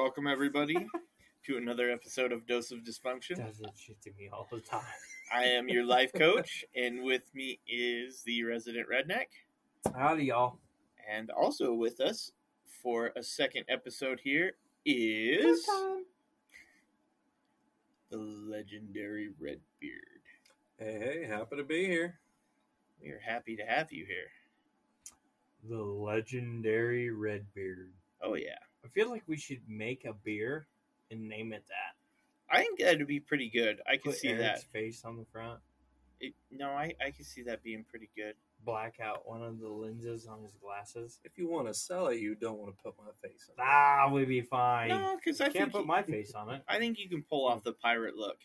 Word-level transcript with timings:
welcome 0.00 0.26
everybody 0.26 0.88
to 1.44 1.58
another 1.58 1.90
episode 1.90 2.32
of 2.32 2.46
Dose 2.46 2.70
of 2.70 2.78
Dysfunction. 2.78 3.36
Does 3.36 3.58
that 3.58 3.74
shit 3.76 4.00
to 4.00 4.10
me 4.18 4.30
all 4.32 4.48
the 4.50 4.58
time. 4.58 4.80
I 5.30 5.44
am 5.44 5.68
your 5.68 5.84
life 5.84 6.10
coach, 6.16 6.64
and 6.74 7.02
with 7.02 7.24
me 7.34 7.60
is 7.68 8.22
the 8.22 8.42
resident 8.44 8.86
redneck, 8.88 9.26
Howdy, 9.94 10.24
y'all. 10.24 10.56
and 11.06 11.28
also 11.28 11.74
with 11.74 12.00
us 12.00 12.32
for 12.82 13.12
a 13.14 13.22
second 13.22 13.66
episode 13.68 14.20
here 14.24 14.52
is 14.86 15.66
the 18.10 18.16
legendary 18.16 19.28
Redbeard. 19.38 19.60
Hey, 20.78 20.98
hey, 20.98 21.26
happy 21.28 21.56
to 21.56 21.64
be 21.64 21.84
here. 21.84 22.18
We 23.02 23.10
are 23.10 23.20
happy 23.22 23.54
to 23.54 23.64
have 23.64 23.92
you 23.92 24.06
here. 24.06 24.30
The 25.68 25.82
legendary 25.82 27.10
Redbeard. 27.10 27.92
Oh 28.22 28.32
yeah, 28.34 28.56
I 28.84 28.88
feel 28.88 29.10
like 29.10 29.22
we 29.26 29.36
should 29.36 29.60
make 29.68 30.04
a 30.04 30.12
beer 30.12 30.66
and 31.10 31.28
name 31.28 31.52
it 31.52 31.64
that. 31.68 31.96
I 32.54 32.62
think 32.62 32.80
that'd 32.80 33.06
be 33.06 33.20
pretty 33.20 33.48
good. 33.48 33.80
I 33.86 33.92
can 33.96 34.12
Put 34.12 34.16
see 34.20 34.28
Eric's 34.28 34.62
that. 34.62 34.72
face 34.72 35.04
on 35.04 35.16
the 35.16 35.24
front. 35.32 35.60
It, 36.20 36.34
no, 36.50 36.70
I 36.70 36.94
I 37.04 37.10
can 37.10 37.24
see 37.24 37.42
that 37.44 37.62
being 37.62 37.84
pretty 37.88 38.10
good. 38.16 38.34
Black 38.64 38.96
out 39.02 39.26
one 39.26 39.42
of 39.42 39.58
the 39.58 39.68
lenses 39.68 40.26
on 40.26 40.42
his 40.42 40.52
glasses. 40.62 41.18
If 41.24 41.38
you 41.38 41.48
want 41.48 41.66
to 41.68 41.72
sell 41.74 42.08
it, 42.08 42.18
you 42.20 42.34
don't 42.34 42.58
want 42.58 42.76
to 42.76 42.82
put 42.82 42.94
my 42.98 43.10
face 43.26 43.48
on 43.48 43.54
it. 43.64 43.66
Ah, 43.66 44.10
we'd 44.12 44.28
be 44.28 44.42
fine. 44.42 44.88
No, 44.88 45.16
because 45.16 45.40
I 45.40 45.44
Can't 45.44 45.54
think 45.54 45.72
put 45.72 45.80
you- 45.82 45.86
my 45.86 46.02
face 46.02 46.32
on 46.34 46.50
it. 46.50 46.62
I 46.68 46.78
think 46.78 46.98
you 46.98 47.08
can 47.08 47.22
pull 47.22 47.46
off 47.46 47.62
the 47.62 47.72
pirate 47.72 48.16
look. 48.16 48.38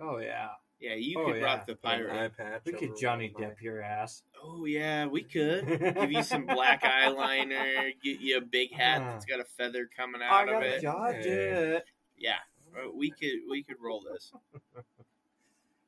Oh 0.00 0.18
yeah, 0.18 0.50
Yeah, 0.80 0.94
you 0.94 1.18
Oh, 1.18 1.26
could 1.26 1.36
yeah. 1.38 1.44
rock 1.44 1.66
the 1.66 1.74
pirate. 1.74 2.12
eye 2.14 2.28
patch 2.28 2.62
we 2.64 2.72
could 2.72 2.96
Johnny 2.96 3.32
my- 3.36 3.46
Depp 3.46 3.60
your 3.60 3.82
ass. 3.82 4.22
Oh 4.42 4.64
yeah, 4.64 5.06
we 5.06 5.22
could 5.22 5.66
give 5.66 6.12
you 6.12 6.22
some 6.22 6.46
black 6.46 6.82
eyeliner, 6.84 7.92
get 8.02 8.20
you 8.20 8.36
a 8.38 8.40
big 8.40 8.72
hat 8.72 9.00
that's 9.04 9.24
got 9.24 9.40
a 9.40 9.44
feather 9.44 9.86
coming 9.96 10.22
I 10.22 10.28
out 10.28 10.48
of 10.48 10.62
it. 10.62 10.82
dodge 10.82 11.16
Hey. 11.16 11.74
it. 11.76 11.84
Yeah, 12.16 12.36
uh, 12.76 12.90
we 12.94 13.10
could 13.10 13.40
we 13.50 13.62
could 13.64 13.76
roll 13.80 14.00
this. 14.12 14.32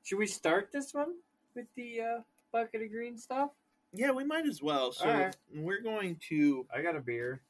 Should 0.03 0.19
we 0.19 0.27
start 0.27 0.71
this 0.73 0.93
one 0.93 1.15
with 1.55 1.67
the 1.77 2.01
uh, 2.01 2.21
bucket 2.53 2.83
of 2.83 2.91
green 2.91 3.17
stuff? 3.17 3.51
Yeah, 3.93 4.11
we 4.13 4.25
might 4.25 4.47
as 4.47 4.61
well. 4.63 4.93
So 4.93 5.07
Alright. 5.09 5.37
we're 5.55 5.83
going 5.83 6.17
to 6.31 6.67
I 6.75 6.83
got 6.83 6.97
a 6.97 7.01
beer. 7.01 7.43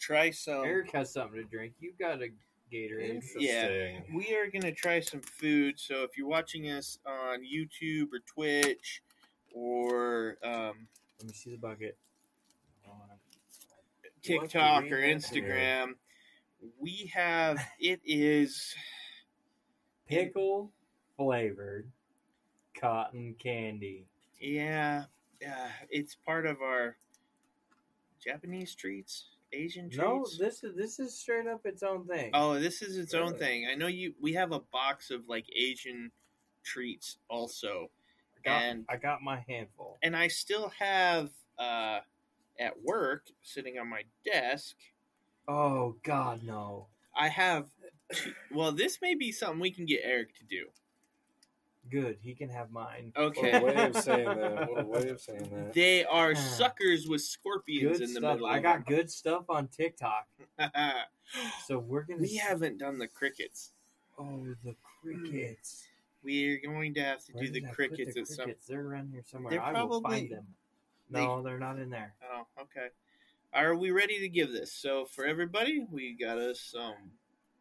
try 0.00 0.30
some. 0.30 0.64
Eric 0.64 0.90
has 0.92 1.12
something 1.12 1.40
to 1.40 1.44
drink. 1.44 1.74
You've 1.80 1.98
got 1.98 2.20
a 2.22 2.28
Gatorade. 2.72 3.22
Yeah. 3.36 4.00
We 4.14 4.34
are 4.34 4.50
gonna 4.50 4.72
try 4.72 5.00
some 5.00 5.20
food. 5.20 5.78
So 5.78 6.02
if 6.02 6.16
you're 6.16 6.28
watching 6.28 6.70
us 6.70 6.98
on 7.06 7.40
YouTube 7.40 8.08
or 8.12 8.20
Twitch 8.26 9.02
or 9.52 10.36
um, 10.42 10.86
Let 11.18 11.26
me 11.28 11.32
see 11.32 11.50
the 11.50 11.58
bucket. 11.58 11.96
TikTok 14.22 14.84
or 14.84 15.00
Instagram, 15.00 15.94
we 16.78 17.10
have 17.14 17.58
it 17.80 18.00
is 18.04 18.74
Pickle 20.06 20.70
flavored 21.16 21.90
cotton 22.78 23.34
candy. 23.38 24.06
Yeah, 24.40 25.04
yeah, 25.40 25.68
it's 25.90 26.14
part 26.14 26.46
of 26.46 26.62
our 26.62 26.96
Japanese 28.24 28.74
treats, 28.74 29.26
Asian 29.52 29.88
treats. 29.90 29.98
No, 29.98 30.26
this 30.38 30.62
is 30.62 30.76
this 30.76 30.98
is 30.98 31.18
straight 31.18 31.46
up 31.46 31.64
its 31.64 31.82
own 31.82 32.06
thing. 32.06 32.30
oh, 32.34 32.58
this 32.58 32.82
is 32.82 32.96
its 32.98 33.14
own 33.14 33.34
thing. 33.34 33.66
I 33.70 33.74
know 33.74 33.86
you. 33.86 34.14
We 34.20 34.34
have 34.34 34.52
a 34.52 34.60
box 34.60 35.10
of 35.10 35.28
like 35.28 35.46
Asian 35.56 36.10
treats 36.64 37.18
also, 37.30 37.90
I 38.36 38.48
got, 38.48 38.62
and 38.62 38.84
I 38.88 38.96
got 38.96 39.22
my 39.22 39.44
handful. 39.48 39.98
and 40.02 40.14
I 40.16 40.28
still 40.28 40.70
have 40.78 41.30
uh, 41.58 42.00
at 42.58 42.82
work 42.82 43.26
sitting 43.42 43.78
on 43.78 43.88
my 43.88 44.02
desk. 44.24 44.76
Oh 45.46 45.96
God, 46.02 46.42
no! 46.44 46.88
I 47.16 47.28
have. 47.28 47.66
Well, 48.50 48.72
this 48.72 48.98
may 49.02 49.14
be 49.14 49.32
something 49.32 49.60
we 49.60 49.70
can 49.70 49.84
get 49.86 50.00
Eric 50.02 50.34
to 50.36 50.44
do. 50.44 50.66
Good, 51.90 52.18
he 52.20 52.34
can 52.34 52.48
have 52.50 52.70
mine. 52.70 53.12
What 53.14 53.24
Okay. 53.26 53.52
a 53.56 53.64
way 53.64 53.74
of 53.86 53.96
saying 54.02 54.24
that. 54.26 54.70
What 54.70 54.80
a 54.82 54.86
way 54.86 55.08
of 55.08 55.20
saying 55.20 55.48
that. 55.52 55.72
They 55.72 56.04
are 56.04 56.34
suckers 56.34 57.06
with 57.08 57.22
scorpions 57.22 57.98
Good 57.98 58.08
in 58.08 58.14
the 58.14 58.20
stuff. 58.20 58.34
middle. 58.34 58.46
I 58.46 58.58
got 58.58 58.84
good 58.86 59.10
stuff 59.10 59.44
on 59.48 59.68
TikTok, 59.68 60.26
so 61.66 61.78
we're 61.78 62.02
gonna. 62.02 62.20
we 62.20 62.38
s- 62.38 62.46
haven't 62.46 62.78
done 62.78 62.98
the 62.98 63.08
crickets. 63.08 63.72
Oh, 64.18 64.44
the 64.64 64.74
crickets. 65.02 65.84
Hmm. 65.84 66.26
We're 66.26 66.60
going 66.64 66.94
to 66.94 67.00
have 67.02 67.24
to 67.26 67.32
Where 67.32 67.44
do 67.44 67.50
the 67.52 67.60
did 67.60 67.64
I 67.64 67.68
put 67.68 67.76
crickets 67.76 68.14
the 68.14 68.20
at 68.22 68.26
some. 68.26 68.44
crickets? 68.46 68.66
They're 68.66 68.86
around 68.86 69.10
here 69.12 69.22
somewhere. 69.24 69.50
They're 69.52 69.62
I 69.62 69.70
will 69.84 70.00
probably- 70.00 70.18
find 70.20 70.30
them. 70.30 70.46
No, 71.10 71.42
they're 71.42 71.58
not 71.58 71.78
in 71.78 71.88
there. 71.88 72.12
Oh, 72.30 72.42
okay. 72.62 72.88
Are 73.54 73.74
we 73.74 73.90
ready 73.92 74.18
to 74.20 74.28
give 74.28 74.52
this? 74.52 74.72
So 74.74 75.06
for 75.06 75.24
everybody, 75.24 75.86
we 75.90 76.12
got 76.20 76.36
us 76.36 76.60
some 76.60 76.96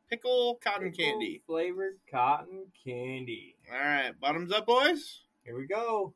pickle 0.09 0.59
cotton 0.63 0.91
Pickle 0.91 1.05
candy. 1.05 1.41
flavored 1.45 1.97
cotton 2.09 2.65
candy. 2.83 3.55
All 3.71 3.77
right, 3.79 4.11
bottoms 4.19 4.51
up, 4.51 4.65
boys. 4.65 5.21
Here 5.43 5.57
we 5.57 5.67
go. 5.67 6.13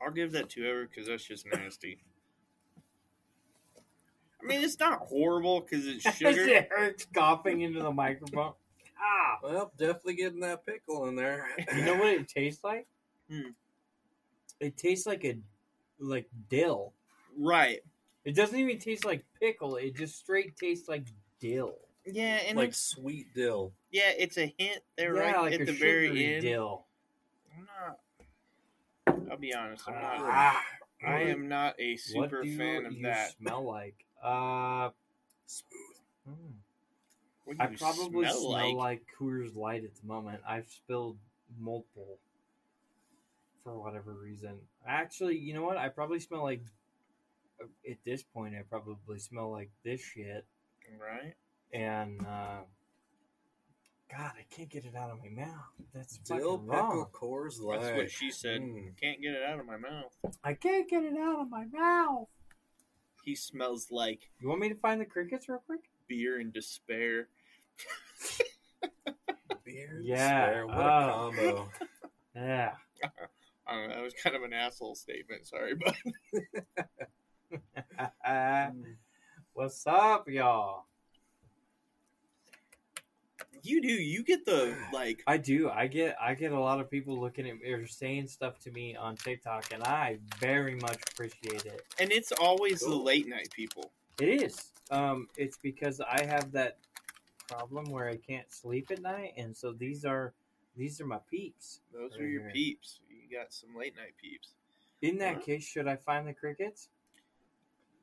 I'll 0.00 0.10
give 0.10 0.32
that 0.32 0.50
to 0.50 0.66
Ever 0.68 0.86
because 0.88 1.06
that's 1.08 1.24
just 1.24 1.46
nasty. 1.52 1.98
I 4.42 4.46
mean, 4.46 4.62
it's 4.62 4.80
not 4.80 4.98
horrible 5.00 5.60
because 5.60 5.86
it's 5.86 6.02
sugar. 6.16 6.66
Eric's 6.76 7.06
coughing 7.14 7.60
into 7.60 7.80
the 7.80 7.92
microphone. 7.92 8.54
Ah, 9.00 9.38
Well, 9.42 9.72
definitely 9.78 10.14
getting 10.14 10.40
that 10.40 10.66
pickle 10.66 11.06
in 11.08 11.14
there. 11.14 11.46
you 11.76 11.84
know 11.84 11.94
what 11.94 12.08
it 12.08 12.28
tastes 12.28 12.64
like? 12.64 12.86
Hmm. 13.30 13.50
It 14.58 14.76
tastes 14.76 15.06
like 15.06 15.24
a 15.24 15.38
like 16.02 16.26
dill. 16.50 16.92
right. 17.38 17.80
It 18.24 18.36
doesn't 18.36 18.56
even 18.58 18.78
taste 18.78 19.04
like 19.04 19.24
pickle. 19.40 19.76
It 19.76 19.96
just 19.96 20.18
straight 20.18 20.56
tastes 20.56 20.88
like 20.88 21.06
dill. 21.40 21.74
Yeah, 22.06 22.38
and 22.48 22.56
like 22.56 22.70
it's, 22.70 22.78
sweet 22.78 23.34
dill. 23.34 23.72
yeah, 23.90 24.10
it's 24.16 24.36
a 24.38 24.52
hint 24.58 24.80
there 24.96 25.14
yeah, 25.16 25.22
right 25.22 25.42
like 25.42 25.52
at 25.54 25.60
a 25.62 25.64
the 25.64 25.72
very 25.72 26.08
sugary 26.08 26.34
end. 26.34 26.42
dill. 26.42 26.84
I'm 27.56 27.66
not. 29.06 29.30
I'll 29.30 29.36
be 29.38 29.54
honest. 29.54 29.84
I'm 29.88 29.94
not. 29.94 30.02
Ah, 30.18 30.62
I 31.06 31.20
am 31.22 31.48
not 31.48 31.74
a 31.80 31.92
what 32.14 32.30
super 32.30 32.42
do 32.42 32.56
fan 32.56 32.86
of 32.86 32.92
you 32.92 33.02
that. 33.04 33.32
smell 33.38 33.64
like? 33.64 33.94
Uh, 34.22 34.90
Smooth. 35.46 35.96
hmm. 36.26 36.32
What 37.44 37.58
do 37.58 37.64
I 37.64 37.70
you 37.70 37.76
probably 37.76 38.24
smell, 38.24 38.40
smell, 38.40 38.76
like? 38.76 38.76
like? 38.76 39.02
Coors 39.20 39.56
Light 39.56 39.84
at 39.84 39.94
the 40.00 40.06
moment. 40.06 40.40
I've 40.46 40.68
spilled 40.70 41.18
multiple 41.58 42.18
for 43.62 43.78
whatever 43.78 44.12
reason. 44.12 44.58
Actually, 44.86 45.38
you 45.38 45.54
know 45.54 45.62
what? 45.62 45.76
I 45.76 45.88
probably 45.88 46.20
smell 46.20 46.42
like 46.42 46.62
uh, 47.60 47.66
at 47.90 47.98
this 48.04 48.22
point. 48.22 48.54
I 48.54 48.62
probably 48.68 49.18
smell 49.18 49.50
like 49.50 49.70
this 49.84 50.00
shit. 50.00 50.44
Right? 51.00 51.34
And 51.72 52.20
uh, 52.22 52.62
God, 54.10 54.32
I 54.38 54.44
can't 54.54 54.68
get 54.68 54.84
it 54.84 54.94
out 54.94 55.10
of 55.10 55.18
my 55.18 55.44
mouth. 55.44 55.54
That's 55.94 56.18
Dill 56.18 56.58
fucking 56.58 56.68
pickle 56.68 56.96
wrong. 56.96 57.06
Coors 57.12 57.60
Light. 57.60 57.80
That's 57.80 57.96
what 57.96 58.10
she 58.10 58.30
said. 58.30 58.60
Mm. 58.60 59.00
Can't 59.00 59.22
get 59.22 59.32
it 59.34 59.42
out 59.42 59.58
of 59.58 59.66
my 59.66 59.78
mouth. 59.78 60.12
I 60.44 60.54
can't 60.54 60.88
get 60.88 61.02
it 61.02 61.16
out 61.16 61.40
of 61.40 61.48
my 61.48 61.64
mouth. 61.72 62.28
He 63.24 63.34
smells 63.34 63.88
like 63.90 64.28
You 64.40 64.48
want 64.48 64.60
me 64.60 64.68
to 64.68 64.74
find 64.74 65.00
the 65.00 65.06
crickets 65.06 65.48
real 65.48 65.62
quick? 65.64 65.80
beer 66.08 66.38
and 66.40 66.52
despair. 66.52 67.28
Beer. 69.64 69.96
and 69.96 70.04
Yeah, 70.04 70.46
despair, 70.46 70.66
What 70.66 70.76
oh. 70.76 70.80
a 70.80 71.12
combo. 71.12 71.68
Yeah. 72.34 72.72
I 73.66 73.74
don't 73.74 73.88
know. 73.88 73.96
That 73.96 74.02
was 74.02 74.14
kind 74.14 74.36
of 74.36 74.42
an 74.42 74.52
asshole 74.52 74.94
statement. 74.94 75.46
Sorry, 75.46 75.74
but 75.74 75.94
What's 79.54 79.86
up, 79.86 80.28
y'all? 80.28 80.86
you 83.62 83.80
do. 83.80 83.88
You 83.88 84.22
get 84.24 84.44
the 84.44 84.74
like. 84.92 85.22
I 85.26 85.36
do. 85.36 85.70
I 85.70 85.86
get 85.86 86.16
I 86.20 86.34
get 86.34 86.52
a 86.52 86.58
lot 86.58 86.80
of 86.80 86.90
people 86.90 87.20
looking 87.20 87.48
at 87.48 87.58
me 87.58 87.70
or 87.70 87.86
saying 87.86 88.28
stuff 88.28 88.58
to 88.60 88.70
me 88.70 88.96
on 88.96 89.16
TikTok, 89.16 89.72
and 89.72 89.82
I 89.82 90.18
very 90.38 90.74
much 90.76 90.98
appreciate 91.12 91.64
it. 91.66 91.82
And 91.98 92.12
it's 92.12 92.32
always 92.32 92.80
the 92.80 92.94
late 92.94 93.28
night 93.28 93.48
people. 93.54 93.90
It 94.20 94.28
is. 94.42 94.72
Um, 94.90 95.28
it's 95.36 95.56
because 95.56 96.00
I 96.00 96.24
have 96.24 96.52
that 96.52 96.78
problem 97.48 97.86
where 97.90 98.08
I 98.08 98.16
can't 98.16 98.50
sleep 98.52 98.90
at 98.90 99.00
night, 99.00 99.34
and 99.36 99.56
so 99.56 99.72
these 99.72 100.04
are 100.04 100.34
these 100.76 101.00
are 101.00 101.06
my 101.06 101.18
peeps. 101.30 101.80
Those 101.92 102.16
are 102.18 102.26
your 102.26 102.42
here. 102.42 102.50
peeps. 102.52 103.00
You 103.32 103.38
got 103.38 103.50
some 103.52 103.74
late 103.74 103.96
night 103.96 104.12
peeps. 104.20 104.52
In 105.00 105.16
that 105.18 105.36
Huh? 105.36 105.40
case, 105.40 105.64
should 105.64 105.88
I 105.88 105.96
find 105.96 106.28
the 106.28 106.34
crickets? 106.34 106.90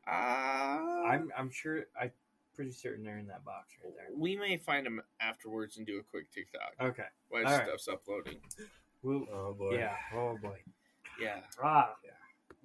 Ah, 0.08 1.04
I'm 1.06 1.32
I'm 1.38 1.52
sure 1.52 1.86
I'm 2.00 2.12
pretty 2.56 2.72
certain 2.72 3.04
they're 3.06 3.20
in 3.20 3.28
that 3.28 3.46
box 3.46 3.76
right 3.84 3.94
there. 3.96 4.08
we 4.18 4.36
may 4.36 4.58
find 4.58 4.86
them 4.88 5.02
afterwards 5.22 5.78
and 5.78 5.86
do 5.86 6.00
a 6.00 6.04
quick 6.04 6.32
TikTok 6.32 6.74
Okay. 6.82 7.04
while 7.30 7.46
All 7.46 7.54
right. 7.58 7.68
stuff's 7.68 7.88
uploading. 7.88 8.38
We'll, 9.04 9.28
Oh 9.32 9.54
boy. 9.54 9.76
yeah. 9.78 9.96
Oh 10.16 10.36
boy. 10.42 10.58
Yeah. 11.22 11.42
Ah, 11.64 11.96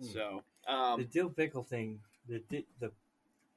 Hmm. 0.00 0.06
So, 0.06 0.42
the 0.66 0.72
um, 0.72 1.04
dill 1.12 1.28
pickle 1.30 1.62
thing. 1.64 2.00
The 2.28 2.38
di- 2.48 2.66
the. 2.80 2.90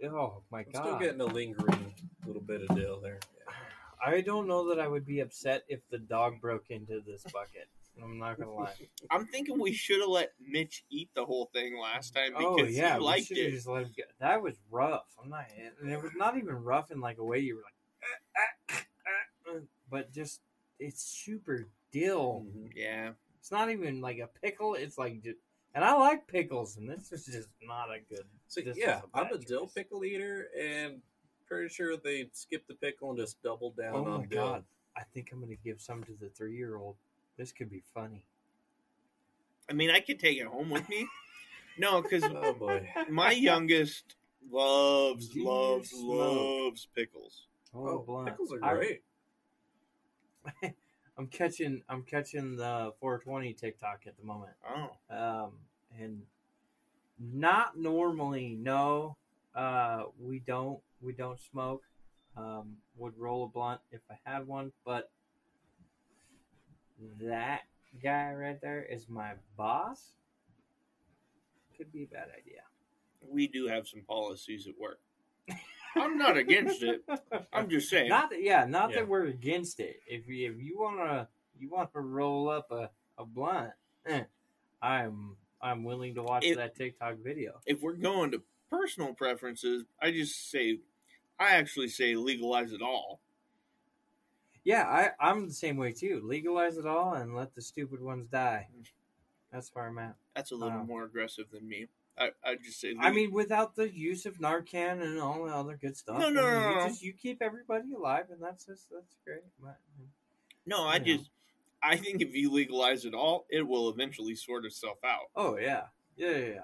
Oh 0.05 0.43
my 0.51 0.59
I'm 0.59 0.65
god. 0.71 0.83
still 0.83 0.99
getting 0.99 1.21
a 1.21 1.25
lingering 1.25 1.93
little 2.25 2.41
bit 2.41 2.61
of 2.69 2.75
dill 2.75 2.99
there. 2.99 3.19
I 4.05 4.19
don't 4.21 4.47
know 4.47 4.67
that 4.69 4.79
I 4.81 4.87
would 4.87 5.05
be 5.05 5.21
upset 5.21 5.63
if 5.69 5.79
the 5.89 5.97
dog 5.97 6.39
broke 6.41 6.69
into 6.69 6.99
this 7.07 7.23
bucket. 7.31 7.69
I'm 8.03 8.17
not 8.19 8.37
gonna 8.39 8.53
lie. 8.53 8.73
I'm 9.11 9.25
thinking 9.25 9.59
we 9.59 9.73
should 9.73 9.99
have 10.01 10.09
let 10.09 10.33
Mitch 10.39 10.83
eat 10.89 11.09
the 11.15 11.25
whole 11.25 11.49
thing 11.53 11.77
last 11.79 12.13
time 12.13 12.31
because 12.37 12.55
oh 12.59 12.63
yeah, 12.65 12.95
he 12.95 13.03
liked 13.03 13.27
should 13.27 13.37
it. 13.37 13.51
just 13.51 13.67
let 13.67 13.83
him 13.83 13.91
get. 13.95 14.11
That 14.19 14.41
was 14.41 14.55
rough. 14.69 15.05
I'm 15.21 15.29
not, 15.29 15.45
and 15.81 15.91
it 15.91 16.01
was 16.01 16.11
not 16.15 16.37
even 16.37 16.55
rough 16.63 16.91
in 16.91 16.99
like 16.99 17.17
a 17.17 17.23
way 17.23 17.39
you 17.39 17.55
were 17.55 17.61
like, 17.61 17.73
"Ah, 18.37 18.75
ah, 18.75 18.83
ah," 19.55 19.59
but 19.89 20.11
just 20.11 20.41
it's 20.79 21.01
super 21.03 21.67
dill. 21.91 22.45
Mhm. 22.55 22.71
Yeah, 22.75 23.11
It's 23.39 23.51
not 23.51 23.69
even 23.71 24.01
like 24.01 24.19
a 24.19 24.27
pickle. 24.27 24.75
It's 24.75 24.97
like, 24.97 25.21
ju- 25.23 25.35
and 25.73 25.83
I 25.83 25.93
like 25.93 26.27
pickles, 26.27 26.77
and 26.77 26.89
this 26.89 27.11
is 27.11 27.25
just 27.25 27.49
not 27.63 27.89
a 27.89 27.99
good. 28.13 28.25
So 28.47 28.61
yeah, 28.75 29.01
was 29.01 29.09
a 29.13 29.17
I'm 29.17 29.31
a 29.33 29.37
dill 29.37 29.61
choice. 29.65 29.73
pickle 29.73 30.05
eater, 30.05 30.47
and 30.59 31.01
pretty 31.47 31.69
sure 31.69 31.95
they 31.97 32.29
skipped 32.33 32.67
the 32.67 32.73
pickle 32.75 33.09
and 33.11 33.17
just 33.19 33.41
doubled 33.41 33.77
down 33.77 33.95
Oh 33.95 34.05
on 34.05 34.19
my 34.21 34.25
dill. 34.25 34.43
god! 34.51 34.63
I 34.97 35.03
think 35.13 35.31
I'm 35.31 35.39
gonna 35.39 35.55
give 35.63 35.79
some 35.81 36.03
to 36.03 36.11
the 36.19 36.29
three 36.29 36.55
year 36.55 36.75
old. 36.77 36.97
This 37.37 37.51
could 37.51 37.69
be 37.69 37.83
funny. 37.93 38.25
I 39.69 39.73
mean, 39.73 39.89
I 39.91 39.99
could 39.99 40.19
take 40.19 40.37
it 40.37 40.47
home 40.47 40.69
with 40.69 40.87
me. 40.89 41.07
No, 41.79 42.01
because 42.01 42.23
Oh 42.23 42.53
boy. 42.53 42.89
my 43.07 43.29
youngest 43.31 44.15
loves, 44.51 45.27
Do 45.27 45.39
you 45.41 45.45
loves, 45.45 45.89
smoke? 45.91 46.63
loves 46.65 46.87
pickles. 46.95 47.45
Oh, 47.71 48.03
Oh, 48.07 48.23
pickles 48.25 48.51
are 48.51 48.63
I- 48.65 48.73
great. 48.73 49.03
I'm 51.19 51.27
catching. 51.27 51.83
I'm 51.87 52.01
catching 52.01 52.55
the 52.55 52.93
420 52.99 53.53
TikTok 53.53 54.01
at 54.07 54.17
the 54.17 54.23
moment. 54.25 54.53
Oh, 54.67 55.15
um, 55.15 55.51
and 55.99 56.23
not 57.19 57.77
normally 57.77 58.57
no 58.59 59.15
uh, 59.53 60.05
we 60.19 60.39
don't 60.39 60.79
we 60.99 61.13
don't 61.13 61.39
smoke 61.39 61.83
um, 62.35 62.77
would 62.95 63.15
roll 63.19 63.43
a 63.45 63.47
blunt 63.47 63.81
if 63.91 64.01
i 64.11 64.15
had 64.23 64.45
one 64.47 64.71
but 64.85 65.09
that 67.21 67.61
guy 68.03 68.33
right 68.33 68.59
there 68.61 68.83
is 68.83 69.07
my 69.09 69.31
boss 69.57 70.13
could 71.77 71.91
be 71.91 72.03
a 72.03 72.07
bad 72.07 72.27
idea 72.37 72.61
we 73.29 73.47
do 73.47 73.67
have 73.67 73.87
some 73.87 74.01
policies 74.07 74.67
at 74.67 74.79
work. 74.79 74.99
I'm 75.95 76.17
not 76.17 76.37
against 76.37 76.81
it. 76.83 77.01
I'm 77.53 77.67
just 77.69 77.89
saying. 77.89 78.09
not 78.09 78.29
that, 78.29 78.41
yeah 78.43 78.65
not 78.65 78.91
Yeah. 78.91 78.97
that 78.97 79.07
we're 79.07 79.25
against 79.25 79.79
it 79.79 79.99
if 80.07 80.27
you, 80.27 80.51
if 80.51 80.61
you 80.61 80.77
want 80.77 80.97
to 80.99 81.27
you 81.59 81.69
want 81.69 81.91
to 81.93 81.99
roll 81.99 82.49
up 82.49 82.71
a, 82.71 82.89
a 83.17 83.25
blunt 83.25 83.71
eh, 84.05 84.23
i'm 84.81 85.35
i'm 85.61 85.83
willing 85.83 86.13
to 86.15 86.23
watch 86.23 86.45
It- 86.45 86.57
that 86.57 86.75
tiktok 86.75 87.17
video 87.23 87.59
if 87.65 87.81
we're 87.81 87.93
going 87.93 88.31
to 88.31 88.41
personal 88.69 89.13
preferences, 89.13 89.85
I 90.01 90.11
just 90.11 90.51
say, 90.51 90.79
I 91.39 91.51
actually 91.55 91.87
say 91.87 92.15
legalize 92.15 92.73
it 92.73 92.81
all. 92.81 93.21
Yeah, 94.67 94.83
I, 94.83 95.11
I'm 95.29 95.47
the 95.47 95.53
same 95.53 95.77
way 95.77 95.93
too. 95.93 96.19
Legalize 96.25 96.75
it 96.77 96.85
all 96.85 97.13
and 97.13 97.33
let 97.33 97.55
the 97.55 97.61
stupid 97.61 98.01
ones 98.01 98.27
die. 98.27 98.67
That's 99.49 99.73
where 99.73 99.87
I'm 99.87 99.97
at. 99.97 100.15
That's 100.35 100.51
a 100.51 100.55
little 100.57 100.79
Wow. 100.79 100.83
more 100.83 101.03
aggressive 101.05 101.45
than 101.53 101.65
me. 101.69 101.87
I 102.17 102.31
I 102.43 102.55
just 102.55 102.81
say. 102.81 102.93
I 102.99 103.11
mean, 103.11 103.31
without 103.31 103.77
the 103.77 103.89
use 103.89 104.25
of 104.25 104.39
Narcan 104.39 105.01
and 105.01 105.21
all 105.21 105.45
the 105.45 105.53
other 105.53 105.77
good 105.81 105.95
stuff. 105.95 106.19
No, 106.19 106.29
no, 106.29 106.45
I 106.45 106.51
mean, 106.51 106.63
no, 106.63 106.81
you 106.83 106.89
just 106.89 107.01
you 107.01 107.13
keep 107.13 107.41
everybody 107.41 107.93
alive, 107.93 108.25
and 108.29 108.43
that's 108.43 108.65
just 108.65 108.89
that's 108.91 109.15
great. 109.23 109.43
But, 109.63 109.77
no, 110.65 110.85
I 110.85 110.97
know. 110.97 111.05
just. 111.05 111.29
I 111.81 111.95
think 111.95 112.21
if 112.21 112.35
you 112.35 112.51
legalize 112.51 113.05
it 113.05 113.13
all, 113.13 113.45
it 113.49 113.65
will 113.65 113.87
eventually 113.87 114.35
sort 114.35 114.65
itself 114.65 114.97
out. 115.05 115.27
oh 115.37 115.57
yeah, 115.57 115.83
yeah, 116.17 116.31
yeah. 116.31 116.59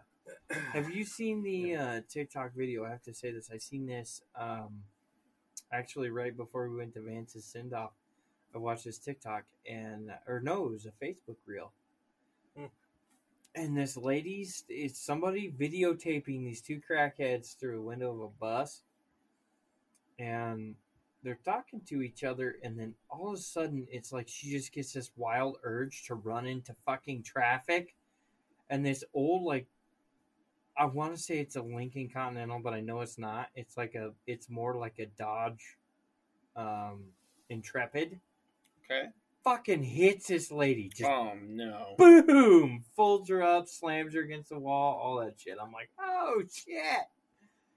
yeah. 0.51 0.57
Have 0.73 0.89
you 0.89 1.05
seen 1.05 1.41
the 1.41 1.75
uh, 1.77 2.01
TikTok 2.09 2.53
video? 2.53 2.83
I 2.83 2.89
have 2.89 3.03
to 3.03 3.13
say 3.13 3.31
this. 3.31 3.49
I 3.49 3.59
seen 3.59 3.85
this 3.85 4.21
um, 4.35 4.83
actually 5.73 6.09
right 6.09 6.35
before 6.35 6.69
we 6.69 6.77
went 6.77 6.93
to 6.93 7.01
Vance's 7.01 7.45
send 7.45 7.73
off. 7.73 7.91
I 8.55 8.59
watched 8.59 8.85
this 8.85 8.99
TikTok 8.99 9.43
and 9.67 10.11
or 10.27 10.39
no, 10.39 10.67
it 10.67 10.71
was 10.71 10.85
a 10.85 11.05
Facebook 11.05 11.37
reel. 11.45 11.71
Hmm. 12.55 12.65
And 13.55 13.75
this 13.75 13.97
lady's 13.97 14.63
it's 14.69 14.99
somebody 14.99 15.51
videotaping 15.51 16.43
these 16.43 16.61
two 16.61 16.79
crackheads 16.89 17.57
through 17.57 17.79
a 17.79 17.83
window 17.83 18.13
of 18.13 18.21
a 18.21 18.27
bus, 18.39 18.83
and 20.19 20.75
they're 21.23 21.39
talking 21.45 21.81
to 21.87 22.01
each 22.01 22.23
other, 22.23 22.57
and 22.63 22.77
then 22.77 22.93
all 23.09 23.29
of 23.29 23.35
a 23.35 23.41
sudden 23.41 23.87
it's 23.91 24.11
like 24.11 24.27
she 24.27 24.51
just 24.51 24.71
gets 24.71 24.93
this 24.93 25.11
wild 25.15 25.57
urge 25.63 26.05
to 26.05 26.15
run 26.15 26.45
into 26.45 26.75
fucking 26.85 27.23
traffic, 27.23 27.95
and 28.69 28.85
this 28.85 29.03
old 29.13 29.43
like 29.43 29.67
I 30.77 30.85
want 30.85 31.15
to 31.15 31.21
say 31.21 31.39
it's 31.39 31.55
a 31.55 31.61
Lincoln 31.61 32.09
Continental, 32.13 32.59
but 32.63 32.73
I 32.73 32.81
know 32.81 33.01
it's 33.01 33.19
not. 33.19 33.47
It's 33.55 33.77
like 33.77 33.95
a, 33.95 34.11
it's 34.25 34.49
more 34.49 34.75
like 34.75 34.99
a 34.99 35.05
Dodge, 35.05 35.77
um, 36.55 37.03
Intrepid. 37.49 38.19
Okay. 38.85 39.09
Fucking 39.43 39.83
hits 39.83 40.27
this 40.27 40.51
lady, 40.51 40.89
just 40.89 41.09
Oh 41.09 41.33
no. 41.45 41.95
boom, 41.97 42.83
folds 42.95 43.29
her 43.29 43.43
up, 43.43 43.67
slams 43.67 44.15
her 44.15 44.21
against 44.21 44.49
the 44.49 44.57
wall, 44.59 44.99
all 45.03 45.19
that 45.19 45.39
shit. 45.39 45.57
I'm 45.61 45.73
like, 45.73 45.89
oh 45.99 46.43
shit. 46.51 47.03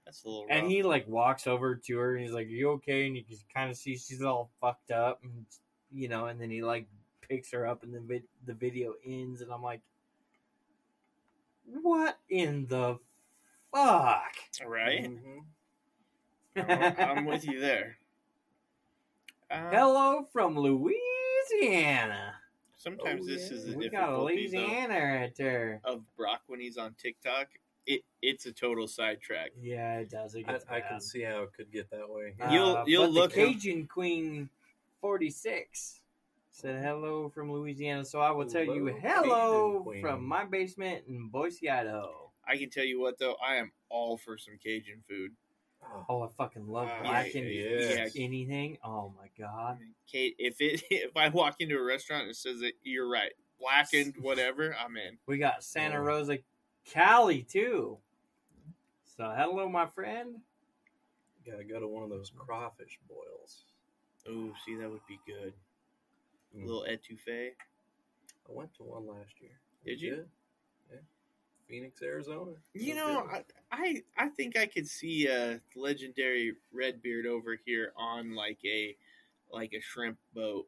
That's 0.05 0.23
a 0.23 0.27
little. 0.29 0.47
Rough. 0.47 0.57
And 0.57 0.71
he 0.71 0.83
like 0.83 1.05
walks 1.07 1.45
over 1.45 1.75
to 1.75 1.97
her 1.97 2.15
and 2.15 2.23
he's 2.23 2.33
like, 2.33 2.47
"You 2.47 2.69
okay?" 2.71 3.05
And 3.07 3.17
you 3.17 3.25
can 3.25 3.35
kind 3.53 3.69
of 3.69 3.75
see 3.75 3.97
she's 3.97 4.21
all 4.21 4.49
fucked 4.61 4.89
up, 4.89 5.19
and 5.21 5.45
you 5.91 6.07
know. 6.07 6.27
And 6.27 6.39
then 6.39 6.49
he 6.49 6.63
like 6.63 6.87
picks 7.27 7.51
her 7.51 7.67
up, 7.67 7.83
and 7.83 7.93
the 7.93 7.99
vid- 7.99 8.23
the 8.45 8.53
video 8.53 8.93
ends, 9.05 9.41
and 9.41 9.51
I'm 9.51 9.61
like, 9.61 9.81
"What 11.67 12.17
in 12.29 12.65
the 12.67 12.99
fuck?" 13.73 14.33
right. 14.65 15.03
Mhm. 16.55 16.99
I'm 16.99 17.25
with 17.25 17.45
you 17.45 17.59
there. 17.59 17.97
Uh, 19.49 19.69
Hello 19.71 20.23
from 20.33 20.57
Louisiana. 20.59 22.33
Sometimes 22.75 23.21
Oh, 23.23 23.27
this 23.27 23.49
yeah. 23.49 23.55
is 23.57 23.65
the 23.67 23.77
We 23.77 23.87
got 23.87 24.09
a 24.09 24.11
difficulties 24.11 24.53
of, 24.53 24.59
Louisiana 24.59 25.05
right 25.21 25.35
there. 25.37 25.81
of 25.85 26.03
Brock 26.17 26.41
when 26.47 26.59
he's 26.59 26.77
on 26.77 26.93
TikTok. 27.01 27.47
It 27.85 28.01
it's 28.21 28.45
a 28.45 28.51
total 28.51 28.87
sidetrack. 28.89 29.51
Yeah, 29.57 29.99
it 29.99 30.09
does. 30.09 30.35
It 30.35 30.43
I, 30.49 30.51
gets 30.51 30.65
I 30.67 30.79
bad. 30.81 30.89
can 30.89 30.99
see 30.99 31.21
how 31.21 31.43
it 31.43 31.53
could 31.53 31.71
get 31.71 31.89
that 31.91 32.09
way. 32.09 32.35
Uh, 32.41 32.49
You'll- 32.51 32.83
you'll 32.87 33.03
but 33.05 33.11
look 33.13 33.33
The 33.33 33.43
up- 33.43 33.47
Cajun 33.53 33.87
Queen, 33.87 34.49
forty 34.99 35.29
six, 35.29 36.01
said 36.57 36.83
hello 36.83 37.29
from 37.29 37.51
Louisiana. 37.51 38.03
So 38.03 38.19
I 38.19 38.31
will 38.31 38.47
tell 38.47 38.63
you 38.63 38.87
Hello, 38.87 38.99
hello 38.99 39.69
Cajun 39.69 39.83
Queen. 39.83 40.01
from 40.01 40.25
my 40.27 40.43
basement 40.43 41.03
in 41.07 41.27
Boise, 41.29 41.69
Idaho. 41.69 42.31
I 42.47 42.57
can 42.57 42.71
tell 42.71 42.83
you 42.83 42.99
what 42.99 43.19
though, 43.19 43.35
I 43.45 43.55
am 43.55 43.71
all 43.89 44.17
for 44.17 44.39
some 44.39 44.55
Cajun 44.63 45.03
food. 45.07 45.31
Oh, 45.83 46.05
Oh, 46.09 46.21
I 46.23 46.27
fucking 46.35 46.67
love 46.67 46.87
Uh, 46.89 47.03
blackened 47.03 47.51
yeah. 47.51 48.07
anything. 48.15 48.79
Oh 48.83 49.13
my 49.15 49.27
god. 49.37 49.77
Kate, 50.11 50.35
if 50.39 50.59
it 50.59 50.81
if 50.89 51.15
I 51.15 51.29
walk 51.29 51.57
into 51.59 51.77
a 51.77 51.83
restaurant 51.83 52.23
and 52.23 52.31
it 52.31 52.37
says 52.37 52.59
that 52.61 52.73
you're 52.81 53.07
right, 53.07 53.33
blackened 53.59 54.15
whatever, 54.19 54.75
I'm 54.83 54.97
in. 54.97 55.19
We 55.27 55.37
got 55.37 55.63
Santa. 55.63 56.01
Rosa, 56.01 56.39
Cali 56.85 57.43
too. 57.43 57.99
So 59.15 59.31
hello, 59.37 59.69
my 59.69 59.85
friend. 59.85 60.37
gotta 61.45 61.63
go 61.63 61.79
to 61.79 61.87
one 61.87 62.01
of 62.03 62.09
those 62.09 62.31
crawfish 62.35 62.97
boils. 63.07 63.65
Oh, 64.27 64.51
see 64.65 64.75
that 64.75 64.89
would 64.89 65.05
be 65.07 65.19
good. 65.27 65.53
A 66.57 66.59
Mm. 66.59 66.65
little 66.65 66.85
etouffee. 66.89 67.51
I 68.49 68.51
went 68.51 68.73
to 68.75 68.83
one 68.83 69.05
last 69.07 69.39
year. 69.41 69.59
Did 69.85 70.01
you? 70.01 70.15
good. 70.15 70.29
Yeah. 70.91 70.97
Phoenix, 71.67 72.01
Arizona. 72.01 72.53
You 72.73 72.95
know. 72.95 73.27
I, 73.31 73.43
I 73.71 74.03
I 74.17 74.29
think 74.29 74.57
I 74.57 74.65
could 74.65 74.87
see 74.87 75.27
a 75.27 75.61
legendary 75.75 76.55
Redbeard 76.71 77.25
over 77.27 77.55
here 77.65 77.93
on 77.95 78.33
like 78.35 78.59
a 78.65 78.95
like 79.51 79.73
a 79.73 79.81
shrimp 79.81 80.17
boat. 80.33 80.67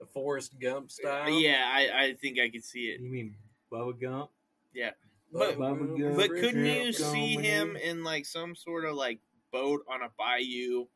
the 0.00 0.06
Forrest 0.06 0.58
Gump 0.60 0.90
style. 0.90 1.30
Yeah, 1.30 1.62
I, 1.72 2.06
I 2.06 2.14
think 2.14 2.38
I 2.40 2.50
could 2.50 2.64
see 2.64 2.86
it. 2.90 3.00
You 3.00 3.08
mean 3.10 3.36
Bubba 3.72 3.98
Gump? 4.00 4.30
Yeah. 4.74 4.90
But- 5.32 5.56
Bubba 5.56 5.98
Gump. 5.98 6.16
But 6.16 6.30
couldn't 6.30 6.64
you 6.66 6.92
Gump, 6.92 7.12
see 7.14 7.34
him 7.36 7.76
in 7.76 8.02
like 8.04 8.26
some 8.26 8.54
sort 8.56 8.84
of 8.84 8.96
like 8.96 9.20
boat 9.52 9.84
on 9.88 10.02
a 10.02 10.10
bayou, 10.18 10.86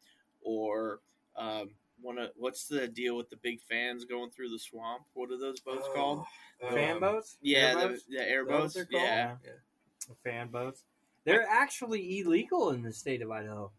or 0.42 1.00
um, 1.36 1.70
one 2.00 2.18
of 2.18 2.30
what's 2.36 2.66
the 2.66 2.88
deal 2.88 3.16
with 3.16 3.28
the 3.30 3.36
big 3.42 3.60
fans 3.62 4.04
going 4.04 4.30
through 4.30 4.50
the 4.50 4.58
swamp? 4.58 5.02
What 5.14 5.30
are 5.30 5.38
those 5.38 5.60
boats 5.60 5.86
Oh, 5.90 5.94
called? 5.94 6.24
Fan 6.72 6.94
um, 6.96 7.00
boats? 7.00 7.38
Yeah, 7.42 7.74
the, 7.74 7.80
Airboats? 7.80 8.04
the 8.08 8.16
that 8.16 8.28
airboats. 8.30 8.74
they're 8.74 8.84
called? 8.86 9.02
Yeah, 9.02 9.36
Yeah. 9.44 10.14
fan 10.24 10.48
boats. 10.48 10.84
They're 11.24 11.46
actually 11.48 12.20
illegal 12.20 12.70
in 12.70 12.82
the 12.82 12.92
state 12.92 13.22
of 13.22 13.30
Idaho. 13.30 13.70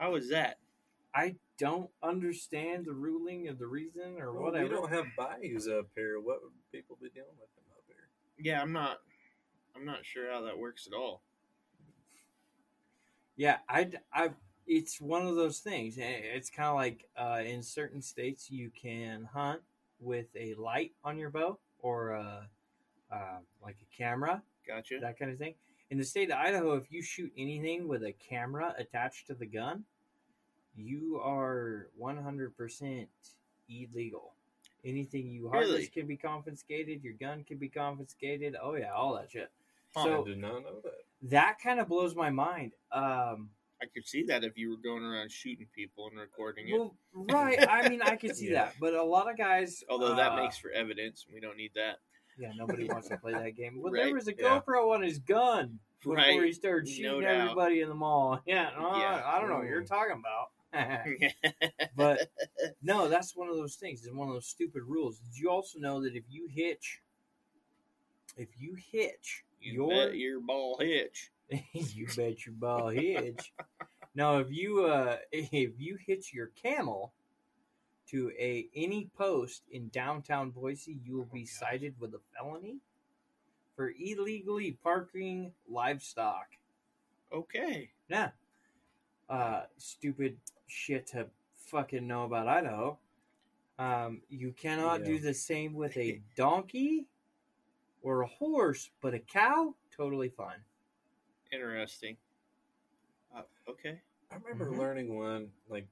how 0.00 0.14
is 0.16 0.28
that? 0.30 0.58
I 1.14 1.36
don't 1.58 1.88
understand 2.02 2.86
the 2.86 2.92
ruling 2.92 3.48
or 3.48 3.54
the 3.54 3.66
reason 3.66 4.16
or 4.18 4.32
Well, 4.32 4.44
whatever. 4.44 4.64
we 4.64 4.70
don't 4.70 4.92
have 4.92 5.06
bayous 5.16 5.68
up 5.68 5.86
here. 5.94 6.18
What 6.18 6.42
would 6.42 6.52
people 6.72 6.98
be 7.00 7.10
dealing 7.10 7.30
with 7.38 7.54
them 7.54 7.64
up 7.70 7.84
here? 7.86 8.08
Yeah, 8.38 8.60
I'm 8.60 8.72
not. 8.72 8.98
I'm 9.76 9.84
not 9.84 10.04
sure 10.04 10.30
how 10.32 10.40
that 10.42 10.58
works 10.58 10.86
at 10.88 10.92
all. 10.94 11.22
Yeah, 13.36 13.58
I, 13.68 13.90
I, 14.12 14.30
it's 14.66 15.00
one 15.00 15.26
of 15.26 15.36
those 15.36 15.58
things. 15.60 15.98
Eh, 15.98 16.02
It's 16.34 16.50
kind 16.50 16.68
of 16.68 16.74
like 16.76 17.08
uh, 17.16 17.42
in 17.44 17.62
certain 17.62 18.00
states 18.02 18.50
you 18.50 18.70
can 18.70 19.24
hunt 19.32 19.60
with 20.00 20.26
a 20.36 20.54
light 20.54 20.92
on 21.04 21.18
your 21.18 21.30
bow 21.30 21.58
or 21.80 22.10
a, 22.12 22.48
uh, 23.12 23.38
like 23.62 23.76
a 23.82 23.96
camera, 23.96 24.42
Gotcha. 24.66 24.98
that 25.00 25.18
kind 25.18 25.30
of 25.30 25.38
thing. 25.38 25.54
In 25.90 25.98
the 25.98 26.04
state 26.04 26.30
of 26.30 26.38
Idaho, 26.38 26.74
if 26.74 26.90
you 26.90 27.02
shoot 27.02 27.30
anything 27.36 27.86
with 27.88 28.02
a 28.02 28.12
camera 28.12 28.74
attached 28.78 29.26
to 29.28 29.34
the 29.34 29.46
gun, 29.46 29.84
you 30.76 31.20
are 31.22 31.88
100% 32.00 33.06
illegal. 33.68 34.32
Anything 34.84 35.30
you 35.30 35.48
harvest 35.48 35.72
Really? 35.72 35.86
can 35.86 36.06
be 36.06 36.16
confiscated. 36.16 37.02
Your 37.02 37.14
gun 37.14 37.44
can 37.44 37.58
be 37.58 37.68
confiscated. 37.68 38.56
Oh 38.60 38.74
yeah, 38.74 38.92
all 38.92 39.14
that 39.14 39.30
shit. 39.30 39.50
So 39.94 40.22
I 40.22 40.24
did 40.28 40.38
not 40.38 40.62
know 40.62 40.80
that. 40.82 41.04
that 41.30 41.58
kind 41.62 41.78
of 41.80 41.88
blows 41.88 42.14
my 42.16 42.28
mind. 42.30 42.72
Um, 42.92 43.50
I 43.84 43.86
could 43.92 44.06
see 44.06 44.22
that 44.24 44.44
if 44.44 44.56
you 44.56 44.70
were 44.70 44.76
going 44.82 45.04
around 45.04 45.30
shooting 45.30 45.66
people 45.74 46.08
and 46.08 46.18
recording 46.18 46.68
it. 46.68 46.78
well, 46.78 46.94
right. 47.30 47.58
I 47.68 47.88
mean, 47.88 48.00
I 48.02 48.16
could 48.16 48.34
see 48.36 48.46
Yeah. 48.50 48.64
that, 48.66 48.74
but 48.80 48.94
a 48.94 49.02
lot 49.02 49.30
of 49.30 49.36
guys. 49.36 49.84
Although 49.88 50.14
that 50.16 50.32
uh, 50.32 50.36
makes 50.42 50.56
for 50.56 50.70
evidence, 50.70 51.26
we 51.32 51.40
don't 51.40 51.56
need 51.56 51.72
that. 51.74 51.98
yeah, 52.38 52.52
nobody 52.56 52.84
wants 52.88 53.08
to 53.08 53.16
play 53.18 53.32
that 53.32 53.50
game. 53.56 53.80
Well, 53.82 53.92
Right, 53.92 54.04
there 54.06 54.14
was 54.14 54.28
a 54.28 54.32
yeah. 54.38 54.60
GoPro 54.66 54.94
on 54.94 55.02
his 55.02 55.18
gun 55.18 55.78
before 56.00 56.16
Right, 56.16 56.42
he 56.42 56.52
started 56.52 56.88
shooting 56.88 57.20
doubt. 57.22 57.30
everybody 57.42 57.80
in 57.82 57.88
the 57.88 57.94
mall. 57.94 58.40
Yeah, 58.46 58.70
no, 58.78 58.96
Yeah. 58.96 59.22
I 59.24 59.40
don't 59.40 59.48
know 59.50 59.56
what 59.56 59.66
you're 59.66 59.84
talking 59.84 60.20
about. 60.20 60.48
but 61.96 62.28
no, 62.82 63.08
that's 63.08 63.36
one 63.36 63.48
of 63.48 63.56
those 63.56 63.76
things. 63.76 64.04
It's 64.04 64.14
one 64.14 64.28
of 64.28 64.34
those 64.34 64.46
stupid 64.48 64.82
rules. 64.86 65.18
Did 65.18 65.38
you 65.38 65.50
also 65.50 65.78
know 65.78 66.02
that 66.02 66.14
if 66.16 66.24
you 66.28 66.48
hitch, 66.52 67.00
if 68.36 68.48
you 68.58 68.74
hitch 68.90 69.44
you 69.60 69.72
your 69.74 69.88
bet 70.08 70.16
your 70.16 70.40
ball 70.40 70.76
hitch. 70.80 71.30
you 71.72 72.06
bet 72.16 72.46
your 72.46 72.54
ball 72.54 72.88
hitch. 72.88 73.52
now, 74.14 74.38
if 74.38 74.50
you 74.50 74.84
uh 74.84 75.16
if 75.32 75.72
you 75.78 75.98
hitch 76.06 76.32
your 76.32 76.48
camel 76.60 77.12
to 78.10 78.30
a 78.38 78.68
any 78.74 79.10
post 79.16 79.62
in 79.70 79.88
downtown 79.88 80.50
Boise, 80.50 80.98
you 81.04 81.16
will 81.16 81.28
be 81.32 81.42
gosh. 81.42 81.58
cited 81.58 81.94
with 81.98 82.14
a 82.14 82.20
felony 82.36 82.78
for 83.76 83.92
illegally 83.98 84.78
parking 84.82 85.52
livestock. 85.68 86.46
Okay. 87.32 87.90
Yeah. 88.08 88.30
Uh 89.28 89.62
stupid 89.78 90.36
shit 90.66 91.06
to 91.08 91.26
fucking 91.66 92.06
know 92.06 92.24
about 92.24 92.48
Idaho. 92.48 92.98
Um 93.78 94.22
you 94.28 94.52
cannot 94.52 95.04
do 95.04 95.18
the 95.18 95.34
same 95.34 95.74
with 95.74 95.96
a 95.96 96.20
donkey 96.36 97.06
or 98.02 98.20
a 98.20 98.26
horse, 98.26 98.90
but 99.00 99.14
a 99.14 99.18
cow, 99.18 99.74
totally 99.96 100.28
fine. 100.28 100.62
Interesting. 101.54 102.16
Uh, 103.34 103.42
okay. 103.68 104.00
I 104.30 104.36
remember 104.36 104.66
Mhm. 104.72 104.78
learning 104.78 105.14
one 105.16 105.52
like 105.68 105.86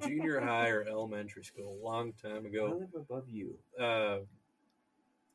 junior 0.00 0.40
high 0.40 0.68
or 0.68 0.82
elementary 0.82 1.44
school 1.44 1.72
a 1.80 1.84
long 1.84 2.12
time 2.12 2.46
ago. 2.46 2.66
I 2.68 2.72
live 2.74 2.94
above 2.94 3.28
you. 3.28 3.58
Uh, 3.78 4.20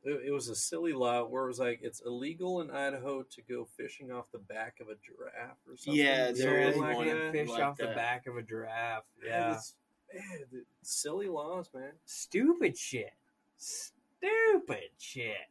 it, 0.04 0.26
it 0.26 0.30
was 0.30 0.48
a 0.48 0.54
silly 0.54 0.92
law 0.92 1.24
where 1.24 1.44
it 1.44 1.48
was 1.48 1.58
like 1.58 1.80
it's 1.82 2.00
illegal 2.00 2.60
in 2.62 2.70
Idaho 2.70 3.22
to 3.22 3.42
go 3.42 3.64
fishing 3.64 4.10
off 4.12 4.30
the 4.32 4.38
back 4.38 4.80
of 4.80 4.88
a 4.88 4.94
giraffe 4.96 5.58
or 5.68 5.76
something. 5.76 6.00
Yeah, 6.00 6.30
There 6.32 6.34
there 6.34 6.60
is 6.60 6.76
is 6.76 6.80
one 6.80 6.94
one 6.94 7.32
fish 7.32 7.48
like 7.50 7.62
off 7.62 7.76
the 7.76 7.86
back 7.88 8.26
of 8.26 8.36
a 8.36 8.42
giraffe. 8.42 9.04
Yeah, 9.22 9.28
Yeah. 9.50 9.54
it's, 9.56 9.74
man, 10.14 10.44
the 10.52 10.64
silly 10.82 11.28
laws, 11.28 11.68
man. 11.74 11.92
Stupid 12.06 12.78
shit. 12.78 13.12
Stupid 13.58 14.90
shit. 14.98 15.48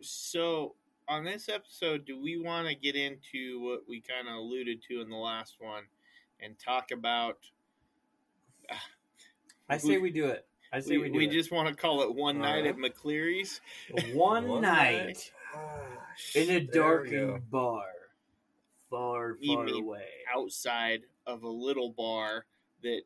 So, 0.00 0.74
on 1.08 1.24
this 1.24 1.48
episode, 1.48 2.04
do 2.06 2.20
we 2.20 2.38
want 2.38 2.68
to 2.68 2.74
get 2.74 2.96
into 2.96 3.60
what 3.62 3.80
we 3.88 4.00
kind 4.00 4.28
of 4.28 4.34
alluded 4.36 4.82
to 4.88 5.00
in 5.00 5.10
the 5.10 5.16
last 5.16 5.56
one 5.58 5.84
and 6.40 6.58
talk 6.58 6.90
about? 6.90 7.38
I 9.68 9.78
say 9.78 9.98
we 9.98 10.10
do 10.10 10.26
it. 10.26 10.46
I 10.72 10.80
say 10.80 10.96
We, 10.96 11.04
we, 11.04 11.08
do 11.10 11.18
we 11.18 11.26
it. 11.26 11.32
just 11.32 11.50
want 11.52 11.68
to 11.68 11.74
call 11.74 12.02
it 12.02 12.14
one 12.14 12.38
night 12.38 12.66
at. 12.66 12.76
McCleary's. 12.76 13.60
one, 14.14 14.48
One 14.48 14.62
night 14.62 15.30
Ah, 15.54 15.58
in 16.34 16.42
a 16.44 16.46
there 16.46 16.60
we 16.60 16.66
darkened 17.10 17.50
bar, 17.50 17.84
far, 18.88 19.36
You 19.40 19.56
far 19.56 19.66
away. 19.68 20.06
outside 20.34 21.02
of 21.26 21.42
a 21.42 21.48
little 21.48 21.90
bar 21.90 22.46
that 22.82 23.02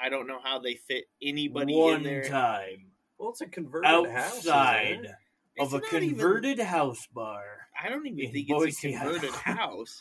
I 0.00 0.08
don't 0.08 0.26
know 0.28 0.38
how 0.42 0.58
they 0.60 0.74
fit 0.74 1.04
anybody 1.20 1.74
one 1.74 1.96
in 1.96 2.02
there. 2.04 2.24
Time, 2.24 2.86
Well, 3.18 3.30
it's 3.30 3.40
a 3.40 3.46
converted 3.46 3.90
house. 3.90 4.06
outside 4.46 5.00
it? 5.04 5.10
Of 5.58 5.72
It's 5.74 5.74
a 5.74 5.78
not 5.94 6.02
even- 6.02 6.08
converted 6.18 6.58
house 6.60 7.06
bar. 7.08 7.68
I 7.80 7.88
don't 7.88 8.06
even 8.06 8.18
in 8.20 8.32
think 8.32 8.48
it's 8.50 8.58
Boise, 8.58 8.94
a 8.94 8.98
converted 8.98 9.30
house. 9.34 10.00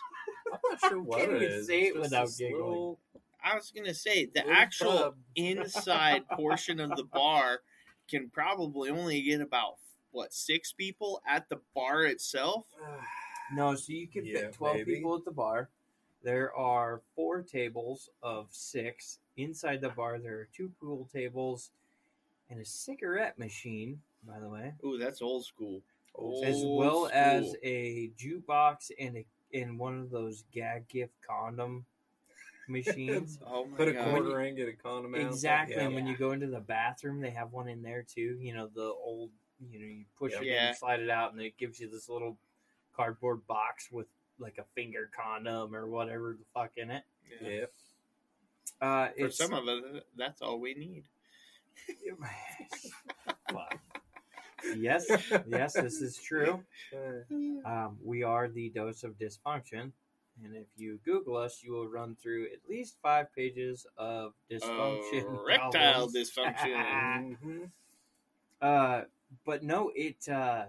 I'm 0.51 0.59
not 0.69 0.79
sure 0.81 1.01
what 1.01 1.19
Can't 1.19 1.31
it 1.41 1.65
say 1.65 1.81
It's 1.83 1.95
it 1.97 1.99
without 2.01 2.29
giggling. 2.37 2.63
little- 2.63 2.99
I 3.43 3.55
was 3.55 3.71
gonna 3.71 3.93
say 3.93 4.25
the 4.25 4.41
Little 4.41 4.53
actual 4.53 4.91
pub. 4.97 5.15
inside 5.35 6.27
portion 6.31 6.79
of 6.79 6.95
the 6.95 7.03
bar 7.03 7.61
can 8.09 8.29
probably 8.29 8.89
only 8.91 9.21
get 9.23 9.41
about 9.41 9.77
what 10.11 10.33
six 10.33 10.71
people 10.73 11.21
at 11.27 11.49
the 11.49 11.59
bar 11.73 12.03
itself. 12.05 12.65
No, 13.53 13.75
so 13.75 13.91
you 13.91 14.07
can 14.07 14.25
Yeah, 14.25 14.39
fit 14.43 14.53
12 14.53 14.75
maybe. 14.77 14.95
people 14.95 15.13
at 15.17 15.25
the 15.25 15.31
bar. 15.31 15.67
There 16.23 16.55
are 16.55 17.01
four 17.17 17.41
tables 17.41 18.09
of 18.23 18.47
six. 18.51 19.19
Inside 19.35 19.81
the 19.81 19.89
bar, 19.89 20.19
there 20.19 20.35
are 20.39 20.47
two 20.55 20.71
pool 20.79 21.09
tables 21.11 21.71
and 22.49 22.61
a 22.61 22.65
cigarette 22.65 23.37
machine, 23.37 24.01
by 24.27 24.39
the 24.39 24.49
way, 24.49 24.73
Ooh, 24.85 24.97
that's 24.97 25.21
old 25.21 25.45
school. 25.45 25.81
Old 26.15 26.45
as 26.45 26.55
Old 26.57 26.79
well 26.79 27.09
as 27.13 27.55
a 27.63 28.11
jukebox 28.19 28.91
and 28.99 29.17
a, 29.17 29.25
and 29.53 29.79
one 29.79 29.99
of 29.99 30.09
those 30.11 30.43
gag 30.53 30.87
gift 30.89 31.13
condom 31.25 31.85
machines. 32.67 33.39
Oh 33.45 33.65
my 33.65 33.77
Put 33.77 33.87
a 33.89 33.93
god! 33.93 34.09
quarter 34.11 34.41
in, 34.41 34.55
get 34.55 34.67
a 34.67 34.73
condom 34.73 35.15
out. 35.15 35.21
exactly. 35.21 35.75
Yeah. 35.75 35.83
And 35.83 35.95
when 35.95 36.07
you 36.07 36.15
go 36.17 36.31
into 36.31 36.47
the 36.47 36.59
bathroom, 36.59 37.21
they 37.21 37.29
have 37.31 37.51
one 37.53 37.67
in 37.67 37.81
there 37.81 38.03
too. 38.03 38.37
You 38.39 38.53
know, 38.53 38.67
the 38.73 38.81
old, 38.83 39.29
you 39.71 39.79
know, 39.79 39.85
you 39.85 40.05
push 40.17 40.33
Yep. 40.33 40.41
it 40.41 40.47
Yeah. 40.47 40.69
in, 40.69 40.75
slide 40.75 40.99
it 40.99 41.09
out, 41.09 41.31
and 41.33 41.41
it 41.41 41.57
gives 41.57 41.79
you 41.79 41.89
this 41.89 42.07
little 42.09 42.37
cardboard 42.95 43.45
box 43.47 43.89
with 43.91 44.07
like 44.39 44.57
a 44.57 44.63
finger 44.75 45.09
condom 45.15 45.75
or 45.75 45.87
whatever 45.87 46.35
the 46.37 46.45
fuck 46.53 46.71
in 46.77 46.91
it. 46.91 47.03
Yeah. 47.41 47.49
Yeah. 47.49 47.65
Uh, 48.81 49.09
For 49.17 49.25
it's, 49.27 49.37
some 49.37 49.53
of 49.53 49.67
us, 49.67 50.01
that's 50.17 50.41
all 50.41 50.59
we 50.59 50.73
need. 50.73 51.03
Fuck. 53.51 53.79
Yes, 54.77 55.05
yes, 55.47 55.73
this 55.73 56.01
is 56.01 56.17
true. 56.17 56.63
Uh, 56.93 57.35
Um, 57.65 57.97
we 58.03 58.23
are 58.23 58.47
the 58.49 58.69
dose 58.69 59.03
of 59.03 59.17
dysfunction, 59.17 59.91
and 60.43 60.55
if 60.55 60.67
you 60.77 60.99
Google 61.05 61.37
us, 61.37 61.61
you 61.63 61.71
will 61.73 61.87
run 61.87 62.15
through 62.21 62.45
at 62.45 62.59
least 62.69 62.97
five 63.01 63.33
pages 63.35 63.85
of 63.97 64.33
dysfunction. 64.49 65.23
Erectile 65.43 65.71
problems. 65.71 66.15
dysfunction. 66.15 67.37
mhm. 67.43 67.71
Uh, 68.61 69.01
but 69.45 69.63
no, 69.63 69.91
it. 69.95 70.27
Uh, 70.27 70.65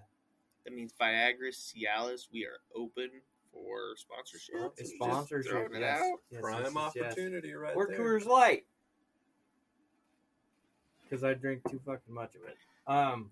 That 0.65 0.75
means 0.75 0.93
Viagra, 1.01 1.51
Cialis. 1.51 2.29
We 2.33 2.45
are 2.47 2.61
open 2.77 3.11
for 3.53 3.97
sponsorship. 3.97 4.55
It's 4.79 4.91
Just 4.91 4.95
sponsorship. 4.95 5.51
throwing 5.51 5.75
it 5.75 5.81
yes. 5.81 6.01
out. 6.01 6.19
Yes, 6.31 6.41
Prime 6.41 6.63
yes, 6.63 6.73
yes, 6.75 6.93
yes. 6.95 7.05
opportunity 7.05 7.53
right 7.53 7.75
Or 7.77 7.87
there. 7.89 7.99
Coors 7.99 8.25
Light, 8.27 8.65
because 11.03 11.25
I 11.25 11.35
drink 11.35 11.63
too 11.71 11.81
fucking 11.85 12.15
much 12.15 12.35
of 12.37 12.43
it. 12.45 12.57
Um, 12.87 13.31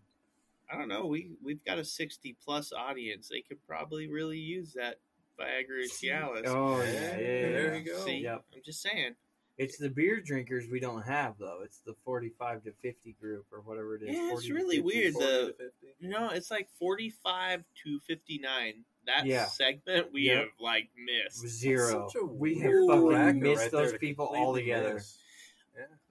I 0.72 0.76
don't 0.76 0.88
know. 0.88 1.06
We 1.06 1.32
we've 1.42 1.64
got 1.64 1.78
a 1.78 1.84
sixty 1.84 2.36
plus 2.44 2.72
audience. 2.72 3.28
They 3.28 3.40
could 3.40 3.58
probably 3.66 4.06
really 4.08 4.38
use 4.38 4.72
that 4.74 4.96
Viagra, 5.38 5.84
Cialis. 5.90 6.46
oh 6.46 6.80
yeah, 6.82 6.84
Yeah, 6.84 6.92
yeah, 6.92 7.16
yeah, 7.16 7.16
there 7.52 7.76
you 7.76 7.84
go. 7.84 8.04
See, 8.04 8.18
Yep. 8.18 8.44
I'm 8.54 8.62
just 8.64 8.82
saying. 8.82 9.14
It's 9.58 9.76
the 9.76 9.90
beer 9.90 10.20
drinkers 10.22 10.68
we 10.70 10.80
don't 10.80 11.02
have 11.02 11.36
though. 11.38 11.60
It's 11.64 11.78
the 11.80 11.94
forty-five 12.04 12.62
to 12.64 12.72
fifty 12.82 13.12
group 13.20 13.46
or 13.52 13.60
whatever 13.60 13.94
it 13.96 14.02
is. 14.02 14.16
Yeah, 14.16 14.32
it's 14.32 14.48
really 14.48 14.76
50. 14.76 14.80
weird. 14.82 15.12
40 15.14 15.26
the- 15.26 15.54
You 15.98 16.08
know, 16.08 16.28
it's 16.30 16.50
like 16.50 16.68
forty 16.78 17.10
five 17.10 17.64
to 17.84 18.00
fifty 18.00 18.38
nine. 18.38 18.84
That 19.06 19.26
Yeah. 19.26 19.46
segment 19.46 20.12
we 20.12 20.22
Yep. 20.22 20.38
have 20.38 20.48
like 20.60 20.88
missed. 20.96 21.46
Zero. 21.48 22.08
Such 22.08 22.22
a 22.22 22.24
We 22.26 22.58
have 22.60 22.72
fucking 22.86 23.40
missed 23.40 23.62
right 23.62 23.70
those 23.70 23.92
people 23.98 24.26
completely 24.28 24.72
altogether. 24.72 24.94
miss. 24.94 25.18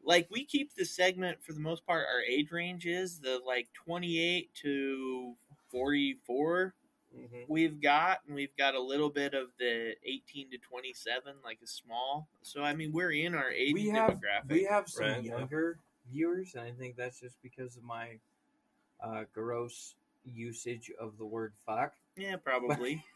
Like 0.10 0.28
we 0.32 0.44
keep 0.44 0.74
the 0.74 0.86
segment 0.86 1.38
for 1.44 1.54
the 1.54 1.60
most 1.60 1.86
part. 1.86 2.08
Our 2.12 2.22
age 2.28 2.52
range 2.52 2.88
is 2.88 3.20
the 3.20 3.40
like 3.46 3.68
twenty 3.86 4.20
eight 4.20 4.50
to 4.64 5.36
forty 5.72 6.16
four. 6.26 6.74
Mhm. 7.16 7.46
We've 7.48 7.80
got 7.80 8.22
and 8.26 8.34
we've 8.36 8.56
got 8.58 8.74
a 8.74 8.82
little 8.82 9.12
bit 9.12 9.36
of 9.36 9.50
the 9.60 9.94
eighteen 10.04 10.50
to 10.50 10.58
twenty 10.58 10.94
seven, 10.94 11.36
like 11.44 11.60
a 11.64 11.68
small. 11.68 12.28
So 12.42 12.64
I 12.64 12.74
mean, 12.74 12.92
we're 12.92 13.12
in 13.12 13.36
our 13.36 13.52
age 13.52 13.76
We 13.76 13.90
have 13.90 14.20
demographic. 14.20 14.50
we 14.50 14.64
have 14.64 14.90
some 14.90 15.06
Right, 15.06 15.24
yeah. 15.24 15.38
younger 15.38 15.78
viewers, 16.12 16.56
and 16.56 16.64
I 16.64 16.72
think 16.72 16.96
that's 16.96 17.20
just 17.20 17.40
because 17.44 17.78
of 17.78 17.84
my 17.84 18.18
uh, 19.04 19.26
gross 19.32 19.94
usage 20.26 20.92
of 21.00 21.20
the 21.20 21.26
word 21.26 21.54
"fuck." 21.68 21.94
yeah, 22.18 22.36
probably. 22.36 23.06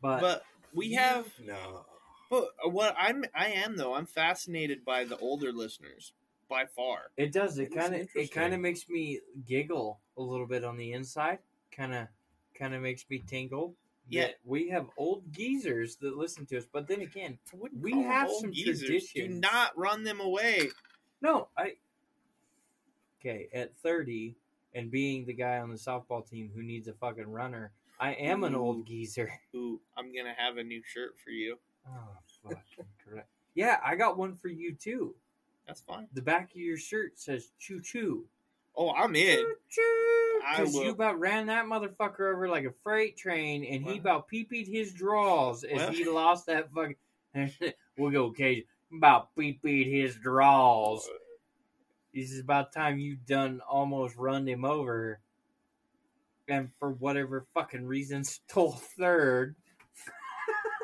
But, 0.00 0.20
but 0.20 0.42
we 0.74 0.94
have 0.94 1.26
no. 1.38 1.84
But 2.30 2.48
what 2.72 2.96
I'm 2.98 3.24
I 3.36 3.48
am 3.50 3.76
though 3.76 3.94
I'm 3.94 4.06
fascinated 4.06 4.84
by 4.84 5.04
the 5.04 5.16
older 5.18 5.52
listeners 5.52 6.12
by 6.52 6.66
far. 6.66 7.10
it 7.16 7.32
does. 7.32 7.58
It 7.58 7.62
It 7.62 7.68
is 7.70 7.74
kind 7.74 7.94
of 7.94 8.08
it 8.14 8.30
kind 8.30 8.52
of 8.54 8.60
makes 8.60 8.88
me 8.88 9.20
giggle 9.46 10.00
a 10.18 10.22
little 10.22 10.46
bit 10.46 10.64
on 10.64 10.76
the 10.76 10.92
inside. 10.92 11.38
Kind 11.74 11.94
of 11.94 12.08
kind 12.54 12.74
of 12.74 12.82
makes 12.82 13.06
me 13.08 13.22
tingle. 13.26 13.74
Yeah. 14.08 14.28
we 14.44 14.68
have 14.68 14.88
old 14.98 15.22
geezers 15.32 15.96
that 15.96 16.16
listen 16.18 16.44
to 16.46 16.58
us. 16.58 16.64
But 16.70 16.86
then 16.86 17.00
again, 17.00 17.38
We 17.80 17.92
have 18.02 18.30
some 18.30 18.52
geezers. 18.52 19.10
Do 19.14 19.28
not 19.28 19.76
run 19.78 20.04
them 20.04 20.20
away. 20.20 20.68
No, 21.22 21.48
I. 21.56 21.76
Okay, 23.20 23.48
at 23.54 23.74
30 23.76 24.34
and 24.74 24.90
being 24.90 25.24
the 25.24 25.32
guy 25.32 25.58
on 25.58 25.70
the 25.70 25.76
softball 25.76 26.28
team 26.28 26.50
who 26.54 26.62
needs 26.62 26.88
a 26.88 26.92
fucking 26.92 27.30
runner, 27.30 27.70
I 28.00 28.12
am 28.14 28.42
an 28.44 28.54
Ooh. 28.54 28.58
old 28.58 28.86
geezer. 28.86 29.32
Ooh, 29.54 29.80
I'm 29.96 30.12
gonna 30.14 30.34
have 30.36 30.58
a 30.58 30.62
new 30.62 30.82
shirt 30.84 31.14
for 31.24 31.30
you. 31.30 31.56
Oh, 31.88 32.16
fucking 32.42 32.84
correct. 33.02 33.28
Yeah, 33.54 33.78
I 33.84 33.96
got 33.96 34.18
one 34.18 34.34
for 34.34 34.48
you 34.48 34.74
too. 34.74 35.14
That's 35.72 35.80
fine. 35.80 36.06
The 36.12 36.20
back 36.20 36.50
of 36.50 36.60
your 36.60 36.76
shirt 36.76 37.18
says 37.18 37.50
choo 37.58 37.80
choo. 37.80 38.26
Oh, 38.76 38.90
I'm 38.90 39.16
in. 39.16 39.42
Because 40.50 40.74
you 40.74 40.90
about 40.90 41.18
ran 41.18 41.46
that 41.46 41.64
motherfucker 41.64 42.30
over 42.30 42.46
like 42.46 42.66
a 42.66 42.74
freight 42.82 43.16
train, 43.16 43.64
and 43.64 43.82
he 43.82 43.96
about 43.96 44.28
pee-peed 44.28 44.68
his 44.68 44.92
draws 44.92 45.64
as 45.64 45.78
Well- 45.78 45.92
he 45.92 46.04
lost 46.04 46.44
that 46.46 46.68
fucking. 46.74 46.96
we'll 47.96 48.10
go 48.10 48.30
Cajun. 48.32 48.64
About 48.94 49.34
pee-peed 49.34 49.90
his 49.90 50.16
draws. 50.16 51.08
This 52.12 52.30
is 52.32 52.40
about 52.40 52.74
time 52.74 52.98
you 52.98 53.16
done 53.16 53.62
almost 53.66 54.16
run 54.16 54.46
him 54.46 54.66
over, 54.66 55.20
and 56.48 56.68
for 56.78 56.90
whatever 56.90 57.46
fucking 57.54 57.86
reason 57.86 58.24
stole 58.24 58.72
third. 58.98 59.56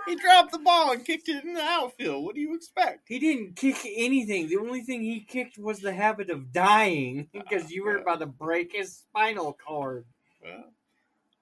He 0.08 0.16
dropped 0.16 0.52
the 0.52 0.58
ball 0.58 0.92
and 0.92 1.04
kicked 1.04 1.28
it 1.28 1.44
in 1.44 1.54
the 1.54 1.62
outfield. 1.62 2.24
What 2.24 2.34
do 2.34 2.40
you 2.40 2.54
expect? 2.54 3.08
He 3.08 3.18
didn't 3.18 3.56
kick 3.56 3.76
anything. 3.96 4.48
The 4.48 4.56
only 4.56 4.80
thing 4.80 5.02
he 5.02 5.20
kicked 5.20 5.58
was 5.58 5.80
the 5.80 5.92
habit 5.92 6.30
of 6.30 6.52
dying 6.52 7.28
because 7.32 7.70
you 7.70 7.84
were 7.84 7.98
ah, 7.98 8.02
about 8.02 8.20
to 8.20 8.26
break 8.26 8.72
his 8.72 8.96
spinal 8.96 9.56
cord. 9.66 10.04
Well, 10.42 10.64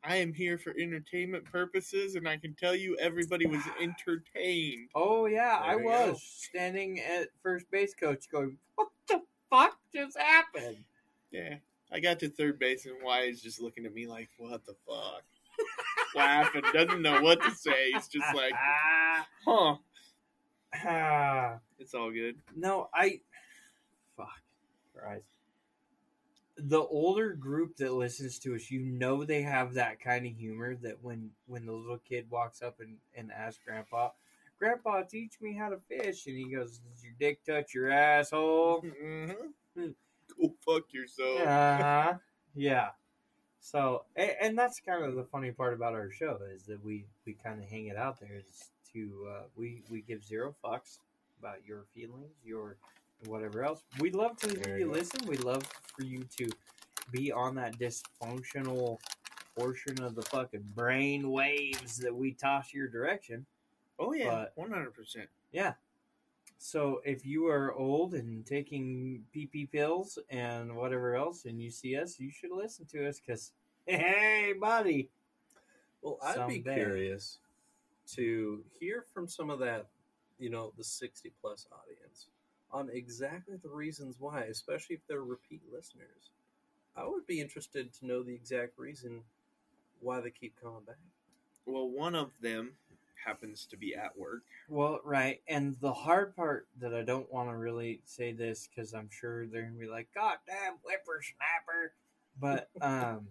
I 0.02 0.16
am 0.16 0.32
here 0.32 0.56
for 0.58 0.74
entertainment 0.78 1.44
purposes, 1.44 2.14
and 2.14 2.28
I 2.28 2.36
can 2.36 2.54
tell 2.54 2.74
you 2.74 2.96
everybody 3.00 3.46
was 3.46 3.62
entertained. 3.80 4.88
Oh 4.94 5.26
yeah, 5.26 5.60
There 5.60 5.70
I 5.70 5.76
was 5.76 6.10
go. 6.12 6.18
standing 6.20 7.00
at 7.00 7.28
first 7.42 7.70
base 7.70 7.94
coach 7.94 8.24
going, 8.30 8.58
What 8.76 8.88
the 9.08 9.22
fuck 9.50 9.76
just 9.92 10.16
happened? 10.16 10.84
Yeah. 11.30 11.56
I 11.92 12.00
got 12.00 12.18
to 12.20 12.28
third 12.28 12.58
base, 12.58 12.86
and 12.86 12.96
Wyatt's 13.02 13.40
just 13.40 13.60
looking 13.60 13.86
at 13.86 13.94
me 13.94 14.06
like, 14.06 14.28
what 14.38 14.64
the 14.64 14.74
fuck? 14.88 15.22
Laughing, 16.14 16.62
doesn't 16.72 17.02
know 17.02 17.20
what 17.20 17.42
to 17.42 17.50
say. 17.50 17.92
He's 17.92 18.08
just 18.08 18.34
like, 18.34 18.52
huh. 19.44 19.76
It's 21.78 21.94
all 21.94 22.10
good. 22.10 22.36
no, 22.56 22.88
I 22.92 23.20
fuck 24.16 24.40
Christ. 24.94 25.26
The 26.58 26.80
older 26.80 27.34
group 27.34 27.76
that 27.76 27.92
listens 27.92 28.38
to 28.40 28.54
us, 28.54 28.70
you 28.70 28.80
know 28.80 29.24
they 29.24 29.42
have 29.42 29.74
that 29.74 30.00
kind 30.00 30.26
of 30.26 30.32
humor 30.32 30.74
that 30.82 31.02
when 31.02 31.30
when 31.46 31.66
the 31.66 31.72
little 31.72 31.98
kid 31.98 32.26
walks 32.30 32.62
up 32.62 32.80
and, 32.80 32.96
and 33.14 33.30
asks 33.30 33.60
grandpa, 33.64 34.10
Grandpa, 34.58 35.02
teach 35.02 35.34
me 35.42 35.54
how 35.54 35.68
to 35.68 35.76
fish 35.86 36.26
and 36.26 36.36
he 36.36 36.50
goes, 36.54 36.78
Does 36.78 37.04
your 37.04 37.12
dick 37.20 37.44
touch 37.44 37.74
your 37.74 37.90
asshole? 37.90 38.82
Mm-hmm. 38.82 39.88
Go 40.40 40.54
fuck 40.64 40.92
yourself. 40.94 41.40
uh-huh. 41.42 42.14
yeah 42.54 42.88
so 43.66 44.04
and, 44.14 44.32
and 44.40 44.58
that's 44.58 44.78
kind 44.80 45.04
of 45.04 45.16
the 45.16 45.24
funny 45.24 45.50
part 45.50 45.74
about 45.74 45.92
our 45.92 46.10
show 46.10 46.38
is 46.54 46.62
that 46.64 46.82
we 46.84 47.04
we 47.26 47.32
kind 47.32 47.60
of 47.60 47.68
hang 47.68 47.86
it 47.86 47.96
out 47.96 48.20
there 48.20 48.36
is 48.38 48.70
to 48.92 49.26
uh, 49.28 49.42
we 49.56 49.82
we 49.90 50.00
give 50.02 50.24
zero 50.24 50.54
fucks 50.64 50.98
about 51.40 51.56
your 51.66 51.84
feelings 51.94 52.32
your 52.44 52.76
whatever 53.26 53.64
else 53.64 53.82
we 53.98 54.10
love 54.10 54.36
to 54.36 54.48
hear 54.64 54.78
you 54.78 54.86
you 54.86 54.92
listen 54.92 55.20
we 55.26 55.36
love 55.38 55.64
for 55.96 56.04
you 56.04 56.22
to 56.36 56.48
be 57.10 57.32
on 57.32 57.54
that 57.54 57.76
dysfunctional 57.78 58.98
portion 59.58 60.00
of 60.02 60.14
the 60.14 60.22
fucking 60.22 60.64
brain 60.74 61.30
waves 61.30 61.96
that 61.96 62.14
we 62.14 62.32
toss 62.32 62.72
your 62.72 62.88
direction 62.88 63.44
Oh, 63.98 64.12
yeah. 64.12 64.44
100%. 64.58 65.26
yeah. 65.52 65.72
So 66.58 67.00
if 67.04 67.26
you 67.26 67.46
are 67.48 67.74
old 67.74 68.14
and 68.14 68.44
taking 68.44 69.24
PP 69.34 69.70
pills 69.70 70.18
and 70.30 70.74
whatever 70.74 71.14
else, 71.14 71.44
and 71.44 71.60
you 71.60 71.70
see 71.70 71.96
us, 71.96 72.18
you 72.18 72.30
should 72.30 72.50
listen 72.50 72.86
to 72.86 73.08
us 73.08 73.20
because, 73.20 73.52
hey, 73.86 74.54
buddy. 74.58 75.10
Well, 76.02 76.18
I'd 76.22 76.48
be 76.48 76.60
curious 76.60 77.38
to 78.14 78.62
hear 78.78 79.04
from 79.12 79.28
some 79.28 79.50
of 79.50 79.58
that, 79.60 79.86
you 80.38 80.50
know, 80.50 80.72
the 80.76 80.84
60 80.84 81.32
plus 81.40 81.66
audience 81.72 82.28
on 82.70 82.88
exactly 82.92 83.56
the 83.62 83.68
reasons 83.68 84.16
why, 84.18 84.42
especially 84.42 84.96
if 84.96 85.06
they're 85.08 85.22
repeat 85.22 85.62
listeners. 85.72 86.30
I 86.96 87.06
would 87.06 87.26
be 87.26 87.40
interested 87.40 87.92
to 87.94 88.06
know 88.06 88.22
the 88.22 88.34
exact 88.34 88.78
reason 88.78 89.22
why 90.00 90.20
they 90.20 90.30
keep 90.30 90.54
coming 90.60 90.82
back. 90.86 90.96
Well, 91.66 91.88
one 91.88 92.14
of 92.14 92.30
them 92.40 92.72
happens 93.24 93.66
to 93.66 93.76
be 93.76 93.94
at 93.94 94.16
work. 94.16 94.42
Well, 94.68 95.00
right. 95.04 95.40
And 95.48 95.76
the 95.80 95.92
hard 95.92 96.34
part 96.36 96.68
that 96.80 96.94
I 96.94 97.02
don't 97.02 97.32
want 97.32 97.50
to 97.50 97.56
really 97.56 98.00
say 98.04 98.32
this 98.32 98.68
because 98.68 98.94
I'm 98.94 99.08
sure 99.10 99.46
they're 99.46 99.62
going 99.62 99.74
to 99.74 99.80
be 99.80 99.88
like, 99.88 100.08
God 100.14 100.36
damn 100.46 100.74
whippersnapper. 100.84 101.92
But 102.38 102.68
um, 102.80 103.28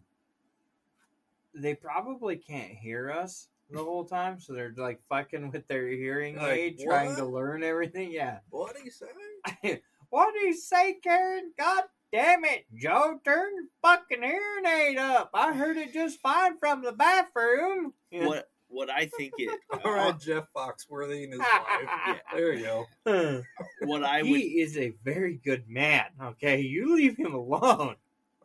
they 1.54 1.76
probably 1.76 2.36
can't 2.36 2.72
hear 2.72 3.12
us 3.12 3.48
the 3.70 3.84
whole 3.84 4.06
time. 4.06 4.40
So 4.40 4.54
they're 4.54 4.74
like 4.76 5.00
fucking 5.10 5.52
with 5.52 5.68
their 5.68 5.88
hearing 5.88 6.38
Like, 6.38 6.58
aid, 6.58 6.80
trying 6.80 7.16
to 7.18 7.26
learn 7.26 7.64
everything. 7.64 8.12
Yeah. 8.12 8.40
What 8.50 8.76
do 8.76 8.84
you 8.84 8.92
say? 8.92 9.82
what 10.10 10.34
do 10.34 10.40
you 10.40 10.54
say, 10.54 10.98
Karen? 11.04 11.52
God 11.58 11.84
damn 12.12 12.46
it, 12.46 12.66
Joe, 12.74 13.20
turn 13.26 13.54
your 13.56 13.66
fucking 13.82 14.24
hearing 14.24 14.66
aid 14.66 14.98
up. 14.98 15.32
I 15.34 15.54
heard 15.54 15.78
it 15.78 15.94
just 15.94 16.22
fine 16.22 16.58
from 16.58 16.82
the 16.82 16.92
bathroom. 16.92 17.94
What 18.12 18.50
what 18.68 18.90
I 18.90 19.06
think 19.06 19.34
it 19.38 19.60
All 19.86 19.92
uh, 19.92 19.96
right, 19.96 20.20
Jeff 20.20 20.46
Foxworthy 20.56 21.24
and 21.24 21.34
his 21.34 21.40
wife. 22.08 22.20
There 22.34 22.54
you 22.54 22.86
go. 23.06 23.44
what 23.84 24.04
I 24.04 24.22
he 24.22 24.32
would 24.32 24.42
is 24.42 24.78
a 24.78 24.94
very 25.04 25.40
good 25.44 25.68
man. 25.68 26.06
Okay, 26.22 26.62
you 26.62 26.96
leave 26.96 27.18
him 27.18 27.34
alone. 27.34 27.96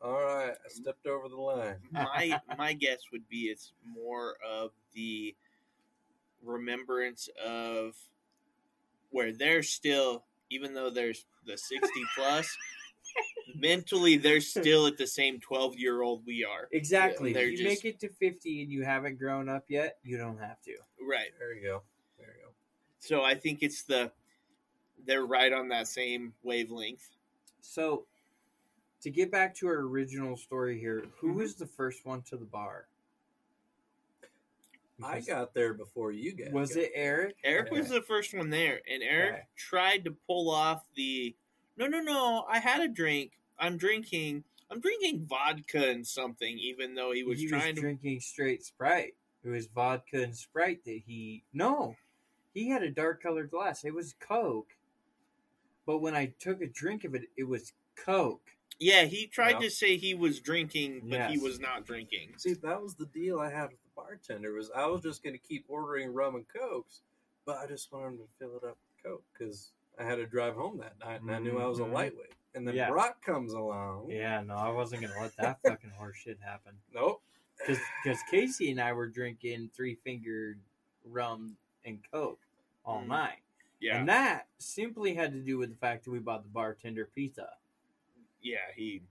All 0.02 0.12
right, 0.12 0.52
I 0.52 0.68
stepped 0.68 1.06
over 1.06 1.28
the 1.28 1.36
line. 1.36 1.76
my 1.90 2.40
my 2.56 2.72
guess 2.72 2.98
would 3.12 3.28
be 3.28 3.44
it's 3.44 3.72
more 3.94 4.36
of 4.48 4.70
the 4.94 5.34
remembrance 6.42 7.28
of 7.44 7.94
where 9.10 9.32
they're 9.32 9.62
still 9.62 10.24
even 10.48 10.74
though 10.74 10.90
there's 10.90 11.26
the 11.46 11.56
60 11.56 11.88
plus 12.16 12.56
mentally 13.54 14.16
they're 14.16 14.40
still 14.56 14.86
at 14.86 14.96
the 14.96 15.06
same 15.06 15.40
12 15.40 15.76
year 15.76 16.02
old 16.02 16.24
we 16.26 16.44
are 16.44 16.68
Exactly. 16.72 17.32
They're 17.32 17.44
if 17.46 17.52
you 17.52 17.56
just- 17.68 17.84
make 17.84 17.94
it 17.94 18.00
to 18.00 18.08
fifty 18.08 18.62
and 18.62 18.70
you 18.72 18.84
haven't 18.84 19.18
grown 19.18 19.48
up 19.48 19.64
yet, 19.68 19.98
you 20.02 20.16
don't 20.18 20.38
have 20.38 20.60
to. 20.62 20.72
right 21.06 21.30
There 21.38 21.54
you 21.54 21.62
go. 21.62 21.82
There 22.18 22.28
you 22.38 22.44
go. 22.44 22.50
so 22.98 23.22
i 23.22 23.34
think 23.34 23.62
it's 23.62 23.82
the 23.82 24.10
they're 25.06 25.24
right 25.26 25.52
on 25.52 25.68
that 25.68 25.88
same 25.88 26.32
wavelength 26.42 27.08
So, 27.60 28.06
to 29.02 29.10
get 29.10 29.30
back 29.32 29.54
to 29.56 29.66
our 29.66 29.80
original 29.80 30.36
story 30.36 30.78
here, 30.78 31.04
who 31.18 31.32
Mhm. 31.32 31.36
was 31.36 31.54
the 31.54 31.66
first 31.66 32.04
one 32.04 32.20
to 32.24 32.36
the 32.36 32.44
bar? 32.44 32.86
I 35.02 35.20
got 35.20 35.54
there 35.54 35.72
before 35.72 36.12
you 36.12 36.32
guys. 36.34 36.52
Was 36.52 36.74
got 36.74 36.84
it 36.84 36.92
Eric? 36.94 37.36
eric 37.42 37.70
was 37.70 37.88
the 37.88 38.02
first 38.02 38.34
one 38.34 38.50
there 38.50 38.82
and 38.86 39.02
eric 39.02 39.32
Okay. 39.32 39.42
tried 39.56 40.04
to 40.04 40.10
pull 40.26 40.50
off 40.50 40.84
the 40.94 41.34
no 41.80 41.86
no 41.86 42.00
no 42.00 42.44
i 42.48 42.58
had 42.60 42.80
a 42.80 42.88
drink 42.88 43.32
i'm 43.58 43.76
drinking 43.76 44.44
i'm 44.70 44.80
drinking 44.80 45.26
vodka 45.26 45.88
and 45.88 46.06
something 46.06 46.58
even 46.58 46.94
though 46.94 47.10
he 47.12 47.24
was 47.24 47.40
he 47.40 47.48
trying 47.48 47.68
was 47.68 47.74
to 47.76 47.80
drinking 47.80 48.20
straight 48.20 48.62
Sprite. 48.64 49.14
It 49.42 49.48
was 49.48 49.66
vodka 49.66 50.22
and 50.22 50.36
Sprite 50.36 50.84
that 50.84 51.00
he 51.06 51.42
no, 51.54 51.96
he 52.52 52.68
had 52.68 52.82
a 52.82 52.90
dark 52.90 53.22
colored 53.22 53.50
glass. 53.50 53.84
It 53.84 53.94
was 53.94 54.14
Coke, 54.20 54.76
but 55.86 55.98
when 56.02 56.14
I 56.14 56.34
took 56.38 56.60
a 56.60 56.66
drink 56.66 57.04
of 57.04 57.14
it, 57.14 57.22
it 57.38 57.44
was 57.48 57.72
Coke. 57.96 58.50
Yeah, 58.78 59.04
he 59.04 59.26
tried 59.26 59.52
Yeah. 59.52 59.60
to 59.60 59.70
say 59.70 59.96
he 59.96 60.12
was 60.14 60.40
drinking, 60.40 61.08
but 61.08 61.30
he 61.30 61.38
was 61.38 61.58
not 61.58 61.86
drinking. 61.86 62.34
See, 62.36 62.52
that 62.52 62.82
was 62.82 62.96
the 62.96 63.06
deal 63.06 63.40
I 63.40 63.50
had 63.50 63.70
with 63.70 63.82
the 63.82 63.90
bartender. 63.96 64.52
Was 64.52 64.70
I 64.76 64.86
was 64.86 65.02
just 65.02 65.22
going 65.22 65.34
to 65.34 65.38
keep 65.38 65.64
ordering 65.68 66.12
rum 66.12 66.34
and 66.34 66.44
cokes, 66.48 67.00
but 67.46 67.56
I 67.56 67.66
just 67.66 67.90
wanted 67.90 68.08
him 68.08 68.18
to 68.18 68.24
fill 68.38 68.56
it 68.58 68.64
up 68.64 68.76
with 68.76 69.02
coke 69.02 69.24
because 69.32 69.72
I 70.00 70.04
had 70.04 70.16
to 70.16 70.26
drive 70.26 70.54
home 70.54 70.78
that 70.78 70.98
night, 70.98 71.20
and 71.20 71.30
I 71.30 71.38
knew 71.38 71.58
I 71.58 71.66
was 71.66 71.78
a 71.78 71.82
Mhm. 71.84 71.92
lightweight. 71.92 72.32
And 72.54 72.66
then 72.66 72.74
Yeah. 72.74 72.88
Brock 72.90 73.22
comes 73.22 73.52
along. 73.52 74.10
Yeah, 74.10 74.40
no, 74.40 74.54
I 74.54 74.70
wasn't 74.70 75.02
gonna 75.02 75.20
let 75.20 75.36
that 75.36 75.60
fucking 75.62 75.90
horse 75.90 76.16
shit 76.16 76.40
happen. 76.40 76.80
Nope. 76.92 77.22
Because 77.58 78.22
Casey 78.30 78.70
and 78.70 78.80
I 78.80 78.92
were 78.94 79.06
drinking 79.06 79.68
three 79.68 79.94
fingered 79.96 80.58
rum 81.04 81.58
and 81.84 82.02
Coke 82.10 82.40
all 82.84 83.02
Mm. 83.02 83.08
night, 83.08 83.42
Yeah, 83.78 83.98
and 83.98 84.08
that 84.08 84.48
simply 84.58 85.12
had 85.14 85.32
to 85.32 85.40
do 85.40 85.58
with 85.58 85.68
the 85.70 85.76
fact 85.76 86.04
that 86.04 86.10
we 86.10 86.18
bought 86.18 86.42
the 86.42 86.48
bartender 86.48 87.04
pizza. 87.06 87.56
yeah, 88.42 88.72
he. 88.74 89.02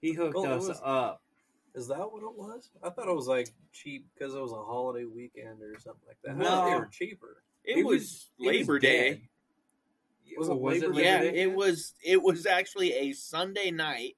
He 0.00 0.12
hooked 0.12 0.34
Well, 0.34 0.52
us 0.54 0.66
was- 0.68 0.80
up. 0.82 1.22
Is 1.74 1.86
that 1.88 2.10
what 2.10 2.22
it 2.24 2.32
was? 2.34 2.70
I 2.82 2.90
thought 2.90 3.06
it 3.08 3.14
was 3.14 3.28
like 3.28 3.48
cheap 3.70 4.08
because 4.14 4.34
it 4.34 4.40
was 4.40 4.50
a 4.50 4.56
holiday 4.64 5.04
weekend 5.04 5.62
or 5.62 5.78
something 5.78 6.06
like 6.08 6.20
that. 6.22 6.30
I 6.32 6.34
No. 6.34 6.44
thought 6.44 6.70
they 6.70 6.78
were 6.80 6.86
cheaper. 6.86 7.42
It, 7.62 7.78
It 7.78 7.84
was, 7.84 7.94
was- 7.94 8.32
it 8.38 8.42
was 8.42 8.46
Labor 8.46 8.78
Day. 8.80 9.10
dead. 9.10 9.28
Was 10.38 10.48
it 10.48 10.58
Was 10.60 10.82
it 10.82 10.88
Labor 10.90 11.00
Yeah, 11.00 11.20
Day? 11.22 11.34
it 11.42 11.54
was. 11.54 11.94
It 12.04 12.22
was 12.22 12.46
actually 12.46 12.92
a 12.92 13.12
Sunday 13.12 13.70
night. 13.70 14.16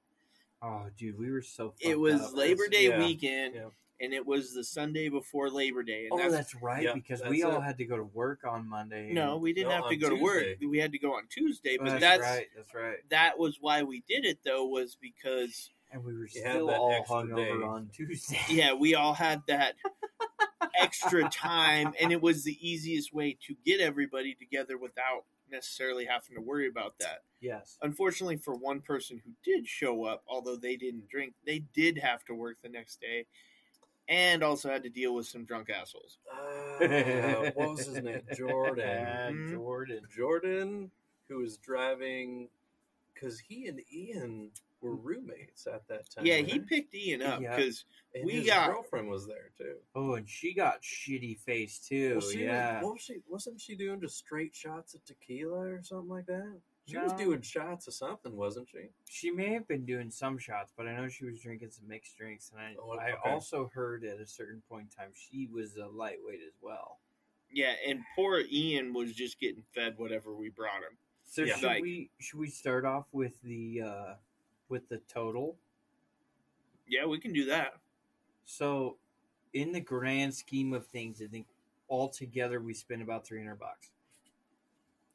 Oh, 0.61 0.87
dude, 0.97 1.17
we 1.17 1.31
were 1.31 1.41
so. 1.41 1.73
It 1.79 1.97
was 1.99 2.21
up. 2.21 2.35
Labor 2.35 2.67
Day 2.67 2.89
yeah, 2.89 2.99
weekend, 2.99 3.55
yeah. 3.55 3.69
and 4.01 4.13
it 4.13 4.25
was 4.25 4.53
the 4.53 4.63
Sunday 4.63 5.07
before 5.07 5.49
Labor 5.49 5.83
Day. 5.83 6.07
And 6.11 6.13
Oh, 6.13 6.17
that's, 6.17 6.33
that's, 6.33 6.55
right. 6.61 6.83
yeah, 6.83 6.93
because 6.93 7.19
that's 7.21 7.29
we 7.31 7.43
all 7.43 7.57
it. 7.57 7.63
had 7.63 7.77
to 7.77 7.85
go 7.85 7.95
to 7.95 8.03
work 8.03 8.41
on 8.45 8.67
Monday. 8.67 9.13
no, 9.13 9.37
we 9.37 9.53
didn't 9.53 9.69
No, 9.69 9.75
have 9.75 9.89
to 9.89 9.95
on 9.95 9.99
go 9.99 10.09
to 10.09 10.15
work. 10.21 10.45
We 10.67 10.77
had 10.79 10.91
to 10.91 10.99
go 10.99 11.13
on 11.13 11.23
Tuesday. 11.29 11.77
Oh, 11.79 11.85
But 11.85 11.99
that's, 12.01 12.01
that's, 12.01 12.21
right. 12.21 12.47
That's 12.55 12.73
right. 12.75 12.97
that 13.09 13.39
was 13.39 13.57
why 13.61 13.83
we 13.83 14.03
did 14.09 14.25
it 14.25 14.39
though. 14.43 14.65
Was 14.65 14.97
because 14.99 15.69
And 15.91 16.03
we 16.03 16.13
were 16.17 16.27
still 16.27 16.67
that 16.67 16.77
all 16.77 16.91
extra 16.91 17.15
hungover 17.23 17.59
day. 17.59 17.65
on 17.65 17.89
Tuesday. 17.93 18.39
yeah, 18.49 18.73
we 18.73 18.95
all 18.95 19.13
had 19.13 19.41
that 19.47 19.75
extra 20.77 21.29
time, 21.29 21.93
and 22.01 22.11
it 22.11 22.21
was 22.21 22.43
the 22.43 22.57
easiest 22.67 23.13
way 23.13 23.37
to 23.47 23.55
get 23.65 23.79
everybody 23.79 24.33
together 24.35 24.77
without 24.77 25.23
necessarily 25.51 26.05
having 26.05 26.35
to 26.35 26.41
worry 26.41 26.67
about 26.67 26.95
that. 26.99 27.23
Yes. 27.41 27.77
Unfortunately, 27.81 28.37
for 28.37 28.55
one 28.55 28.81
person 28.81 29.21
who 29.23 29.31
did 29.43 29.67
show 29.67 30.03
up, 30.05 30.23
although 30.27 30.55
they 30.55 30.75
didn't 30.75 31.09
drink, 31.09 31.33
they 31.45 31.59
did 31.73 31.97
have 31.97 32.23
to 32.25 32.33
work 32.33 32.57
the 32.61 32.69
next 32.69 32.99
day, 33.01 33.25
and 34.07 34.43
also 34.43 34.69
had 34.69 34.83
to 34.83 34.89
deal 34.89 35.13
with 35.13 35.27
some 35.27 35.45
drunk 35.45 35.69
assholes. 35.69 36.17
Uh, 36.31 37.51
what 37.53 37.69
was 37.71 37.85
his 37.85 38.01
name? 38.01 38.21
Jordan. 38.35 39.33
Mhm. 39.35 39.51
Jordan. 39.55 40.01
Jordan, 40.09 40.91
who 41.27 41.39
was 41.39 41.57
driving, 41.57 42.49
because 43.13 43.39
he 43.39 43.67
and 43.67 43.81
Ian 43.93 44.51
were 44.81 44.95
roommates 44.95 45.67
at 45.67 45.87
that 45.87 46.09
time. 46.09 46.25
Yeah, 46.25 46.37
he 46.37 46.59
picked 46.59 46.93
Ian 46.95 47.21
up 47.21 47.39
because 47.39 47.85
And 48.15 48.25
we 48.25 48.33
his 48.33 48.47
got- 48.47 48.69
girlfriend 48.71 49.09
was 49.09 49.27
there 49.27 49.51
too. 49.57 49.75
Oh, 49.95 50.13
and 50.15 50.27
she 50.27 50.53
got 50.53 50.81
shitty 50.81 51.37
face 51.39 51.79
too. 51.79 52.19
Well, 52.21 52.29
she 52.31 52.43
yeah. 52.45 52.75
was, 52.77 52.83
what 52.83 52.93
was 52.93 53.01
she? 53.01 53.15
Wasn't 53.27 53.61
she 53.61 53.75
doing 53.75 53.99
just 54.01 54.17
straight 54.17 54.55
shots 54.55 54.93
of 54.93 55.03
tequila 55.05 55.59
or 55.59 55.81
something 55.83 56.09
like 56.09 56.25
that? 56.27 56.59
She 56.87 56.97
was 56.97 57.13
doing 57.13 57.41
shots 57.41 57.87
of 57.87 57.93
something, 57.93 58.35
wasn't 58.35 58.67
she? 58.67 58.89
She 59.07 59.29
may 59.29 59.53
have 59.53 59.67
been 59.67 59.85
doing 59.85 60.09
some 60.09 60.39
shots, 60.39 60.73
but 60.75 60.87
I 60.87 60.95
know 60.97 61.07
she 61.07 61.23
was 61.23 61.39
drinking 61.39 61.69
some 61.69 61.87
mixed 61.87 62.17
drinks, 62.17 62.49
and 62.51 62.59
I, 62.59 62.73
Oh, 62.81 62.97
I 62.97 63.29
also 63.29 63.69
heard 63.71 64.03
at 64.03 64.19
a 64.19 64.25
certain 64.25 64.63
point 64.67 64.87
in 64.91 65.03
time 65.03 65.11
she 65.13 65.47
was 65.53 65.75
a 65.77 65.85
lightweight 65.85 66.39
as 66.47 66.55
well. 66.61 66.97
yeah, 67.51 67.73
and 67.87 67.99
poor 68.15 68.41
Ian 68.51 68.91
was 68.93 69.13
just 69.13 69.39
getting 69.39 69.61
fed 69.75 69.95
whatever 69.99 70.33
we 70.33 70.49
brought 70.49 70.77
him. 70.81 70.97
So 71.25 71.43
Yeah. 71.43 71.57
should 71.57 71.67
Like- 71.67 71.83
we 71.83 72.09
should 72.19 72.39
we 72.39 72.49
start 72.49 72.85
off 72.85 73.05
with 73.11 73.39
the 73.43 73.81
uh, 73.83 74.13
with 74.69 74.87
the 74.89 74.97
total? 75.11 75.55
Yeah, 76.87 77.05
we 77.05 77.19
can 77.19 77.33
do 77.33 77.45
that. 77.45 77.73
So, 78.45 78.97
in 79.53 79.71
the 79.71 79.79
grand 79.81 80.33
scheme 80.33 80.73
of 80.73 80.87
things, 80.87 81.21
I 81.21 81.27
think 81.27 81.47
altogether 81.89 82.61
we 82.61 82.73
spent 82.73 83.01
about 83.01 83.25
three 83.25 83.39
hundred 83.39 83.59
bucks. 83.59 83.89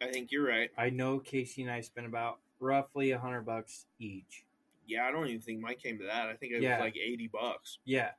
I 0.01 0.11
think 0.11 0.31
you're 0.31 0.47
right. 0.47 0.71
I 0.77 0.91
know 0.91 1.19
Casey 1.19 1.63
and 1.63 1.71
I 1.71 1.81
spent 1.81 2.07
about 2.07 2.39
roughly 2.61 3.13
a 3.13 3.19
hundred 3.19 3.43
bucks 3.47 3.87
each. 3.99 4.45
Yeah, 4.87 5.07
I 5.07 5.13
don't 5.13 5.27
even 5.29 5.41
think 5.41 5.61
mine 5.61 5.77
came 5.83 5.99
to 5.99 6.05
that. 6.05 6.27
I 6.29 6.35
think 6.35 6.53
it 6.53 6.63
Yeah. 6.63 6.77
was 6.77 6.85
like 6.85 6.97
eighty 6.97 7.27
bucks. 7.29 7.79
Yeah. 7.85 8.11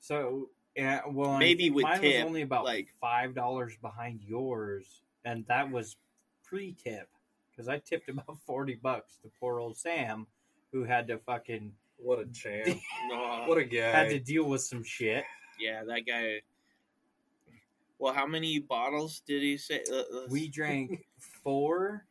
So, 0.00 0.50
yeah, 0.76 1.02
well, 1.08 1.38
Maybe 1.38 1.70
with 1.70 1.82
mine 1.84 2.00
tip, 2.00 2.14
was 2.22 2.24
only 2.28 2.42
about 2.42 2.64
like- 2.64 2.90
five 3.00 3.34
dollars 3.34 3.76
behind 3.76 4.22
yours, 4.22 5.02
and 5.24 5.46
that 5.46 5.70
was 5.70 5.96
pre-tip 6.42 7.08
because 7.50 7.68
I 7.68 7.78
tipped 7.78 8.08
about 8.08 8.38
forty 8.46 8.74
bucks 8.74 9.16
to 9.22 9.30
poor 9.40 9.58
old 9.60 9.76
Sam, 9.76 10.26
who 10.76 10.84
had 10.84 11.08
to 11.08 11.16
fucking 11.18 11.72
What 11.96 12.18
a 12.18 12.26
champ! 12.26 12.78
No, 13.08 13.44
what 13.46 13.56
a 13.58 13.64
guy! 13.64 13.90
had 13.90 14.10
to 14.10 14.18
deal 14.18 14.44
with 14.44 14.60
some 14.60 14.82
shit. 14.84 15.24
yeah, 15.58 15.82
that 15.84 16.02
guy. 16.06 16.42
Well, 17.98 18.12
how 18.12 18.26
many 18.26 18.58
bottles 18.58 19.22
did 19.26 19.42
he 19.42 19.56
say? 19.56 19.82
Uh, 19.90 20.02
let's- 20.12 20.30
We 20.30 20.48
drank 20.58 21.06
four. 21.42 22.04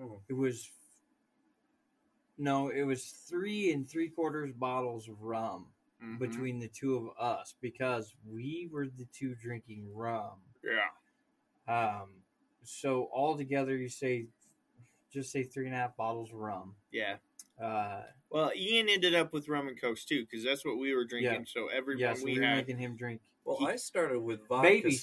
Hmm. 0.00 0.14
It 0.28 0.32
was 0.34 0.68
no, 2.38 2.70
it 2.70 2.82
was 2.82 3.04
three 3.04 3.72
and 3.72 3.88
three 3.88 4.08
quarters 4.08 4.50
bottles 4.52 5.08
of 5.08 5.20
rum 5.22 5.66
Mhm. 6.02 6.18
between 6.18 6.58
the 6.58 6.66
two 6.68 6.96
of 6.96 7.10
us 7.20 7.54
because 7.60 8.12
we 8.26 8.68
were 8.72 8.86
the 8.88 9.06
two 9.16 9.36
drinking 9.36 9.94
rum. 9.94 10.40
Yeah, 10.64 10.90
Um, 11.72 12.08
so 12.64 13.08
altogether, 13.14 13.76
you 13.76 13.88
say 13.88 14.26
just 15.12 15.30
say 15.32 15.42
three 15.44 15.66
and 15.66 15.74
a 15.74 15.78
half 15.78 15.96
bottles 15.96 16.30
of 16.30 16.36
rum. 16.38 16.74
yeah. 16.90 17.16
Uh, 17.60 18.02
Well, 18.30 18.50
Ian 18.56 18.88
ended 18.88 19.14
up 19.14 19.32
with 19.32 19.48
rum 19.48 19.68
and 19.68 19.78
cokes 19.80 20.04
too, 20.04 20.24
because 20.24 20.42
that's 20.44 20.64
what 20.64 20.78
we 20.78 20.94
were 20.94 21.04
drinking. 21.04 21.32
Yeah. 21.32 21.44
So 21.46 21.68
everyone 21.68 22.00
yeah, 22.00 22.14
so 22.14 22.24
we 22.24 22.32
we 22.34 22.40
were 22.40 22.46
had, 22.46 22.56
making 22.56 22.78
him 22.78 22.96
drink 22.96 23.20
well, 23.44 23.56
he- 23.58 23.66
I 23.66 23.76
started 23.76 24.20
with 24.20 24.46
vodka 24.48 24.68
baby 24.68 24.92
Sprites. 24.92 24.98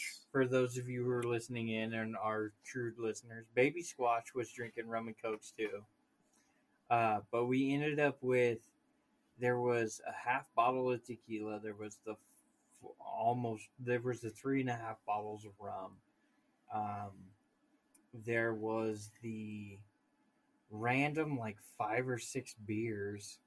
squash. 0.00 0.14
For 0.32 0.46
those 0.46 0.76
of 0.76 0.88
you 0.88 1.04
who 1.04 1.10
are 1.12 1.22
listening 1.22 1.68
in 1.68 1.92
and 1.94 2.16
are 2.16 2.52
true 2.64 2.92
listeners, 2.98 3.46
baby 3.54 3.82
squash 3.82 4.34
was 4.34 4.50
drinking 4.50 4.88
rum 4.88 5.06
and 5.06 5.16
cokes 5.22 5.52
too. 5.56 5.84
Uh, 6.90 7.20
but 7.30 7.46
we 7.46 7.72
ended 7.72 8.00
up 8.00 8.18
with 8.22 8.58
there 9.38 9.58
was 9.60 10.00
a 10.06 10.12
half 10.12 10.48
bottle 10.54 10.90
of 10.90 11.02
tequila. 11.04 11.60
There 11.60 11.74
was 11.74 11.98
the 12.04 12.12
f- 12.12 12.90
almost 12.98 13.68
there 13.78 14.00
was 14.00 14.20
the 14.20 14.30
three 14.30 14.60
and 14.60 14.70
a 14.70 14.74
half 14.74 14.96
bottles 15.06 15.44
of 15.44 15.52
rum. 15.60 15.92
Um, 16.74 17.12
there 18.24 18.54
was 18.54 19.10
the 19.22 19.78
random 20.70 21.38
like 21.38 21.56
five 21.78 22.08
or 22.08 22.18
six 22.18 22.54
beers. 22.66 23.38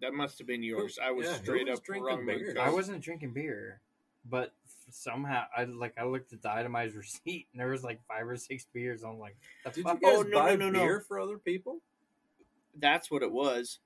that 0.00 0.14
must 0.14 0.38
have 0.38 0.46
been 0.46 0.62
yours. 0.62 0.98
I 1.02 1.10
was 1.10 1.26
Yeah, 1.26 1.34
straight 1.34 1.68
was 1.68 1.78
up 1.78 1.84
drinking 1.84 2.26
beer? 2.26 2.54
coke. 2.54 2.58
I 2.64 2.70
wasn't 2.70 3.02
drinking 3.02 3.32
beer, 3.32 3.80
but 4.24 4.52
somehow 4.90 5.44
I 5.56 5.64
like 5.64 5.94
I 5.98 6.04
looked 6.04 6.32
at 6.32 6.42
the 6.42 6.50
itemized 6.50 6.96
receipt 6.96 7.48
and 7.52 7.60
there 7.60 7.68
was 7.70 7.84
like 7.84 8.00
five 8.08 8.26
or 8.26 8.36
six 8.36 8.66
beers. 8.72 9.02
I'm 9.02 9.18
like, 9.18 9.36
the 9.64 9.70
Did 9.70 9.84
fuck? 9.84 10.00
you 10.00 10.08
guys 10.08 10.18
Oh, 10.18 10.22
no, 10.22 10.38
buy 10.38 10.50
no, 10.50 10.56
no, 10.56 10.70
no. 10.70 10.80
beer 10.84 11.00
for 11.00 11.20
other 11.20 11.38
people? 11.38 11.78
That's 12.78 13.10
what 13.10 13.22
it 13.22 13.30
was. 13.32 13.78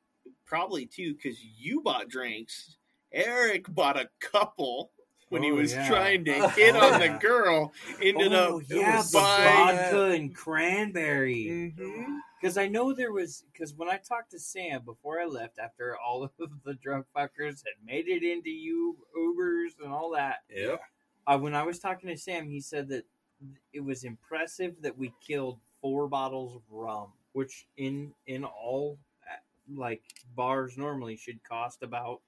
Probably 0.47 0.87
too, 0.87 1.15
because 1.15 1.39
you 1.43 1.81
bought 1.83 2.09
drinks. 2.09 2.77
Eric 3.13 3.67
bought 3.73 3.97
a 3.99 4.09
couple 4.21 4.91
when 5.35 5.43
he 5.43 5.51
Oh, 5.51 5.57
was 5.57 5.73
yeah. 5.75 5.89
trying 5.89 6.25
to 6.27 6.49
hit 6.51 6.77
on 6.77 7.01
the 7.01 7.09
girl. 7.21 7.73
Ended 8.01 8.33
oh 8.33 8.59
up 8.59 8.63
yeah, 8.69 9.03
the 9.03 9.11
buying. 9.13 9.77
vodka 9.77 10.05
and 10.13 10.35
cranberry. 10.35 11.75
Mhm. 11.77 12.19
Because 12.41 12.57
I 12.57 12.69
know 12.69 12.93
there 12.93 13.13
was 13.13 13.45
because 13.53 13.75
when 13.75 13.89
I 13.89 13.97
talked 13.97 14.31
to 14.31 14.39
Sam 14.39 14.83
before 14.85 15.21
I 15.21 15.25
left, 15.25 15.59
after 15.59 15.97
all 15.99 16.23
of 16.39 16.51
the 16.65 16.75
drunk 16.75 17.07
fuckers 17.17 17.63
had 17.65 17.85
made 17.85 18.07
it 18.09 18.23
into 18.23 18.51
you 18.51 18.97
Ubers 19.19 19.71
and 19.83 19.93
all 19.93 20.11
that, 20.13 20.45
Yeah. 20.49 20.77
uh, 21.27 21.39
when 21.39 21.55
I 21.55 21.63
was 21.65 21.79
talking 21.79 22.09
to 22.11 22.17
Sam, 22.17 22.49
he 22.49 22.61
said 22.61 22.89
that 22.89 23.05
it 23.73 23.81
was 23.81 24.05
impressive 24.05 24.81
that 24.83 24.97
we 24.97 25.13
killed 25.21 25.59
four 25.81 26.07
bottles 26.07 26.55
of 26.55 26.63
rum, 26.71 27.13
which 27.33 27.67
in 27.77 28.15
in 28.27 28.45
all 28.45 28.99
uh, 29.29 29.35
like 29.75 30.03
bars 30.37 30.77
normally 30.79 31.17
should 31.17 31.43
cost 31.43 31.83
about 31.83 32.21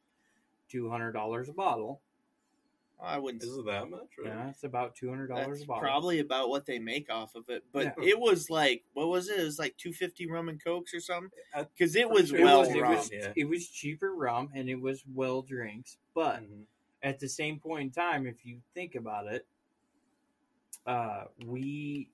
two 0.69 0.91
hundred 0.91 1.13
dollars 1.13 1.49
a 1.49 1.53
bottle. 1.53 2.01
I 3.03 3.19
wouldn't. 3.19 3.43
Is 3.43 3.57
it 3.59 3.67
that 3.67 3.91
much? 3.91 4.09
Really? 4.17 4.31
Yeah, 4.31 4.49
it's 4.49 4.65
about 4.65 4.95
two 4.95 5.09
hundred 5.11 5.27
dollars 5.29 5.63
a 5.63 5.67
bottle. 5.67 5.83
probably 5.83 6.21
about 6.21 6.49
what 6.49 6.65
they 6.65 6.79
make 6.79 7.11
off 7.11 7.35
of 7.35 7.45
it. 7.49 7.63
But 7.73 7.95
Yeah. 7.99 8.09
it 8.09 8.19
was 8.19 8.49
like, 8.49 8.85
what 8.95 9.09
was 9.09 9.29
it? 9.29 9.39
It 9.39 9.45
was 9.45 9.59
like 9.59 9.77
two 9.77 9.93
fifty 9.93 10.27
rum 10.27 10.49
and 10.49 10.63
cokes 10.63 10.95
or 10.95 11.01
something. 11.01 11.31
Because 11.55 11.95
it 11.95 12.09
was 12.09 12.31
sure 12.31 12.39
it 12.39 12.45
well 12.45 12.61
was, 12.61 12.69
it 12.71 12.81
rum. 12.81 12.95
was 12.97 13.11
yeah. 13.13 13.33
it 13.37 13.45
was 13.47 13.69
cheaper 13.69 14.15
rum 14.15 14.51
and 14.55 14.69
it 14.71 14.81
was 14.81 15.05
well 15.15 15.43
drinks, 15.43 15.99
but 16.15 16.43
Mhm. 16.43 16.65
at 17.03 17.19
the 17.19 17.29
same 17.29 17.61
point 17.61 17.83
in 17.83 17.91
time, 17.91 18.27
if 18.27 18.47
you 18.47 18.61
think 18.75 18.95
about 18.95 19.27
it, 19.27 19.47
uh, 20.87 21.25
we 21.45 22.09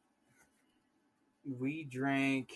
we 1.59 1.85
drank 1.85 2.53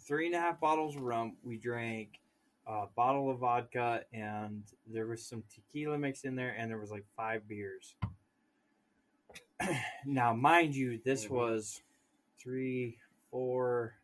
three 0.00 0.26
and 0.26 0.34
a 0.34 0.40
half 0.40 0.58
bottles 0.60 0.96
of 0.96 1.02
rum. 1.02 1.36
We 1.42 1.58
drank 1.58 2.20
a 2.66 2.86
bottle 2.96 3.30
of 3.30 3.38
vodka, 3.38 4.04
and 4.12 4.62
there 4.86 5.06
was 5.06 5.24
some 5.24 5.42
tequila 5.54 5.98
mixed 5.98 6.24
in 6.24 6.34
there, 6.36 6.54
and 6.58 6.70
there 6.70 6.78
was 6.78 6.90
like 6.90 7.04
five 7.16 7.46
beers. 7.48 7.94
now, 10.04 10.34
mind 10.34 10.74
you, 10.74 10.98
this 11.04 11.26
Mhm. 11.26 11.30
was 11.30 11.82
three, 12.38 12.98
four, 13.30 13.94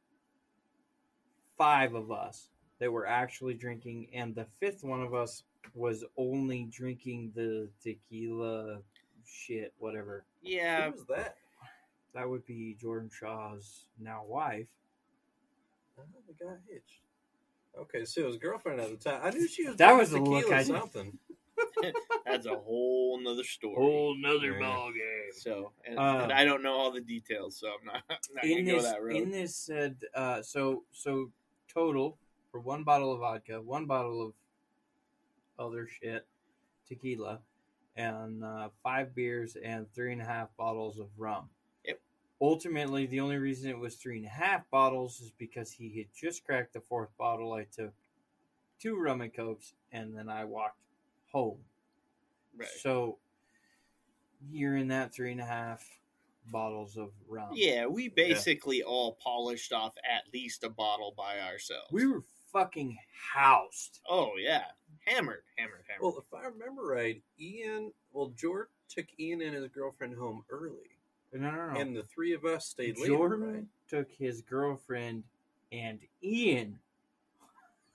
five 1.59 1.95
of 1.95 2.11
us 2.11 2.49
that 2.79 2.91
were 2.91 3.07
actually 3.07 3.55
drinking, 3.55 4.09
and 4.15 4.35
the 4.35 4.45
fifth 4.61 4.83
one 4.85 5.03
of 5.03 5.15
us 5.15 5.45
was 5.75 6.05
only 6.17 6.65
drinking 6.65 7.33
the 7.35 7.69
tequila 7.83 8.83
shit, 9.25 9.73
whatever. 9.79 10.25
Yeah, 10.41 10.87
Who 10.87 10.93
was 10.93 11.07
that? 11.07 11.37
That 12.15 12.29
would 12.29 12.45
be 12.47 12.75
Jordan 12.75 13.11
Shaw's 13.11 13.87
now 13.99 14.25
wife. 14.25 14.69
Oh, 15.99 16.03
the 16.27 16.35
guy 16.45 16.57
hitched. 16.69 17.01
Okay, 17.79 18.05
so 18.05 18.27
his 18.27 18.37
girlfriend 18.37 18.81
at 18.81 18.91
the 18.91 18.97
time. 18.97 19.21
I 19.23 19.31
knew 19.31 19.49
she 19.49 19.67
was. 19.67 19.77
That 19.77 19.93
was 19.93 20.11
the 20.11 20.21
look 20.21 20.41
tequila 20.43 20.61
I- 20.61 20.63
something. 20.65 21.19
that's 22.27 22.47
a 22.47 22.57
whole 22.57 23.21
nother 23.23 23.45
story. 23.45 23.77
Whole 23.77 24.17
nother 24.17 24.53
Yeah. 24.53 24.59
ball 24.61 24.91
game. 24.91 25.33
So, 25.33 25.73
and, 25.87 25.99
Um, 25.99 26.23
and 26.23 26.33
I 26.33 26.45
don't 26.45 26.63
know 26.63 26.73
all 26.73 26.91
the 26.91 27.01
details, 27.01 27.57
so 27.57 27.69
I'm 27.69 27.85
not, 27.87 28.03
not 28.35 28.45
in 28.45 28.59
gonna 28.65 28.71
go 28.71 28.83
this 28.83 28.91
that 28.91 29.03
road. 29.03 29.17
in 29.17 29.31
this 29.31 29.55
said 29.57 29.97
uh, 30.15 30.43
so 30.43 30.85
so 30.93 31.31
total 31.73 32.19
for 32.51 32.61
one 32.61 32.85
bottle 32.85 33.13
of 33.13 33.21
vodka, 33.21 33.61
one 33.61 33.87
bottle 33.87 34.23
of 34.27 34.35
other 35.59 35.87
shit, 35.87 36.27
tequila, 36.89 37.41
and 37.97 38.43
uh, 38.43 38.69
five 38.83 39.15
beers 39.15 39.57
and 39.63 39.87
three 39.95 40.13
and 40.13 40.21
a 40.21 40.25
half 40.25 40.49
bottles 40.57 40.99
of 40.99 41.09
rum. 41.17 41.49
Yep. 42.43 42.51
Ultimately, 42.51 43.07
the 43.07 43.21
only 43.21 43.39
reason 43.39 43.71
it 43.71 43.79
was 43.79 43.95
three 43.95 44.19
and 44.19 44.27
a 44.27 44.31
half 44.31 44.69
bottles 44.71 45.21
is 45.21 45.31
because 45.39 45.71
he 45.73 45.97
had 45.97 46.07
just 46.15 46.45
cracked 46.45 46.73
the 46.73 46.81
fourth 46.81 47.17
bottle. 47.17 47.53
I 47.53 47.65
took 47.65 47.93
two 48.81 48.97
rum 48.97 49.21
and 49.21 49.33
cokes, 49.33 49.75
and 49.93 50.17
then 50.17 50.29
I 50.29 50.45
walked 50.45 50.79
home. 51.33 51.59
right. 52.57 52.69
So 52.81 53.19
you're 54.51 54.77
in 54.77 54.89
that 54.89 55.15
three 55.15 55.31
and 55.33 55.41
a 55.41 55.45
half 55.45 55.85
bottles 56.51 56.97
of 56.97 57.11
rum. 57.29 57.51
Yeah, 57.55 57.87
we 57.87 58.09
basically 58.09 58.83
all 58.83 59.13
polished 59.23 59.73
off 59.73 59.95
at 59.99 60.33
least 60.33 60.65
a 60.65 60.69
bottle 60.69 61.15
by 61.17 61.39
ourselves. 61.41 61.93
We 61.93 62.07
were 62.07 62.25
fucking 62.53 62.99
housed. 63.33 64.01
oh 64.11 64.33
yeah, 64.39 64.65
hammered, 65.07 65.45
hammered, 65.57 65.85
hammered. 65.89 66.03
Well, 66.03 66.17
if 66.19 66.35
I 66.35 66.47
remember 66.47 66.83
right, 66.83 67.23
Ian. 67.41 67.93
Well, 68.13 68.33
George 68.37 68.69
took 68.89 69.07
Ian 69.19 69.41
and 69.43 69.55
his 69.55 69.69
girlfriend 69.69 70.17
home 70.17 70.45
early. 70.51 70.99
No, 71.33 71.51
no, 71.51 71.73
no. 71.73 71.81
and 71.81 71.97
the 71.97 72.03
three 72.03 72.33
of 72.35 72.45
us 72.45 72.67
stayed 72.67 72.99
later. 72.99 73.09
Jordan 73.15 73.41
Right? 73.55 73.65
took 73.89 74.11
his 74.13 74.43
girlfriend 74.43 75.25
and 75.71 75.99
Ian. 76.23 76.79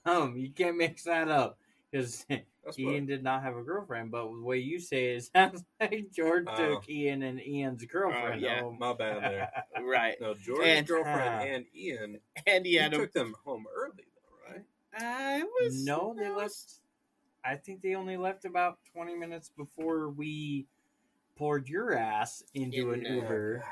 Um, 0.04 0.36
you 0.38 0.50
can't 0.50 0.78
mix 0.78 1.02
that 1.04 1.28
up 1.28 1.58
because 1.90 2.24
That's 2.30 2.44
what, 2.64 2.78
Ian 2.78 3.04
did 3.04 3.22
not 3.22 3.42
have 3.42 3.56
a 3.56 3.62
girlfriend. 3.62 4.10
But 4.10 4.24
the 4.32 4.40
way 4.42 4.56
you 4.58 4.80
say 4.80 5.08
it, 5.12 5.16
it 5.16 5.24
sounds 5.34 5.64
like 5.80 6.06
Jordan 6.14 6.48
Oh. 6.50 6.56
took 6.74 6.88
Ian 6.88 7.22
and 7.22 7.38
Ian's 7.40 7.84
girlfriend. 7.84 8.40
yeah. 8.40 8.60
home. 8.62 8.78
my 8.78 8.94
bad 8.94 9.22
there. 9.22 9.50
Right. 9.82 10.14
No, 10.20 10.32
Jordan's 10.34 10.78
And- 10.78 10.86
girlfriend 10.86 11.20
Ah. 11.20 11.40
and 11.40 11.64
Ian. 11.76 12.20
And 12.46 12.64
he 12.64 12.72
He 12.72 12.78
had 12.78 12.94
a. 12.94 12.98
took 12.98 13.12
them 13.12 13.34
home 13.44 13.66
early, 13.74 14.04
though, 14.14 14.54
right? 14.54 14.64
I 14.94 15.42
was 15.42 15.84
No, 15.84 16.14
they 16.16 16.26
I 16.26 16.30
left. 16.30 16.42
was- 16.44 16.80
I 17.44 17.56
think 17.56 17.82
they 17.82 17.94
only 17.94 18.16
left 18.16 18.44
about 18.46 18.78
twenty 18.92 19.14
minutes 19.14 19.50
before 19.56 20.08
we 20.10 20.66
poured 21.38 21.68
your 21.68 21.94
ass 21.96 22.42
into 22.54 22.92
an 22.92 23.06
In, 23.06 23.12
uh, 23.12 23.14
Uber 23.22 23.64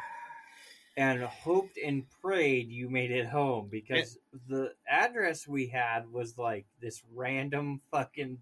and 0.96 1.22
hoped 1.22 1.76
and 1.84 2.04
prayed 2.22 2.70
you 2.70 2.88
made 2.88 3.10
it 3.10 3.26
home 3.26 3.68
because 3.70 4.16
the 4.48 4.72
address 4.88 5.46
we 5.46 5.66
had 5.66 6.10
was 6.10 6.38
like 6.38 6.64
this 6.80 7.02
random 7.12 7.80
fucking 7.90 8.38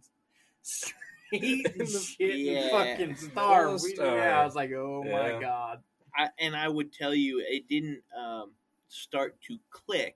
street 0.63 0.95
the- 1.33 1.87
shit 2.19 2.37
Yeah. 2.37 2.69
fucking 2.71 3.17
star. 3.17 3.73
We, 3.73 3.79
star. 3.79 4.17
yeah, 4.19 4.41
I 4.41 4.45
was 4.45 4.55
like, 4.55 4.71
oh 4.73 5.03
my 5.05 5.41
god. 5.41 5.83
I, 6.17 6.29
and 6.39 6.55
I 6.55 6.69
would 6.69 6.93
tell 6.93 7.13
you, 7.13 7.43
it 7.45 7.67
didn't 7.69 8.03
um, 8.17 8.53
start 8.89 9.41
to 9.49 9.59
click 9.71 10.15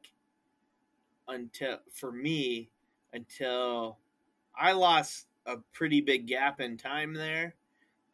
until 1.26 1.78
for 1.92 2.12
me 2.12 2.70
until 3.12 3.98
I 4.56 4.72
lost 4.72 5.26
a 5.44 5.56
pretty 5.72 6.00
big 6.00 6.26
gap 6.26 6.60
in 6.60 6.76
time 6.76 7.14
there 7.14 7.54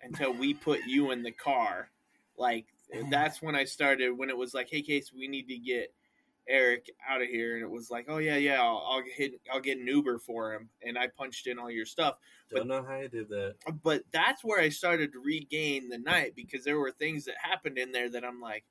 until 0.05 0.33
we 0.33 0.55
put 0.55 0.81
you 0.87 1.11
in 1.11 1.23
the 1.23 1.33
car. 1.33 1.91
Like 2.37 2.67
that's 3.11 3.43
when 3.43 3.55
I 3.57 3.65
started. 3.65 4.11
When 4.17 4.31
it 4.31 4.37
was 4.37 4.55
like, 4.55 4.69
"Hey, 4.71 4.83
Case, 4.83 5.13
we 5.13 5.27
need 5.29 5.49
to 5.49 5.57
get 5.59 5.93
Eric 6.49 6.91
out 7.09 7.23
of 7.23 7.29
here," 7.29 7.55
and 7.55 7.63
it 7.63 7.71
was 7.71 7.91
like, 7.91 8.07
"Oh 8.09 8.19
yeah, 8.19 8.37
yeah, 8.37 8.61
I'll, 8.61 8.85
I'll 8.89 9.03
get 9.17 9.33
I'll 9.53 9.61
get 9.61 9.79
an 9.79 9.87
Uber 9.87 10.19
for 10.19 10.53
him," 10.53 10.69
and 10.83 10.99
I 10.99 11.09
punched 11.09 11.47
in 11.47 11.59
all 11.59 11.71
your 11.71 11.87
stuff 11.87 12.19
Don't 12.51 12.69
know 12.69 12.85
how 12.85 12.97
you 12.99 13.09
did 13.09 13.29
that. 13.31 13.55
but 13.83 14.03
that's 14.13 14.45
where 14.45 14.61
I 14.61 14.69
started 14.69 15.13
to 15.13 15.21
regain 15.21 15.89
the 15.89 15.99
night 15.99 16.35
because 16.37 16.65
there 16.65 16.79
were 16.79 16.91
things 16.93 17.25
that 17.25 17.37
happened 17.41 17.79
in 17.79 17.93
there 17.93 18.11
that 18.11 18.25
I'm 18.25 18.41
like, 18.41 18.65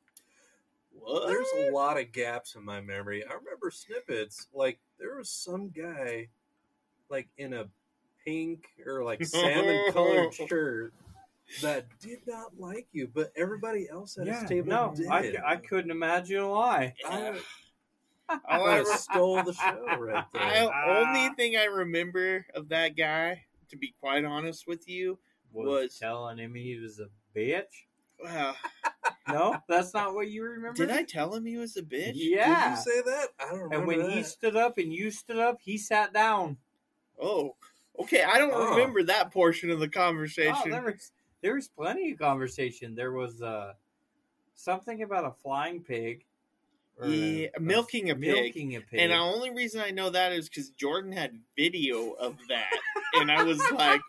what? 0.91 1.27
There's 1.27 1.47
a 1.67 1.71
lot 1.71 1.99
of 1.99 2.11
gaps 2.11 2.55
in 2.55 2.63
my 2.63 2.79
memory. 2.81 3.23
I 3.23 3.33
remember 3.33 3.71
snippets. 3.71 4.47
Like 4.53 4.79
there 4.99 5.17
was 5.17 5.29
some 5.29 5.69
guy, 5.69 6.27
like 7.09 7.29
in 7.37 7.53
a 7.53 7.65
pink 8.25 8.67
or 8.85 9.03
like 9.03 9.25
salmon 9.25 9.91
colored 9.91 10.33
shirt, 10.47 10.93
that 11.61 11.85
did 11.99 12.19
not 12.27 12.59
like 12.59 12.87
you, 12.91 13.09
but 13.13 13.31
everybody 13.35 13.87
else 13.89 14.17
at 14.17 14.25
Yeah, 14.25 14.39
his 14.41 14.49
table 14.49 14.69
no, 14.69 14.93
did. 14.95 15.07
I, 15.07 15.33
I 15.45 15.55
couldn't 15.57 15.91
imagine 15.91 16.47
why. 16.47 16.93
I, 17.07 17.39
I 18.29 18.39
I, 18.47 18.61
would've 18.61 18.87
stole 18.87 19.43
the 19.43 19.53
show 19.53 19.85
right 19.99 20.25
I, 20.33 20.49
there. 20.49 20.63
only 20.87 21.27
ah. 21.27 21.33
thing 21.35 21.55
I 21.57 21.65
remember 21.65 22.45
of 22.55 22.69
that 22.69 22.95
guy, 22.97 23.43
to 23.69 23.77
be 23.77 23.93
quite 23.99 24.23
honest 24.25 24.65
with 24.67 24.87
you, 24.87 25.19
Was, 25.51 25.67
Was- 25.67 25.99
telling 25.99 26.37
him 26.37 26.55
he 26.55 26.79
was 26.79 26.99
a 26.99 27.07
bitch. 27.37 27.63
wow, 28.23 28.55
No, 29.27 29.57
that's 29.67 29.93
not 29.93 30.13
what 30.15 30.29
you 30.29 30.43
remember. 30.43 30.85
did 30.85 30.89
I 30.95 31.03
tell 31.03 31.33
him 31.35 31.45
he 31.45 31.57
was 31.57 31.75
a 31.77 31.81
bitch? 31.83 32.13
Yeah. 32.15 32.69
Did 32.69 32.77
you 32.77 32.83
say 32.83 33.01
that? 33.11 33.27
I 33.39 33.49
don't 33.49 33.59
remember 33.59 33.75
And 33.75 34.01
when 34.03 34.09
he 34.11 34.23
stood 34.23 34.55
up 34.55 34.77
and 34.77 34.91
you 34.93 35.11
stood 35.11 35.37
up, 35.37 35.57
he 35.61 35.77
sat 35.77 36.13
down. 36.13 36.57
Oh, 37.21 37.55
okay. 37.99 38.23
I 38.23 38.37
don't 38.39 38.53
Oh. 38.53 38.71
remember 38.71 39.03
that 39.03 39.31
portion 39.31 39.69
of 39.69 39.79
the 39.79 39.87
Oh, 39.87 39.89
conversation. 39.89 40.71
there 40.71 40.81
was 40.81 41.11
there 41.43 41.55
was 41.55 41.67
plenty 41.67 42.11
of 42.11 42.17
conversation. 42.17 42.95
There 42.95 43.11
was 43.11 43.41
uh 43.41 43.73
something 44.55 45.03
about 45.03 45.25
a 45.25 45.31
flying 45.31 45.81
pig. 45.81 46.25
or 46.97 47.07
Yeah, 47.07 47.49
milking 47.59 48.09
a 48.09 48.15
pig. 48.15 48.33
Milking 48.33 48.75
a 48.75 48.81
pig. 48.81 48.99
And 48.99 49.11
the 49.11 49.17
only 49.17 49.51
reason 49.51 49.81
I 49.81 49.91
know 49.91 50.09
that 50.09 50.31
is 50.31 50.49
because 50.49 50.69
Jordan 50.69 51.11
had 51.11 51.37
video 51.55 52.11
of 52.11 52.37
that, 52.49 52.71
and 53.15 53.31
I 53.31 53.43
was 53.43 53.59
like, 53.71 54.01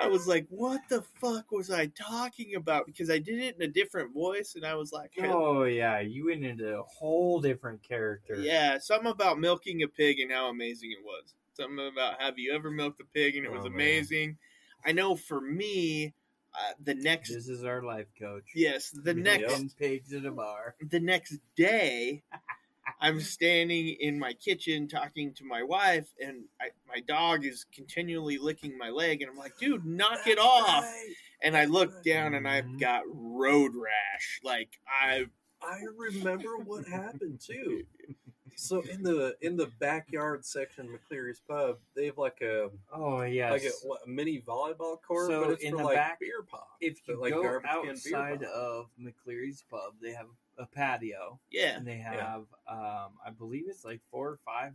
I 0.00 0.06
was 0.06 0.26
like, 0.26 0.46
what 0.48 0.80
the 0.88 1.02
fuck 1.20 1.50
was 1.50 1.70
I 1.70 1.86
talking 1.86 2.54
about? 2.54 2.86
Because 2.86 3.10
I 3.10 3.18
did 3.18 3.40
it 3.40 3.56
in 3.56 3.62
a 3.62 3.72
different 3.72 4.14
voice, 4.14 4.54
and 4.54 4.64
I 4.64 4.74
was 4.74 4.92
like, 4.92 5.12
oh 5.24 5.64
yeah, 5.64 6.00
you 6.00 6.26
went 6.26 6.44
into 6.44 6.78
a 6.78 6.82
whole 6.82 7.40
different 7.40 7.82
character. 7.82 8.36
yeah, 8.38 8.78
something 8.78 9.10
about 9.10 9.40
milking 9.40 9.82
a 9.82 9.88
pig 9.88 10.20
and 10.20 10.30
how 10.30 10.48
amazing 10.48 10.92
it 10.92 11.04
was. 11.04 11.34
Something 11.54 11.86
about 11.92 12.20
have 12.20 12.38
you 12.38 12.54
ever 12.54 12.70
milked 12.70 13.00
a 13.00 13.04
pig 13.12 13.36
and 13.36 13.44
it 13.44 13.52
was 13.52 13.66
amazing. 13.66 14.28
man. 14.28 14.38
Amazing. 14.84 14.98
I 14.98 15.00
know 15.00 15.16
for 15.16 15.40
me, 15.40 16.14
uh, 16.54 16.72
the 16.82 16.94
next 16.94 17.30
This 17.30 17.48
is 17.48 17.64
our 17.64 17.82
life 17.82 18.06
coach. 18.18 18.44
yes, 18.54 18.90
the 18.90 19.14
next 19.14 19.48
Milking 19.48 19.70
pigs 19.78 20.12
at 20.12 20.24
a 20.24 20.30
bar. 20.30 20.74
the 20.80 21.00
next 21.00 21.38
day, 21.56 22.22
I'm 23.00 23.20
standing 23.20 23.88
in 24.00 24.18
my 24.18 24.32
kitchen 24.32 24.88
talking 24.88 25.32
to 25.34 25.44
my 25.44 25.62
wife, 25.62 26.08
and 26.20 26.44
I, 26.60 26.68
my 26.88 27.00
dog 27.00 27.44
is 27.44 27.64
continually 27.74 28.38
licking 28.38 28.76
my 28.76 28.90
leg, 28.90 29.22
and 29.22 29.30
I'm 29.30 29.36
like, 29.36 29.56
"Dude, 29.58 29.84
knock 29.86 30.26
it 30.26 30.38
off!" 30.38 30.84
right. 30.84 31.14
And 31.44 31.56
I 31.56 31.64
look 31.64 32.02
down, 32.04 32.34
and 32.34 32.46
I've 32.46 32.64
Mhm. 32.66 32.78
got 32.80 33.02
road 33.06 33.72
rash. 33.74 34.40
Like 34.44 34.78
I, 34.86 35.26
I 35.60 35.80
remember 35.96 36.56
what 36.58 36.86
happened 36.86 37.40
too. 37.40 37.86
So 38.62 38.80
in 38.82 39.02
the 39.02 39.34
in 39.40 39.56
the 39.56 39.66
backyard 39.80 40.44
section 40.44 40.86
of 40.86 40.92
McCleary's 40.92 41.40
pub, 41.48 41.78
they 41.96 42.06
have 42.06 42.18
like 42.18 42.40
a 42.42 42.70
Oh 42.92 43.22
yes. 43.22 43.50
like 43.50 43.64
a, 43.64 43.70
what, 43.86 44.00
a 44.06 44.08
mini 44.08 44.40
volleyball 44.40 45.02
court, 45.02 45.28
So 45.30 45.42
but 45.44 45.50
it's 45.54 45.64
in 45.64 45.72
for 45.72 45.78
the 45.78 45.84
like 45.84 45.96
back- 45.96 46.20
beer 46.20 46.42
pong. 46.48 46.60
if 46.80 46.98
you 47.08 47.14
but 47.14 47.20
like 47.22 47.32
go 47.34 47.42
garbage 47.42 47.70
can 47.70 47.82
beer 47.82 48.16
outside 48.18 48.42
of 48.44 48.86
McCleary's 49.00 49.64
pub, 49.70 49.94
they 50.00 50.12
have 50.12 50.26
a 50.58 50.66
patio. 50.66 51.40
yeah, 51.50 51.76
and 51.76 51.86
they 51.86 51.96
have 51.96 52.44
Yeah. 52.68 52.72
um 53.04 53.12
i 53.26 53.30
believe 53.30 53.64
it's 53.68 53.84
like 53.84 54.00
four 54.10 54.28
or 54.28 54.38
five 54.44 54.74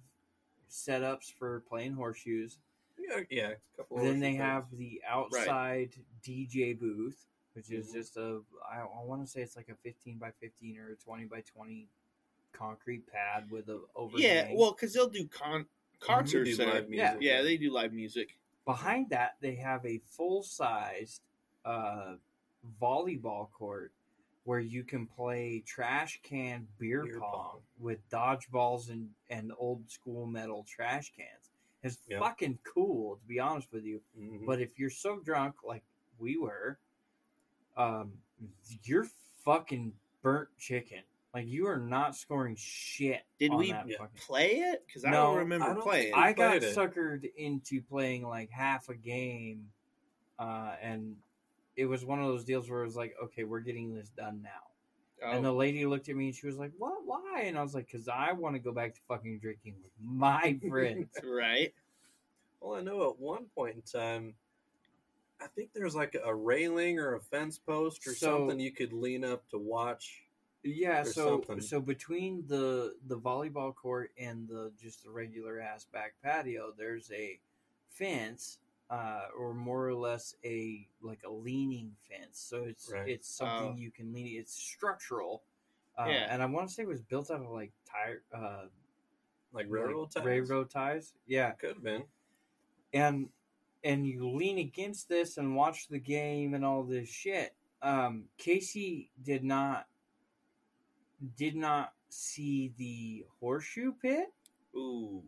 setups 0.70 1.32
for 1.38 1.62
playing 1.70 1.94
horseshoes 1.94 2.58
yeah, 3.00 3.20
yeah, 3.30 3.50
a 3.52 3.78
couple. 3.78 3.98
then 4.00 4.20
they 4.20 4.32
things. 4.32 4.42
have 4.42 4.66
the 4.74 5.02
outside 5.08 5.92
dj 6.26 6.78
booth 6.78 7.26
which 7.54 7.72
is 7.72 7.90
Mhm. 7.90 7.94
just 7.94 8.18
a 8.18 8.42
i, 8.70 8.80
I 8.82 9.04
want 9.06 9.22
to 9.24 9.28
say 9.28 9.42
it's 9.42 9.56
like 9.56 9.70
a 9.70 9.76
15 9.76 10.18
by 10.18 10.32
15 10.42 10.78
or 10.78 10.92
a 10.92 10.96
20 10.96 11.26
by 11.26 11.42
20 11.42 11.88
concrete 12.58 13.06
pad 13.12 13.50
with 13.52 13.70
a 13.70 13.82
over. 13.96 14.18
yeah. 14.18 14.50
Well, 14.54 14.72
because 14.72 14.94
they'll 14.94 15.10
do 15.10 15.28
con- 15.28 15.66
concerts 16.00 16.58
do 16.58 16.66
live 16.66 16.90
Yeah. 16.90 17.12
music. 17.12 17.18
Yeah, 17.22 17.42
they 17.42 17.58
do 17.58 17.72
live 17.72 17.94
music. 17.94 18.38
behind 18.66 19.10
that 19.10 19.38
they 19.40 19.56
have 19.56 19.86
a 19.86 20.00
full-sized 20.00 21.22
uh 21.66 22.16
volleyball 22.82 23.50
court 23.52 23.92
where 24.44 24.60
you 24.60 24.84
can 24.84 25.06
play 25.06 25.62
trash 25.66 26.20
can 26.24 26.68
beer, 26.80 27.04
Beer 27.04 27.20
pong, 27.20 27.32
pong. 27.34 27.60
with 27.80 28.00
dodgeballs 28.10 28.90
and, 28.90 29.10
and 29.30 29.52
old 29.58 29.90
school 29.90 30.26
metal 30.26 30.66
trash 30.68 31.12
cans. 31.16 31.52
It's 31.84 32.00
Yep. 32.10 32.20
fucking 32.22 32.60
cool, 32.64 33.18
to 33.18 33.26
be 33.28 33.40
honest 33.40 33.72
with 33.74 33.84
you. 33.86 34.02
Mhm. 34.18 34.46
But 34.46 34.62
if 34.62 34.80
you're 34.80 34.90
so 34.90 35.20
drunk 35.20 35.64
like 35.64 35.84
we 36.18 36.38
were, 36.38 36.78
um, 37.76 38.14
you're 38.84 39.08
fucking 39.44 39.94
burnt 40.22 40.50
chicken. 40.58 41.04
Like 41.38 41.48
you 41.48 41.68
are 41.68 41.78
not 41.78 42.16
scoring 42.16 42.56
shit. 42.58 43.22
Did 43.38 43.52
on 43.52 43.58
we 43.60 43.72
that 43.72 43.84
fucking- 43.92 44.08
Play 44.26 44.52
it 44.54 44.84
because 44.88 45.06
I 45.06 45.12
No, 45.12 45.26
don't 45.28 45.38
remember 45.38 45.66
I 45.68 45.74
don't 45.74 45.84
playing. 45.84 46.14
I 46.16 46.34
got 46.34 46.50
played 46.60 46.64
it. 46.64 46.76
suckered 46.76 47.32
into 47.36 47.80
playing 47.84 48.24
like 48.28 48.50
half 48.50 48.90
a 48.90 48.96
game, 48.96 49.70
uh, 50.40 50.74
and 50.82 51.16
it 51.76 51.86
was 51.86 52.04
one 52.04 52.20
of 52.20 52.26
those 52.26 52.44
deals 52.44 52.72
where 52.72 52.82
it 52.82 52.86
was 52.86 52.96
like, 52.96 53.16
okay, 53.26 53.44
we're 53.44 53.60
getting 53.60 53.94
this 53.94 54.10
done 54.10 54.42
now. 54.42 55.30
And 55.32 55.46
the 55.46 55.50
Oh, 55.54 55.56
lady 55.56 55.86
looked 55.86 56.10
at 56.10 56.16
me 56.16 56.26
and 56.28 56.36
she 56.36 56.48
was 56.48 56.58
like, 56.58 56.72
"What? 56.80 57.06
Why?" 57.06 57.44
And 57.46 57.56
I 57.58 57.62
was 57.62 57.76
like, 57.76 57.88
"Cause 57.92 58.08
I 58.08 58.32
want 58.32 58.56
to 58.56 58.60
go 58.60 58.72
back 58.72 58.96
to 58.96 59.02
fucking 59.08 59.38
drinking 59.38 59.76
with 59.84 59.92
my 60.04 60.58
friends." 60.70 61.10
right. 61.24 61.72
Well, 62.62 62.80
I 62.80 62.82
know 62.82 63.10
at 63.12 63.20
one 63.20 63.46
point 63.54 63.76
in 63.76 63.82
time, 63.84 64.34
I 65.40 65.46
think 65.56 65.70
there's 65.74 65.96
like 65.96 66.16
a 66.24 66.34
railing 66.34 66.98
or 66.98 67.14
a 67.14 67.20
fence 67.20 67.60
post 67.60 68.08
or 68.08 68.16
So- 68.16 68.40
something 68.40 68.60
you 68.60 68.72
could 68.72 68.92
lean 68.92 69.24
up 69.24 69.48
to 69.50 69.60
watch. 69.60 70.24
Yeah. 70.64 71.04
So 71.04 71.42
something. 71.42 71.62
so 71.62 71.80
between 71.80 72.46
the 72.48 72.96
the 73.08 73.18
volleyball 73.18 73.74
court 73.76 74.12
and 74.18 74.48
the 74.48 74.72
just 74.82 75.04
the 75.04 75.10
regular 75.12 75.60
ass 75.60 75.86
back 75.86 76.14
patio, 76.24 76.74
there's 76.78 77.12
a 77.12 77.40
fence. 77.90 78.60
Uh, 78.90 79.24
or 79.38 79.54
more 79.54 79.86
or 79.86 79.94
less 79.94 80.34
a 80.46 80.88
like 81.02 81.20
a 81.26 81.30
leaning 81.30 81.92
fence, 82.10 82.40
so 82.40 82.64
it's 82.64 82.90
Right. 82.90 83.10
it's 83.10 83.28
something 83.28 83.74
Oh. 83.74 83.78
you 83.78 83.92
can 83.92 84.14
lean. 84.14 84.40
It's 84.40 84.54
structural, 84.54 85.44
uh, 86.00 86.06
Yeah. 86.08 86.28
and 86.34 86.42
I 86.42 86.46
want 86.46 86.70
to 86.70 86.74
say 86.74 86.84
it 86.84 86.88
was 86.88 87.02
built 87.02 87.30
out 87.30 87.42
of 87.42 87.50
like 87.50 87.74
tire, 87.84 88.24
uh, 88.32 88.68
Like 89.52 89.66
railroad 89.68 90.04
like 90.04 90.12
ties. 90.14 90.24
railroad 90.26 90.70
ties. 90.70 91.14
Yeah, 91.26 91.52
Could 91.52 91.72
have 91.74 91.84
been. 91.84 92.06
and 92.94 93.30
and 93.84 94.08
you 94.08 94.30
lean 94.30 94.58
against 94.58 95.10
this 95.10 95.36
and 95.38 95.54
watch 95.54 95.90
the 95.90 96.00
game 96.00 96.54
and 96.54 96.64
all 96.64 96.84
this 96.84 97.10
shit. 97.10 97.54
Um, 97.82 98.30
Casey 98.38 99.12
did 99.22 99.44
not 99.44 99.86
did 101.38 101.56
not 101.56 101.94
see 102.10 102.74
the 102.78 103.26
horseshoe 103.40 103.94
pit 104.02 104.28
Ooh. 104.76 105.24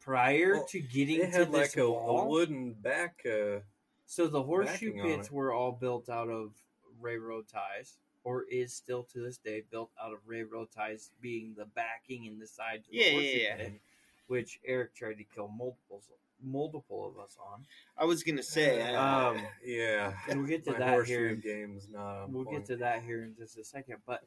prior 0.00 0.54
Well, 0.54 0.66
to 0.66 0.80
getting 0.80 1.20
It 1.20 1.32
to 1.32 1.38
had 1.38 1.52
this 1.52 1.76
like 1.76 1.76
a, 1.76 1.90
wall. 1.90 2.20
a 2.22 2.26
wooden 2.28 2.72
back. 2.74 3.20
Uh, 3.26 3.60
so 4.06 4.26
the 4.26 4.42
horseshoe 4.42 4.92
pits 5.02 5.30
were 5.30 5.52
all 5.52 5.72
built 5.72 6.08
out 6.08 6.28
of 6.28 6.52
railroad 7.00 7.46
ties 7.48 7.98
or 8.24 8.44
is 8.50 8.72
still 8.74 9.02
to 9.04 9.20
this 9.20 9.38
day 9.38 9.62
built 9.70 9.90
out 10.02 10.12
of 10.12 10.18
railroad 10.26 10.68
ties, 10.74 11.10
being 11.20 11.54
the 11.56 11.64
backing 11.66 12.26
and 12.26 12.40
the 12.40 12.46
sides 12.46 12.86
of 12.86 12.92
the 12.92 12.98
Yeah, 12.98 13.04
yeah, 13.06 13.12
horseshoe 13.12 13.38
yeah. 13.38 13.56
pit, 13.56 13.80
which 14.26 14.60
Eric 14.66 14.94
tried 14.94 15.14
to 15.18 15.24
kill 15.24 15.48
multiples, 15.48 16.08
multiple 16.42 17.06
of 17.06 17.22
us 17.22 17.36
on. 17.40 17.64
I 17.96 18.04
was 18.04 18.22
gonna 18.22 18.42
say, 18.42 18.82
uh, 18.94 19.02
Um, 19.02 19.40
yeah. 19.64 20.14
And 20.28 20.40
we'll 20.40 20.48
get 20.48 20.64
to 20.64 20.72
that 20.72 21.04
here. 21.06 21.34
game's 21.36 21.88
not. 21.88 22.30
We'll 22.30 22.44
point. 22.44 22.58
get 22.58 22.66
to 22.66 22.76
that 22.78 23.02
here 23.02 23.22
in 23.24 23.34
just 23.36 23.56
a 23.58 23.64
second. 23.64 23.96
But 24.06 24.24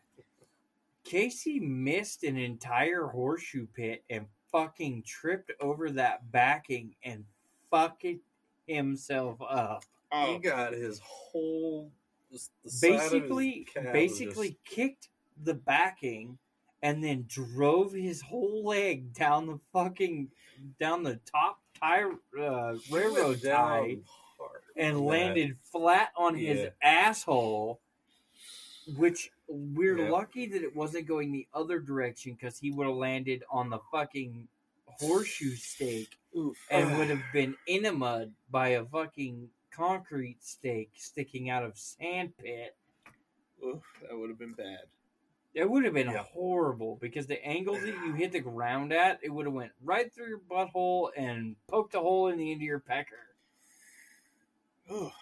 Casey 1.04 1.60
missed 1.60 2.24
an 2.24 2.38
entire 2.38 3.06
horseshoe 3.08 3.68
pit 3.74 4.04
and 4.10 4.26
fucking 4.52 5.04
tripped 5.06 5.52
over 5.60 5.90
that 5.92 6.32
backing 6.32 6.96
and 7.04 7.24
fucking 7.70 8.20
himself 8.68 9.40
up. 9.42 9.84
He 10.12 10.18
oh, 10.18 10.40
got 10.40 10.74
his 10.74 11.00
whole 11.04 11.92
the 12.32 12.38
side 12.70 12.92
of 12.92 13.02
his 13.02 13.12
Basically, 13.12 13.68
basically 13.94 14.50
just- 14.50 14.66
kicked 14.66 15.10
the 15.44 15.54
backing 15.54 16.38
and 16.84 17.04
then 17.04 17.26
drove 17.28 17.94
his 17.94 18.22
whole 18.22 18.66
leg 18.66 19.14
down 19.14 19.48
the 19.48 19.60
fucking 19.72 20.30
down 20.80 21.04
the 21.04 21.20
top 21.32 21.60
tire 21.80 22.14
uh, 22.40 22.74
he 22.74 22.94
railroad 22.94 23.42
tie 23.42 23.98
and 24.76 25.02
landed 25.02 25.56
flat 25.72 26.12
on 26.16 26.36
his 26.36 26.70
asshole. 26.82 27.80
Which 28.98 29.32
we're 29.52 29.98
Yeah. 29.98 30.10
lucky 30.10 30.46
that 30.48 30.64
it 30.64 30.76
wasn't 30.76 31.08
going 31.08 31.32
the 31.32 31.48
other 31.54 31.80
direction 31.80 32.34
because 32.34 32.58
he 32.58 32.72
would 32.72 32.88
have 32.88 32.96
landed 32.96 33.44
on 33.50 33.70
the 33.70 33.80
fucking 33.92 34.48
horseshoe 34.86 35.56
stake 35.56 36.18
oof. 36.38 36.58
and 36.70 36.92
ah. 36.92 36.98
would 36.98 37.10
have 37.10 37.24
been 37.34 37.56
enemed 37.68 38.34
by 38.50 38.70
a 38.70 38.86
fucking 38.86 39.50
concrete 39.72 40.44
stake 40.44 40.92
sticking 40.96 41.50
out 41.50 41.64
of 41.64 41.78
sand 41.78 42.36
pit. 42.38 42.76
Oof, 43.66 43.84
that 44.02 44.18
would 44.18 44.30
have 44.30 44.40
been 44.40 44.54
bad. 44.54 44.86
It 45.54 45.70
would 45.70 45.84
have 45.84 45.94
been 45.94 46.10
Yeah. 46.10 46.24
horrible 46.24 46.96
because 47.02 47.28
the 47.28 47.44
angle 47.46 47.76
that 47.76 47.86
you 47.86 48.14
hit 48.14 48.32
the 48.32 48.40
ground 48.40 48.94
at, 48.94 49.20
it 49.22 49.30
would 49.30 49.46
have 49.46 49.54
went 49.54 49.74
right 49.82 50.12
through 50.14 50.30
your 50.30 50.40
butthole 50.40 51.12
and 51.18 51.56
poked 51.68 51.94
a 51.94 52.00
hole 52.00 52.30
in 52.30 52.38
the 52.38 52.52
end 52.52 52.62
of 52.62 52.66
your 52.66 52.80
pecker. 52.80 53.36
Oh, 54.90 55.14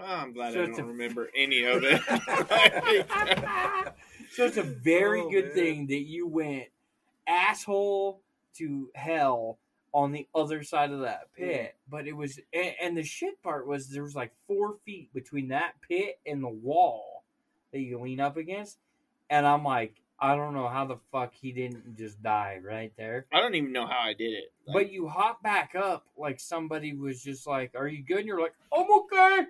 Oh, 0.00 0.04
I'm 0.04 0.32
glad 0.32 0.52
So 0.52 0.62
I 0.62 0.66
don't 0.66 0.78
a- 0.78 0.84
remember 0.84 1.28
any 1.36 1.64
of 1.64 1.82
it. 1.84 2.00
So 4.32 4.44
it's 4.44 4.56
a 4.58 4.62
very 4.62 5.20
Oh, 5.22 5.30
good 5.30 5.46
man. 5.46 5.54
thing 5.54 5.86
that 5.88 6.02
you 6.02 6.28
went 6.28 6.66
asshole 7.26 8.20
to 8.56 8.90
hell 8.94 9.58
on 9.92 10.12
the 10.12 10.28
other 10.34 10.62
side 10.62 10.92
of 10.92 11.00
that 11.00 11.32
pit. 11.34 11.74
But 11.90 12.06
it 12.06 12.12
was, 12.12 12.38
and, 12.52 12.74
and 12.80 12.96
the 12.96 13.02
shit 13.02 13.42
part 13.42 13.66
was 13.66 13.88
there 13.88 14.02
was 14.02 14.14
like 14.14 14.32
four 14.46 14.76
feet 14.84 15.12
between 15.12 15.48
that 15.48 15.72
pit 15.88 16.20
and 16.26 16.42
the 16.44 16.48
wall 16.48 17.24
that 17.72 17.80
you 17.80 17.98
lean 17.98 18.20
up 18.20 18.36
against. 18.36 18.78
And 19.30 19.46
I'm 19.46 19.64
like, 19.64 19.94
I 20.20 20.36
don't 20.36 20.54
know 20.54 20.68
how 20.68 20.84
the 20.84 20.98
fuck 21.10 21.34
he 21.34 21.50
didn't 21.50 21.96
just 21.96 22.22
die 22.22 22.60
right 22.62 22.92
there. 22.96 23.26
I 23.32 23.40
don't 23.40 23.54
even 23.54 23.72
know 23.72 23.86
how 23.86 24.00
I 24.00 24.12
did 24.14 24.32
it. 24.34 24.52
Like, 24.66 24.74
But 24.74 24.92
you 24.92 25.08
hop 25.08 25.42
back 25.42 25.74
up 25.74 26.04
like 26.16 26.38
somebody 26.38 26.92
was 26.92 27.22
just 27.22 27.46
like, 27.46 27.72
Are 27.74 27.88
you 27.88 28.02
good? 28.04 28.18
And 28.18 28.26
you're 28.26 28.40
like, 28.40 28.54
I'm 28.76 28.86
okay. 28.90 29.46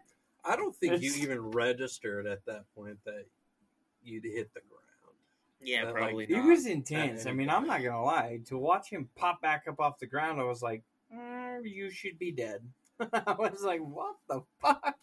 I 0.48 0.56
don't 0.56 0.74
think 0.74 1.00
you 1.02 1.12
even 1.16 1.40
registered 1.50 2.26
at 2.26 2.44
that 2.46 2.64
point 2.74 2.98
that 3.04 3.24
you'd 4.02 4.24
hit 4.24 4.52
the 4.54 4.60
ground. 4.60 5.16
yeah, 5.60 5.84
that, 5.84 5.94
probably 5.94 6.24
It 6.24 6.30
not. 6.30 6.46
was 6.46 6.66
intense. 6.66 7.26
I 7.26 7.30
any 7.30 7.38
mean, 7.38 7.50
I'm 7.50 7.66
not 7.66 7.82
gonna 7.82 8.02
lie. 8.02 8.40
To 8.46 8.56
watch 8.58 8.88
him 8.90 9.08
pop 9.16 9.42
back 9.42 9.64
up 9.68 9.78
off 9.80 9.98
the 9.98 10.06
ground, 10.06 10.40
I 10.40 10.44
was 10.44 10.62
like, 10.62 10.82
"Mm, 11.14 11.68
"You 11.68 11.90
should 11.90 12.18
be 12.18 12.30
dead." 12.32 12.62
I 13.12 13.34
was 13.38 13.62
like, 13.62 13.80
"What 13.80 14.16
the 14.28 14.42
fuck?" 14.60 14.96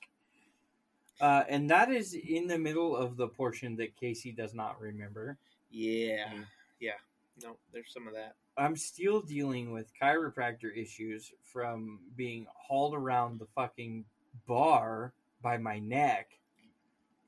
Uh, 1.21 1.43
and 1.47 1.69
that 1.69 1.91
is 1.91 2.13
in 2.13 2.47
the 2.47 2.57
middle 2.57 2.95
of 2.95 3.15
the 3.15 3.27
portion 3.27 3.75
that 3.77 3.95
Casey 3.95 4.31
does 4.31 4.53
not 4.53 4.79
remember. 4.81 5.37
yeah, 5.69 6.29
Mm. 6.33 6.45
yeah. 6.79 6.97
No, 7.43 7.57
there's 7.73 7.91
some 7.93 8.07
of 8.07 8.13
that. 8.13 8.35
I'm 8.57 8.75
still 8.77 9.21
dealing 9.21 9.71
with 9.71 9.91
chiropractor 10.01 10.75
issues 10.75 11.31
from 11.43 11.99
being 12.15 12.47
hauled 12.53 12.93
around 12.95 13.39
the 13.39 13.45
fucking 13.47 14.05
bar 14.47 15.13
by 15.45 15.59
my 15.59 15.77
neck 15.77 16.31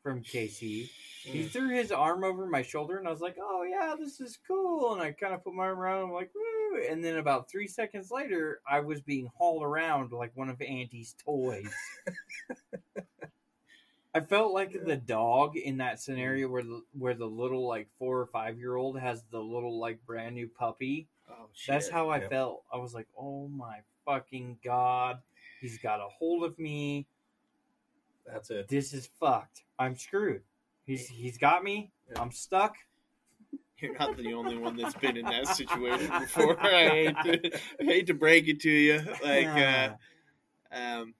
from 0.01 0.23
Casey. 0.23 0.89
He 1.21 1.43
Mm. 1.43 1.49
threw 1.51 1.69
his 1.69 1.91
arm 1.91 2.23
over 2.23 2.47
my 2.47 2.63
shoulder, 2.63 2.97
and 2.97 3.07
I 3.07 3.11
was 3.11 3.21
like, 3.21 3.37
"Oh 3.39 3.61
yeah, 3.61 3.93
this 3.95 4.19
is 4.19 4.39
cool." 4.47 4.93
And 4.93 5.03
I 5.03 5.11
kind 5.11 5.35
of 5.35 5.43
put 5.43 5.53
my 5.53 5.65
arm 5.65 5.79
around 5.79 6.05
him, 6.05 6.11
like, 6.13 6.31
"Woo!" 6.33 6.81
And 6.89 7.03
then 7.03 7.17
about 7.17 7.47
three 7.47 7.67
seconds 7.67 8.09
later, 8.09 8.59
I 8.67 8.79
was 8.79 9.01
being 9.01 9.29
hauled 9.37 9.61
around 9.63 10.11
like 10.11 10.35
one 10.35 10.49
of 10.49 10.59
Auntie's 10.61 11.13
toys. 11.23 11.71
I 14.15 14.21
felt 14.21 14.51
like 14.51 14.83
the 14.83 14.97
dog 14.97 15.57
in 15.57 15.77
that 15.77 15.99
scenario 15.99 16.47
where 16.47 16.63
the, 16.63 16.81
where 16.97 17.13
the 17.13 17.27
little 17.27 17.67
like 17.67 17.87
four 17.99 18.19
or 18.19 18.25
five 18.25 18.57
year 18.57 18.75
old 18.75 18.99
has 18.99 19.23
the 19.29 19.39
little 19.39 19.79
like 19.79 20.03
brand 20.07 20.33
new 20.33 20.47
puppy. 20.47 21.07
Oh 21.29 21.49
shit. 21.53 21.73
That's 21.73 21.89
how 21.89 22.09
I 22.09 22.21
yeah. 22.21 22.29
felt. 22.29 22.63
I 22.73 22.77
was 22.77 22.95
like, 22.95 23.07
"Oh 23.15 23.47
my 23.49 23.81
fucking 24.05 24.57
god, 24.63 25.19
he's 25.61 25.77
got 25.77 25.99
a 25.99 26.07
hold 26.17 26.45
of 26.45 26.57
me." 26.57 27.05
That's 28.31 28.49
it. 28.49 28.67
this 28.67 28.93
is 28.93 29.09
fucked. 29.19 29.63
I'm 29.79 29.95
screwed. 29.95 30.41
He's 30.83 31.07
he's 31.07 31.37
got 31.37 31.63
me. 31.63 31.91
Yeah. 32.11 32.21
I'm 32.21 32.31
stuck. 32.31 32.75
You're 33.79 33.97
not 33.97 34.17
the 34.17 34.33
only 34.33 34.57
one 34.57 34.75
that's 34.75 34.95
been 34.95 35.17
in 35.17 35.25
that 35.25 35.47
situation 35.55 36.11
before. 36.19 36.59
I 36.65 36.89
hate 36.89 37.15
to, 37.23 37.59
I 37.79 37.83
hate 37.83 38.07
to 38.07 38.13
break 38.15 38.47
it 38.47 38.59
to 38.61 38.71
you. 38.71 39.01
Like, 39.23 39.47
uh, 39.47 39.89
um, 40.71 41.13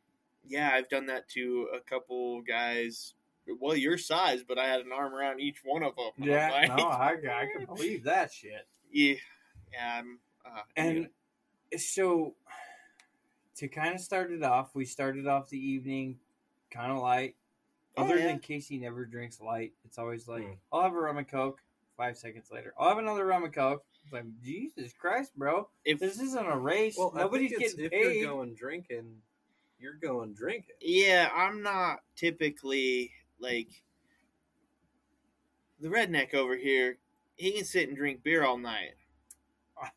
yeah, 0.48 0.72
I've 0.74 0.90
done 0.90 1.06
that 1.08 1.30
to 1.30 1.68
a 1.76 1.80
couple 1.80 2.42
guys. 2.42 3.14
Well, 3.60 3.76
your 3.76 3.98
size, 3.98 4.44
but 4.46 4.58
I 4.58 4.68
had 4.68 4.82
an 4.82 4.92
arm 4.92 5.14
around 5.14 5.40
each 5.40 5.60
one 5.64 5.84
of 5.84 5.96
them. 5.96 6.12
yeah, 6.18 6.50
I'm 6.54 6.70
like, 6.70 6.78
no, 6.78 6.86
I, 6.88 7.12
I 7.12 7.46
can 7.56 7.66
believe 7.76 8.04
that 8.06 8.34
shit. 8.34 8.68
yeah, 8.92 9.16
yeah. 9.72 10.00
I'm, 10.00 10.20
uh, 10.46 10.62
And 10.76 11.10
so, 11.78 12.34
to 13.58 13.68
kind 13.68 13.94
of 13.96 14.02
start 14.02 14.32
it 14.32 14.44
off, 14.44 14.74
we 14.74 14.84
started 14.84 15.28
off 15.28 15.48
the 15.50 15.60
evening 15.60 16.18
kind 16.72 16.92
of 16.92 17.00
light. 17.00 17.36
Oh, 17.96 18.04
Other 18.04 18.18
yeah. 18.18 18.28
than 18.28 18.40
Casey 18.40 18.78
never 18.78 19.06
drinks 19.06 19.42
light. 19.42 19.74
It's 19.86 19.98
always 19.98 20.28
like, 20.28 20.44
Hmm. 20.44 20.52
I'll 20.72 20.84
have 20.84 20.94
a 20.94 21.00
rum 21.00 21.18
and 21.18 21.28
coke. 21.28 21.62
Five 21.98 22.16
seconds 22.16 22.52
later, 22.52 22.74
I'll 22.78 22.90
have 22.90 23.00
another 23.00 23.26
rum 23.26 23.44
and 23.44 23.54
coke. 23.54 23.84
It's 24.04 24.14
like, 24.14 24.26
Jesus 24.44 24.94
Christ, 24.94 25.32
bro. 25.36 25.68
if 25.84 25.98
This 26.00 26.20
isn't 26.22 26.46
a 26.48 26.56
race. 26.56 26.96
Well, 26.98 27.12
Nobody's 27.16 27.54
I 27.54 27.56
think 27.56 27.64
it's, 27.64 27.74
getting 27.74 27.86
if 27.86 27.92
paid. 27.92 28.20
you're 28.20 28.30
going 28.34 28.54
drinking, 28.54 29.16
you're 29.80 29.96
going 29.96 30.34
drinking. 30.34 30.76
Yeah, 30.80 31.30
I'm 31.36 31.64
not 31.64 32.02
typically 32.16 33.12
like 33.40 33.70
the 35.80 35.88
redneck 35.90 36.34
over 36.36 36.56
here. 36.56 37.00
He 37.36 37.52
can 37.52 37.66
sit 37.66 37.88
and 37.88 37.98
drink 37.98 38.22
beer 38.24 38.44
all 38.46 38.58
night. 38.58 38.94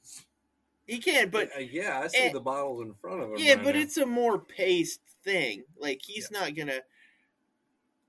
He 0.87 0.99
can, 0.99 1.29
but 1.29 1.51
Uh, 1.57 1.61
yeah, 1.61 2.01
I 2.03 2.09
see 2.09 2.19
eh, 2.19 2.33
the 2.33 2.41
bottles 2.41 2.83
in 2.83 2.95
front 2.95 3.23
of 3.23 3.31
him. 3.31 3.37
yeah, 3.39 3.55
right 3.55 3.63
but 3.63 3.75
now. 3.77 3.81
it's 3.81 3.97
a 3.97 4.05
more 4.05 4.41
paced 4.41 5.01
thing. 5.25 5.65
Like 5.79 6.01
he's 6.03 6.31
not 6.31 6.55
gonna. 6.55 6.81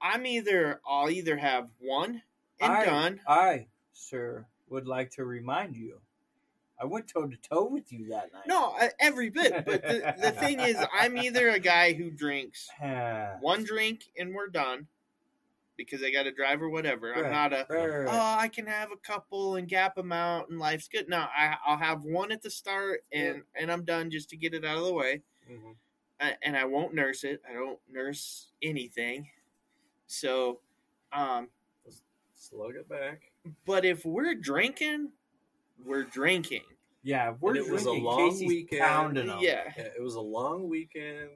I'm 0.02 0.26
either 0.26 0.82
I'll 0.88 1.10
either 1.10 1.38
have 1.38 1.70
one 1.80 2.22
and 2.60 2.72
I- 2.72 2.86
done. 2.86 3.20
I, 3.28 3.68
sir, 3.94 4.46
would 4.70 4.88
like 4.88 5.12
to 5.12 5.26
remind 5.26 5.76
you, 5.76 6.00
I 6.82 6.86
went 6.86 7.08
toe 7.08 7.28
to 7.28 7.38
toe 7.38 7.66
with 7.66 7.92
you 7.94 8.08
that 8.10 8.34
night. 8.34 8.48
No, 8.48 8.76
every 9.00 9.30
bit. 9.30 9.66
But 9.66 9.84
the, 9.84 10.16
the 10.20 10.32
thing 10.40 10.60
is, 10.60 10.78
I'm 10.94 11.18
either 11.18 11.50
a 11.50 11.60
guy 11.60 11.94
who 11.94 12.10
drinks 12.10 12.70
one 13.42 13.64
drink 13.64 14.06
and 14.18 14.34
we're 14.34 14.48
done 14.48 14.88
because 15.78 16.04
I 16.04 16.12
got 16.12 16.24
to 16.24 16.32
drive 16.32 16.62
or 16.62 16.70
whatever. 16.70 17.14
I'm 17.14 17.32
not 17.32 17.54
a 17.54 17.66
right, 17.70 17.80
right, 17.90 17.98
right. 18.06 18.08
oh, 18.10 18.40
I 18.40 18.48
can 18.48 18.66
have 18.68 18.92
a 18.92 18.98
couple 18.98 19.56
and 19.56 19.68
gap 19.68 19.96
them 19.96 20.12
out 20.12 20.50
and 20.50 20.60
life's 20.60 20.88
good. 20.88 21.08
No, 21.10 21.18
I, 21.18 21.56
I'll 21.66 21.78
have 21.78 22.04
one 22.04 22.32
at 22.32 22.42
the 22.42 22.50
start 22.52 23.04
and 23.12 23.44
and 23.56 23.72
I'm 23.72 23.84
done 23.84 24.10
just 24.12 24.30
to 24.30 24.36
get 24.38 24.54
it 24.56 24.66
out 24.66 24.78
of 24.78 24.86
the 24.86 24.94
way. 24.94 25.22
Mhm. 25.52 25.76
I, 26.22 26.36
and 26.44 26.56
I 26.56 26.66
won't 26.66 26.94
nurse 26.94 27.24
it. 27.24 27.42
I 27.50 27.54
don't 27.54 27.80
nurse 27.92 28.48
anything. 28.62 29.28
So, 30.08 30.60
um, 31.12 31.50
slug 32.36 32.76
it 32.76 32.88
back. 32.88 33.22
but 33.66 33.86
if 33.86 34.06
we're 34.06 34.36
drinking, 34.36 35.10
we're 35.84 36.04
drinking. 36.04 36.62
yeah, 37.04 37.34
we're 37.40 37.56
And 37.56 37.66
it 37.66 37.72
was 37.72 37.82
a 37.82 37.86
drinking. 37.86 38.04
long 38.04 38.30
Casey's 38.30 38.48
weekend. 38.48 38.82
pounding 38.82 39.30
'em. 39.30 39.40
Yeah, 39.42 39.74
Yeah, 39.78 39.84
it 39.98 40.02
was 40.02 40.16
a 40.16 40.22
long 40.22 40.70
weekend. 40.70 41.30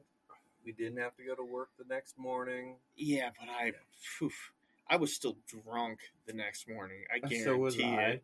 We 0.64 0.72
didn't 0.72 0.98
have 1.00 1.16
to 1.18 1.24
go 1.24 1.36
to 1.36 1.44
work 1.44 1.70
the 1.78 1.86
next 1.86 2.18
morning. 2.18 2.76
yeah, 2.96 3.30
but 3.40 3.50
I, 3.50 3.72
phew, 4.18 4.32
I 4.88 4.98
was 4.98 5.14
still 5.16 5.38
drunk 5.48 6.00
the 6.28 6.34
next 6.34 6.68
morning. 6.70 7.04
I 7.14 7.20
guarantee 7.20 7.44
So 7.44 7.58
was 7.58 7.80
I. 7.80 8.02
it. 8.04 8.24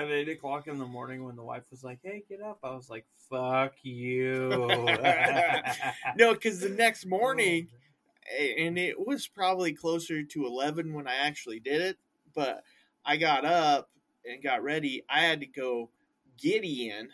At 0.00 0.10
eight 0.10 0.30
o'clock 0.30 0.66
in 0.66 0.78
the 0.78 0.86
morning, 0.86 1.24
when 1.24 1.36
the 1.36 1.42
wife 1.42 1.64
was 1.70 1.84
like, 1.84 1.98
"Hey, 2.02 2.24
get 2.26 2.40
up," 2.40 2.58
I 2.62 2.70
was 2.70 2.88
like, 2.88 3.04
"Fuck 3.28 3.74
you." 3.82 4.48
No, 6.16 6.32
because 6.32 6.60
the 6.60 6.70
next 6.70 7.04
morning, 7.04 7.68
and 8.58 8.78
it 8.78 8.98
was 8.98 9.26
probably 9.26 9.74
closer 9.74 10.22
to 10.22 10.46
11 10.46 10.94
when 10.94 11.06
I 11.06 11.16
actually 11.16 11.60
did 11.60 11.82
it, 11.82 11.98
but 12.34 12.64
I 13.04 13.18
got 13.18 13.44
up 13.44 13.90
and 14.24 14.42
got 14.42 14.62
ready. 14.62 15.04
I 15.10 15.20
had 15.20 15.40
to 15.40 15.46
go 15.46 15.90
get 16.38 16.64
Ian 16.64 17.10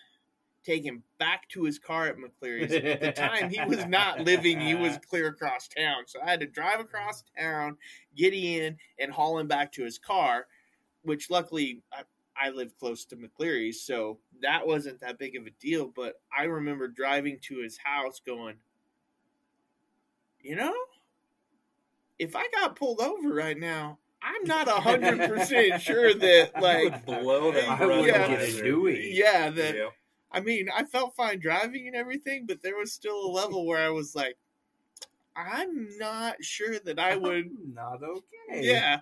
take 0.64 0.84
him 0.84 1.02
back 1.18 1.48
to 1.48 1.64
his 1.64 1.78
car 1.78 2.06
at 2.06 2.16
McCleary's. 2.16 2.72
At 2.72 3.00
the 3.00 3.12
time, 3.12 3.50
he 3.50 3.60
was 3.64 3.84
not 3.86 4.20
living; 4.20 4.60
he 4.60 4.74
was 4.74 4.96
clear 5.10 5.28
across 5.28 5.68
town. 5.68 6.04
So 6.06 6.20
I 6.20 6.30
had 6.30 6.40
to 6.40 6.46
drive 6.46 6.80
across 6.80 7.24
town, 7.38 7.78
get 8.16 8.32
and 8.98 9.12
haul 9.12 9.38
him 9.38 9.48
back 9.48 9.72
to 9.72 9.84
his 9.84 9.98
car. 9.98 10.46
Which 11.02 11.30
luckily, 11.30 11.82
I, 11.92 12.02
I 12.40 12.50
live 12.50 12.76
close 12.78 13.04
to 13.06 13.16
McCleary's, 13.16 13.82
so 13.82 14.18
that 14.42 14.66
wasn't 14.66 15.00
that 15.00 15.18
big 15.18 15.36
of 15.36 15.46
a 15.46 15.50
deal. 15.60 15.92
But 15.94 16.20
I 16.36 16.44
remember 16.44 16.88
driving 16.88 17.38
to 17.44 17.58
his 17.58 17.78
house, 17.78 18.20
going, 18.24 18.56
you 20.40 20.56
know, 20.56 20.74
if 22.18 22.34
I 22.36 22.46
got 22.54 22.76
pulled 22.76 23.00
over 23.00 23.32
right 23.32 23.58
now, 23.58 23.98
I'm 24.22 24.44
not 24.44 24.68
a 24.68 24.72
hundred 24.80 25.28
percent 25.28 25.80
sure 25.82 26.14
that 26.14 26.60
like 26.60 27.04
blow 27.04 27.52
that 27.52 27.68
I 27.68 27.84
would 27.86 28.06
Yeah. 28.06 28.28
get 28.28 28.40
a 28.40 28.62
Dewey. 28.62 29.10
yeah 29.14 29.50
that 29.50 29.74
Yep. 29.76 29.92
I 30.32 30.40
mean 30.40 30.68
I 30.74 30.84
felt 30.84 31.14
fine 31.14 31.38
driving 31.38 31.86
and 31.86 31.94
everything, 31.96 32.46
but 32.46 32.62
there 32.62 32.76
was 32.76 32.92
still 32.92 33.16
a 33.26 33.30
level 33.30 33.66
where 33.66 33.78
I 33.84 33.90
was 33.90 34.14
like, 34.16 34.36
I'm 35.36 35.96
not 35.98 36.42
sure 36.42 36.78
that 36.80 36.98
I 36.98 37.16
would. 37.16 37.50
not 37.74 38.02
okay. 38.02 38.62
Yeah, 38.62 39.00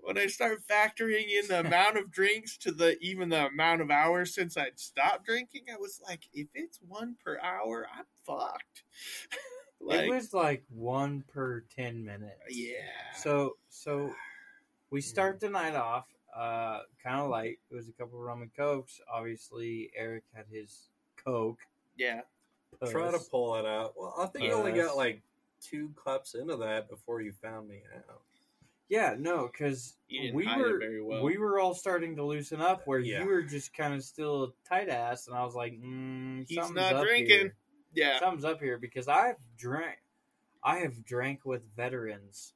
when 0.00 0.18
I 0.18 0.26
start 0.26 0.62
factoring 0.66 1.26
in 1.28 1.48
the 1.48 1.60
amount 1.60 1.96
of 1.96 2.10
drinks 2.10 2.56
to 2.58 2.70
the 2.70 2.98
even 3.00 3.28
the 3.28 3.46
amount 3.46 3.80
of 3.80 3.90
hours 3.90 4.34
since 4.34 4.56
I'd 4.56 4.78
stopped 4.78 5.24
drinking, 5.24 5.62
I 5.72 5.76
was 5.76 6.00
like, 6.06 6.20
if 6.32 6.48
it's 6.54 6.78
one 6.86 7.16
per 7.24 7.38
hour, 7.40 7.86
I'm 7.96 8.04
fucked. 8.26 8.82
like, 9.80 10.00
it 10.00 10.10
was 10.10 10.34
like 10.34 10.64
one 10.68 11.24
per 11.32 11.64
ten 11.74 12.04
minutes. 12.04 12.34
yeah. 12.50 12.74
So 13.16 13.56
so 13.68 14.14
we 14.90 15.00
start 15.00 15.40
the 15.40 15.48
night 15.48 15.74
off 15.74 16.06
uh 16.36 16.80
kind 17.02 17.20
of 17.20 17.30
light. 17.30 17.58
It 17.70 17.74
was 17.74 17.88
a 17.88 17.92
couple 17.92 18.18
of 18.18 18.24
rum 18.24 18.42
and 18.42 18.54
cokes. 18.54 19.00
Obviously, 19.12 19.90
Eric 19.96 20.24
had 20.34 20.44
his 20.50 20.88
coke. 21.24 21.60
yeah. 21.96 22.20
Try 22.88 23.10
to 23.10 23.18
pull 23.18 23.56
it 23.56 23.66
out. 23.66 23.94
Well, 23.96 24.14
I 24.18 24.26
think 24.26 24.44
you 24.44 24.52
only 24.52 24.72
got 24.72 24.96
like 24.96 25.22
two 25.60 25.90
cups 26.02 26.34
into 26.34 26.56
that 26.56 26.88
before 26.88 27.20
you 27.20 27.32
found 27.32 27.68
me 27.68 27.82
out. 27.94 28.22
Yeah, 28.90 29.14
no, 29.16 29.46
because 29.46 29.94
we 30.10 30.32
were 30.44 30.78
very 30.78 31.00
well. 31.00 31.22
we 31.22 31.38
were 31.38 31.60
all 31.60 31.74
starting 31.74 32.16
to 32.16 32.24
loosen 32.24 32.60
up. 32.60 32.86
Where 32.86 32.98
Yeah. 32.98 33.20
you 33.22 33.26
were 33.28 33.42
just 33.42 33.72
kind 33.72 33.94
of 33.94 34.02
still 34.02 34.52
tight 34.68 34.88
ass, 34.88 35.28
and 35.28 35.36
I 35.36 35.44
was 35.44 35.54
like, 35.54 35.72
mm, 35.80 36.44
He's 36.48 36.56
not 36.72 37.00
drinking. 37.04 37.28
Here. 37.38 37.56
Yeah. 37.94 38.18
Something's 38.18 38.44
up 38.44 38.60
here 38.60 38.78
because 38.78 39.06
I've 39.06 39.36
drank, 39.56 39.98
I 40.64 40.78
have 40.78 41.04
drank 41.04 41.44
with 41.44 41.62
veterans, 41.76 42.54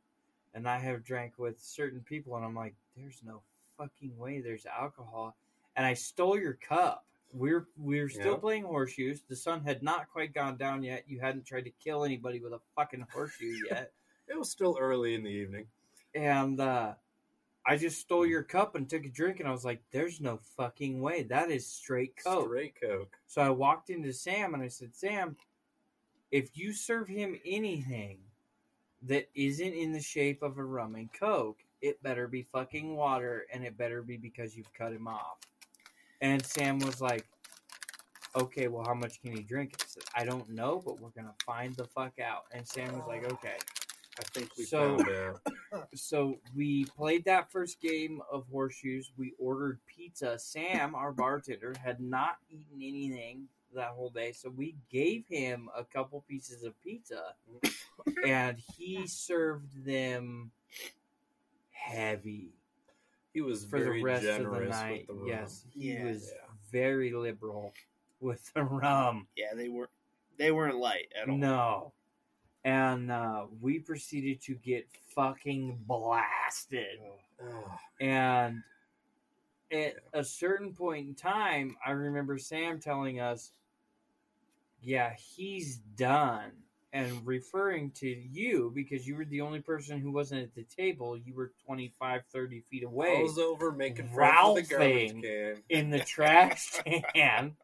and 0.55 0.69
I 0.69 0.79
have 0.81 1.05
drank 1.05 1.39
with 1.39 1.61
certain 1.61 2.01
people, 2.01 2.35
and 2.37 2.45
I'm 2.45 2.55
like, 2.57 2.75
there's 2.97 3.23
no 3.25 3.43
fucking 3.79 4.17
way 4.19 4.41
there's 4.41 4.67
alcohol, 4.67 5.37
and 5.77 5.87
I 5.87 5.95
stole 5.95 6.37
your 6.39 6.55
cup. 6.55 7.07
We're 7.33 7.69
we're 7.77 8.09
still 8.09 8.33
Yeah. 8.35 8.39
playing 8.39 8.65
horseshoes. 8.65 9.23
The 9.23 9.37
sun 9.37 9.63
had 9.63 9.83
not 9.85 10.09
quite 10.11 10.33
gone 10.35 10.57
down 10.57 10.83
yet. 10.83 11.05
You 11.09 11.21
hadn't 11.21 11.45
tried 11.47 11.65
to 11.65 11.71
kill 11.71 12.05
anybody 12.05 12.41
with 12.41 12.53
a 12.53 12.61
fucking 12.75 13.07
horseshoe 13.13 13.55
yet. 13.71 13.93
It 14.27 14.39
was 14.39 14.51
still 14.51 14.79
early 14.81 15.15
in 15.15 15.23
the 15.23 15.29
evening. 15.29 15.67
And 16.15 16.61
uh, 16.61 16.95
I 17.67 17.77
just 17.77 18.01
stole 18.01 18.27
your 18.27 18.43
cup 18.43 18.75
and 18.75 18.89
took 18.89 19.05
a 19.05 19.09
drink, 19.09 19.41
and 19.41 19.49
I 19.49 19.53
was 19.53 19.65
like, 19.65 19.83
"There's 19.91 20.21
no 20.21 20.39
fucking 20.57 21.01
way. 21.01 21.23
That 21.25 21.51
is 21.51 21.67
straight 21.67 22.15
coke." 22.23 22.47
Straight 22.47 22.75
Coke. 22.81 23.17
So 23.27 23.43
I 23.43 23.51
walked 23.51 23.91
into 23.91 24.13
Sam 24.13 24.55
and 24.55 24.63
I 24.63 24.69
said, 24.69 24.95
"Sam, 24.95 25.37
if 26.31 26.57
you 26.57 26.73
serve 26.73 27.09
him 27.09 27.39
anything 27.45 28.19
that 29.03 29.29
isn't 29.35 29.73
in 29.75 29.93
the 29.93 30.01
shape 30.01 30.43
of 30.43 30.59
a 30.59 30.65
rum 30.65 30.95
and 30.95 31.13
coke, 31.13 31.61
it 31.83 32.03
better 32.03 32.27
be 32.29 32.43
fucking 32.43 32.97
water, 32.97 33.47
and 33.53 33.65
it 33.65 33.77
better 33.77 34.03
be 34.03 34.17
because 34.17 34.57
you've 34.57 34.73
cut 34.73 34.93
him 34.93 35.09
off." 35.09 35.39
And 36.21 36.45
Sam 36.45 36.79
was 36.79 37.01
like, 37.01 37.27
"Okay, 38.37 38.69
well, 38.69 38.85
how 38.87 38.95
much 38.95 39.21
can 39.21 39.37
he 39.37 39.43
drink?" 39.43 39.75
I 39.81 39.85
said, 39.87 40.05
"I 40.15 40.25
don't 40.25 40.49
know, 40.51 40.81
but 40.85 41.01
we're 41.01 41.11
gonna 41.11 41.35
find 41.45 41.75
the 41.77 41.87
fuck 41.87 42.19
out." 42.19 42.45
And 42.53 42.67
Sam 42.67 42.93
was 42.97 43.07
like, 43.07 43.25
"Okay." 43.25 43.57
I 44.19 44.23
think 44.33 44.57
we 44.57 44.65
So- 44.65 44.97
found 44.97 45.11
out. 45.11 45.41
So 45.95 46.39
we 46.55 46.85
played 46.85 47.25
that 47.25 47.51
first 47.51 47.81
game 47.81 48.21
of 48.31 48.47
horseshoes. 48.51 49.11
We 49.17 49.33
ordered 49.39 49.79
pizza. 49.87 50.39
Sam, 50.39 50.95
our 50.95 51.13
bartender, 51.13 51.75
had 51.83 52.01
not 52.01 52.37
eaten 52.51 52.77
anything 52.83 53.49
that 53.75 53.89
whole 53.89 54.11
day, 54.11 54.33
so 54.33 54.51
we 54.51 54.77
gave 54.91 55.27
him 55.29 55.69
a 55.77 55.83
couple 55.85 56.25
pieces 56.29 56.63
of 56.63 56.81
pizza, 56.83 57.35
and 58.25 58.57
he 58.79 59.07
served 59.07 59.85
them 59.85 60.51
heavy 61.71 62.53
He 63.33 63.41
was 63.41 63.65
for 63.65 63.79
very 63.81 63.99
the 63.99 64.05
rest 64.05 64.27
of 64.27 64.45
the 64.51 64.61
night. 64.61 64.99
with 64.99 65.07
the 65.09 65.15
rum. 65.15 65.27
Yes, 65.29 65.67
he 65.73 65.93
Yeah. 65.93 66.05
was 66.05 66.31
Yeah. 66.33 66.47
very 66.71 67.13
liberal 67.13 67.75
with 68.21 68.53
the 68.55 68.63
rum. 68.63 69.27
Yeah, 69.37 69.55
they 69.55 69.69
were 69.69 69.91
they 70.37 70.51
weren't 70.51 70.77
light 70.79 71.13
at 71.21 71.29
all. 71.29 71.37
No. 71.37 71.93
And 72.65 73.11
uh, 73.11 73.45
we 73.61 73.79
proceeded 73.79 74.41
to 74.43 74.55
get 74.55 74.87
fucking 75.15 75.79
blasted. 75.87 76.99
Ugh. 77.41 77.71
And 78.01 78.63
at 79.71 79.97
a 80.13 80.25
certain 80.25 80.73
point 80.73 81.09
in 81.09 81.15
time, 81.15 81.77
I 81.85 81.91
remember 81.91 82.39
Sam 82.39 82.81
telling 82.81 83.21
us, 83.21 83.53
yeah, 84.81 85.13
he's 85.15 85.77
done. 85.97 86.53
And 86.93 87.27
referring 87.27 87.91
to 87.97 88.07
you 88.07 88.71
because 88.73 89.05
you 89.05 89.17
were 89.17 89.25
the 89.25 89.41
only 89.41 89.59
person 89.59 89.99
who 89.99 90.13
wasn't 90.13 90.43
at 90.43 90.55
the 90.55 90.63
table. 90.63 91.19
You 91.19 91.35
were 91.35 91.51
25, 91.67 92.23
30 92.33 92.61
feet 92.61 92.85
I 92.85 92.87
away 92.87 93.21
was 93.21 93.37
over 93.37 93.73
making 93.73 94.11
friends 94.11 94.55
with 94.55 94.69
the 94.69 94.75
garbage 94.77 95.23
can. 95.23 95.63
in 95.71 95.91
the 95.91 95.99
trash 96.07 96.81
can. 97.13 97.57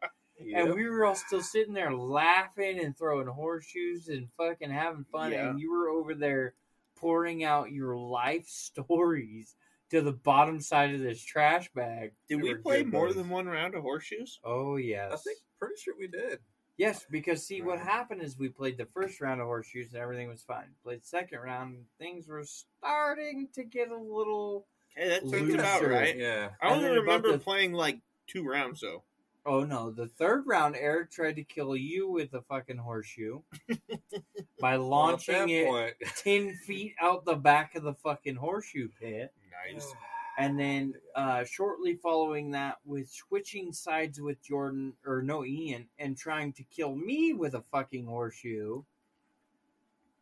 Yep. 0.45 0.65
And 0.65 0.75
we 0.75 0.89
were 0.89 1.05
all 1.05 1.15
still 1.15 1.41
sitting 1.41 1.73
there 1.73 1.93
laughing 1.93 2.79
and 2.79 2.97
throwing 2.97 3.27
horseshoes 3.27 4.07
and 4.07 4.27
fucking 4.37 4.71
having 4.71 5.05
fun. 5.11 5.31
Yeah. 5.31 5.49
And 5.49 5.59
you 5.59 5.71
were 5.71 5.89
over 5.89 6.13
there 6.15 6.53
pouring 6.97 7.43
out 7.43 7.71
your 7.71 7.95
life 7.97 8.45
stories 8.47 9.55
to 9.89 10.01
the 10.01 10.13
bottom 10.13 10.61
side 10.61 10.93
of 10.93 11.01
this 11.01 11.21
trash 11.21 11.69
bag. 11.73 12.11
Did 12.29 12.41
We 12.41 12.53
we 12.53 12.55
play 12.61 12.83
more 12.83 13.07
buddies. 13.07 13.15
than 13.17 13.29
one 13.29 13.45
round 13.47 13.75
of 13.75 13.81
horseshoes? 13.83 14.39
Oh, 14.43 14.77
yes. 14.77 15.11
I 15.13 15.17
think 15.17 15.37
pretty 15.59 15.75
sure 15.81 15.95
we 15.99 16.07
did. 16.07 16.39
Yes, 16.77 17.05
because 17.11 17.45
see, 17.45 17.61
what 17.61 17.79
happened 17.79 18.21
is 18.23 18.39
we 18.39 18.49
played 18.49 18.77
the 18.77 18.87
first 18.93 19.21
round 19.21 19.39
of 19.41 19.47
horseshoes 19.47 19.91
and 19.93 20.01
everything 20.01 20.29
was 20.29 20.41
fine. 20.41 20.69
Played 20.83 21.05
second 21.05 21.39
round, 21.39 21.75
and 21.75 21.85
things 21.99 22.27
were 22.27 22.43
starting 22.45 23.49
to 23.53 23.63
get 23.63 23.89
a 23.89 23.97
little. 23.97 24.65
Hey, 24.95 25.09
that 25.09 25.29
sounds 25.29 25.53
about 25.53 25.85
right. 25.85 26.17
Yeah. 26.17 26.49
I 26.61 26.69
only 26.73 26.89
remember 26.89 27.33
the- 27.33 27.37
playing 27.39 27.73
like 27.73 27.99
two 28.27 28.43
rounds 28.47 28.81
though. 28.81 29.03
Oh 29.45 29.63
no! 29.63 29.89
The 29.89 30.07
third 30.07 30.43
round, 30.45 30.75
Eric 30.75 31.11
tried 31.11 31.35
to 31.37 31.43
kill 31.43 31.75
you 31.75 32.09
with 32.09 32.33
a 32.35 32.41
fucking 32.41 32.77
horseshoe 32.77 33.41
by 34.59 34.75
launching 34.75 35.33
that 35.33 35.49
it 35.49 35.67
point- 35.67 35.95
10 36.23 36.53
feet 36.65 36.93
out 37.01 37.25
the 37.25 37.35
back 37.35 37.75
of 37.75 37.83
the 37.83 37.95
fucking 37.95 38.35
horseshoe 38.35 38.89
pit. 38.99 39.33
Nice. 39.73 39.93
And 40.37 40.59
then 40.59 40.93
uh, 41.15 41.43
shortly 41.43 41.95
following 41.95 42.51
that, 42.51 42.77
with 42.85 43.09
switching 43.09 43.73
sides 43.73 44.21
with 44.21 44.41
Jordan, 44.41 44.93
or 45.05 45.21
no, 45.21 45.43
Ian, 45.43 45.87
and 45.99 46.17
trying 46.17 46.53
to 46.53 46.63
kill 46.63 46.95
me 46.95 47.33
with 47.33 47.53
a 47.55 47.61
fucking 47.71 48.05
horseshoe. 48.05 48.81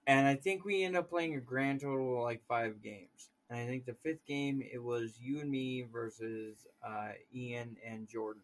And 0.07 0.27
I 0.27 0.35
think 0.35 0.65
we 0.65 0.83
end 0.83 0.97
up 0.97 1.09
playing 1.09 1.35
a 1.35 1.39
grand 1.39 1.81
total 1.81 2.17
of 2.17 2.23
like 2.23 2.41
five 2.47 2.81
games. 2.81 3.29
And 3.49 3.59
I 3.59 3.67
think 3.67 3.85
the 3.85 3.95
fifth 4.03 4.25
game, 4.25 4.63
it 4.73 4.81
was 4.81 5.19
you 5.21 5.39
and 5.39 5.49
me 5.49 5.85
versus 5.91 6.65
uh, 6.85 7.09
Ian 7.33 7.77
and 7.87 8.07
Jordan. 8.07 8.41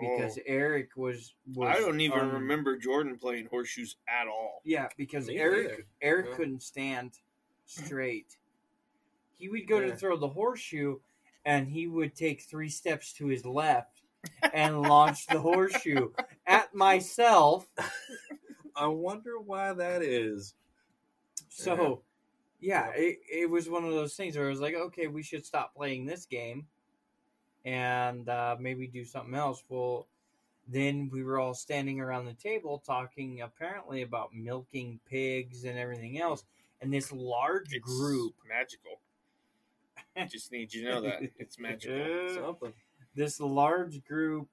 Because 0.00 0.38
oh. 0.38 0.42
Eric 0.46 0.90
was, 0.96 1.34
was. 1.54 1.68
Oh. 1.68 1.72
I 1.72 1.80
don't 1.80 2.00
even 2.00 2.18
un- 2.20 2.32
remember 2.32 2.76
Jordan 2.76 3.16
playing 3.16 3.46
horseshoes 3.46 3.96
at 4.08 4.26
all. 4.26 4.60
Yeah, 4.64 4.88
because 4.96 5.28
Me 5.28 5.38
Eric 5.38 5.68
neither. 5.70 5.86
Eric 6.02 6.26
Yeah. 6.30 6.36
couldn't 6.36 6.62
stand 6.62 7.12
straight. 7.66 8.36
He 9.36 9.48
would 9.48 9.66
go 9.68 9.78
Yeah. 9.80 9.86
to 9.90 9.96
throw 9.96 10.16
the 10.16 10.28
horseshoe, 10.28 10.98
and 11.44 11.68
he 11.68 11.86
would 11.86 12.14
take 12.14 12.42
three 12.42 12.68
steps 12.68 13.12
to 13.14 13.26
his 13.26 13.44
left 13.44 14.02
and 14.52 14.82
launch 14.82 15.26
the 15.26 15.38
horseshoe 15.38 16.10
at 16.46 16.74
myself. 16.74 17.66
I 18.76 18.86
wonder 18.88 19.38
why 19.38 19.72
that 19.74 20.02
is. 20.02 20.54
So, 21.48 22.02
yeah, 22.60 22.90
it, 22.96 23.18
it 23.30 23.50
was 23.50 23.68
one 23.70 23.84
of 23.84 23.92
those 23.92 24.14
things 24.16 24.36
where 24.36 24.46
I 24.46 24.50
was 24.50 24.60
like, 24.60 24.74
okay, 24.74 25.06
we 25.06 25.22
should 25.22 25.46
stop 25.46 25.74
playing 25.76 26.04
this 26.06 26.26
game 26.26 26.66
and 27.64 28.28
uh, 28.28 28.56
maybe 28.58 28.86
do 28.86 29.04
something 29.04 29.34
else. 29.34 29.62
Well, 29.68 30.06
then 30.68 31.10
we 31.12 31.22
were 31.22 31.38
all 31.38 31.54
standing 31.54 32.00
around 32.00 32.24
the 32.24 32.34
table 32.34 32.82
talking 32.86 33.42
apparently 33.42 34.02
about 34.02 34.34
milking 34.34 34.98
pigs 35.08 35.64
and 35.64 35.78
everything 35.78 36.20
else. 36.20 36.44
And 36.80 36.92
this 36.92 37.12
large 37.12 37.72
It's 37.72 37.84
group, 37.84 38.34
magical. 38.48 39.00
I 40.16 40.24
just 40.30 40.52
need 40.52 40.72
you 40.72 40.84
to 40.84 40.88
know 40.88 41.00
that 41.02 41.22
it's 41.38 41.58
magical. 41.58 42.34
Something. 42.34 42.72
this 43.14 43.40
large 43.40 44.04
group 44.04 44.48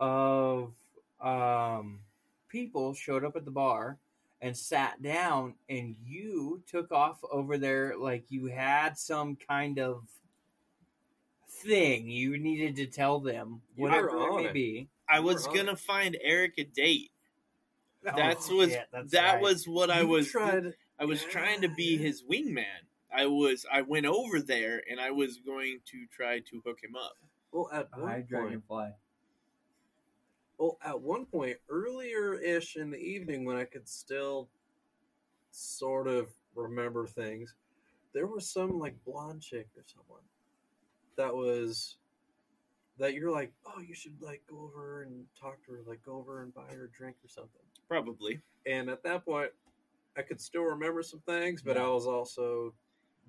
of 0.00 0.72
um, 1.20 2.00
people 2.48 2.94
showed 2.94 3.24
up 3.24 3.36
at 3.36 3.44
the 3.44 3.50
bar 3.50 3.98
and 4.42 4.56
sat 4.56 5.02
down, 5.02 5.54
and 5.68 5.96
you 6.04 6.62
took 6.70 6.92
off 6.92 7.18
over 7.32 7.56
there 7.56 7.94
like 7.96 8.24
you 8.28 8.46
had 8.46 8.98
some 8.98 9.36
kind 9.48 9.78
of 9.78 10.02
thing 11.62 12.08
you 12.08 12.38
needed 12.38 12.76
to 12.76 12.86
tell 12.86 13.20
them, 13.20 13.60
You 13.76 13.84
whatever 13.84 14.08
it 14.08 14.36
may 14.36 14.44
it. 14.46 14.52
be. 14.54 14.88
I 15.08 15.18
You 15.18 15.24
was 15.24 15.46
gonna 15.46 15.76
find 15.76 16.16
Eric 16.22 16.54
a 16.58 16.64
date. 16.64 17.10
Oh, 18.06 18.12
That's 18.16 18.48
was 18.50 18.70
shit, 18.70 18.86
that's 18.92 19.10
that 19.12 19.34
right. 19.34 19.42
was 19.42 19.66
what 19.66 19.90
I 19.90 20.00
You 20.02 20.08
was 20.08 20.30
tried. 20.30 20.74
I 20.98 21.04
was 21.04 21.22
trying 21.24 21.60
to 21.62 21.68
be 21.68 21.96
his 21.96 22.22
wingman. 22.22 22.64
I 23.12 23.26
was 23.26 23.66
I 23.72 23.82
went 23.82 24.06
over 24.06 24.40
there 24.40 24.82
and 24.90 25.00
I 25.00 25.10
was 25.10 25.38
going 25.38 25.80
to 25.86 26.06
try 26.12 26.40
to 26.40 26.62
hook 26.64 26.78
him 26.82 26.94
up. 26.96 27.16
Well, 27.52 27.68
at 27.72 27.88
Hi, 27.92 28.00
one 28.00 28.10
point, 28.12 28.28
dragonfly. 28.28 28.90
well, 30.58 30.78
at 30.84 31.00
one 31.00 31.26
point 31.26 31.56
earlier 31.68 32.34
ish 32.34 32.76
in 32.76 32.90
the 32.90 32.98
evening 32.98 33.44
when 33.44 33.56
I 33.56 33.64
could 33.64 33.88
still 33.88 34.48
sort 35.50 36.06
of 36.06 36.28
remember 36.54 37.06
things, 37.06 37.54
there 38.12 38.26
was 38.26 38.48
some 38.48 38.78
like 38.78 38.94
blonde 39.04 39.42
chick 39.42 39.68
or 39.76 39.82
someone 39.86 40.22
that 41.16 41.34
was 41.34 41.96
that 42.98 43.14
you're 43.14 43.30
like, 43.30 43.52
oh, 43.66 43.80
you 43.80 43.94
should 43.94 44.20
like 44.22 44.42
go 44.48 44.58
over 44.62 45.02
and 45.02 45.24
talk 45.38 45.62
to 45.66 45.72
her, 45.72 45.80
like 45.86 46.02
go 46.02 46.12
over 46.16 46.42
and 46.42 46.54
buy 46.54 46.66
her 46.74 46.84
a 46.84 46.90
drink 46.96 47.16
or 47.24 47.28
something. 47.28 47.60
Probably. 47.88 48.40
And 48.64 48.88
at 48.88 49.02
that 49.04 49.24
point, 49.24 49.50
I 50.16 50.22
could 50.22 50.40
still 50.40 50.62
remember 50.62 51.02
some 51.02 51.20
things, 51.20 51.60
but 51.62 51.76
I 51.76 51.86
was 51.88 52.06
also 52.06 52.72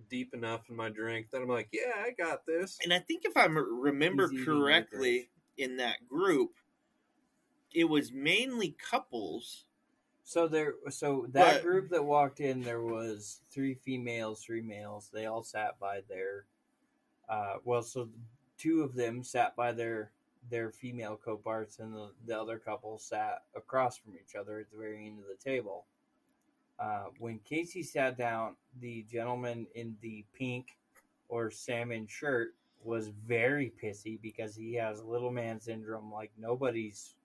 deep 0.09 0.33
enough 0.33 0.69
in 0.69 0.75
my 0.75 0.87
drink 0.89 1.27
that 1.31 1.41
I'm 1.41 1.49
like, 1.49 1.67
yeah, 1.73 1.91
I 2.01 2.11
got 2.11 2.45
this. 2.45 2.77
And 2.81 2.93
I 2.93 2.99
think 2.99 3.23
if 3.25 3.35
I 3.35 3.45
m- 3.45 3.81
remember 3.81 4.29
He's 4.29 4.41
eating 4.41 4.45
correctly 4.53 5.29
in 5.57 5.77
that 5.77 6.07
group, 6.07 6.51
it 7.73 7.83
was 7.85 8.13
mainly 8.13 8.75
couples. 8.89 9.65
So 10.23 10.47
there, 10.47 10.75
so 10.89 11.25
that 11.31 11.55
But- 11.55 11.63
group 11.63 11.89
that 11.89 12.05
walked 12.05 12.39
in, 12.39 12.61
there 12.61 12.81
was 12.81 13.41
three 13.51 13.73
females, 13.73 14.41
three 14.43 14.61
males. 14.61 15.09
They 15.11 15.25
all 15.25 15.43
sat 15.43 15.77
by 15.79 16.01
their, 16.07 16.45
uh, 17.29 17.55
well, 17.65 17.81
so 17.81 18.09
two 18.57 18.81
of 18.81 18.95
them 18.95 19.23
sat 19.23 19.55
by 19.55 19.71
their 19.71 20.11
their 20.49 20.71
female 20.71 21.19
co-parts, 21.23 21.79
and 21.79 21.93
the, 21.93 22.09
the 22.25 22.39
other 22.39 22.57
couple 22.57 22.97
sat 22.97 23.43
across 23.55 23.97
from 23.97 24.13
each 24.15 24.33
other 24.35 24.59
at 24.59 24.71
the 24.71 24.77
very 24.77 25.05
end 25.05 25.19
of 25.19 25.25
the 25.27 25.35
table. 25.43 25.85
Uh, 26.79 27.05
when 27.19 27.39
Casey 27.39 27.83
sat 27.83 28.17
down, 28.17 28.55
the 28.79 29.03
gentleman 29.11 29.67
in 29.75 29.97
the 30.01 30.23
pink 30.33 30.77
or 31.27 31.51
salmon 31.51 32.07
shirt 32.07 32.53
was 32.83 33.09
very 33.27 33.73
pissy 33.83 34.17
because 34.21 34.55
he 34.55 34.73
has 34.75 35.03
little 35.03 35.31
man 35.31 35.59
syndrome, 35.59 36.11
like 36.13 36.31
nobody's 36.37 37.15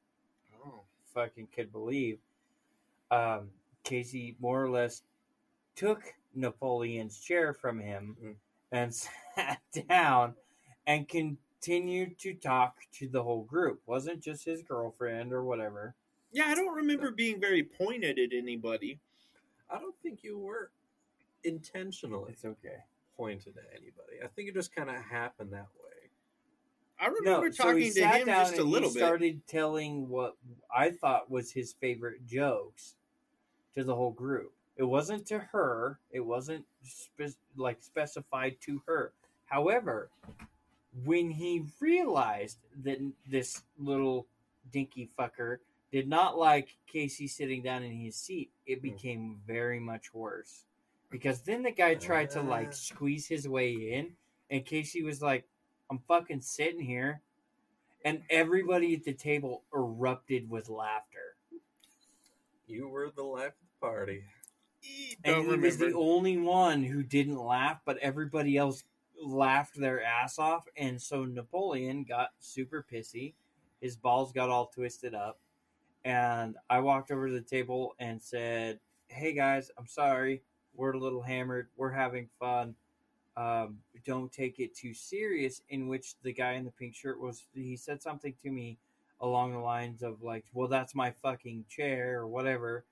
Oh. 0.64 0.80
fucking 1.14 1.46
could 1.54 1.70
believe. 1.70 2.18
Um, 3.10 3.50
Casey 3.84 4.36
more 4.40 4.64
or 4.64 4.70
less 4.70 5.02
took 5.76 6.02
Napoleon's 6.34 7.20
chair 7.20 7.52
from 7.52 7.78
him 7.78 8.16
Mm. 8.20 8.34
And 8.72 8.92
sat 9.34 9.60
down 9.88 10.34
and 10.86 11.08
continued 11.08 12.18
to 12.18 12.34
talk 12.34 12.76
to 12.94 13.08
the 13.08 13.22
whole 13.22 13.44
group. 13.44 13.80
Wasn't 13.86 14.20
just 14.22 14.44
his 14.44 14.62
girlfriend 14.62 15.32
or 15.32 15.44
whatever. 15.44 15.94
Yeah, 16.32 16.46
I 16.46 16.54
don't 16.54 16.74
remember 16.74 17.10
being 17.10 17.40
very 17.40 17.62
pointed 17.62 18.18
at 18.18 18.30
anybody. 18.36 18.98
I 19.70 19.78
don't 19.78 19.94
think 20.02 20.20
you 20.22 20.38
were 20.38 20.70
intentionally 21.44 22.32
It's 22.32 22.44
okay. 22.44 22.78
pointed 23.16 23.56
at 23.56 23.70
anybody. 23.72 24.22
I 24.24 24.28
think 24.28 24.48
it 24.48 24.54
just 24.54 24.74
kind 24.74 24.88
of 24.90 24.96
happened 24.96 25.52
that 25.52 25.68
way. 25.84 26.10
I 27.00 27.06
remember 27.06 27.46
No, 27.48 27.50
so 27.52 27.64
talking 27.64 27.92
to 27.92 28.06
him 28.06 28.26
just 28.26 28.54
a 28.54 28.60
and 28.62 28.70
little 28.70 28.88
he 28.88 28.94
bit. 28.94 29.00
started 29.00 29.46
telling 29.46 30.08
what 30.08 30.36
I 30.74 30.90
thought 30.90 31.30
was 31.30 31.50
his 31.50 31.72
favorite 31.80 32.26
jokes 32.26 32.94
to 33.74 33.82
the 33.84 33.94
whole 33.94 34.12
group. 34.12 34.52
It 34.76 34.84
wasn't 34.84 35.26
to 35.26 35.38
her. 35.38 35.98
It 36.10 36.20
wasn't 36.20 36.64
spe- 36.82 37.36
like 37.56 37.82
specified 37.82 38.56
to 38.62 38.82
her. 38.86 39.12
However, 39.46 40.10
when 41.04 41.30
he 41.30 41.64
realized 41.80 42.58
that 42.82 42.98
this 43.26 43.62
little 43.78 44.26
dinky 44.70 45.08
fucker 45.18 45.58
did 45.90 46.08
not 46.08 46.38
like 46.38 46.76
Casey 46.86 47.26
sitting 47.26 47.62
down 47.62 47.82
in 47.82 47.92
his 47.92 48.16
seat, 48.16 48.50
it 48.66 48.76
Hmm. 48.78 48.82
became 48.82 49.40
very 49.46 49.78
much 49.78 50.14
worse. 50.14 50.64
Because 51.10 51.42
then 51.42 51.62
the 51.62 51.70
guy 51.70 51.94
tried 51.94 52.30
to 52.30 52.40
Ah. 52.40 52.44
like 52.48 52.72
squeeze 52.72 53.26
his 53.26 53.46
way 53.46 53.92
in, 53.92 54.16
and 54.48 54.64
Casey 54.64 55.02
was 55.02 55.20
like, 55.20 55.46
I'm 55.90 55.98
fucking 55.98 56.40
sitting 56.40 56.80
here. 56.80 57.20
And 58.04 58.24
everybody 58.30 58.94
at 58.94 59.04
the 59.04 59.12
table 59.12 59.62
erupted 59.72 60.48
with 60.50 60.68
laughter. 60.68 61.36
You 62.66 62.88
were 62.88 63.10
the 63.10 63.22
life 63.22 63.52
of 63.52 63.68
the 63.68 63.86
party. 63.86 64.24
And 65.24 65.46
he 65.46 65.56
was 65.56 65.78
the 65.78 65.92
only 65.94 66.36
one 66.38 66.82
who 66.82 67.02
didn't 67.02 67.38
laugh, 67.38 67.80
but 67.84 67.98
everybody 67.98 68.56
else 68.56 68.84
laughed 69.22 69.78
their 69.78 70.02
ass 70.02 70.38
off. 70.38 70.66
And 70.76 71.00
so 71.00 71.24
Napoleon 71.24 72.04
got 72.04 72.30
super 72.40 72.84
pissy. 72.90 73.34
His 73.80 73.96
balls 73.96 74.32
got 74.32 74.50
all 74.50 74.66
twisted 74.66 75.14
up. 75.14 75.38
And 76.04 76.56
I 76.68 76.80
walked 76.80 77.10
over 77.10 77.28
to 77.28 77.34
the 77.34 77.40
table 77.40 77.94
and 77.98 78.20
said, 78.20 78.80
Hey 79.06 79.32
guys, 79.32 79.70
I'm 79.78 79.86
sorry. 79.86 80.42
We're 80.74 80.92
a 80.92 80.98
little 80.98 81.22
hammered. 81.22 81.68
We're 81.76 81.92
having 81.92 82.28
fun. 82.40 82.74
Um, 83.36 83.78
don't 84.04 84.32
take 84.32 84.58
it 84.58 84.74
too 84.74 84.94
serious. 84.94 85.62
In 85.68 85.86
which 85.86 86.14
the 86.22 86.32
guy 86.32 86.52
in 86.52 86.64
the 86.64 86.70
pink 86.72 86.94
shirt 86.94 87.20
was, 87.20 87.44
he 87.54 87.76
said 87.76 88.02
something 88.02 88.34
to 88.42 88.50
me 88.50 88.78
along 89.20 89.52
the 89.52 89.58
lines 89.58 90.02
of, 90.02 90.22
like, 90.22 90.44
well, 90.52 90.66
that's 90.66 90.94
my 90.94 91.12
fucking 91.22 91.66
chair 91.68 92.18
or 92.18 92.26
whatever 92.26 92.84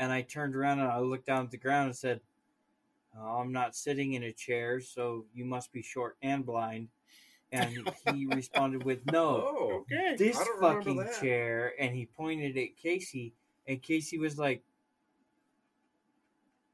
and 0.00 0.10
I 0.10 0.22
turned 0.22 0.56
around 0.56 0.80
and 0.80 0.88
I 0.88 0.98
looked 0.98 1.26
down 1.26 1.44
at 1.44 1.50
the 1.52 1.58
ground 1.58 1.88
and 1.88 1.96
said, 1.96 2.20
oh, 3.16 3.38
"I'm 3.38 3.52
not 3.52 3.76
sitting 3.76 4.14
in 4.14 4.24
a 4.24 4.32
chair, 4.32 4.80
so 4.80 5.26
you 5.34 5.44
must 5.44 5.72
be 5.72 5.82
short 5.82 6.16
and 6.22 6.44
blind." 6.44 6.88
And 7.52 7.86
he 8.04 8.26
responded 8.26 8.82
with, 8.82 9.04
"No, 9.06 9.46
Oh, 9.46 9.84
Okay. 9.92 10.16
this 10.16 10.40
I 10.40 10.44
don't 10.44 10.56
remember 10.56 10.80
fucking 10.82 10.96
that. 11.04 11.20
chair." 11.20 11.74
And 11.78 11.94
he 11.94 12.06
pointed 12.06 12.56
at 12.56 12.76
Casey, 12.76 13.34
and 13.68 13.82
Casey 13.82 14.18
was 14.18 14.38
like, 14.38 14.62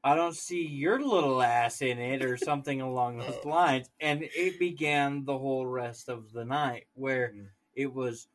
"I 0.05 0.15
don't 0.15 0.35
see 0.35 0.65
your 0.65 1.01
little 1.01 1.41
ass 1.41 1.81
in 1.81 1.99
it," 1.99 2.23
or 2.23 2.37
something 2.37 2.79
along 2.79 3.17
those 3.27 3.43
lines. 3.43 3.89
And 3.99 4.23
it 4.23 4.57
began 4.57 5.25
the 5.25 5.37
whole 5.37 5.67
rest 5.67 6.07
of 6.07 6.31
the 6.31 6.45
night 6.45 6.87
where 6.93 7.33
Mm. 7.35 7.49
it 7.75 7.93
was 7.93 8.29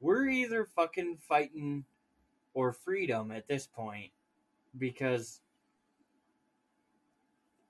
we're 0.00 0.28
either 0.28 0.66
fucking 0.66 1.16
fighting 1.16 1.86
or 2.52 2.72
freedom 2.74 3.30
at 3.32 3.48
this 3.48 3.66
point 3.66 4.12
because 4.78 5.40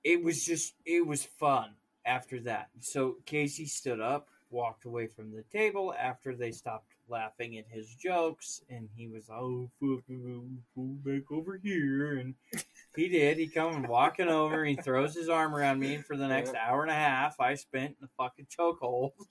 it 0.03 0.23
was 0.23 0.43
just 0.43 0.75
it 0.85 1.05
was 1.05 1.23
fun 1.23 1.71
after 2.05 2.39
that. 2.41 2.69
So 2.79 3.17
casey 3.25 3.65
stood 3.65 3.99
up 3.99 4.29
walked 4.51 4.85
away 4.85 5.07
from 5.07 5.31
the 5.31 5.43
table 5.51 5.93
after 5.99 6.35
they 6.35 6.51
stopped 6.51 6.87
laughing 7.09 7.57
at 7.57 7.65
his 7.67 7.93
jokes 7.95 8.61
and 8.69 8.87
he 8.95 9.07
was 9.07 9.29
oh 9.29 9.69
back 11.03 11.31
over 11.31 11.59
here 11.61 12.17
and 12.17 12.35
he 12.95 13.09
did. 13.09 13.37
He 13.37 13.47
come 13.47 13.83
walking 13.83 14.27
over 14.27 14.63
he 14.63 14.75
throws 14.75 15.13
his 15.13 15.29
arm 15.29 15.55
around 15.55 15.79
me 15.79 15.95
and 15.95 16.05
for 16.05 16.15
the 16.15 16.27
next 16.27 16.55
hour 16.55 16.81
and 16.81 16.91
a 16.91 16.95
half 16.95 17.39
i 17.39 17.53
spent 17.55 17.95
in 17.99 18.05
a 18.05 18.09
fucking 18.17 18.47
chokehold. 18.57 19.11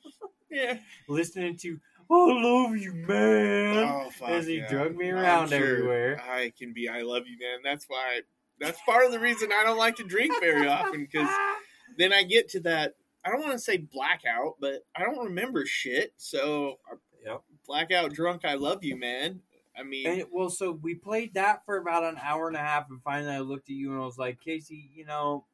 Yeah. 0.50 0.76
listening 1.08 1.56
to 1.62 1.80
love 2.10 2.76
you, 2.76 2.94
man. 2.94 3.88
Oh, 3.88 4.10
fuck 4.10 4.30
as 4.30 4.46
he 4.46 4.58
yeah. 4.58 4.68
drug 4.68 4.96
me 4.96 5.10
around 5.10 5.48
sure 5.48 5.58
everywhere. 5.58 6.20
I 6.20 6.52
can 6.56 6.72
be. 6.72 6.88
I 6.88 7.02
love 7.02 7.24
you, 7.26 7.38
man. 7.38 7.60
That's 7.62 7.86
why. 7.88 8.20
That's 8.60 8.80
part 8.86 9.04
of 9.04 9.12
the 9.12 9.18
reason 9.18 9.50
I 9.52 9.64
don't 9.64 9.78
like 9.78 9.96
to 9.96 10.04
drink 10.04 10.32
very 10.40 10.68
often 10.68 11.08
because 11.10 11.28
then 11.98 12.12
I 12.12 12.22
get 12.22 12.48
to 12.50 12.60
that. 12.60 12.94
I 13.24 13.30
don't 13.30 13.40
want 13.40 13.52
to 13.52 13.58
say 13.58 13.78
blackout, 13.78 14.56
but 14.60 14.84
I 14.94 15.02
don't 15.02 15.24
remember 15.24 15.66
shit. 15.66 16.12
So 16.16 16.78
uh, 16.90 16.96
Yep. 17.24 17.42
blackout 17.66 18.12
drunk. 18.12 18.44
I 18.44 18.54
love 18.54 18.84
you, 18.84 18.96
man. 18.96 19.40
I 19.76 19.82
mean, 19.82 20.06
And 20.06 20.24
well, 20.30 20.50
so 20.50 20.70
we 20.70 20.94
played 20.94 21.34
that 21.34 21.64
for 21.64 21.78
about 21.78 22.04
an 22.04 22.18
hour 22.22 22.46
and 22.46 22.56
a 22.56 22.60
half, 22.60 22.90
and 22.90 23.02
finally 23.02 23.32
I 23.32 23.40
looked 23.40 23.70
at 23.70 23.74
you 23.74 23.92
and 23.92 24.00
I 24.00 24.04
was 24.04 24.18
like, 24.18 24.40
Casey, 24.40 24.88
you 24.94 25.04
know, 25.04 25.46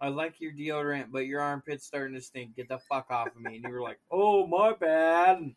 I 0.00 0.08
like 0.08 0.40
your 0.40 0.52
deodorant, 0.52 1.12
but 1.12 1.26
your 1.26 1.40
armpit's 1.40 1.86
starting 1.86 2.14
to 2.14 2.20
stink. 2.20 2.56
Get 2.56 2.68
the 2.68 2.78
fuck 2.78 3.10
off 3.10 3.28
of 3.28 3.40
me. 3.40 3.56
And 3.56 3.64
you 3.64 3.70
were 3.70 3.80
like, 3.80 4.00
oh, 4.10 4.46
my 4.46 4.72
bad. 4.72 5.54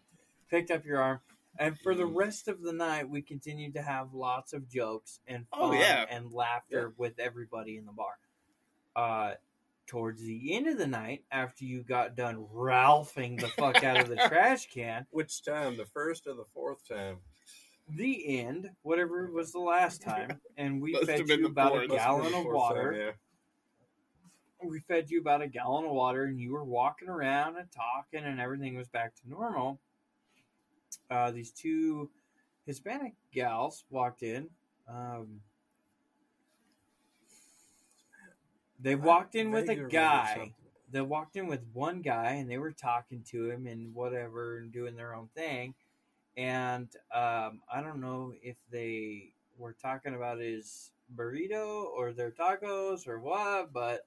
Picked 0.49 0.71
up 0.71 0.85
your 0.85 1.01
arm. 1.01 1.19
And 1.59 1.77
for 1.79 1.95
the 1.95 2.05
rest 2.05 2.47
of 2.47 2.61
the 2.61 2.71
night, 2.73 3.09
we 3.09 3.21
continued 3.21 3.73
to 3.73 3.81
have 3.81 4.13
lots 4.13 4.53
of 4.53 4.69
jokes 4.69 5.19
and 5.27 5.45
Oh, 5.51 5.73
yeah. 5.73 6.05
and 6.09 6.31
laughter 6.31 6.93
with 6.97 7.17
everybody 7.19 7.77
in 7.77 7.85
the 7.85 7.91
bar. 7.91 8.17
Uh, 8.95 9.33
towards 9.87 10.21
the 10.21 10.53
end 10.53 10.67
of 10.67 10.77
the 10.77 10.85
night, 10.87 11.23
after 11.31 11.65
you 11.65 11.81
got 11.81 12.15
done 12.15 12.45
ralphing 12.53 13.37
the 13.39 13.47
fuck 13.47 13.83
out 13.83 13.97
of 13.99 14.07
the 14.09 14.15
trash 14.27 14.67
can, 14.69 15.07
Which 15.11 15.41
time? 15.43 15.77
The 15.77 15.85
first 15.85 16.27
or 16.27 16.33
the 16.35 16.45
fourth 16.53 16.87
time? 16.87 17.17
the 17.89 18.39
end, 18.39 18.69
whatever 18.81 19.31
was 19.31 19.53
the 19.53 19.59
last 19.59 20.01
time, 20.03 20.41
and 20.57 20.81
we 20.81 20.93
fed 21.05 21.27
you 21.29 21.45
about 21.45 21.71
a 21.73 21.87
fourth. 21.87 21.89
Gallon 21.99 22.33
of 22.33 22.45
water. 22.45 22.91
time, 22.91 23.01
yeah. 23.01 24.67
We 24.69 24.79
fed 24.81 25.09
you 25.09 25.21
about 25.21 25.41
a 25.41 25.47
gallon 25.47 25.85
of 25.85 25.91
water, 25.91 26.25
and 26.25 26.39
you 26.39 26.51
were 26.51 26.65
walking 26.65 27.07
around 27.07 27.55
and 27.57 27.67
talking, 27.71 28.25
and 28.27 28.41
everything 28.41 28.75
was 28.75 28.87
back 28.89 29.15
to 29.15 29.29
normal. 29.29 29.79
Uh, 31.09 31.31
these 31.31 31.51
two 31.51 32.09
Hispanic 32.65 33.13
gals 33.31 33.85
walked 33.89 34.23
in. 34.23 34.49
Um, 34.87 35.41
they 38.79 38.95
walked 38.95 39.35
in 39.35 39.51
with 39.51 39.69
a 39.69 39.75
guy. 39.75 40.53
They 40.91 41.01
walked 41.01 41.35
in 41.35 41.47
with 41.47 41.61
one 41.73 42.01
guy, 42.01 42.31
and 42.33 42.49
they 42.49 42.57
were 42.57 42.71
talking 42.71 43.23
to 43.31 43.49
him 43.49 43.67
and 43.67 43.93
whatever, 43.93 44.57
and 44.57 44.71
doing 44.71 44.95
their 44.95 45.13
own 45.15 45.29
thing. 45.35 45.73
and 46.37 46.87
um, 47.13 47.61
I 47.73 47.81
don't 47.81 47.99
know 47.99 48.33
if 48.43 48.55
they 48.71 49.33
were 49.57 49.73
talking 49.81 50.15
about 50.15 50.39
his 50.39 50.91
burrito 51.15 51.85
or 51.85 52.13
their 52.13 52.31
tacos 52.31 53.07
or 53.07 53.19
what, 53.19 53.73
but 53.73 54.05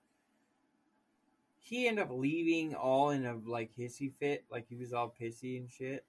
he 1.59 1.89
ended 1.89 2.05
up 2.05 2.11
leaving 2.12 2.74
all 2.74 3.11
in 3.11 3.26
a 3.26 3.35
like 3.47 3.70
hissy 3.76 4.12
fit, 4.18 4.45
like 4.51 4.66
he 4.68 4.76
was 4.76 4.93
all 4.93 5.14
pissy 5.20 5.59
and 5.59 5.70
shit. 5.70 6.05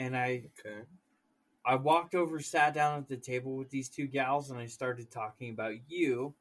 And 0.00 0.16
I 0.16 0.44
Okay. 0.64 0.80
I 1.62 1.74
walked 1.74 2.14
over, 2.14 2.40
sat 2.40 2.72
down 2.72 2.98
at 2.98 3.08
the 3.08 3.18
table 3.18 3.56
with 3.56 3.68
these 3.68 3.90
two 3.90 4.06
gals, 4.06 4.50
and 4.50 4.58
I 4.58 4.66
started 4.66 5.10
talking 5.10 5.50
about 5.50 5.74
you 5.88 6.34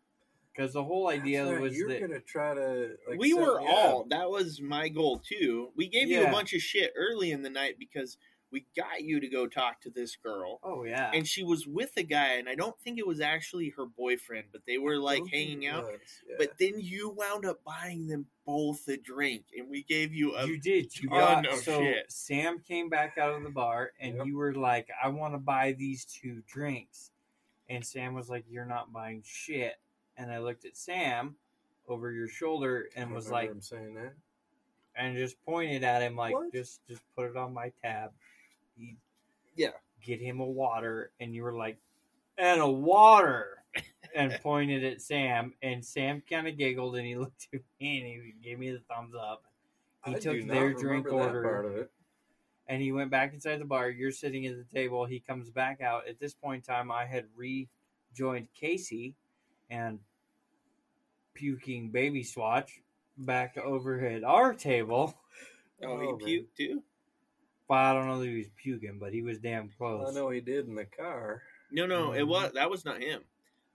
because 0.53 0.73
the 0.73 0.83
whole 0.83 1.09
idea 1.09 1.45
right, 1.45 1.59
was 1.59 1.75
you're 1.75 1.89
that 1.89 1.99
gonna 1.99 2.21
try 2.21 2.53
to. 2.53 2.95
Like, 3.07 3.19
we 3.19 3.33
were 3.33 3.59
all 3.59 4.01
up. 4.01 4.09
that 4.09 4.29
was 4.29 4.61
my 4.61 4.87
goal 4.87 5.19
too. 5.19 5.71
We 5.75 5.87
gave 5.87 6.07
you 6.07 6.25
a 6.25 6.31
bunch 6.31 6.53
of 6.53 6.61
shit 6.61 6.93
early 6.95 7.31
in 7.31 7.41
the 7.41 7.49
night 7.49 7.75
because 7.77 8.17
we 8.51 8.65
got 8.75 9.01
you 9.03 9.19
to 9.19 9.27
go 9.27 9.45
talk 9.47 9.79
to 9.81 9.89
this 9.89 10.15
girl. 10.15 10.59
oh 10.63 10.83
yeah, 10.83 11.11
And 11.13 11.27
she 11.27 11.43
was 11.43 11.67
with 11.67 11.91
a 11.97 12.03
guy, 12.03 12.33
and 12.35 12.49
I 12.49 12.55
don't 12.55 12.79
think 12.79 12.97
it 12.97 13.05
was 13.05 13.19
actually 13.21 13.69
her 13.77 13.85
boyfriend, 13.85 14.45
but 14.51 14.61
they 14.65 14.77
were 14.77 14.97
like 14.97 15.23
hanging 15.31 15.67
out. 15.67 15.85
yeah. 16.27 16.35
But 16.37 16.57
then 16.59 16.73
you 16.77 17.09
wound 17.09 17.45
up 17.45 17.63
buying 17.63 18.07
them 18.07 18.25
both 18.45 18.87
a 18.87 18.97
drink, 18.97 19.43
and 19.57 19.69
we 19.69 19.83
gave 19.83 20.13
you 20.13 20.35
a 20.35 20.47
you 20.47 20.59
did. 20.59 20.95
You 20.99 21.09
ton 21.09 21.43
got 21.43 21.53
of 21.53 21.59
so 21.59 21.81
shit. 21.81 22.11
Sam 22.11 22.59
came 22.67 22.89
back 22.89 23.17
out 23.19 23.35
of 23.35 23.43
the 23.43 23.49
bar, 23.51 23.91
and 23.99 24.15
Yep. 24.17 24.25
you 24.25 24.37
were 24.37 24.53
like, 24.55 24.89
"I 25.03 25.09
want 25.09 25.33
to 25.35 25.39
buy 25.39 25.73
these 25.73 26.05
two 26.05 26.41
drinks," 26.47 27.11
and 27.69 27.85
Sam 27.85 28.13
was 28.15 28.29
like, 28.29 28.45
"You're 28.49 28.65
not 28.65 28.91
buying 28.91 29.21
shit." 29.25 29.75
And 30.17 30.31
I 30.31 30.39
looked 30.39 30.65
at 30.65 30.75
Sam 30.75 31.35
over 31.87 32.11
your 32.11 32.27
shoulder 32.27 32.89
and 32.95 33.11
I 33.11 33.13
was 33.13 33.31
like, 33.31 33.49
"I'm 33.49 33.61
saying 33.61 33.93
that. 33.95 34.13
and 34.95 35.15
just 35.15 35.39
pointed 35.45 35.83
at 35.83 36.01
him 36.01 36.15
like, 36.17 36.33
What? 36.33 36.51
"Just, 36.51 36.85
just 36.87 37.01
put 37.15 37.29
it 37.29 37.37
on 37.37 37.53
my 37.53 37.71
tab." 37.83 38.11
Yeah. 39.55 39.71
get 40.03 40.19
him 40.21 40.39
a 40.39 40.45
water, 40.45 41.11
and 41.19 41.33
you 41.33 41.43
were 41.43 41.53
like, 41.57 41.77
"And 42.37 42.61
a 42.61 42.69
water." 42.69 43.63
and 44.15 44.31
pointed 44.43 44.83
at 44.83 45.01
Sam, 45.01 45.53
and 45.61 45.85
Sam 45.85 46.23
kind 46.27 46.47
of 46.47 46.57
giggled, 46.57 46.95
and 46.95 47.05
he 47.05 47.15
looked 47.17 47.47
at 47.53 47.61
me, 47.79 47.99
and 47.99 48.07
he 48.07 48.33
gave 48.41 48.59
me 48.59 48.71
the 48.71 48.81
thumbs 48.89 49.13
up. 49.19 49.43
He 50.05 50.15
I 50.15 50.19
took 50.19 50.47
their 50.47 50.73
drink 50.73 51.11
order. 51.11 51.43
part 51.43 51.65
of 51.65 51.75
it. 51.75 51.91
and 52.67 52.81
he 52.81 52.91
went 52.91 53.11
back 53.11 53.33
inside 53.33 53.57
the 53.59 53.65
bar. 53.65 53.89
You're 53.89 54.11
sitting 54.11 54.45
at 54.45 54.55
the 54.55 54.63
table. 54.73 55.05
He 55.05 55.19
comes 55.19 55.49
back 55.49 55.81
out. 55.81 56.07
At 56.07 56.19
this 56.19 56.33
point 56.33 56.65
in 56.67 56.73
time, 56.73 56.89
I 56.91 57.05
had 57.05 57.25
rejoined 57.35 58.47
Casey 58.53 59.15
and 59.69 59.99
puking 61.33 61.89
baby 61.89 62.23
squatch 62.23 62.69
back 63.17 63.57
over 63.57 63.99
at 64.05 64.23
our 64.23 64.53
table. 64.53 65.13
Oh, 65.83 65.99
he 65.99 66.39
puked 66.39 66.55
too? 66.57 66.83
Well, 67.69 67.79
I 67.79 67.93
don't 67.93 68.07
know 68.07 68.19
that 68.19 68.27
he 68.27 68.37
was 68.37 68.49
puking, 68.61 68.97
but 68.99 69.13
he 69.13 69.21
was 69.21 69.37
damn 69.37 69.69
close. 69.69 70.09
I 70.09 70.13
know 70.13 70.29
he 70.31 70.41
did 70.41 70.67
in 70.67 70.75
the 70.75 70.85
car. 70.85 71.43
No, 71.71 71.85
no, 71.85 72.13
it 72.13 72.21
Mhm. 72.23 72.27
was 72.27 72.51
that 72.53 72.69
was 72.69 72.83
not 72.83 73.01
him. 73.01 73.21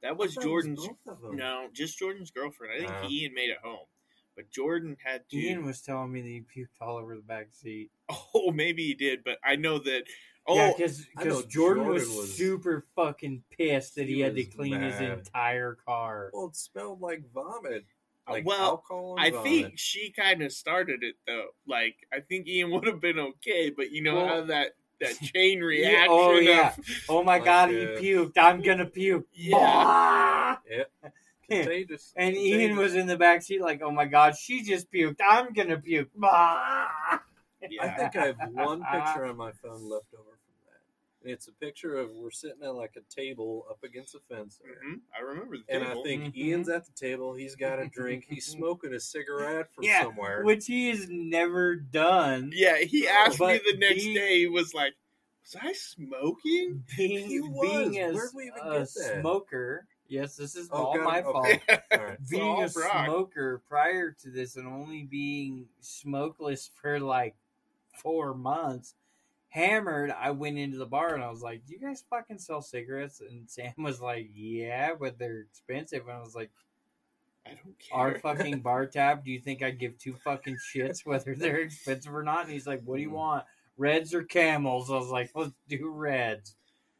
That 0.03 0.16
was 0.16 0.32
I 0.32 0.34
thought 0.34 0.45
Jordan's. 0.45 0.86
both 0.86 1.07
of 1.07 1.20
them. 1.22 1.36
no, 1.36 1.68
just 1.72 1.97
Jordan's 1.99 2.30
girlfriend. 2.32 2.72
I 2.74 2.78
think 2.78 2.90
Ah. 2.92 3.09
Ian 3.09 3.34
made 3.34 3.51
it 3.51 3.59
home, 3.62 3.86
but 4.34 4.51
Jordan 4.51 4.97
had 5.05 5.28
to. 5.30 5.36
Ian 5.38 5.64
was 5.64 5.80
telling 5.80 6.12
me 6.12 6.20
that 6.22 6.28
he 6.28 6.40
puked 6.42 6.80
all 6.80 6.97
over 6.97 7.14
the 7.14 7.22
back 7.22 7.53
seat. 7.53 7.90
Oh, 8.34 8.51
maybe 8.51 8.84
he 8.84 8.95
did, 8.95 9.22
but 9.24 9.38
I 9.45 9.55
know 9.57 9.78
that. 9.78 10.05
Oh, 10.47 10.57
yeah, 10.57 10.72
because 10.76 11.07
I 11.16 11.24
know 11.24 11.40
Jordan, 11.40 11.86
was, 11.86 12.07
was- 12.07 12.34
super 12.36 12.84
fucking 12.97 13.45
pissed 13.57 13.95
that 13.95 14.09
he, 14.09 14.16
He 14.16 14.20
had 14.20 14.34
to 14.34 14.45
was 14.45 14.55
clean 14.55 14.78
his 14.82 15.01
entire 15.01 15.74
car. 15.86 16.30
Well, 16.34 16.49
it 16.49 16.57
smelled 16.57 17.01
like 17.01 17.22
vomit. 17.32 17.86
Like 18.29 18.47
well, 18.47 18.83
I 19.18 19.31
think 19.31 19.79
she 19.79 20.11
kind 20.11 20.43
of 20.43 20.51
started 20.53 21.03
it 21.03 21.16
though. 21.27 21.49
Like 21.66 21.97
I 22.12 22.20
think 22.20 22.47
Ian 22.49 22.70
would 22.72 22.87
have 22.87 23.01
been 23.01 23.18
okay, 23.18 23.70
but 23.70 23.91
you 23.93 24.03
know 24.03 24.14
Well- 24.16 24.29
how 24.29 24.41
that 24.47 24.72
that 25.01 25.18
chain 25.20 25.59
Yeah, 25.59 25.64
reaction. 25.64 26.07
oh, 26.09 26.37
of- 26.39 26.43
yeah. 26.45 26.75
Oh 27.09 27.22
my 27.22 27.35
Like, 27.37 27.45
god, 27.45 27.68
uh, 27.68 27.72
he 27.72 28.12
puked. 28.14 28.39
I'm 28.39 28.62
gonna 28.62 28.87
puke. 28.87 29.27
Yeah. 29.35 30.57
Yeah. 30.70 30.85
Contagious. 31.51 32.12
And 32.16 32.35
Ian 32.37 32.77
was 32.77 32.95
in 32.95 33.07
the 33.07 33.18
back 33.18 33.43
seat 33.43 33.61
like, 33.61 33.83
"Oh 33.83 33.91
my 33.91 34.07
god, 34.07 34.35
she 34.37 34.62
just 34.62 34.91
puked. 34.91 35.16
I'm 35.29 35.53
gonna 35.53 35.77
puke." 35.79 36.09
Bah! 36.16 36.31
I 36.31 37.18
think 37.99 38.16
I 38.16 38.27
have 38.27 38.37
one 38.53 38.81
picture 38.91 39.27
on 39.27 39.37
my 39.37 39.53
phone 39.53 39.89
left 39.91 40.07
over. 40.18 40.34
And 41.25 41.33
it's 41.33 41.49
a 41.49 41.53
picture 41.53 41.97
of 41.97 42.11
we're 42.11 42.31
sitting 42.31 42.62
at 42.62 42.75
like 42.75 42.97
a 42.99 43.14
table 43.14 43.64
up 43.70 43.83
against 43.83 44.14
a 44.14 44.20
fence 44.20 44.61
there. 44.62 44.77
Mhm, 44.87 45.01
I 45.18 45.22
remember 45.22 45.57
the 45.57 45.64
And 45.75 45.83
table. 45.83 46.01
I 46.01 46.05
think 46.05 46.22
Mhm. 46.25 46.37
Ian's 46.37 46.68
at 46.68 46.85
the 46.85 46.93
table. 46.93 47.33
He's 47.35 47.57
got 47.57 47.79
a 47.79 47.89
drink. 47.89 48.27
He's 48.29 48.45
smoking 48.59 48.93
a 48.93 49.01
cigarette 49.01 49.72
from 49.72 49.85
Yeah, 49.85 50.03
somewhere. 50.03 50.45
Which 50.45 50.66
he 50.66 50.91
has 50.91 51.09
never 51.09 51.77
done. 51.77 52.51
yeah, 52.55 52.77
he 52.79 53.09
asked 53.09 53.41
me 53.41 53.59
the 53.64 53.79
next 53.79 54.03
he- 54.03 54.12
day. 54.14 54.39
He 54.41 54.47
was 54.49 54.75
like, 54.75 54.93
"Was 55.43 55.57
I 55.62 55.72
smoking?" 55.72 56.85
Being, 56.95 57.27
He 57.27 57.41
was. 57.41 57.89
being 57.91 58.03
a, 58.05 58.12
Where'd 58.12 58.35
we 58.35 58.45
even 58.49 58.59
a 58.61 58.64
get 58.81 58.81
that? 58.95 59.20
smoker. 59.22 59.87
Yes, 60.09 60.37
this 60.37 60.55
is 60.55 60.68
Oh, 60.70 60.85
all 60.85 60.95
God, 60.97 61.05
my 61.05 61.22
okay. 61.22 61.33
fault. 61.33 61.81
All 61.93 62.05
right. 62.07 62.18
It's 62.20 62.31
being 62.31 62.62
a 62.62 62.68
Brock. 62.68 63.07
smoker 63.07 63.62
prior 63.66 64.11
to 64.12 64.31
this 64.31 64.57
and 64.57 64.68
only 64.68 65.05
being 65.05 65.66
smokeless 65.81 66.70
for 66.75 67.01
like 67.01 67.35
four 68.03 68.35
months, 68.35 68.95
hammered, 69.55 70.11
I 70.11 70.32
went 70.32 70.59
into 70.59 70.78
the 70.78 70.84
bar 70.86 71.14
and 71.14 71.22
I 71.22 71.30
was 71.30 71.40
like, 71.40 71.64
Do 71.64 71.74
you 71.74 71.78
guys 71.80 72.02
fucking 72.11 72.38
sell 72.38 72.61
cigarettes? 72.61 73.20
And 73.20 73.48
Sam 73.48 73.72
was 73.78 74.00
like, 74.00 74.28
Yeah, 74.34 74.94
but 74.98 75.16
they're 75.18 75.40
expensive. 75.40 76.02
And 76.02 76.12
I 76.16 76.20
was 76.20 76.34
like, 76.34 76.50
I 77.46 77.50
don't 77.50 77.78
care. 77.78 77.96
Our 77.98 78.18
fucking 78.18 78.61
bar 78.61 78.86
tab, 78.86 79.24
do 79.24 79.30
you 79.30 79.38
think 79.40 79.62
I 79.62 79.70
give 79.70 79.96
two 79.98 80.14
fucking 80.24 80.57
shits 80.57 81.07
whether 81.07 81.34
they're 81.36 81.61
expensive 81.61 82.14
or 82.14 82.24
not? 82.24 82.44
And 82.44 82.52
he's 82.52 82.66
like, 82.66 82.82
What 82.84 82.96
do 82.96 83.02
you 83.02 83.11
Mm. 83.11 83.14
want? 83.14 83.44
Reds 83.76 84.12
or 84.12 84.24
camels? 84.24 84.90
I 84.90 84.94
was 84.96 85.09
like, 85.09 85.30
Let's 85.36 85.52
do 85.68 85.88
reds. 85.88 86.57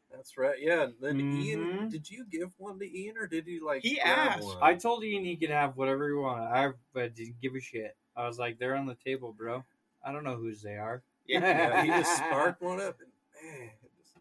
That's 0.09 0.37
right. 0.37 0.55
Yeah. 0.57 0.83
and 0.83 0.93
Then 1.01 1.19
Ian, 1.19 1.59
Mhm. 1.65 1.91
did 1.91 2.09
you 2.09 2.23
give 2.31 2.53
one 2.57 2.79
to 2.79 2.85
Ian 2.99 3.17
or 3.17 3.27
did 3.27 3.47
you 3.47 3.65
like? 3.65 3.81
He 3.81 3.99
asked. 3.99 4.43
one? 4.45 4.57
I 4.61 4.75
told 4.75 5.03
Ian 5.03 5.25
he 5.25 5.35
could 5.35 5.49
have 5.49 5.75
whatever 5.75 6.07
he 6.07 6.13
wanted. 6.13 6.45
I 6.45 6.71
but 6.93 7.15
didn't 7.15 7.41
give 7.41 7.53
a 7.53 7.59
shit. 7.59 7.97
I 8.15 8.25
was 8.25 8.39
like, 8.39 8.57
They're 8.59 8.77
on 8.77 8.85
the 8.85 8.95
table, 8.95 9.33
bro. 9.33 9.65
I 10.05 10.13
don't 10.13 10.23
know 10.23 10.37
whose 10.37 10.61
they 10.61 10.77
are. 10.77 11.03
Yeah, 11.27 11.39
yeah, 11.41 11.81
he 11.83 11.87
just 11.89 12.17
sparked 12.17 12.61
one 12.61 12.79
up. 12.81 12.97
And, 12.99 13.49
man, 13.59 13.69
just- 13.97 14.17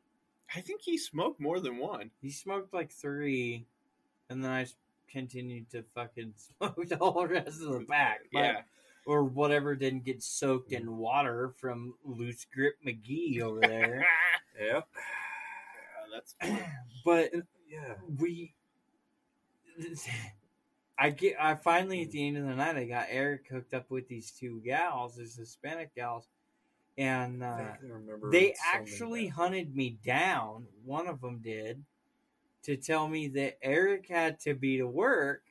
I 0.56 0.60
think 0.60 0.80
he 0.82 0.96
smoked 0.98 1.40
more 1.40 1.60
than 1.60 1.78
one. 1.78 2.10
He 2.22 2.30
smoked 2.30 2.72
like 2.72 2.90
three, 2.92 3.66
and 4.30 4.42
then 4.42 4.50
I 4.50 4.66
continued 5.10 5.70
to 5.70 5.82
fucking 5.94 6.34
smoke 6.58 6.88
the 6.88 6.96
whole 6.96 7.26
rest 7.26 7.62
of 7.62 7.72
the 7.72 7.84
pack. 7.88 8.20
But- 8.32 8.38
Yeah, 8.40 8.60
Or 9.06 9.24
whatever 9.24 9.74
didn't 9.74 10.04
get 10.04 10.22
soaked 10.22 10.72
in 10.72 10.96
water 10.96 11.52
from 11.58 11.94
Loose 12.04 12.46
Grip 12.54 12.74
McGee 12.86 13.40
over 13.42 13.60
there. 13.60 14.06
yeah. 14.60 14.80
Yeah, 14.80 14.80
that's 16.14 16.34
but 17.04 17.32
yeah. 17.68 17.94
we. 18.18 18.54
I 20.98 21.10
get. 21.10 21.34
I 21.40 21.56
finally 21.56 22.02
at 22.02 22.12
the 22.12 22.26
end 22.26 22.36
of 22.36 22.44
the 22.46 22.54
night, 22.54 22.76
I 22.76 22.84
got 22.84 23.06
Eric 23.10 23.46
hooked 23.50 23.74
up 23.74 23.90
with 23.90 24.06
these 24.08 24.30
two 24.30 24.60
gals, 24.64 25.16
these 25.16 25.34
Hispanic 25.36 25.92
gals, 25.94 26.28
and 26.98 27.42
uh, 27.42 27.58
they 28.30 28.54
something 28.54 28.54
actually 28.72 29.26
hunted 29.26 29.74
me 29.74 29.98
down. 30.04 30.66
One 30.84 31.08
of 31.08 31.20
them 31.20 31.40
did 31.42 31.82
to 32.62 32.76
tell 32.76 33.08
me 33.08 33.28
that 33.28 33.58
Eric 33.62 34.06
had 34.08 34.40
to 34.40 34.54
be 34.54 34.78
to 34.78 34.86
work 34.86 35.42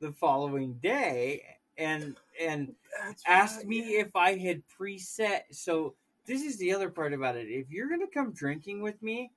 the 0.00 0.12
following 0.12 0.74
day, 0.82 1.42
and 1.78 2.16
and. 2.40 2.74
That's 3.04 3.22
asked 3.26 3.58
right, 3.58 3.68
me 3.68 3.94
yeah. 3.94 4.00
if 4.00 4.16
I 4.16 4.36
had 4.36 4.62
preset. 4.66 5.42
So 5.50 5.94
this 6.24 6.42
is 6.42 6.56
the 6.58 6.72
other 6.72 6.90
part 6.90 7.12
about 7.12 7.36
it. 7.36 7.48
If 7.48 7.70
you're 7.70 7.88
gonna 7.88 8.06
come 8.12 8.32
drinking 8.32 8.80
with 8.80 9.00
me, 9.02 9.32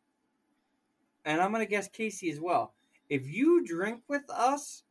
and 1.26 1.42
I'm 1.42 1.52
gonna 1.52 1.66
guess 1.66 1.88
Casey 1.88 2.32
as 2.32 2.40
well. 2.40 2.74
If 3.10 3.28
you 3.28 3.66
drink 3.66 4.02
with 4.08 4.30
us, 4.30 4.84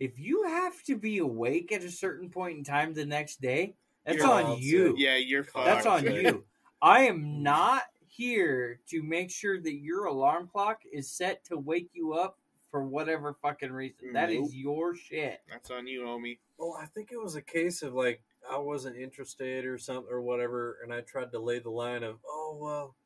if 0.00 0.18
you 0.18 0.44
have 0.44 0.82
to 0.84 0.96
be 0.96 1.18
awake 1.18 1.70
at 1.72 1.84
a 1.84 1.90
certain 1.90 2.28
point 2.28 2.58
in 2.58 2.64
time 2.64 2.94
the 2.94 3.04
next 3.04 3.40
day, 3.40 3.74
that's 4.04 4.18
You're 4.18 4.26
on 4.30 4.58
you. 4.58 4.86
set. 4.88 4.98
yeah, 4.98 5.16
you're 5.16 5.46
Oh, 5.54 5.64
That's 5.64 5.86
on 5.86 6.04
you. 6.04 6.44
I 6.80 7.02
am 7.04 7.42
not 7.42 7.82
here 8.08 8.80
to 8.88 9.02
make 9.02 9.30
sure 9.30 9.60
that 9.60 9.74
your 9.74 10.06
alarm 10.06 10.48
clock 10.52 10.80
is 10.92 11.10
set 11.10 11.44
to 11.46 11.56
wake 11.56 11.90
you 11.92 12.12
up 12.14 12.38
for 12.70 12.84
whatever 12.84 13.34
fucking 13.42 13.70
reason. 13.72 14.12
That 14.14 14.30
Nope. 14.32 14.46
is 14.46 14.54
your 14.54 14.94
shit. 14.96 15.40
That's 15.50 15.70
on 15.70 15.86
you, 15.86 16.02
homie. 16.02 16.38
Well, 16.58 16.76
I 16.80 16.86
think 16.86 17.10
it 17.12 17.18
was 17.22 17.36
a 17.36 17.42
case 17.42 17.82
of 17.82 17.94
like 17.94 18.22
I 18.50 18.58
wasn't 18.58 18.96
interested 18.96 19.64
or 19.64 19.78
something 19.78 20.10
or 20.10 20.20
whatever, 20.22 20.78
and 20.82 20.92
I 20.92 21.02
tried 21.02 21.30
to 21.32 21.38
lay 21.38 21.60
the 21.60 21.70
line 21.70 22.02
of, 22.02 22.18
"Oh 22.26 22.56
well, 22.60 22.96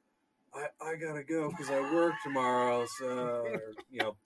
I 0.54 0.68
I 0.80 0.94
gotta 0.96 1.22
go 1.24 1.50
because 1.50 1.70
I 1.70 1.80
work 1.92 2.14
tomorrow." 2.22 2.86
So 2.98 3.06
or, 3.44 3.72
you 3.90 3.98
know, 4.00 4.16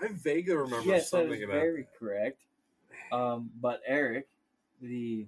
I 0.00 0.08
vaguely 0.10 0.54
remember 0.56 0.88
yes, 0.88 1.04
that 1.04 1.08
something 1.18 1.34
is 1.38 1.42
about 1.44 1.54
very 1.54 1.82
that. 1.82 1.98
correct. 1.98 2.40
Um, 3.12 3.50
but 3.60 3.80
Eric, 3.86 4.26
the 4.80 5.26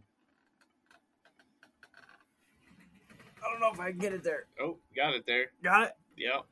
I 3.42 3.42
don't 3.53 3.61
know 3.61 3.71
if 3.73 3.81
I 3.81 3.91
can 3.91 3.99
get 3.99 4.13
it 4.13 4.23
there. 4.25 4.47
Oh, 4.61 4.79
got 4.97 5.15
it 5.15 5.25
there. 5.27 5.51
Got 5.63 5.85
it. 5.85 5.93
Yep. 6.17 6.45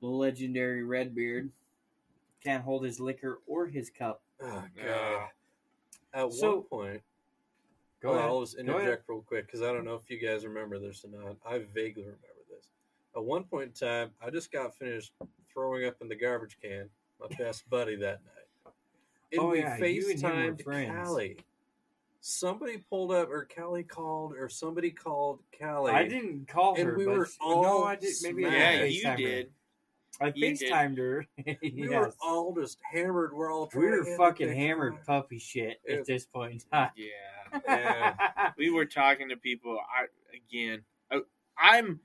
The 0.00 0.06
legendary 0.06 0.82
Redbeard 0.82 1.50
can't 2.44 2.62
hold 2.64 2.84
his 2.84 2.98
liquor 2.98 3.40
or 3.46 3.66
his 3.66 3.88
cup. 3.90 4.20
Oh 4.42 4.64
Yeah. 4.76 4.84
god! 4.84 5.28
At 6.26 6.32
So- 6.32 6.56
one 6.56 6.62
point, 6.64 7.02
Go 8.00 8.10
ahead. 8.10 8.24
I'll 8.24 8.40
just 8.40 8.56
interject 8.58 9.04
real 9.08 9.22
quick 9.22 9.46
because 9.46 9.62
I 9.62 9.72
don't 9.72 9.84
know 9.84 9.94
if 9.94 10.10
you 10.10 10.18
guys 10.18 10.44
remember 10.44 10.78
this 10.80 11.04
or 11.04 11.08
not. 11.08 11.36
I 11.46 11.58
vaguely 11.58 12.02
remember 12.02 12.26
this. 12.50 12.66
At 13.14 13.22
one 13.24 13.44
point 13.44 13.68
in 13.68 13.72
time, 13.72 14.10
I 14.20 14.28
just 14.30 14.50
got 14.50 14.76
finished 14.76 15.12
throwing 15.52 15.84
up 15.86 15.96
in 16.02 16.08
the 16.08 16.16
garbage 16.16 16.58
can. 16.60 16.90
My 17.20 17.28
best 17.38 17.70
buddy 17.70 17.94
that 17.96 18.20
night. 18.24 18.72
And 19.30 19.40
Oh, 19.40 19.50
we 19.50 19.60
yeah, 19.60 19.76
you 19.76 20.10
and 20.10 20.20
him 20.20 20.30
were 20.30 20.36
FaceTimed 20.52 20.62
friends. 20.64 21.08
Callie. 21.08 21.36
Somebody 22.24 22.78
pulled 22.78 23.10
up, 23.10 23.28
or 23.30 23.48
Callie 23.52 23.82
called, 23.82 24.34
or 24.34 24.48
somebody 24.48 24.92
called 24.92 25.40
Callie. 25.60 25.90
I 25.90 26.06
didn't 26.06 26.46
call 26.46 26.76
And 26.76 26.86
her, 26.90 26.96
we 26.96 27.04
but 27.04 27.14
were 27.18 27.28
no, 27.40 27.46
all 27.64 27.84
I 27.84 27.96
did. 27.96 28.14
Maybe 28.22 28.46
I 28.46 28.50
smashed. 28.50 28.62
Yeah, 29.02 29.16
did 29.16 29.18
you 29.20 29.26
did. 29.26 29.50
I 30.20 30.26
You 30.34 30.54
did. 30.56 30.60
FaceTimed 30.70 30.98
her. 30.98 31.26
We 31.62 31.72
yes. 31.72 31.90
were 31.90 32.12
all 32.22 32.54
just 32.54 32.78
hammered. 32.92 33.32
We're 33.34 33.52
all 33.52 33.68
we 33.74 33.86
were 33.86 34.04
fucking 34.16 34.54
hammered 34.54 34.94
car. 35.04 35.22
puppy 35.22 35.40
shit 35.40 35.80
It- 35.84 36.00
at 36.00 36.06
this 36.06 36.24
point 36.24 36.52
in 36.52 36.58
time. 36.70 36.90
Yeah. 36.96 37.60
Yeah. 37.66 38.50
we 38.56 38.70
were 38.70 38.86
talking 38.86 39.28
to 39.30 39.36
people. 39.36 39.76
I 39.80 40.06
again. 40.34 40.82
I, 41.10 41.20
I'm. 41.58 41.98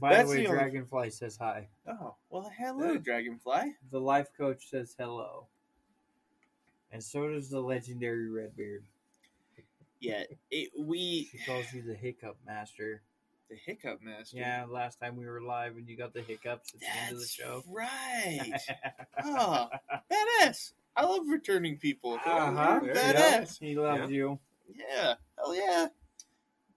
By 0.00 0.10
That's 0.14 0.30
the 0.30 0.36
way, 0.36 0.42
the 0.44 0.48
only- 0.48 0.58
Dragonfly 0.60 1.10
says 1.10 1.36
hi. 1.36 1.68
Oh 1.88 2.14
well, 2.30 2.50
hello, 2.56 2.92
Yeah. 2.92 2.98
Dragonfly. 2.98 3.74
The 3.90 4.00
life 4.00 4.28
coach 4.38 4.70
says 4.70 4.94
hello. 4.96 5.48
And 6.92 7.02
so 7.02 7.28
does 7.28 7.50
the 7.50 7.60
legendary 7.60 8.30
Redbeard. 8.30 8.84
Yeah, 10.04 10.24
it, 10.50 10.70
we 10.78 11.28
She 11.32 11.38
calls 11.46 11.72
you 11.72 11.82
the 11.82 11.94
hiccup 11.94 12.36
master. 12.46 13.02
the 13.50 13.56
hiccup 13.56 14.00
master. 14.02 14.38
Yeah, 14.38 14.64
last 14.68 15.00
time 15.00 15.16
we 15.16 15.26
were 15.26 15.40
live 15.40 15.76
and 15.76 15.88
you 15.88 15.96
got 15.96 16.12
the 16.14 16.22
hiccups 16.22 16.74
at 16.74 16.80
the 16.80 16.86
end 16.86 17.12
of 17.12 17.18
the 17.18 17.20
that's 17.20 17.30
show. 17.32 17.62
right. 17.68 18.52
oh, 19.24 19.68
badass! 20.10 20.72
I 20.96 21.04
love 21.04 21.26
returning 21.28 21.76
people. 21.78 22.14
Uh-huh. 22.24 22.80
You're 22.84 22.94
Badass. 22.94 23.58
He 23.58 23.74
loves 23.76 24.10
you. 24.10 24.38
Yeah. 24.74 25.14
Hell 25.36 25.54
yeah. 25.54 25.88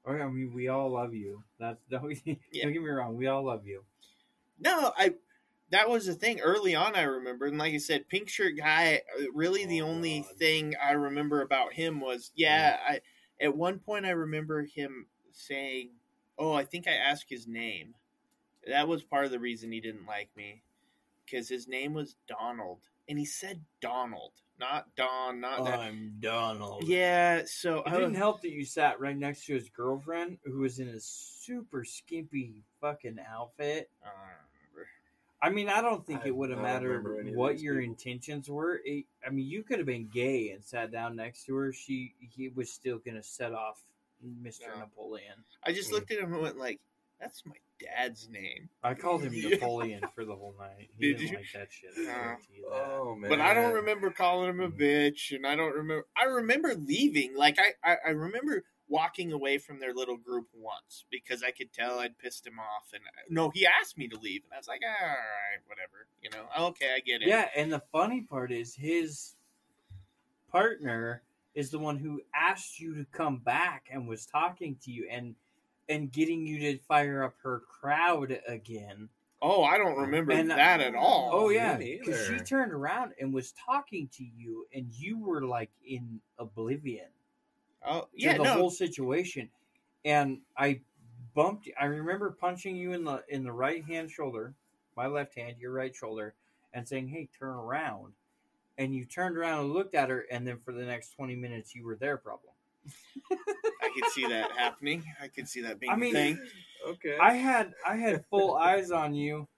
Or 0.03 0.21
I 0.21 0.28
mean, 0.30 0.51
we 0.53 0.67
all 0.69 0.89
love 0.91 1.13
you. 1.13 1.43
That's 1.59 1.80
don't, 1.89 2.15
Yeah. 2.25 2.63
don't 2.63 2.73
get 2.73 2.82
me 2.82 2.89
wrong. 2.89 3.15
We 3.17 3.28
all 3.28 3.43
love 3.45 3.65
you. 3.67 3.84
No, 4.59 4.91
I. 4.97 5.13
That 5.69 5.89
was 5.89 6.05
the 6.05 6.13
thing 6.13 6.39
early 6.39 6.75
on. 6.75 6.95
I 6.95 7.01
remember, 7.01 7.45
and 7.45 7.57
like 7.57 7.73
I 7.73 7.78
said, 7.80 8.07
pink 8.07 8.30
shirt 8.30 8.53
guy. 8.57 9.01
uh, 9.19 9.23
Really, 9.34 9.65
the 9.65 9.82
Oh, 9.82 9.88
only 9.88 10.21
God. 10.21 10.38
thing 10.38 10.73
I 10.82 10.93
remember 10.93 11.41
about 11.41 11.73
him 11.73 11.99
was, 11.99 12.32
yeah, 12.36 12.78
I. 12.88 13.01
At 13.40 13.56
one 13.56 13.80
point, 13.80 14.06
I 14.06 14.12
remember 14.12 14.64
him 14.64 15.08
saying, 15.32 15.92
"Oh, 16.38 16.54
I 16.54 16.64
think 16.66 16.88
I 16.88 16.94
asked 16.94 17.30
his 17.30 17.48
name." 17.48 17.94
That 18.66 18.88
was 18.88 19.04
part 19.04 19.26
of 19.26 19.32
the 19.32 19.40
reason 19.40 19.72
he 19.72 19.80
didn't 19.80 20.06
like 20.06 20.30
me, 20.36 20.64
because 21.26 21.48
his 21.48 21.68
name 21.68 21.94
was 21.94 22.16
Donald, 22.28 22.80
and 23.08 23.18
he 23.18 23.26
said 23.26 23.64
Donald, 23.80 24.34
not 24.60 24.94
Don, 24.96 25.40
not 25.40 25.64
that. 25.66 25.80
I'm 25.80 26.16
Donald. 26.20 26.84
Yeah, 26.86 27.44
so 27.46 27.80
It 27.80 27.88
I 27.88 27.92
didn't 27.92 28.16
help 28.16 28.42
that 28.42 28.52
you 28.52 28.66
sat 28.66 29.00
right 29.00 29.16
next 29.16 29.46
to 29.46 29.54
his 29.54 29.70
girlfriend, 29.70 30.40
who 30.44 30.60
was 30.60 30.80
in 30.80 30.90
a 30.90 31.00
super 31.00 31.86
skimpy 31.86 32.64
fucking 32.82 33.20
outfit. 33.30 33.90
Remember. 34.02 34.47
I 35.42 35.50
mean, 35.52 35.70
I 35.70 35.82
don't 35.82 36.06
think 36.06 36.22
I- 36.24 36.28
it 36.28 36.36
would 36.36 36.50
have 36.50 36.60
mattered 36.60 36.90
remember 36.90 37.20
any 37.20 37.30
of 37.32 37.36
what 37.38 37.60
your 37.60 37.76
people. 37.76 37.92
intentions 37.92 38.50
were. 38.50 38.82
It, 38.84 39.06
I 39.26 39.30
mean, 39.30 39.46
you 39.48 39.64
could 39.64 39.78
have 39.78 39.86
been 39.86 40.08
gay 40.08 40.50
and 40.50 40.64
sat 40.64 40.92
down 40.92 41.16
next 41.16 41.46
to 41.46 41.56
her. 41.56 41.72
She, 41.74 42.16
he 42.20 42.50
was 42.50 42.72
still 42.72 42.98
gonna 43.00 43.22
set 43.24 43.54
off 43.54 43.80
Mister 44.42 44.68
No. 44.74 44.80
Napoleon. 44.80 45.44
I 45.64 45.74
just 45.74 45.90
Mm. 45.90 45.94
looked 45.94 46.12
at 46.12 46.18
him 46.20 46.34
and 46.34 46.42
went 46.42 46.58
like, 46.58 46.80
"That's 47.20 47.46
my 47.46 47.56
dad's 47.80 48.28
name." 48.30 48.68
I 48.82 48.96
called 48.96 49.22
him 49.22 49.32
Napoleon 49.62 50.02
for 50.16 50.26
the 50.26 50.36
whole 50.36 50.56
night. 50.58 50.90
He 50.98 51.08
Did 51.10 51.18
didn't 51.20 51.32
you? 51.34 51.38
like 51.38 51.46
that 51.54 51.68
shit. 51.72 51.92
Uh, 51.96 52.04
that. 52.06 52.38
Oh 52.72 53.16
man! 53.16 53.30
But 53.30 53.40
I 53.40 53.54
don't 53.54 53.74
remember 53.76 54.10
calling 54.10 54.50
him 54.50 54.60
a 54.62 54.70
Mhm. 54.72 54.80
bitch, 54.80 55.36
and 55.36 55.46
I 55.46 55.56
don't 55.56 55.76
remember. 55.76 56.08
I 56.18 56.24
remember 56.24 56.74
leaving. 56.74 57.36
Like 57.36 57.60
I, 57.60 57.74
I, 57.88 57.98
I 58.08 58.10
remember 58.10 58.64
walking 58.90 59.32
away 59.32 59.58
from 59.58 59.80
their 59.80 59.94
little 59.94 60.18
group 60.18 60.48
once 60.54 61.06
because 61.12 61.44
I 61.44 61.52
could 61.52 61.74
tell 61.74 62.00
I'd 62.00 62.18
pissed 62.18 62.46
him 62.48 62.60
off. 62.60 62.88
And 62.94 63.04
uh, 63.04 63.22
no, 63.30 63.52
he 63.54 63.66
asked 63.66 63.98
me 63.98 64.08
to 64.08 64.18
leave, 64.20 64.44
and 64.46 64.54
I 64.54 64.58
was 64.58 64.68
like, 64.68 64.82
ah, 64.88 65.02
"All 65.02 65.08
right, 65.08 65.62
whatever." 65.68 66.08
You 66.22 66.30
know, 66.32 66.68
okay, 66.70 66.94
I 66.96 67.00
get 67.00 67.22
it. 67.22 67.28
Yeah, 67.28 67.50
and 67.56 67.72
the 67.72 67.82
funny 67.92 68.22
part 68.22 68.52
is 68.52 68.74
his 68.76 69.36
partner 70.52 71.22
is 71.56 71.70
the 71.72 71.80
one 71.80 71.98
who 71.98 72.22
asked 72.36 72.80
you 72.80 72.96
to 72.96 73.06
come 73.12 73.38
back 73.38 73.88
and 73.92 74.08
was 74.08 74.26
talking 74.26 74.78
to 74.84 74.92
you 74.92 75.08
and 75.12 75.36
and 75.90 76.12
getting 76.12 76.46
you 76.46 76.60
to 76.60 76.78
fire 76.80 77.24
up 77.24 77.34
her 77.42 77.62
crowd 77.62 78.40
again. 78.48 79.08
Oh, 79.42 79.64
I 79.64 79.78
don't 79.78 79.98
remember 79.98 80.34
And- 80.34 80.52
uh, 80.52 80.56
that 80.56 80.82
at 80.82 80.96
all. 80.96 81.30
Oh 81.34 81.50
yeah, 81.50 81.78
because 81.78 82.28
she 82.28 82.38
turned 82.40 82.72
around 82.74 83.14
and 83.20 83.34
was 83.34 83.54
talking 83.54 84.10
to 84.18 84.24
you, 84.24 84.66
and 84.74 84.88
you 84.94 85.20
were 85.20 85.44
like 85.46 85.70
in 85.86 86.20
oblivion 86.40 87.08
Oh, 87.88 88.02
to 88.02 88.08
yeah. 88.14 88.38
the 88.38 88.44
No, 88.44 88.54
whole 88.54 88.70
situation. 88.70 89.50
And 90.06 90.40
I 90.58 90.82
bumped. 91.34 91.70
I 91.80 91.86
remember 91.86 92.32
punching 92.32 92.76
you 92.76 92.94
in 92.94 93.04
the 93.04 93.24
in 93.30 93.44
the 93.44 93.52
right 93.52 93.84
hand 93.86 94.12
shoulder, 94.12 94.54
my 94.96 95.08
left 95.08 95.36
hand, 95.36 95.56
your 95.60 95.72
right 95.72 95.96
shoulder, 95.96 96.34
and 96.74 96.88
saying, 96.88 97.08
"Hey, 97.10 97.30
turn 97.38 97.56
around." 97.56 98.14
And 98.78 98.94
you 98.94 99.06
turned 99.06 99.38
around 99.38 99.66
and 99.66 99.74
looked 99.74 99.96
at 99.96 100.10
her, 100.10 100.26
and 100.32 100.48
then 100.48 100.58
for 100.60 100.72
the 100.72 100.84
next 100.86 101.12
twenty 101.16 101.36
minutes, 101.36 101.74
you 101.76 101.86
were 101.86 101.96
their 101.96 102.18
problem. 102.18 102.54
I 103.32 103.90
could 103.96 104.12
see 104.12 104.26
that 104.28 104.52
happening. 104.52 105.04
I 105.22 105.28
could 105.28 105.48
see 105.48 105.62
that 105.62 105.80
being 105.80 105.92
I 105.92 105.96
mean, 105.96 106.14
thing. 106.14 106.40
Okay. 106.88 107.18
I 107.20 107.34
had 107.34 107.74
I 107.86 107.96
had 107.96 108.26
full 108.26 108.56
eyes 108.56 108.92
on 108.92 109.14
you. 109.14 109.48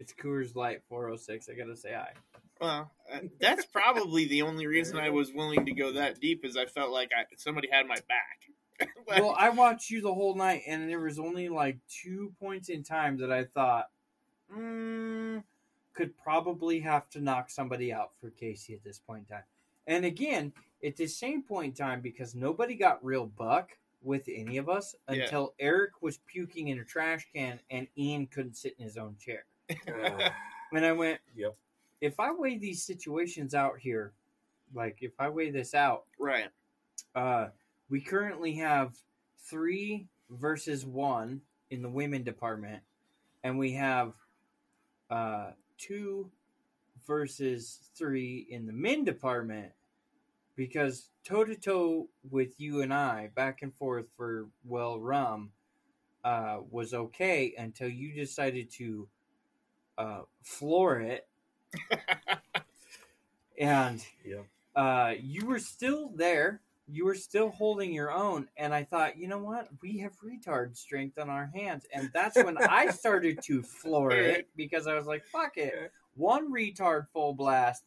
It's 0.00 0.12
Coors 0.12 0.54
Light 0.54 0.82
406. 0.88 1.48
I 1.48 1.54
gotta 1.54 1.74
say 1.76 1.92
hi. 1.94 2.12
Well, 2.64 2.90
uh, 3.12 3.18
that's 3.40 3.66
probably 3.66 4.26
the 4.26 4.42
only 4.42 4.66
reason 4.66 4.96
I 4.98 5.10
was 5.10 5.32
willing 5.32 5.66
to 5.66 5.72
go 5.72 5.92
that 5.92 6.20
deep 6.20 6.44
is 6.44 6.56
I 6.56 6.66
felt 6.66 6.90
like 6.90 7.10
I, 7.16 7.24
somebody 7.36 7.68
had 7.70 7.86
my 7.86 7.96
back. 8.08 8.88
Like, 9.06 9.20
well, 9.22 9.34
I 9.38 9.50
watched 9.50 9.90
you 9.90 10.00
the 10.00 10.14
whole 10.14 10.34
night, 10.34 10.62
and 10.66 10.88
there 10.88 11.00
was 11.00 11.18
only 11.18 11.48
like 11.48 11.78
two 11.88 12.32
points 12.40 12.68
in 12.68 12.82
time 12.82 13.18
that 13.18 13.30
I 13.30 13.44
thought, 13.44 13.86
mm, 14.54 15.42
could 15.94 16.16
probably 16.16 16.80
have 16.80 17.08
to 17.10 17.20
knock 17.20 17.50
somebody 17.50 17.92
out 17.92 18.10
for 18.20 18.30
Casey 18.30 18.74
at 18.74 18.82
this 18.82 18.98
point 18.98 19.26
in 19.28 19.36
time. 19.36 19.44
And 19.86 20.04
again, 20.04 20.52
at 20.84 20.96
the 20.96 21.06
same 21.06 21.42
point 21.42 21.78
in 21.78 21.86
time, 21.86 22.00
because 22.00 22.34
nobody 22.34 22.74
got 22.74 23.04
real 23.04 23.26
buck 23.26 23.70
with 24.02 24.24
any 24.28 24.56
of 24.58 24.68
us 24.68 24.94
Yeah. 25.08 25.22
until 25.22 25.54
Eric 25.58 26.02
was 26.02 26.18
puking 26.26 26.68
in 26.68 26.78
a 26.78 26.84
trash 26.84 27.26
can 27.34 27.60
and 27.70 27.86
Ian 27.96 28.26
couldn't 28.26 28.56
sit 28.56 28.74
in 28.78 28.84
his 28.84 28.96
own 28.96 29.16
chair. 29.18 29.44
Uh, 29.70 30.30
And 30.72 30.84
I 30.84 30.90
went, 30.92 31.20
yep. 31.36 31.54
If 32.04 32.20
I 32.20 32.30
weigh 32.32 32.58
these 32.58 32.82
situations 32.82 33.54
out 33.54 33.78
here, 33.78 34.12
like 34.74 34.98
if 35.00 35.12
I 35.18 35.30
weigh 35.30 35.50
this 35.50 35.72
out, 35.72 36.04
right. 36.18 36.48
uh, 37.14 37.46
we 37.88 38.00
currently 38.00 38.52
have 38.56 38.94
three 39.38 40.06
versus 40.28 40.84
one 40.84 41.40
in 41.70 41.80
the 41.80 41.88
women 41.88 42.22
department, 42.22 42.82
and 43.42 43.58
we 43.58 43.72
have 43.72 44.12
uh, 45.08 45.52
two 45.78 46.30
versus 47.06 47.80
three 47.96 48.46
in 48.50 48.66
the 48.66 48.72
men 48.72 49.04
department. 49.04 49.72
Because 50.56 51.08
toe 51.24 51.44
to 51.44 51.56
toe 51.56 52.08
with 52.30 52.60
you 52.60 52.82
and 52.82 52.92
I, 52.92 53.30
back 53.34 53.62
and 53.62 53.74
forth 53.74 54.06
for 54.14 54.46
well 54.64 55.00
rum, 55.00 55.50
uh, 56.22 56.58
was 56.70 56.92
okay 56.92 57.54
until 57.56 57.88
you 57.88 58.12
decided 58.12 58.70
to 58.72 59.08
uh, 59.96 60.20
floor 60.42 61.00
it, 61.00 61.26
and 63.58 64.04
Yep. 64.24 64.46
uh, 64.74 65.14
you 65.20 65.46
were 65.46 65.58
still 65.58 66.08
there. 66.14 66.60
You 66.86 67.06
were 67.06 67.14
still 67.14 67.48
holding 67.48 67.92
your 67.94 68.12
own, 68.12 68.48
and 68.58 68.74
I 68.74 68.84
thought, 68.84 69.16
you 69.16 69.26
know 69.26 69.38
what? 69.38 69.68
We 69.80 69.98
have 70.00 70.12
retard 70.20 70.76
strength 70.76 71.18
on 71.18 71.30
our 71.30 71.50
hands, 71.54 71.86
and 71.94 72.10
that's 72.12 72.36
when 72.36 72.58
I 72.58 72.88
started 72.90 73.40
to 73.44 73.62
floor 73.62 74.10
it 74.12 74.48
because 74.54 74.86
I 74.86 74.94
was 74.94 75.06
like, 75.06 75.24
"Fuck 75.26 75.56
it." 75.56 75.92
One 76.14 76.52
retard 76.52 77.06
full 77.12 77.32
blast 77.32 77.84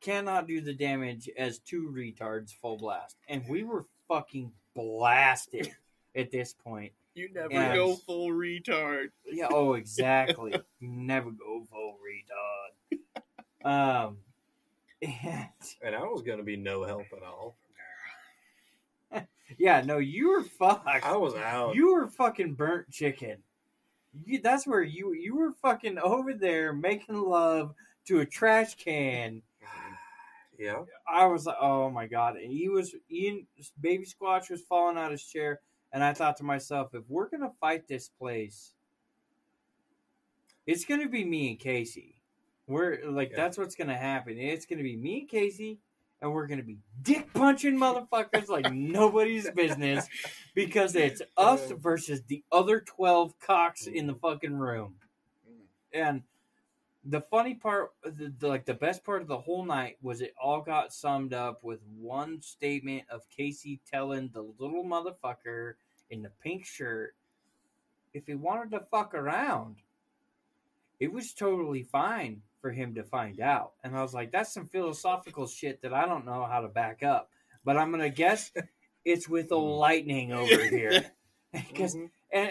cannot 0.00 0.48
do 0.48 0.60
the 0.60 0.74
damage 0.74 1.30
as 1.38 1.60
two 1.60 1.92
retards 1.96 2.52
full 2.52 2.76
blast, 2.76 3.16
and 3.28 3.46
we 3.48 3.62
were 3.62 3.84
fucking 4.08 4.50
blasted 4.74 5.72
at 6.16 6.32
this 6.32 6.52
point. 6.54 6.92
You 7.14 7.28
never 7.32 7.52
And- 7.52 7.74
go 7.74 7.94
full 7.94 8.30
retard. 8.30 9.10
Yeah. 9.24 9.46
Oh, 9.48 9.74
exactly. 9.74 10.56
Never 10.80 11.30
go 11.30 11.62
full 11.70 11.92
retard. 12.04 12.74
Um. 13.64 14.18
And 15.02 15.48
And 15.82 15.94
I 15.94 16.02
was 16.04 16.22
going 16.22 16.38
to 16.38 16.44
be 16.44 16.56
no 16.56 16.84
help 16.84 17.04
at 17.14 17.22
all. 17.22 17.56
yeah, 19.58 19.82
no, 19.82 19.98
you 19.98 20.30
were 20.30 20.42
fucked. 20.42 20.86
I 20.86 21.16
was 21.16 21.34
out. 21.34 21.74
You 21.74 21.94
were 21.94 22.06
fucking 22.06 22.54
burnt 22.54 22.90
chicken. 22.90 23.38
You, 24.24 24.40
that's 24.40 24.66
where 24.66 24.82
you 24.82 25.12
you 25.12 25.36
were 25.36 25.52
fucking 25.60 25.98
over 25.98 26.34
there 26.34 26.72
making 26.72 27.16
love 27.16 27.74
to 28.06 28.20
a 28.20 28.26
trash 28.26 28.76
can. 28.76 29.42
yeah. 30.58 30.82
I 31.08 31.26
was 31.26 31.46
like, 31.46 31.56
oh 31.60 31.90
my 31.90 32.06
god! 32.06 32.36
And 32.36 32.52
he 32.52 32.68
was 32.68 32.94
Ian, 33.10 33.46
baby 33.80 34.06
squatch 34.06 34.50
was 34.50 34.62
falling 34.62 34.96
out 34.96 35.06
of 35.06 35.12
his 35.12 35.24
chair, 35.24 35.60
and 35.92 36.02
I 36.02 36.12
thought 36.12 36.36
to 36.38 36.44
myself, 36.44 36.94
if 36.94 37.02
we're 37.08 37.28
gonna 37.28 37.52
fight 37.60 37.88
this 37.88 38.08
place, 38.08 38.74
it's 40.66 40.84
gonna 40.84 41.08
be 41.08 41.24
me 41.24 41.50
and 41.50 41.58
Casey. 41.58 42.14
We're 42.66 43.00
like 43.10 43.30
Yeah. 43.30 43.36
that's 43.36 43.58
what's 43.58 43.74
gonna 43.74 43.96
happen. 43.96 44.38
It's 44.38 44.66
gonna 44.66 44.82
be 44.82 44.96
me 44.96 45.20
and 45.20 45.28
Casey, 45.28 45.80
and 46.20 46.32
we're 46.32 46.46
gonna 46.46 46.62
be 46.62 46.78
dick 47.02 47.32
punching 47.34 47.76
motherfuckers 47.76 48.48
like 48.48 48.72
nobody's 48.72 49.50
business 49.50 50.08
because 50.54 50.94
it's 50.94 51.20
us 51.36 51.70
versus 51.72 52.22
the 52.28 52.42
other 52.50 52.80
twelve 52.80 53.38
cocks 53.38 53.86
in 53.86 54.06
the 54.06 54.14
fucking 54.14 54.56
room. 54.56 54.96
And 55.92 56.22
the 57.04 57.20
funny 57.20 57.54
part, 57.54 57.92
the, 58.02 58.32
the, 58.38 58.48
like 58.48 58.64
the 58.64 58.74
best 58.74 59.04
part 59.04 59.20
of 59.20 59.28
the 59.28 59.36
whole 59.38 59.64
night 59.64 59.98
was 60.00 60.22
it 60.22 60.34
all 60.42 60.62
got 60.62 60.92
summed 60.92 61.34
up 61.34 61.62
with 61.62 61.80
one 62.00 62.40
statement 62.40 63.04
of 63.10 63.28
Casey 63.28 63.80
telling 63.90 64.30
the 64.32 64.42
little 64.58 64.84
motherfucker 64.84 65.74
in 66.10 66.22
the 66.22 66.30
pink 66.42 66.64
shirt 66.64 67.14
if 68.14 68.26
he 68.26 68.34
wanted 68.34 68.70
to 68.70 68.80
fuck 68.80 69.12
around, 69.12 69.76
it 71.00 71.12
was 71.12 71.34
totally 71.34 71.82
fine 71.82 72.40
for 72.64 72.72
him 72.72 72.94
to 72.94 73.04
find 73.04 73.40
out. 73.40 73.72
And 73.84 73.94
I 73.94 74.00
was 74.00 74.14
like, 74.14 74.32
that's 74.32 74.54
some 74.54 74.66
philosophical 74.66 75.46
shit 75.46 75.82
that 75.82 75.92
I 75.92 76.06
don't 76.06 76.24
know 76.24 76.46
how 76.50 76.62
to 76.62 76.68
back 76.68 77.02
up. 77.02 77.28
But 77.62 77.76
I'm 77.76 77.90
gonna 77.90 78.08
guess 78.08 78.50
it's 79.04 79.28
with 79.28 79.52
old 79.52 79.78
lightning 79.78 80.32
over 80.32 80.64
here. 80.64 81.04
Because 81.52 81.94
Mhm. 81.94 82.08
and 82.32 82.50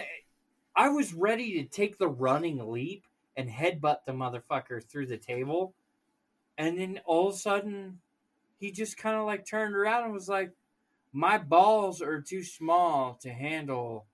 I 0.76 0.88
was 0.90 1.12
ready 1.12 1.60
to 1.60 1.68
take 1.68 1.98
the 1.98 2.06
running 2.08 2.64
leap 2.70 3.04
and 3.36 3.50
headbutt 3.50 4.04
the 4.06 4.12
motherfucker 4.12 4.82
through 4.88 5.08
the 5.08 5.18
table. 5.18 5.74
And 6.56 6.78
then 6.78 7.00
all 7.04 7.28
of 7.28 7.34
a 7.34 7.36
sudden, 7.38 7.98
he 8.60 8.70
just 8.70 8.96
kind 8.96 9.16
of 9.16 9.26
like 9.26 9.44
turned 9.44 9.74
around 9.74 10.04
and 10.04 10.12
was 10.12 10.28
like, 10.28 10.52
My 11.12 11.38
balls 11.38 12.00
are 12.00 12.20
too 12.22 12.44
small 12.44 13.16
to 13.22 13.30
handle 13.30 14.06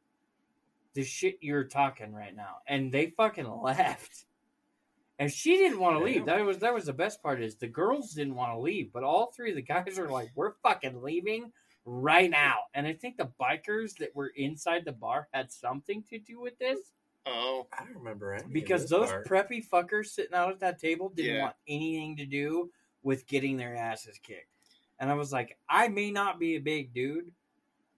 the 0.95 1.05
shit 1.05 1.37
you're 1.43 1.65
talking 1.65 2.13
right 2.15 2.35
now. 2.35 2.57
And 2.67 2.91
they 2.91 3.11
fucking 3.11 3.49
left. 3.63 4.25
And 5.21 5.31
she 5.31 5.57
didn't 5.59 5.79
want 5.79 5.97
to 5.99 6.03
leave. 6.03 6.25
That 6.25 6.45
was 6.45 6.59
that 6.59 6.75
was 6.75 6.87
the 6.87 6.93
best 6.95 7.23
part 7.23 7.41
is 7.43 7.55
the 7.55 7.69
girls 7.69 8.15
didn't 8.15 8.35
want 8.35 8.53
to 8.55 8.59
leave, 8.59 8.91
but 8.93 9.05
all 9.05 9.27
three 9.31 9.51
of 9.51 9.57
the 9.57 9.63
guys 9.63 9.99
are 9.99 10.09
like, 10.09 10.31
We're 10.35 10.55
fucking 10.63 11.03
leaving 11.03 11.53
right 11.85 12.31
now. 12.31 12.61
And 12.75 12.87
I 12.87 12.95
think 12.95 13.19
the 13.19 13.31
bikers 13.41 13.97
that 13.99 14.17
were 14.17 14.33
inside 14.35 14.85
the 14.87 14.93
bar 14.93 15.29
had 15.33 15.53
something 15.53 16.03
to 16.11 16.19
do 16.19 16.41
with 16.41 16.59
this 16.59 16.79
Oh, 17.27 17.67
I 17.79 17.85
don't 17.85 17.97
remember 17.99 18.33
any 18.33 18.45
of 18.45 18.53
because 18.53 18.83
this 18.83 18.91
those 18.91 19.11
part. 19.11 19.29
preppy 19.29 19.63
fuckers 19.63 20.07
sitting 20.07 20.33
out 20.35 20.51
at 20.53 20.61
that 20.61 20.79
table 20.81 21.11
didn't 21.11 21.35
Yeah. 21.37 21.43
want 21.43 21.57
anything 21.69 22.17
to 22.17 22.25
do 22.25 22.71
with 23.03 23.27
getting 23.27 23.59
their 23.59 23.77
asses 23.77 24.19
kicked. 24.23 24.49
And 24.99 25.11
I 25.11 25.15
was 25.15 25.31
like, 25.33 25.59
I 25.69 25.89
may 25.89 26.11
not 26.11 26.39
be 26.41 26.57
a 26.57 26.61
big 26.61 26.95
dude, 26.95 27.31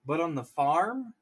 but 0.04 0.20
on 0.20 0.34
the 0.34 0.42
farm, 0.44 1.14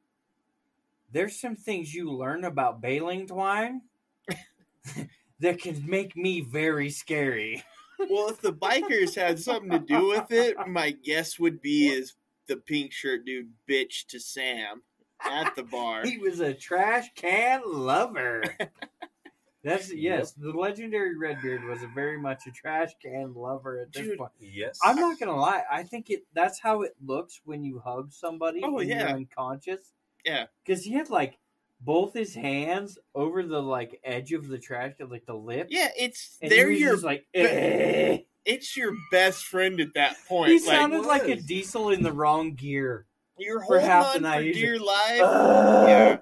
there's 1.12 1.38
some 1.38 1.56
things 1.56 1.94
you 1.94 2.10
learn 2.10 2.44
about 2.44 2.80
baling 2.80 3.26
twine 3.26 3.82
that 5.40 5.60
can 5.60 5.82
make 5.88 6.16
me 6.16 6.40
very 6.40 6.90
scary. 6.90 7.62
well, 8.10 8.28
if 8.28 8.40
the 8.40 8.52
bikers 8.52 9.14
had 9.14 9.38
something 9.38 9.70
to 9.70 9.78
do 9.78 10.08
with 10.08 10.30
it, 10.30 10.56
my 10.68 10.90
guess 10.90 11.38
would 11.38 11.60
be 11.60 11.88
is 11.88 12.14
the 12.46 12.56
pink 12.56 12.92
shirt 12.92 13.24
dude 13.24 13.50
bitch 13.68 14.06
to 14.08 14.18
Sam 14.20 14.82
at 15.22 15.54
the 15.56 15.62
bar. 15.62 16.02
He 16.06 16.18
was 16.18 16.40
a 16.40 16.54
trash 16.54 17.08
can 17.14 17.62
lover. 17.66 18.42
That's 19.62 19.92
yes, 19.92 20.32
the 20.32 20.52
legendary 20.52 21.18
Redbeard 21.18 21.64
was 21.64 21.82
a 21.82 21.86
very 21.88 22.18
much 22.18 22.46
a 22.46 22.50
trash 22.50 22.92
can 23.02 23.34
lover 23.34 23.80
at 23.80 23.92
this 23.92 24.06
Dude, 24.06 24.16
point. 24.18 24.30
Yes. 24.40 24.78
I'm 24.82 24.96
not 24.96 25.20
gonna 25.20 25.36
lie. 25.36 25.62
I 25.70 25.82
think 25.82 26.08
it 26.08 26.22
that's 26.32 26.58
how 26.58 26.80
it 26.80 26.94
looks 27.04 27.42
when 27.44 27.62
you 27.62 27.78
hug 27.78 28.10
somebody 28.10 28.62
Oh, 28.64 28.78
and 28.78 28.88
yeah. 28.88 29.00
you're 29.08 29.16
unconscious. 29.18 29.92
Yeah. 30.24 30.46
because 30.64 30.82
he 30.82 30.92
had 30.94 31.10
like 31.10 31.38
both 31.80 32.12
his 32.14 32.34
hands 32.34 32.98
over 33.14 33.42
the 33.42 33.62
like 33.62 34.00
edge 34.04 34.32
of 34.32 34.48
the 34.48 34.58
trash, 34.58 34.94
can, 34.96 35.08
like 35.08 35.26
the 35.26 35.34
lip. 35.34 35.68
Yeah, 35.70 35.88
it's 35.98 36.36
and 36.42 36.50
they're 36.50 36.70
he 36.70 36.78
your 36.80 36.96
like. 36.98 37.26
"Eh." 37.34 38.18
it's 38.44 38.76
your 38.76 38.92
best 39.10 39.44
friend 39.44 39.80
at 39.80 39.94
that 39.94 40.16
point. 40.28 40.50
He 40.52 40.58
like 40.60 40.64
sounded 40.76 41.02
like 41.06 41.24
a 41.28 41.36
diesel 41.36 41.90
in 41.90 42.02
the 42.02 42.12
wrong 42.12 42.54
gear. 42.54 43.06
you're 43.38 43.60
for 43.60 43.78
holding 43.78 43.86
half 43.86 44.12
the 44.12 44.16
on 44.18 44.22
night, 44.22 44.54
for 44.54 44.60
dear 44.60 44.78
life. 44.78 45.20
"Ugh." 45.22 45.88
yeah, 45.88 46.16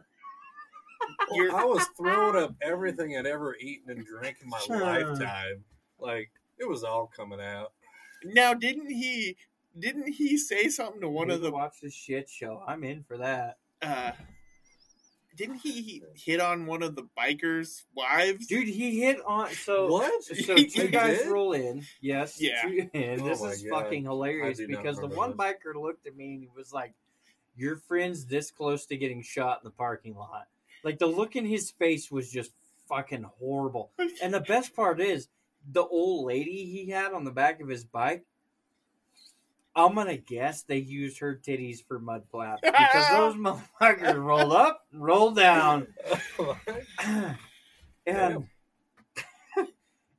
Well, 1.31 1.57
I 1.57 1.65
was 1.65 1.87
throwing 1.97 2.37
up 2.43 2.55
everything 2.63 3.17
I'd 3.17 3.27
ever 3.27 3.57
eaten 3.57 3.91
and 3.91 4.07
drank 4.07 4.37
in 4.43 4.49
my 4.49 4.59
Sure. 4.61 4.81
lifetime. 4.81 5.65
Like 5.99 6.31
it 6.59 6.69
was 6.69 6.85
all 6.85 7.11
coming 7.15 7.41
out. 7.41 7.73
Now, 8.25 8.53
didn't 8.55 8.91
he? 8.91 9.37
Didn't 9.79 10.13
he 10.13 10.37
say 10.39 10.69
something 10.69 11.01
to 11.03 11.09
one 11.09 11.31
of 11.31 11.41
the? 11.41 11.51
watch 11.53 11.75
the 11.83 11.91
shit 11.91 12.29
show. 12.29 12.63
I'm 12.67 12.83
in 12.83 13.05
for 13.05 13.17
that, 13.19 13.59
Uh, 13.81 14.11
didn't 15.39 15.57
he 15.61 16.03
hit 16.15 16.41
on 16.41 16.67
one 16.67 16.83
of 16.83 16.95
the 16.97 17.07
bikers' 17.17 17.85
wives? 17.95 18.47
dude. 18.47 18.69
He 18.69 19.01
hit 19.01 19.19
on 19.27 19.51
so. 19.53 19.87
what? 19.87 20.23
So 20.25 20.55
He 20.57 20.67
two 20.67 20.89
guys 20.89 21.19
did? 21.21 21.29
roll 21.29 21.53
in. 21.55 21.85
Yes. 22.03 22.41
Yeah. 22.41 22.61
two- 22.63 22.91
and 22.95 23.23
Oh 23.23 23.25
this 23.29 23.41
my 23.41 23.49
is 23.51 23.63
God. 23.63 23.85
fucking 23.85 24.05
hilarious 24.05 24.59
I 24.61 24.67
do 24.67 24.69
not 24.73 24.83
because 24.83 24.99
the 24.99 25.07
one 25.07 25.31
this. 25.31 25.39
biker 25.39 25.81
looked 25.81 26.07
at 26.07 26.17
me 26.17 26.35
and 26.35 26.43
he 26.43 26.49
was 26.55 26.73
like, 26.73 26.93
"Your 27.57 27.77
friend's 27.77 28.27
this 28.27 28.51
close 28.51 28.85
to 28.87 28.97
getting 28.97 29.23
shot 29.23 29.61
in 29.63 29.65
the 29.65 29.71
parking 29.71 30.15
lot." 30.17 30.49
Like 30.85 30.99
the 30.99 31.07
look 31.07 31.37
in 31.37 31.47
his 31.47 31.71
face 31.71 32.11
was 32.11 32.31
just 32.31 32.51
fucking 32.89 33.25
horrible. 33.39 33.91
And 34.23 34.35
the 34.35 34.41
best 34.41 34.75
part 34.75 35.01
is 35.01 35.29
the 35.71 35.85
old 35.85 36.27
lady 36.27 36.65
he 36.65 36.91
had 36.91 37.13
on 37.13 37.25
the 37.25 37.31
back 37.31 37.61
of 37.61 37.69
his 37.69 37.85
bike. 37.85 38.25
I'm 39.79 39.95
gonna 39.95 40.17
guess 40.17 40.63
they 40.63 40.79
used 40.79 41.21
her 41.21 41.41
titties 41.41 41.87
for 41.87 42.01
mud 42.01 42.25
flaps 42.33 42.63
because 42.63 43.09
those 43.11 43.35
motherfuckers 43.81 44.21
rolled 44.21 44.53
up, 44.53 44.85
rolled 44.93 45.37
down, 45.37 45.87
and 48.07 48.49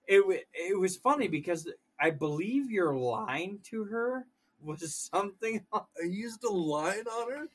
it 0.07 0.45
it 0.53 0.79
was 0.79 0.95
funny 0.95 1.27
because 1.27 1.67
I 1.99 2.11
believe 2.11 2.71
your 2.71 2.95
line 2.95 3.59
to 3.65 3.83
her 3.83 4.25
was 4.61 4.95
something. 4.95 5.65
I 5.73 5.81
used 6.05 6.41
a 6.45 6.51
line 6.51 7.05
on 7.07 7.31
her. 7.31 7.47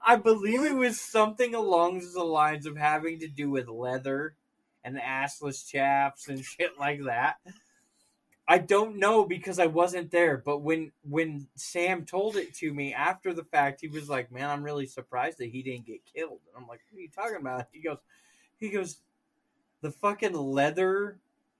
I 0.00 0.16
believe 0.16 0.62
it 0.62 0.74
was 0.74 0.98
something 0.98 1.54
along 1.54 2.02
the 2.14 2.24
lines 2.24 2.64
of 2.64 2.78
having 2.78 3.18
to 3.20 3.28
do 3.28 3.50
with 3.50 3.68
leather 3.68 4.36
and 4.82 4.96
assless 4.96 5.68
chaps 5.68 6.28
and 6.28 6.42
shit 6.42 6.78
like 6.78 7.04
that. 7.04 7.36
I 8.48 8.58
don't 8.58 8.96
know 8.98 9.24
because 9.24 9.58
I 9.58 9.66
wasn't 9.66 10.10
there, 10.10 10.36
but 10.36 10.58
when 10.58 10.92
when 11.02 11.46
Sam 11.54 12.04
told 12.04 12.36
it 12.36 12.54
to 12.54 12.72
me 12.72 12.92
after 12.92 13.32
the 13.32 13.44
fact, 13.44 13.80
he 13.80 13.88
was 13.88 14.08
like, 14.08 14.32
"Man, 14.32 14.50
I'm 14.50 14.64
really 14.64 14.86
surprised 14.86 15.38
that 15.38 15.50
he 15.50 15.62
didn't 15.62 15.86
get 15.86 16.04
killed." 16.04 16.40
And 16.48 16.56
I'm 16.62 16.68
like, 16.68 16.80
"What 16.90 16.98
are 16.98 17.02
you 17.02 17.08
talking 17.08 17.36
about?" 17.36 17.68
He 17.72 17.80
goes, 17.80 17.98
"He 18.58 18.70
goes, 18.70 18.98
the 19.80 19.90
fucking 19.90 20.34
leather 20.34 21.18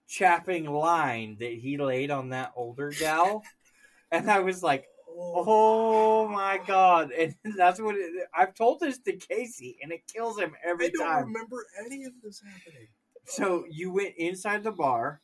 chapping 0.08 0.66
line 0.66 1.36
that 1.40 1.52
he 1.52 1.76
laid 1.76 2.10
on 2.10 2.30
that 2.30 2.52
older 2.56 2.90
gal," 2.90 3.44
and 4.10 4.30
I 4.30 4.40
was 4.40 4.62
like, 4.62 4.86
"Oh 5.08 6.28
my 6.28 6.58
god!" 6.66 7.12
And 7.12 7.34
that's 7.56 7.80
what 7.80 7.94
it, 7.94 8.28
I've 8.34 8.54
told 8.54 8.80
this 8.80 8.98
to 8.98 9.12
Casey, 9.12 9.78
and 9.82 9.92
it 9.92 10.02
kills 10.12 10.38
him 10.38 10.56
every 10.64 10.90
time. 10.90 11.00
I 11.00 11.04
don't 11.04 11.14
time. 11.14 11.24
remember 11.26 11.64
any 11.84 12.04
of 12.04 12.12
this 12.22 12.42
happening. 12.42 12.88
So 13.24 13.64
you 13.70 13.92
went 13.92 14.14
inside 14.16 14.64
the 14.64 14.72
bar, 14.72 15.20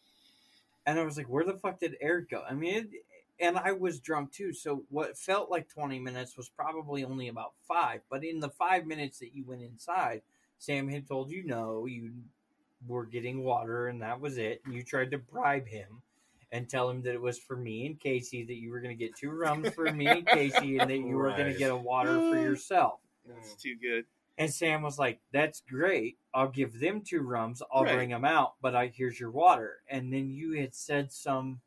and 0.88 0.98
I 0.98 1.04
was 1.04 1.16
like, 1.18 1.28
"Where 1.28 1.44
the 1.44 1.54
fuck 1.54 1.80
did 1.80 1.96
Eric 2.00 2.30
go?" 2.30 2.42
I 2.48 2.54
mean, 2.54 2.74
it, 2.76 2.88
and 3.40 3.58
I 3.58 3.72
was 3.72 4.00
drunk 4.00 4.32
too. 4.32 4.52
So 4.52 4.84
what 4.88 5.18
felt 5.18 5.50
like 5.50 5.68
twenty 5.68 5.98
minutes 5.98 6.36
was 6.36 6.48
probably 6.48 7.04
only 7.04 7.28
about 7.28 7.52
five. 7.66 8.00
But 8.10 8.24
in 8.24 8.40
the 8.40 8.48
five 8.48 8.86
minutes 8.86 9.18
that 9.18 9.34
you 9.34 9.44
went 9.44 9.62
inside, 9.62 10.22
Sam 10.58 10.88
had 10.88 11.06
told 11.06 11.30
you 11.30 11.44
no, 11.44 11.84
you 11.86 12.12
were 12.86 13.04
getting 13.04 13.44
water, 13.44 13.88
and 13.88 14.00
that 14.00 14.20
was 14.20 14.38
it. 14.38 14.62
And 14.64 14.74
you 14.74 14.82
tried 14.82 15.10
to 15.10 15.18
bribe 15.18 15.68
him 15.68 16.02
and 16.52 16.68
tell 16.68 16.88
him 16.88 17.02
that 17.02 17.12
it 17.12 17.20
was 17.20 17.38
for 17.38 17.56
me 17.56 17.84
and 17.84 18.00
Casey, 18.00 18.42
that 18.44 18.54
you 18.54 18.70
were 18.70 18.80
going 18.80 18.96
to 18.96 19.04
get 19.04 19.14
two 19.14 19.30
rums 19.38 19.68
for 19.74 19.92
me 19.92 20.06
and 20.06 20.26
Casey, 20.26 20.78
and 20.78 20.88
that 20.88 20.98
you 20.98 21.16
were 21.16 21.30
going 21.32 21.52
to 21.52 21.58
get 21.58 21.70
a 21.70 21.76
water 21.76 22.18
for 22.18 22.40
yourself. 22.40 23.00
That's 23.26 23.54
too 23.54 23.76
good. 23.76 24.06
And 24.38 24.52
Sam 24.52 24.82
was 24.82 24.98
like, 24.98 25.20
"That's 25.32 25.60
great. 25.60 26.16
I'll 26.32 26.48
give 26.48 26.78
them 26.78 27.02
two 27.02 27.20
rums. 27.22 27.60
I'll 27.72 27.84
Right. 27.84 27.96
bring 27.96 28.10
them 28.10 28.24
out, 28.24 28.54
but 28.60 28.74
I 28.74 28.86
here's 28.86 29.20
your 29.20 29.32
water." 29.32 29.82
And 29.88 30.12
then 30.12 30.30
you 30.30 30.52
had 30.52 30.74
said 30.74 31.12
some 31.12 31.60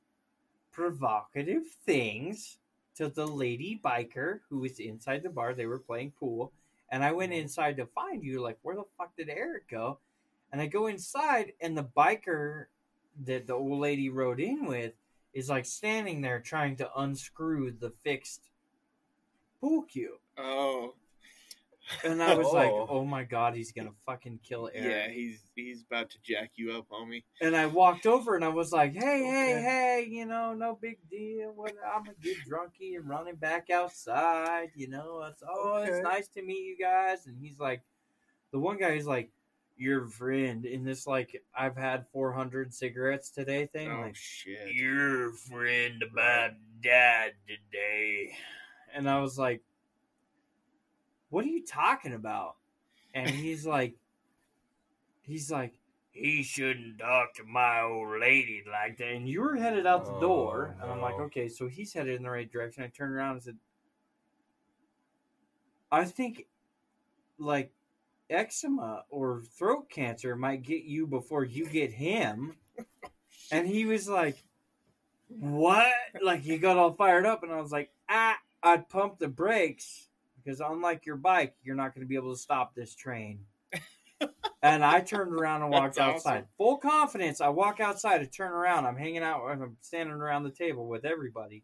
provocative 0.72 1.68
things 1.86 2.58
to 2.96 3.10
the 3.10 3.28
lady 3.28 3.80
biker 3.84 4.40
who 4.50 4.60
was 4.60 4.80
inside 4.80 5.24
the 5.24 5.30
bar. 5.30 5.54
They 5.54 5.66
were 5.66 5.80
playing 5.80 6.12
pool, 6.12 6.54
and 6.90 7.04
I 7.04 7.12
went 7.12 7.34
mm-hmm. 7.34 7.42
inside 7.42 7.78
to 7.78 7.86
find 7.86 8.24
you. 8.24 8.42
Like, 8.42 8.58
where 8.62 8.76
the 8.76 8.86
fuck 8.98 9.16
did 9.16 9.30
Eric 9.30 9.68
go? 9.68 10.00
And 10.52 10.62
I 10.62 10.68
go 10.68 10.88
inside, 10.88 11.54
and 11.60 11.78
the 11.78 11.84
biker 11.84 12.68
that 13.26 13.48
the 13.48 13.54
old 13.54 13.80
lady 13.80 14.10
rode 14.10 14.40
in 14.40 14.66
with 14.66 14.94
is 15.34 15.50
like 15.50 15.66
standing 15.66 16.22
there 16.22 16.40
trying 16.40 16.76
to 16.78 17.00
unscrew 17.00 17.72
the 17.72 17.90
fixed 17.90 18.50
pool 19.60 19.84
cue. 19.84 20.20
Oh, 20.38 20.96
And 22.04 22.22
I 22.22 22.34
was 22.36 22.48
like, 22.54 22.72
Oh. 22.72 22.88
"Oh 22.90 23.06
my 23.06 23.24
god, 23.24 23.56
he's 23.56 23.72
gonna 23.72 23.94
fucking 24.06 24.40
kill 24.44 24.70
yeah, 24.76 25.08
he's 25.10 25.42
he's 25.56 25.84
about 25.84 26.10
to 26.12 26.18
jack 26.24 26.52
you 26.56 26.74
up, 26.74 26.88
homie. 26.90 27.24
And 27.42 27.56
I 27.56 27.66
walked 27.66 28.06
over 28.06 28.36
and 28.36 28.44
I 28.44 28.50
was 28.50 28.72
like, 28.72 28.94
"Hey, 28.94 29.24
hey, 29.24 29.62
hey! 29.62 30.08
You 30.10 30.26
know, 30.26 30.54
no 30.54 30.78
big 30.82 30.98
deal. 31.10 31.54
What? 31.56 31.74
I'm 31.96 32.08
a 32.08 32.14
good 32.22 32.38
drunkie 32.48 32.96
and 32.96 33.08
running 33.08 33.36
back 33.36 33.70
outside. 33.70 34.72
You 34.76 34.88
know, 34.90 35.24
it's 35.30 35.44
oh, 35.48 35.80
Okay. 35.82 35.92
it's 35.92 36.04
nice 36.04 36.28
to 36.30 36.42
meet 36.42 36.64
you 36.64 36.78
guys." 36.78 37.28
And 37.28 37.38
he's 37.40 37.60
like, 37.60 37.82
the 38.52 38.60
one 38.60 38.78
guy 38.78 38.92
is 38.92 39.06
like, 39.06 39.32
your 39.78 40.08
friend 40.08 40.66
in 40.66 40.84
this 40.84 41.08
like 41.08 41.42
I've 41.58 41.76
had 41.76 42.06
400 42.14 42.74
cigarettes 42.74 43.32
today 43.32 43.66
thing. 43.66 43.92
Oh 43.92 44.02
like, 44.02 44.16
shit! 44.16 44.74
your 44.74 45.32
friend 45.34 46.04
about 46.04 46.52
died 46.84 47.34
today. 47.48 48.36
And 48.94 49.10
I 49.10 49.20
was 49.22 49.40
like, 49.40 49.62
what 51.32 51.46
are 51.46 51.50
you 51.50 51.66
talking 51.66 52.14
about? 52.14 52.58
And 53.14 53.30
he's 53.30 53.66
like, 53.66 53.96
he's 55.24 55.50
like, 55.50 55.74
he 56.12 56.44
shouldn't 56.44 57.00
talk 57.00 57.34
to 57.36 57.44
my 57.46 57.82
old 57.82 58.20
lady 58.20 58.64
like 58.70 58.98
that. 58.98 59.08
And 59.08 59.28
you 59.28 59.42
were 59.42 59.56
headed 59.56 59.88
out 59.88 60.06
the 60.06 60.20
door. 60.20 60.76
Oh, 60.78 60.84
And 60.84 60.92
I'm 60.92 61.02
like, 61.02 61.16
okay, 61.16 61.48
so 61.48 61.68
he's 61.68 61.94
headed 61.94 62.16
in 62.16 62.24
the 62.24 62.30
right 62.30 62.52
direction. 62.52 62.84
I 62.84 62.88
turned 62.88 63.14
around 63.14 63.36
and 63.36 63.44
said, 63.44 63.58
I 65.90 66.04
think 66.06 66.48
like 67.38 67.72
eczema 68.30 69.04
or 69.10 69.42
throat 69.58 69.90
cancer 69.90 70.36
might 70.36 70.64
get 70.64 70.84
you 70.84 71.08
before 71.08 71.44
you 71.46 71.66
get 71.66 71.92
him. 71.92 72.56
And 73.52 73.68
he 73.68 73.86
was 73.86 74.08
like, 74.08 74.44
What? 75.28 75.92
Like 76.22 76.42
he 76.42 76.58
got 76.58 76.78
all 76.78 76.94
fired 76.94 77.26
up, 77.26 77.44
and 77.44 77.52
I 77.52 77.60
was 77.60 77.72
like, 77.72 77.92
Ah, 78.10 78.38
I'd 78.64 78.90
pump 78.90 79.20
the 79.20 79.28
brakes 79.28 80.08
because 80.44 80.60
unlike 80.60 81.06
your 81.06 81.16
bike, 81.16 81.56
you're 81.64 81.76
not 81.76 81.94
going 81.94 82.06
to 82.06 82.10
be 82.10 82.16
able 82.16 82.34
to 82.34 82.40
stop 82.40 82.76
this 82.76 82.96
train. 82.96 83.40
and 84.62 84.84
I 84.84 85.02
turned 85.02 85.34
around 85.34 85.62
and 85.64 85.72
walked 85.72 85.96
That's 85.96 86.18
awesome. 86.18 86.32
outside. 86.32 86.46
Full 86.58 86.78
confidence. 86.78 87.42
I 87.42 87.50
walk 87.50 87.80
outside, 87.80 88.22
I 88.22 88.26
turn 88.26 88.52
around, 88.52 88.86
I'm 88.86 88.98
hanging 88.98 89.24
out, 89.24 89.46
I'm 89.46 89.78
standing 89.82 90.16
around 90.16 90.44
the 90.44 90.52
table 90.52 90.88
with 90.88 91.06
everybody. 91.06 91.64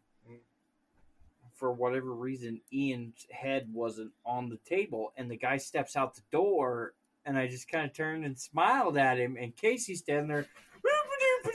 For 1.54 1.72
whatever 1.72 2.12
reason, 2.12 2.60
Ian's 2.72 3.26
head 3.32 3.66
wasn't 3.72 4.12
on 4.24 4.48
the 4.48 4.58
table, 4.58 5.12
and 5.16 5.28
the 5.28 5.36
guy 5.36 5.56
steps 5.56 5.96
out 5.96 6.14
the 6.14 6.22
door, 6.30 6.94
and 7.26 7.36
I 7.36 7.48
just 7.48 7.68
kind 7.68 7.84
of 7.84 7.92
turned 7.92 8.24
and 8.24 8.38
smiled 8.38 8.96
at 8.96 9.18
him, 9.18 9.36
and 9.36 9.56
Casey's 9.56 9.98
standing 9.98 10.28
there, 10.28 10.46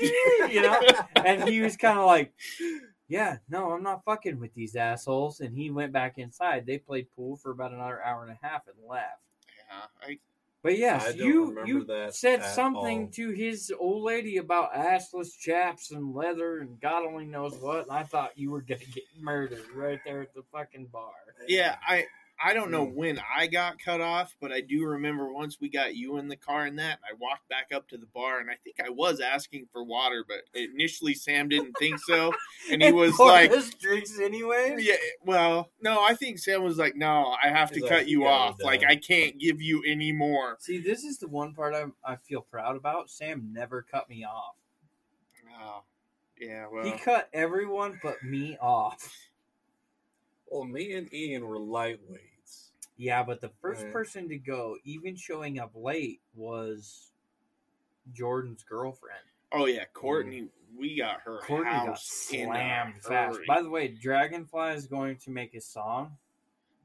you 0.49 0.61
know, 0.61 0.77
and 1.15 1.47
he 1.47 1.61
was 1.61 1.77
kind 1.77 1.97
of 1.97 2.05
like, 2.05 2.33
"Yeah, 3.07 3.37
no, 3.49 3.71
I'm 3.71 3.83
not 3.83 4.03
fucking 4.05 4.39
with 4.39 4.53
these 4.53 4.75
assholes." 4.75 5.39
And 5.39 5.55
he 5.55 5.69
went 5.69 5.91
back 5.93 6.17
inside. 6.17 6.65
They 6.65 6.77
played 6.77 7.11
pool 7.15 7.37
for 7.37 7.51
about 7.51 7.71
another 7.71 8.03
hour 8.03 8.23
and 8.23 8.31
a 8.31 8.45
half 8.45 8.67
and 8.67 8.75
left. 8.87 9.21
Yeah, 9.47 10.07
I, 10.07 10.19
But 10.61 10.77
yes, 10.77 11.07
I 11.07 11.09
you 11.09 11.63
you 11.65 11.85
said 12.11 12.43
something 12.43 13.01
all. 13.03 13.09
to 13.11 13.29
his 13.31 13.73
old 13.77 14.03
lady 14.03 14.37
about 14.37 14.73
assless 14.73 15.37
chaps 15.37 15.91
and 15.91 16.13
leather 16.13 16.59
and 16.59 16.79
God 16.79 17.05
only 17.05 17.25
knows 17.25 17.55
what, 17.55 17.83
and 17.83 17.91
I 17.91 18.03
thought 18.03 18.37
you 18.37 18.51
were 18.51 18.61
gonna 18.61 18.85
get 18.93 19.03
murdered 19.19 19.65
right 19.75 19.99
there 20.05 20.21
at 20.21 20.33
the 20.33 20.43
fucking 20.51 20.85
bar. 20.87 21.11
yeah, 21.47 21.77
I 21.85 22.05
I 22.41 22.53
don't 22.53 22.71
know 22.71 22.85
Mm. 22.85 22.93
when 22.95 23.21
I 23.35 23.47
got 23.47 23.79
cut 23.79 24.01
off, 24.01 24.35
but 24.41 24.51
I 24.51 24.59
do 24.61 24.85
remember 24.85 25.31
once 25.31 25.59
we 25.61 25.69
got 25.69 25.95
you 25.95 26.17
in 26.17 26.27
the 26.27 26.35
car 26.35 26.65
and 26.65 26.77
that 26.79 26.99
I 27.09 27.13
walked 27.13 27.47
back 27.47 27.71
up 27.73 27.87
to 27.89 27.97
the 27.97 28.05
bar 28.07 28.39
and 28.39 28.49
I 28.49 28.55
think 28.55 28.77
I 28.83 28.89
was 28.89 29.19
asking 29.19 29.67
for 29.71 29.83
water, 29.83 30.25
but 30.27 30.39
initially 30.53 31.13
Sam 31.13 31.47
didn't 31.47 31.73
think 31.79 31.99
so, 31.99 32.33
and 32.69 32.81
he 32.83 32.91
was 32.91 33.17
like, 33.19 33.51
drinks 33.79 34.19
anyway. 34.19 34.75
Yeah, 34.79 34.95
well, 35.23 35.69
no, 35.81 36.03
I 36.03 36.15
think 36.15 36.39
Sam 36.39 36.63
was 36.63 36.77
like, 36.77 36.95
"No, 36.95 37.35
I 37.41 37.47
have 37.49 37.69
to 37.69 37.75
He's 37.79 37.83
cut 37.89 37.97
like, 37.99 38.07
you 38.07 38.19
"You 38.19 38.25
gotta 38.25 38.53
off. 38.53 38.61
Like, 38.63 38.83
I 38.83 38.95
can't 38.97 39.37
give 39.39 39.61
you 39.61 39.83
any 39.87 40.11
more." 40.11 40.57
See, 40.59 40.79
this 40.79 41.03
is 41.03 41.19
the 41.19 41.27
one 41.27 41.53
part 41.53 41.73
I 41.73 41.85
I 42.03 42.15
feel 42.17 42.41
proud 42.41 42.75
about. 42.75 43.09
Sam 43.09 43.49
never 43.53 43.83
cut 43.83 44.09
me 44.09 44.25
off. 44.25 44.55
Oh, 45.61 45.83
yeah. 46.39 46.65
Well, 46.69 46.83
he 46.83 46.91
cut 46.93 47.29
everyone 47.31 47.99
but 48.03 48.21
me 48.23 48.57
off. 48.59 49.15
Well, 50.53 50.65
me 50.65 50.93
and 50.93 51.11
Ian 51.11 51.47
were 51.47 51.57
lightweights. 51.57 52.69
Yeah, 52.95 53.23
but 53.23 53.41
the 53.41 53.49
first 53.61 53.83
Right. 53.85 53.91
person 53.93 54.29
to 54.29 54.37
go, 54.37 54.77
even 54.83 55.15
showing 55.15 55.59
up 55.59 55.71
late, 55.73 56.21
was 56.35 57.11
Jordan's 58.11 58.63
girlfriend. 58.63 59.23
oh 59.51 59.65
yeah, 59.65 59.85
mm. 59.85 59.93
Courtney. 59.93 60.49
We 60.77 60.95
got 60.97 61.21
her 61.21 61.37
Courtney 61.39 61.71
got 61.71 61.85
house 61.87 62.29
in 62.31 62.47
slammed 62.47 63.03
fast. 63.03 63.39
By 63.47 63.61
the 63.61 63.69
way, 63.69 63.87
Dragonfly 63.89 64.73
is 64.73 64.87
going 64.87 65.17
to 65.17 65.29
make 65.31 65.53
a 65.53 65.61
song, 65.61 66.17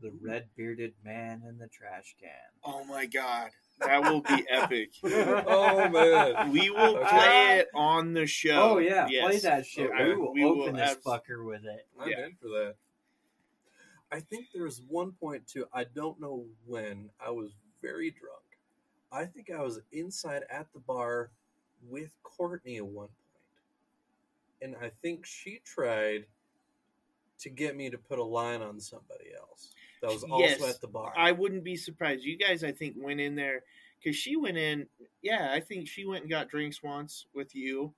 "The 0.00 0.10
Red 0.20 0.48
Bearded 0.56 0.94
Man 1.04 1.42
in 1.48 1.58
the 1.58 1.68
Trash 1.68 2.16
Can." 2.20 2.30
oh 2.64 2.84
my 2.84 3.06
god, 3.06 3.50
that 3.80 4.02
will 4.02 4.20
be 4.22 4.44
epic. 4.50 4.90
Oh, 5.02 5.88
man. 5.88 6.50
We 6.52 6.68
will 6.70 6.96
Okay. 6.98 7.08
play 7.08 7.58
it 7.60 7.68
on 7.74 8.12
the 8.14 8.26
show. 8.26 8.72
Oh 8.74 8.78
yeah, 8.78 9.08
Yes. 9.10 9.24
play 9.24 9.38
that 9.40 9.66
shit. 9.66 9.90
Okay. 9.90 10.04
We 10.08 10.14
will 10.16 10.32
We 10.34 10.44
will 10.44 10.62
open 10.62 10.76
this 10.76 10.90
abs- 10.92 11.04
fucker 11.04 11.44
with 11.44 11.64
it. 11.64 11.86
I'm 11.98 12.08
Yeah. 12.10 12.26
in 12.26 12.34
for 12.36 12.48
that. 12.48 12.76
I 14.10 14.20
think 14.20 14.46
there's 14.54 14.82
one 14.88 15.12
point 15.12 15.46
too. 15.46 15.66
I 15.72 15.84
don't 15.84 16.20
know 16.20 16.44
when. 16.66 17.10
I 17.24 17.30
was 17.30 17.50
very 17.82 18.10
drunk. 18.10 18.42
I 19.12 19.24
think 19.24 19.50
I 19.50 19.62
was 19.62 19.80
inside 19.92 20.42
at 20.50 20.66
the 20.72 20.80
bar 20.80 21.30
with 21.88 22.16
Courtney 22.22 22.76
at 22.78 22.86
one 22.86 23.08
point, 23.08 23.14
and 24.62 24.76
I 24.82 24.90
think 25.02 25.24
she 25.24 25.60
tried 25.64 26.26
to 27.38 27.50
get 27.50 27.76
me 27.76 27.88
to 27.90 27.98
put 27.98 28.18
a 28.18 28.24
line 28.24 28.62
on 28.62 28.80
somebody 28.80 29.26
else 29.38 29.72
that 30.02 30.10
was 30.10 30.24
also 30.24 30.44
Yes, 30.44 30.62
at 30.62 30.80
the 30.80 30.88
bar. 30.88 31.12
I 31.16 31.32
wouldn't 31.32 31.64
be 31.64 31.76
surprised. 31.76 32.24
You 32.24 32.36
guys, 32.36 32.64
I 32.64 32.72
think, 32.72 32.96
went 32.98 33.20
in 33.20 33.34
there 33.34 33.62
because 33.98 34.16
she 34.16 34.36
went 34.36 34.56
in. 34.56 34.86
Yeah, 35.22 35.50
I 35.52 35.60
think 35.60 35.88
she 35.88 36.04
went 36.04 36.22
and 36.22 36.30
got 36.30 36.48
drinks 36.48 36.82
once 36.82 37.26
with 37.34 37.54
you. 37.54 37.92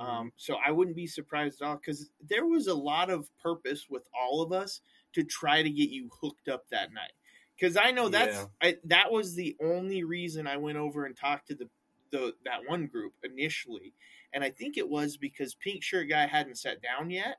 Mm-hmm. 0.00 0.10
Um, 0.10 0.32
so 0.36 0.56
I 0.64 0.70
wouldn't 0.70 0.96
be 0.96 1.06
surprised 1.06 1.60
at 1.62 1.68
all 1.68 1.76
because 1.76 2.10
there 2.28 2.46
was 2.46 2.66
a 2.66 2.74
lot 2.74 3.10
of 3.10 3.28
purpose 3.38 3.86
with 3.90 4.08
all 4.18 4.42
of 4.42 4.52
us 4.52 4.80
to 5.14 5.24
try 5.24 5.62
to 5.62 5.70
get 5.70 5.90
you 5.90 6.08
hooked 6.20 6.48
up 6.48 6.64
that 6.70 6.92
night. 6.92 7.12
Because 7.58 7.76
I 7.76 7.90
know 7.90 8.08
that's 8.08 8.36
Yeah. 8.36 8.44
I, 8.62 8.76
that 8.84 9.12
was 9.12 9.34
the 9.34 9.56
only 9.62 10.02
reason 10.04 10.46
I 10.46 10.56
went 10.56 10.78
over 10.78 11.04
and 11.04 11.16
talked 11.16 11.48
to 11.48 11.54
the, 11.54 11.68
the 12.10 12.34
that 12.44 12.60
one 12.66 12.86
group 12.86 13.12
initially, 13.22 13.92
and 14.32 14.42
I 14.42 14.50
think 14.50 14.76
it 14.78 14.88
was 14.88 15.16
because 15.16 15.54
Pink 15.54 15.82
Shirt 15.82 16.08
Guy 16.08 16.26
hadn't 16.26 16.56
sat 16.58 16.80
down 16.82 17.10
yet. 17.10 17.36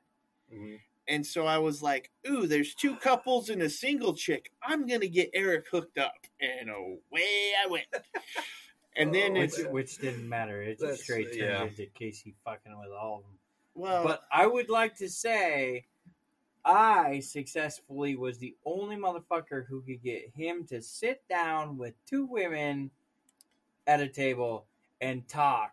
Mhm. 0.52 0.78
And 1.08 1.26
so 1.26 1.44
I 1.46 1.58
was 1.58 1.82
like, 1.82 2.12
ooh, 2.30 2.46
there's 2.46 2.76
two 2.76 2.94
couples 2.94 3.48
and 3.48 3.60
a 3.62 3.68
single 3.68 4.14
chick. 4.14 4.52
I'm 4.62 4.86
going 4.86 5.00
to 5.00 5.08
get 5.08 5.30
Eric 5.34 5.66
hooked 5.68 5.98
up. 5.98 6.14
And 6.40 6.70
away 6.70 7.52
I 7.60 7.66
went. 7.68 7.86
And 8.94 9.12
then 9.12 9.36
Oh, 9.36 9.40
Which, 9.40 9.50
it's, 9.50 9.62
man. 9.64 9.72
which 9.72 9.98
didn't 9.98 10.28
matter. 10.28 10.62
It 10.62 10.78
just 10.78 11.02
straight 11.02 11.28
turned 11.32 11.38
yeah. 11.38 11.62
into 11.64 11.86
Casey 11.86 12.36
fucking 12.44 12.78
with 12.78 12.90
all 12.92 13.16
of 13.16 13.22
them. 13.24 13.38
well, 13.74 14.04
But 14.04 14.22
I 14.30 14.46
would 14.46 14.68
like 14.70 14.94
to 14.98 15.08
say 15.08 15.86
I 16.64 17.20
successfully 17.20 18.16
was 18.16 18.38
the 18.38 18.54
only 18.64 18.96
motherfucker 18.96 19.66
who 19.66 19.82
could 19.82 20.02
get 20.02 20.30
him 20.34 20.64
to 20.66 20.80
sit 20.80 21.22
down 21.28 21.76
with 21.76 21.94
two 22.06 22.24
women 22.26 22.90
at 23.86 24.00
a 24.00 24.08
table 24.08 24.66
and 25.00 25.26
talk 25.28 25.72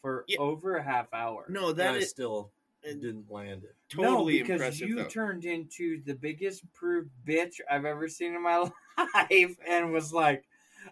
for 0.00 0.24
Yeah. 0.26 0.38
over 0.40 0.76
a 0.76 0.82
half 0.82 1.12
hour. 1.14 1.46
no, 1.48 1.68
that 1.68 1.76
that 1.76 1.94
I 1.94 1.98
is 1.98 2.10
still 2.10 2.50
uh, 2.84 2.88
didn't 2.94 3.30
land 3.30 3.62
it. 3.62 3.76
totally 3.88 4.38
no, 4.38 4.42
because 4.42 4.50
impressive. 4.60 4.88
you 4.88 4.96
though. 4.96 5.08
turned 5.08 5.44
into 5.44 6.02
the 6.04 6.14
biggest 6.14 6.64
proved 6.72 7.10
bitch 7.24 7.60
I've 7.70 7.84
ever 7.84 8.08
seen 8.08 8.34
in 8.34 8.42
my 8.42 8.56
life 9.14 9.56
and 9.68 9.92
was 9.92 10.12
like, 10.12 10.44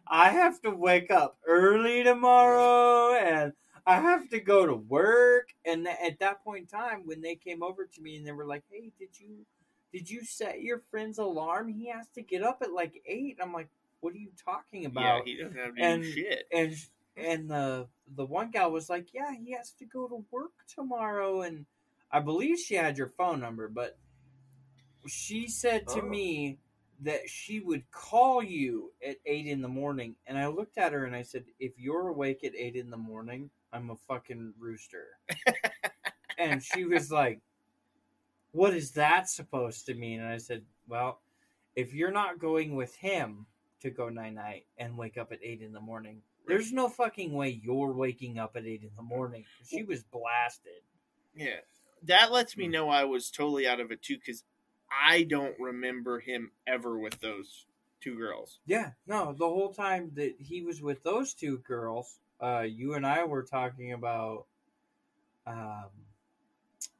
I 0.07 0.31
have 0.31 0.61
to 0.63 0.71
wake 0.71 1.11
up 1.11 1.39
early 1.49 2.05
tomorrow 2.05 3.15
and 3.15 3.53
I 3.87 4.01
have 4.01 4.29
to 4.31 4.41
go 4.41 4.67
to 4.67 4.75
work. 4.75 5.49
And 5.65 5.87
at 5.89 6.19
that 6.21 6.43
point 6.45 6.61
in 6.73 6.79
time, 6.79 7.03
when 7.07 7.21
they 7.21 7.35
came 7.37 7.63
over 7.63 7.85
to 7.87 8.01
me 8.03 8.17
and 8.17 8.27
they 8.27 8.33
were 8.33 8.47
like, 8.47 8.65
Hey, 8.71 8.93
did 8.99 9.19
you 9.19 9.47
did 9.93 10.09
you 10.09 10.25
set 10.25 10.63
your 10.63 10.83
friend's 10.91 11.19
alarm? 11.19 11.69
He 11.69 11.89
has 11.89 12.07
to 12.15 12.23
get 12.23 12.43
up 12.43 12.59
at 12.63 12.73
like 12.73 13.01
eight. 13.07 13.39
I'm 13.43 13.53
like, 13.53 13.69
What 14.01 14.15
are 14.15 14.19
you 14.19 14.31
talking 14.45 14.87
about? 14.87 15.27
yeah, 15.27 15.33
he 15.33 15.43
doesn't 15.43 15.59
have 15.59 15.75
to 15.75 15.83
and- 15.83 16.03
do 16.03 16.13
shit. 16.13 16.45
and 16.53 16.75
and 17.17 17.51
the 17.51 17.89
the 18.17 18.25
one 18.25 18.51
gal 18.51 18.71
was 18.71 18.89
like, 18.89 19.13
"Yeah, 19.13 19.33
he 19.35 19.53
has 19.53 19.73
to 19.79 19.85
go 19.85 20.09
to 20.09 20.25
work 20.31 20.53
tomorrow." 20.75 21.43
And 21.43 21.67
I 22.11 22.21
believe 22.21 22.59
she 22.59 22.75
had 22.77 22.97
your 22.97 23.09
phone 23.09 23.41
number, 23.41 23.69
but 23.69 23.99
she 25.07 25.49
said 25.49 25.87
to 25.89 26.01
Oh. 26.01 26.07
me 26.09 26.59
that 27.01 27.29
she 27.29 27.61
would 27.61 27.91
call 27.91 28.43
you 28.43 28.93
at 29.07 29.17
eight 29.27 29.47
in 29.47 29.61
the 29.63 29.69
morning. 29.69 30.17
And 30.27 30.39
I 30.39 30.47
looked 30.49 30.77
at 30.79 30.93
her 30.93 31.05
and 31.05 31.15
I 31.17 31.23
said, 31.23 31.45
"If 31.59 31.79
you're 31.79 32.09
awake 32.09 32.45
at 32.45 32.55
eight 32.55 32.77
in 32.77 32.91
the 32.91 32.97
morning, 32.97 33.51
I'm 33.73 33.91
a 33.91 33.97
fucking 33.97 34.55
rooster." 34.59 35.19
and 36.39 36.63
she 36.63 36.85
was 36.85 37.11
like, 37.11 37.41
"What 38.53 38.75
is 38.75 38.93
that 38.93 39.29
supposed 39.29 39.87
to 39.87 39.95
mean?" 39.95 40.21
And 40.21 40.29
I 40.29 40.39
said, 40.39 40.65
"Well, 40.89 41.21
if 41.77 41.95
you're 41.95 42.11
not 42.13 42.39
going 42.39 42.75
with 42.77 42.95
him." 42.97 43.47
To 43.83 43.89
go 43.89 44.11
night 44.11 44.35
night 44.35 44.67
and 44.77 44.99
wake 44.99 45.17
up 45.17 45.33
at 45.33 45.39
eight 45.43 45.63
in 45.63 45.73
the 45.73 45.81
morning. 45.81 46.21
There's 46.47 46.71
no 46.71 46.87
fucking 46.91 47.33
way 47.33 47.49
you're 47.49 47.95
waking 47.95 48.39
up 48.39 48.55
at 48.55 48.67
eight 48.67 48.83
in 48.83 48.91
the 48.95 49.01
morning. 49.03 49.47
She 49.65 49.85
was 49.85 50.03
blasted. 50.05 50.83
Yeah. 51.35 51.61
That 52.03 52.31
lets 52.31 52.53
Hmm. 52.53 52.61
me 52.61 52.69
know 52.69 52.91
I 52.91 53.05
was 53.05 53.31
totally 53.31 53.67
out 53.67 53.81
of 53.81 53.91
it 53.91 54.03
too 54.03 54.17
because 54.19 54.45
I 54.91 55.23
don't 55.23 55.59
remember 55.59 56.21
him 56.21 56.53
ever 56.67 56.99
with 56.99 57.21
those 57.21 57.65
two 58.03 58.17
girls. 58.19 58.59
Yeah, 58.67 58.91
no, 59.07 59.33
the 59.33 59.49
whole 59.49 59.73
time 59.73 60.11
that 60.17 60.35
he 60.39 60.61
was 60.61 60.83
with 60.83 61.03
those 61.03 61.33
two 61.33 61.57
girls, 61.67 62.19
uh, 62.41 62.65
you 62.67 62.95
and 62.95 63.07
I 63.07 63.25
were 63.25 63.43
talking 63.43 63.93
about, 63.93 64.47
um, 65.47 65.87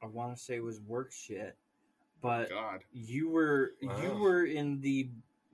I 0.01 0.05
want 0.11 0.35
to 0.35 0.41
say 0.41 0.55
it 0.55 0.63
was 0.63 0.79
work 0.81 1.11
shit, 1.11 1.55
but 2.21 2.49
God. 2.49 2.81
you 2.93 3.29
were 3.29 3.73
you 3.81 4.11
were 4.19 4.45
in 4.45 4.81
the 4.81 5.09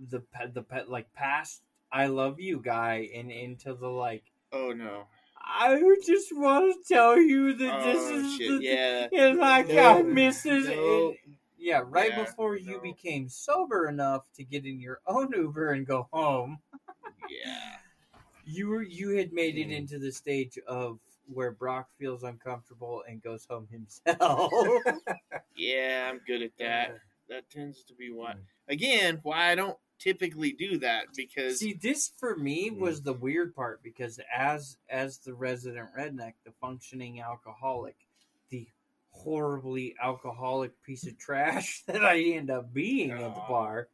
the 0.10 0.20
pe- 0.20 0.52
the 0.52 0.62
pe- 0.64 0.86
like 0.88 1.12
past 1.14 1.62
I 1.92 2.08
love 2.08 2.40
you 2.40 2.60
guy 2.62 3.10
and 3.16 3.32
into 3.32 3.74
the 3.74 3.88
like 3.88 4.24
Oh 4.52 4.72
no. 4.72 5.04
I 5.50 5.80
just 6.06 6.36
want 6.36 6.76
to 6.88 6.94
tell 6.94 7.18
you 7.18 7.54
that 7.54 7.84
this 7.84 7.98
Oh 8.02 8.20
is 8.20 8.36
shit. 8.36 8.50
the, 8.50 8.64
Yeah. 8.64 9.08
and 9.28 9.40
like 9.40 9.70
No, 9.70 10.00
I 10.00 10.02
misses 10.04 10.68
no. 10.68 11.08
and- 11.10 11.16
yeah, 11.58 11.82
right 11.86 12.12
Yeah, 12.12 12.24
before 12.24 12.56
you 12.56 12.80
became 12.82 13.28
sober 13.30 13.88
enough 13.88 14.24
to 14.36 14.44
get 14.44 14.66
in 14.66 14.80
your 14.80 15.00
own 15.08 15.32
Uber 15.34 15.72
and 15.72 15.88
go 15.88 16.08
home, 16.14 16.60
Yeah. 17.30 17.77
You 18.48 18.68
were 18.70 18.82
you 18.84 19.10
had 19.18 19.34
made 19.34 19.58
it 19.58 19.68
Mm. 19.68 19.78
into 19.78 20.00
the 20.00 20.12
stage 20.12 20.58
of 20.68 21.00
where 21.34 21.52
Brock 21.52 21.89
feels 22.00 22.24
uncomfortable 22.24 23.04
and 23.08 23.22
goes 23.22 23.45
home 23.45 23.68
himself. 23.70 24.52
Yeah, 25.56 26.10
I'm 26.12 26.22
good 26.28 26.41
at 26.43 26.52
that. 26.60 26.98
That 27.30 27.50
tends 27.50 27.84
to 27.86 27.93
be 27.95 28.12
why. 28.12 28.34
Mm. 28.34 28.39
Again, 28.70 29.20
why 29.24 29.52
I 29.52 29.56
don't 29.56 29.78
typically 30.00 30.52
do 30.54 30.78
that 30.78 31.08
because 31.16 31.60
See, 31.60 31.74
this 31.74 32.12
for 32.18 32.36
me 32.38 32.70
Mm. 32.70 32.78
was 32.78 33.02
the 33.02 33.14
weird 33.14 33.56
part 33.56 33.82
because 33.84 34.20
as 34.36 34.78
as 34.89 35.18
the 35.20 35.34
resident 35.34 35.89
redneck, 35.98 36.34
the 36.45 36.52
functioning 36.62 37.20
alcoholic, 37.20 37.95
the 38.50 38.68
horribly 39.10 39.95
alcoholic 40.02 40.80
piece 40.84 41.08
of 41.08 41.18
trash 41.18 41.84
that 41.88 42.06
I 42.06 42.20
end 42.22 42.52
up 42.52 42.72
being 42.74 43.12
at 43.12 43.20
the 43.34 43.41
bar. 43.50 43.89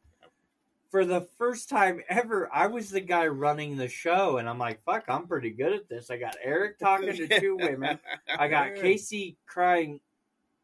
For 0.94 1.04
the 1.04 1.22
first 1.38 1.68
time 1.68 2.02
ever, 2.08 2.48
I 2.54 2.68
was 2.68 2.88
the 2.90 3.00
guy 3.00 3.26
running 3.26 3.76
the 3.76 3.88
show, 3.88 4.36
and 4.36 4.48
I'm 4.48 4.60
like, 4.60 4.80
"Fuck, 4.84 5.06
I'm 5.08 5.26
pretty 5.26 5.50
good 5.50 5.72
at 5.72 5.88
this." 5.88 6.08
I 6.08 6.18
got 6.18 6.36
Eric 6.40 6.78
talking 6.78 7.12
to 7.16 7.40
two 7.40 7.56
women. 7.56 7.98
I 8.28 8.46
got 8.46 8.76
Casey 8.76 9.36
crying 9.44 9.98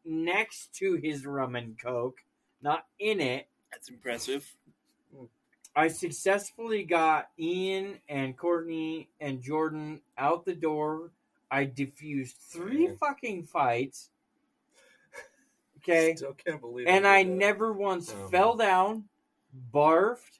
next 0.05 0.73
to 0.75 0.93
his 0.93 1.25
rum 1.25 1.57
and 1.57 1.77
coke, 1.77 2.23
not 2.61 2.85
in 2.97 3.19
it. 3.19 3.49
That's 3.73 3.89
impressive. 3.89 4.49
I 5.75 5.89
successfully 5.89 6.83
got 6.85 7.27
Ian 7.37 7.99
and 8.07 8.37
Courtney 8.37 9.09
and 9.19 9.41
Jordan 9.41 9.99
out 10.17 10.45
the 10.45 10.55
door. 10.55 11.11
I 11.51 11.65
diffused 11.65 12.37
three 12.37 12.87
Man. 12.87 12.95
fucking 12.95 13.43
fights. 13.47 14.11
Okay. 15.83 16.15
Still 16.15 16.33
can't 16.33 16.61
believe. 16.61 16.87
And 16.87 17.05
I 17.05 17.23
that. 17.23 17.29
never 17.29 17.73
once 17.73 18.13
Oh, 18.15 18.27
fell 18.29 18.55
down, 18.55 19.05
barfed, 19.73 20.39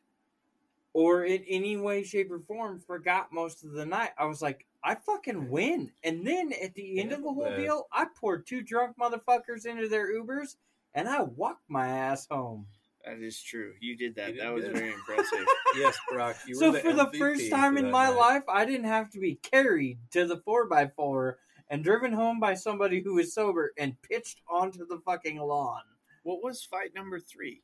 or 0.93 1.23
in 1.25 1.43
any 1.47 1.77
way, 1.77 2.03
shape, 2.03 2.31
or 2.31 2.39
form 2.39 2.79
forgot 2.79 3.31
most 3.31 3.63
of 3.63 3.71
the 3.71 3.85
night. 3.85 4.11
I 4.17 4.25
was 4.25 4.41
like, 4.41 4.65
I 4.83 4.95
fucking 4.95 5.49
win. 5.49 5.91
And 6.03 6.25
then 6.25 6.51
at 6.61 6.73
the 6.73 6.99
end 6.99 7.11
of 7.11 7.23
the 7.23 7.31
whole 7.31 7.43
that. 7.43 7.57
deal, 7.57 7.87
I 7.91 8.07
poured 8.19 8.47
two 8.47 8.61
drunk 8.61 8.97
motherfuckers 8.99 9.65
into 9.65 9.87
their 9.87 10.11
Ubers 10.13 10.55
and 10.93 11.07
I 11.07 11.21
walked 11.21 11.69
my 11.69 11.87
ass 11.87 12.27
home. 12.29 12.65
That 13.05 13.19
is 13.19 13.41
true. 13.41 13.73
You 13.79 13.97
did 13.97 14.15
that. 14.15 14.29
You 14.29 14.33
did 14.35 14.43
that 14.43 14.53
was 14.53 14.63
good. 14.65 14.73
very 14.73 14.93
impressive. 14.93 15.45
Yes, 15.75 15.97
Brock. 16.09 16.35
You 16.45 16.55
so 16.55 16.71
were 16.71 16.79
for 16.79 16.93
the 16.93 17.09
first 17.17 17.49
time 17.49 17.77
in 17.77 17.89
my 17.89 18.07
night. 18.09 18.17
life, 18.17 18.43
I 18.47 18.65
didn't 18.65 18.85
have 18.85 19.09
to 19.11 19.19
be 19.19 19.35
carried 19.35 19.99
to 20.11 20.25
the 20.25 20.37
four 20.37 20.67
by 20.67 20.87
four 20.87 21.37
and 21.69 21.83
driven 21.83 22.11
home 22.11 22.39
by 22.39 22.53
somebody 22.53 23.01
who 23.01 23.15
was 23.15 23.33
sober 23.33 23.71
and 23.77 23.99
pitched 24.01 24.41
onto 24.49 24.85
the 24.85 24.99
fucking 25.05 25.37
lawn. 25.39 25.81
what 26.23 26.43
was 26.43 26.63
fight 26.63 26.93
number 26.93 27.19
three? 27.19 27.61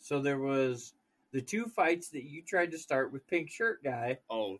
So 0.00 0.20
there 0.20 0.38
was 0.38 0.94
the 1.32 1.40
two 1.42 1.66
fights 1.66 2.08
that 2.10 2.24
you 2.24 2.42
tried 2.42 2.70
to 2.72 2.78
start 2.78 3.12
with 3.12 3.26
Pink 3.26 3.50
Shirt 3.50 3.82
Guy, 3.84 4.18
Oh, 4.30 4.58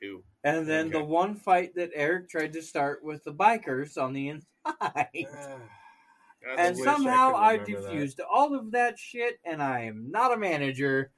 two. 0.00 0.22
and 0.44 0.66
then 0.66 0.90
the 0.90 1.02
one 1.04 1.34
fight 1.36 1.74
that 1.76 1.90
Eric 1.94 2.28
tried 2.28 2.52
to 2.54 2.62
start 2.62 3.02
with 3.04 3.22
the 3.24 3.32
bikers 3.32 3.96
on 4.00 4.12
the 4.12 4.28
inside. 4.28 5.08
And 6.56 6.76
wish 6.78 6.86
I 6.86 6.92
somehow 6.94 7.34
I, 7.34 7.52
remember 7.54 7.80
that. 7.82 7.90
diffused 7.90 8.20
all 8.20 8.54
of 8.54 8.70
that 8.70 8.98
shit, 8.98 9.38
and 9.44 9.60
I 9.62 9.80
am 9.82 10.10
not 10.10 10.32
a 10.32 10.36
manager. 10.36 11.10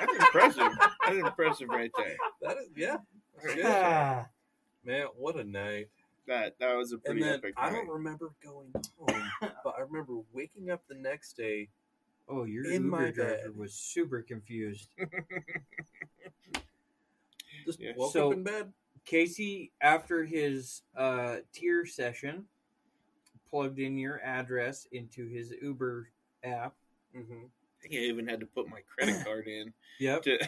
That's 0.00 0.12
impressive. 0.14 0.72
That's 1.04 1.16
impressive 1.18 1.68
right 1.68 1.90
there. 1.96 2.16
that 2.42 2.56
is 2.56 2.68
yeah. 2.74 2.96
That's 3.40 3.54
good. 3.54 3.64
Ah. 3.66 4.26
Man, 4.84 5.06
what 5.16 5.36
a 5.36 5.44
night! 5.44 5.88
That 6.26 6.58
that 6.60 6.74
was 6.76 6.92
a 6.92 6.94
And 6.96 7.04
pretty 7.04 7.20
then 7.20 7.34
epic 7.34 7.54
I 7.58 7.66
night. 7.70 7.76
don't 7.76 7.88
remember 7.88 8.32
going 8.42 8.72
home, 8.98 9.30
but 9.62 9.74
I 9.78 9.82
remember 9.82 10.14
waking 10.32 10.70
up 10.70 10.82
the 10.88 10.96
next 10.96 11.34
day. 11.36 11.68
Oh, 12.28 12.44
your 12.44 12.64
In 12.66 12.84
Uber 12.84 12.96
my 12.96 13.10
driver 13.10 13.36
bed. 13.44 13.56
was 13.56 13.72
super 13.74 14.22
confused. 14.22 14.88
Just 17.64 17.80
Yeah. 17.80 17.92
woke 17.96 18.12
So- 18.12 18.28
up 18.28 18.34
in 18.34 18.42
bed. 18.44 18.72
Casey, 19.04 19.72
after 19.80 20.24
his 20.24 20.82
uh, 20.94 21.36
tear 21.54 21.86
session, 21.86 22.44
plugged 23.48 23.78
in 23.78 23.96
your 23.96 24.20
address 24.22 24.86
into 24.92 25.26
his 25.26 25.50
Uber 25.62 26.10
app. 26.44 26.74
Mm-hmm. 27.16 27.44
I 27.46 27.80
think 27.80 27.94
I 27.94 27.98
even 28.04 28.28
had 28.28 28.40
to 28.40 28.46
put 28.46 28.68
my 28.68 28.80
credit 28.82 29.24
card 29.24 29.46
in. 29.46 29.72
Yep. 29.98 30.22
To, 30.24 30.38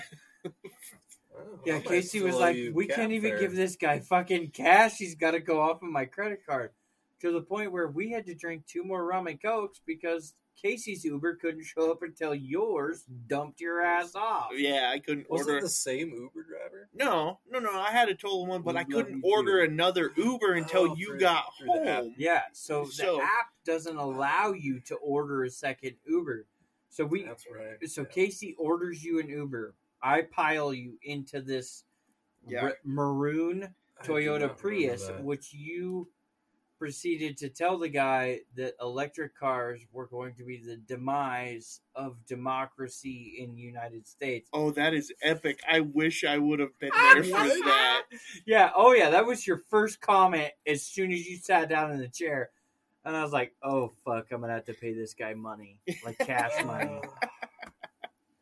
Oh, 1.33 1.61
Yeah, 1.65 1.79
Casey 1.81 2.21
was 2.21 2.35
like, 2.37 2.57
"We 2.75 2.87
can't 2.87 3.13
even 3.13 3.31
fare." 3.31 3.41
give 3.41 3.55
this 3.55 3.77
guy 3.77 4.01
fucking 4.01 4.51
cash. 4.51 4.97
He's 4.99 5.15
got 5.15 5.31
to 5.31 5.41
go 5.41 5.61
off 5.63 5.81
of 5.83 5.89
my 5.89 6.05
credit 6.05 6.45
card." 6.45 6.73
To 7.21 7.33
the 7.33 7.41
point 7.41 7.71
where 7.73 7.87
we 7.89 8.11
had 8.11 8.27
to 8.27 8.35
drink 8.35 8.67
two 8.67 8.83
more 8.85 9.05
rum 9.07 9.27
and 9.29 9.41
cokes 9.41 9.81
because 9.87 10.35
Casey's 10.61 11.05
Uber 11.05 11.37
couldn't 11.37 11.65
show 11.65 11.91
up 11.91 12.03
until 12.03 12.35
yours 12.35 13.05
dumped 13.29 13.61
your 13.61 13.81
ass 13.81 14.15
off. 14.15 14.51
yeah, 14.55 14.91
I 14.93 14.99
couldn't 14.99 15.27
order. 15.29 15.43
Was 15.45 15.47
order. 15.49 15.59
it 15.59 15.63
the 15.63 15.69
same 15.69 16.11
Uber 16.11 16.43
driver? 16.45 16.89
No, 16.95 17.39
no, 17.49 17.59
no. 17.59 17.71
I 17.73 17.91
had 17.91 18.09
a 18.09 18.15
total 18.15 18.47
one, 18.47 18.63
but 18.63 18.75
We 18.75 18.81
I 18.81 18.85
couldn't 18.85 19.23
order 19.25 19.65
too. 19.67 19.73
another 19.73 20.13
Uber 20.17 20.53
until 20.55 20.91
Oh, 20.91 20.95
you 20.97 21.07
through- 21.09 21.19
got 21.21 21.45
through 21.59 21.69
the 21.85 21.89
app. 21.89 22.03
home. 22.03 22.15
Yeah, 22.19 22.43
so 22.53 22.85
the 22.85 22.93
So- 22.93 23.23
app 23.23 23.53
doesn't 23.65 23.97
allow 23.97 24.53
you 24.53 24.81
to 24.81 24.97
order 24.97 25.45
a 25.45 25.51
second 25.51 25.97
Uber. 26.07 26.47
So 26.89 27.05
we 27.05 27.23
That's 27.23 27.47
right. 27.51 27.89
so 27.89 28.03
yeah. 28.03 28.09
Casey 28.09 28.55
orders 28.59 29.03
you 29.05 29.21
an 29.21 29.29
Uber. 29.29 29.75
I 30.03 30.23
pile 30.23 30.75
you 30.75 30.99
into 31.03 31.41
this 31.41 31.85
Yeah. 32.47 32.63
r- 32.65 32.79
maroon 32.85 33.75
I 33.99 34.07
do 34.07 34.13
Toyota 34.13 34.33
remember 34.35 34.55
Prius, 34.55 35.07
that. 35.07 35.23
which 35.23 35.53
you 35.53 36.11
proceeded 36.81 37.37
to 37.37 37.51
tell 37.51 37.79
the 37.79 37.89
guy 37.89 38.41
that 38.57 38.75
electric 38.81 39.39
cars 39.39 39.83
were 39.93 40.07
going 40.07 40.33
to 40.35 40.45
be 40.45 40.57
the 40.57 40.77
demise 40.77 41.83
of 41.95 42.17
democracy 42.27 43.37
in 43.39 43.55
the 43.55 43.61
United 43.61 44.09
States. 44.09 44.49
Oh, 44.55 44.71
that 44.73 44.95
is 44.95 45.13
epic! 45.23 45.61
I 45.71 45.81
wish 45.81 46.25
I 46.25 46.39
would 46.39 46.59
have 46.59 46.77
been 46.81 46.91
there 47.13 47.23
for 47.23 47.31
that. 47.31 48.03
Yeah, 48.47 48.71
oh 48.75 48.95
yeah, 48.95 49.11
that 49.11 49.27
was 49.27 49.47
your 49.47 49.59
first 49.69 50.01
comment 50.01 50.51
as 50.67 50.83
soon 50.83 51.13
as 51.13 51.29
you 51.29 51.37
sat 51.37 51.69
down 51.69 51.93
in 51.93 51.99
the 51.99 52.09
chair. 52.09 52.51
And 53.05 53.15
I 53.15 53.23
was 53.23 53.33
like, 53.33 53.55
"Oh 53.63 53.93
fuck, 54.05 54.27
I'm 54.33 54.41
gonna 54.41 54.55
have 54.55 54.65
to 54.65 54.75
pay 54.75 54.95
this 54.95 55.13
guy 55.13 55.35
money, 55.35 55.79
like 56.05 56.19
cash 56.19 56.53
money." 56.65 57.01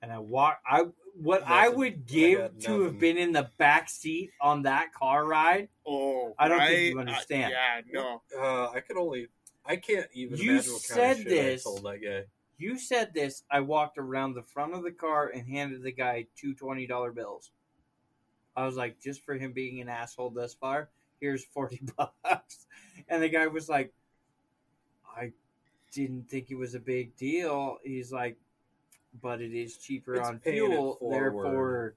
And 0.09 0.17
I 0.17 0.21
walk. 0.21 0.61
I 0.67 0.85
what 1.21 1.43
Nothing. 1.43 1.55
I 1.55 1.69
would 1.69 1.93
I 1.93 1.97
give 2.07 2.39
got 2.39 2.61
to 2.61 2.83
have 2.85 2.99
been 2.99 3.19
in 3.19 3.33
the 3.33 3.51
back 3.59 3.91
seat 3.91 4.31
on 4.41 4.63
that 4.63 4.95
car 4.95 5.27
ride. 5.27 5.69
Oh, 5.87 6.35
I 6.39 6.49
don't 6.49 6.61
think 6.61 6.95
you 6.95 6.99
understand. 7.01 7.53
I- 7.55 7.83
yeah, 7.93 7.93
no. 7.93 8.23
uh, 8.41 8.71
I 8.71 8.81
could 8.81 8.97
only. 8.97 9.29
I 9.67 9.77
can't 9.77 10.07
even 10.15 10.39
You 10.39 10.53
imagine 10.53 10.73
what 10.73 10.83
kind 10.89 10.97
said 10.97 11.11
of 11.11 11.17
shit 11.19 11.29
this. 11.29 11.67
I 11.67 11.71
told 11.71 11.85
that 11.85 11.99
guy. 12.03 12.25
You 12.57 12.79
said 12.79 13.13
this. 13.13 13.43
I 13.51 13.61
walked 13.61 13.99
around 13.99 14.33
the 14.33 14.43
front 14.43 14.73
of 14.73 14.83
the 14.83 14.93
car 14.93 15.29
and 15.29 15.47
handed 15.47 15.83
the 15.83 15.93
guy 15.93 16.25
two 16.37 16.55
twenty 16.55 16.87
dollar 16.87 17.13
bills. 17.13 17.51
I 18.57 18.65
was 18.65 18.77
like, 18.77 18.99
just 18.99 19.23
for 19.27 19.35
him 19.35 19.53
being 19.53 19.83
an 19.83 19.91
asshole 19.91 20.31
thus 20.31 20.55
far, 20.55 20.89
here's 21.21 21.45
forty 21.45 21.83
bucks. 22.25 22.67
And 23.11 23.23
the 23.23 23.29
guy 23.29 23.47
was 23.47 23.69
like, 23.69 23.93
I 25.15 25.33
didn't 25.93 26.31
think 26.31 26.51
it 26.51 26.57
was 26.57 26.75
a 26.75 26.81
big 26.81 27.15
deal. 27.17 27.77
He's 27.85 28.11
like, 28.11 28.39
but 29.23 29.41
it 29.41 29.53
is 29.55 29.77
cheaper 29.77 30.17
It's 30.17 30.29
on 30.29 30.41
fuel, 30.41 30.99
therefore 31.11 31.95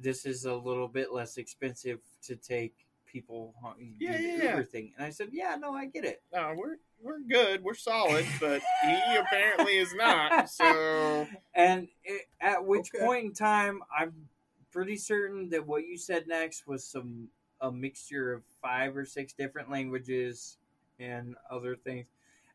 this 0.00 0.24
is 0.26 0.44
a 0.44 0.54
little 0.54 0.88
bit 0.88 1.12
less 1.12 1.38
expensive 1.38 1.98
to 2.22 2.36
take 2.36 2.74
people 3.06 3.54
on 3.64 3.94
Yeah, 3.98 4.12
yeah, 4.16 4.44
yeah. 4.44 4.62
thing. 4.62 4.92
And 4.96 5.06
I 5.06 5.10
said, 5.10 5.28
yeah, 5.32 5.56
no, 5.58 5.74
I 5.74 5.86
get 5.86 6.04
it. 6.04 6.22
No, 6.32 6.54
we're 6.56 6.76
we're 7.02 7.20
good. 7.20 7.62
We're 7.62 7.74
solid, 7.74 8.26
but 8.40 8.60
he 8.84 9.16
apparently 9.16 9.78
is 9.78 9.94
not. 9.94 10.48
So 10.50 11.28
and 11.54 11.88
it, 12.04 12.28
at 12.40 12.64
which 12.64 12.90
Okay. 12.94 13.04
point 13.04 13.24
in 13.24 13.32
time, 13.32 13.82
I'm 13.96 14.28
pretty 14.70 14.96
certain 14.96 15.48
that 15.50 15.66
what 15.66 15.86
you 15.86 15.96
said 15.96 16.26
next 16.28 16.66
was 16.66 16.84
some 16.84 17.28
a 17.60 17.72
mixture 17.72 18.32
of 18.32 18.42
five 18.62 18.96
or 18.96 19.04
six 19.04 19.32
different 19.32 19.70
languages 19.70 20.58
and 21.00 21.34
other 21.50 21.74
things. 21.74 22.06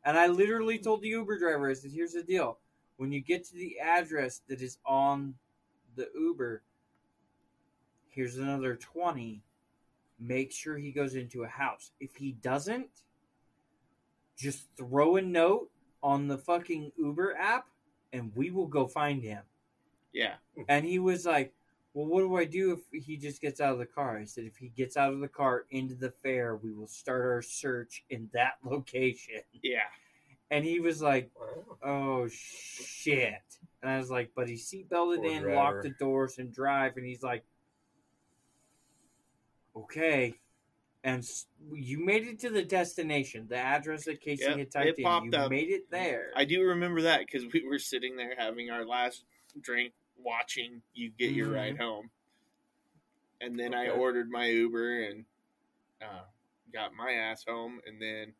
And 0.05 0.17
I 0.17 0.27
literally 0.27 0.77
told 0.77 1.01
the 1.01 1.09
Uber 1.09 1.39
driver, 1.39 1.69
I 1.69 1.73
said, 1.73 1.91
"Here's 1.91 2.13
the 2.13 2.23
deal: 2.23 2.57
when 2.97 3.11
you 3.11 3.21
get 3.21 3.43
to 3.45 3.55
the 3.55 3.79
address 3.79 4.41
that 4.47 4.61
is 4.61 4.77
on 4.85 5.35
the 5.95 6.09
Uber, 6.15 6.63
here's 8.09 8.37
another 8.37 8.75
twenty. 8.75 9.41
Make 10.19 10.51
sure 10.51 10.77
he 10.77 10.91
goes 10.91 11.15
into 11.15 11.43
a 11.43 11.47
house. 11.47 11.91
If 11.99 12.15
he 12.15 12.33
doesn't, 12.33 12.87
just 14.37 14.67
throw 14.77 15.17
a 15.17 15.21
note 15.21 15.69
on 16.01 16.27
the 16.27 16.37
fucking 16.37 16.91
Uber 16.97 17.35
app 17.37 17.65
and 18.13 18.31
we 18.35 18.51
will 18.51 18.67
go 18.67 18.87
find 18.87 19.21
him. 19.23 19.41
yeah, 20.13 20.35
And 20.69 20.85
he 20.85 20.99
was 20.99 21.25
like, 21.25 21.53
Well, 21.93 22.05
what 22.05 22.21
do 22.21 22.35
I 22.37 22.45
do 22.45 22.79
if 22.91 23.03
he 23.05 23.17
just 23.17 23.41
gets 23.41 23.59
out 23.59 23.73
of 23.73 23.79
the 23.79 23.85
car? 23.85 24.17
I 24.17 24.25
said, 24.25 24.45
If 24.45 24.57
he 24.57 24.69
gets 24.69 24.95
out 24.97 25.13
of 25.13 25.19
the 25.19 25.27
car 25.27 25.65
into 25.71 25.95
the 25.95 26.11
fair, 26.11 26.55
we 26.55 26.71
will 26.71 26.87
start 26.87 27.21
our 27.25 27.41
search 27.41 28.03
in 28.09 28.29
that 28.33 28.53
location. 28.63 29.41
yeah. 29.61 29.79
And 30.53 30.63
he 30.63 30.79
was 30.79 31.01
like. 31.01 31.31
Oh, 31.85 32.29
shit. 32.29 33.33
And 33.81 33.91
I 33.91 33.97
was 33.97 34.09
like, 34.09 34.31
But 34.35 34.47
he 34.47 34.53
seatbelted 34.55 35.25
in, 35.25 35.41
driver. 35.41 35.53
locked 35.55 35.83
the 35.83 35.89
doors, 35.99 36.37
and 36.37 36.53
drive. 36.53 36.95
And 36.95 37.05
he's 37.05 37.21
like, 37.21 37.43
okay. 39.75 40.35
And 41.03 41.27
you 41.73 41.99
made 42.05 42.25
it 42.25 42.39
to 42.39 42.49
the 42.49 42.63
destination, 42.63 43.47
the 43.49 43.57
address 43.57 44.05
that 44.05 44.21
Casey 44.21 44.45
Yep, 44.45 44.57
had 44.57 44.71
typed 44.71 44.99
it 44.99 45.05
in. 45.05 45.23
you 45.33 45.37
up. 45.37 45.49
made 45.51 45.69
it 45.69 45.91
there. 45.91 46.27
I 46.35 46.45
do 46.45 46.61
remember 46.63 47.01
that 47.01 47.19
because 47.19 47.43
we 47.51 47.65
were 47.67 47.79
sitting 47.79 48.15
there 48.15 48.33
having 48.37 48.69
our 48.69 48.85
last 48.85 49.25
drink, 49.59 49.91
watching 50.17 50.81
you 50.93 51.09
get 51.09 51.31
your 51.33 51.49
Mhm. 51.49 51.55
ride 51.55 51.77
home, 51.77 52.09
and 53.41 53.59
then 53.59 53.73
I 53.73 53.89
ordered 53.89 54.29
my 54.29 54.47
Uber 54.47 55.01
and 55.03 55.25
uh, 56.01 56.23
got 56.71 56.93
my 56.93 57.11
ass 57.11 57.43
home, 57.45 57.81
and 57.85 58.01
then 58.01 58.33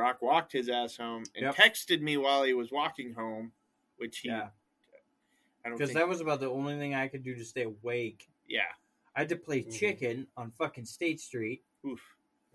Brock 0.00 0.22
walked 0.22 0.50
his 0.52 0.70
ass 0.70 0.96
home 0.96 1.24
and 1.34 1.42
Yep. 1.44 1.54
texted 1.56 2.00
me 2.00 2.16
while 2.16 2.42
he 2.42 2.54
was 2.54 2.72
walking 2.72 3.12
home, 3.12 3.52
which 3.98 4.20
he 4.20 4.28
yeah, 4.28 4.48
I 5.62 5.68
don't 5.68 5.76
because 5.76 5.90
think, 5.90 5.98
that 5.98 6.08
was 6.08 6.22
about 6.22 6.40
the 6.40 6.48
only 6.48 6.78
thing 6.78 6.94
I 6.94 7.06
could 7.06 7.22
do 7.22 7.34
to 7.34 7.44
stay 7.44 7.62
awake. 7.64 8.26
yeah 8.48 8.72
I 9.14 9.20
had 9.20 9.28
to 9.28 9.36
play 9.36 9.62
Mhm. 9.62 9.78
chicken 9.78 10.26
on 10.38 10.52
fucking 10.52 10.86
State 10.86 11.20
Street, 11.20 11.62
oof 11.84 12.00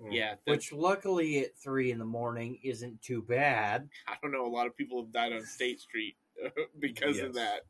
Mm. 0.01 0.11
yeah 0.11 0.35
that- 0.43 0.51
which 0.51 0.72
luckily 0.73 1.45
at 1.45 1.55
three 1.55 1.91
in 1.91 1.99
the 1.99 2.05
morning 2.05 2.59
isn't 2.63 2.99
too 3.03 3.22
bad. 3.22 3.89
I 4.07 4.17
don't 4.23 4.31
know 4.31 4.45
a 4.45 4.47
lot 4.49 4.65
of 4.65 4.76
people 4.76 5.01
have 5.03 5.11
died 5.11 5.31
on 5.34 5.43
State 5.45 5.80
Street 5.80 6.17
because 6.80 7.19
of 7.19 7.34
that 7.35 7.61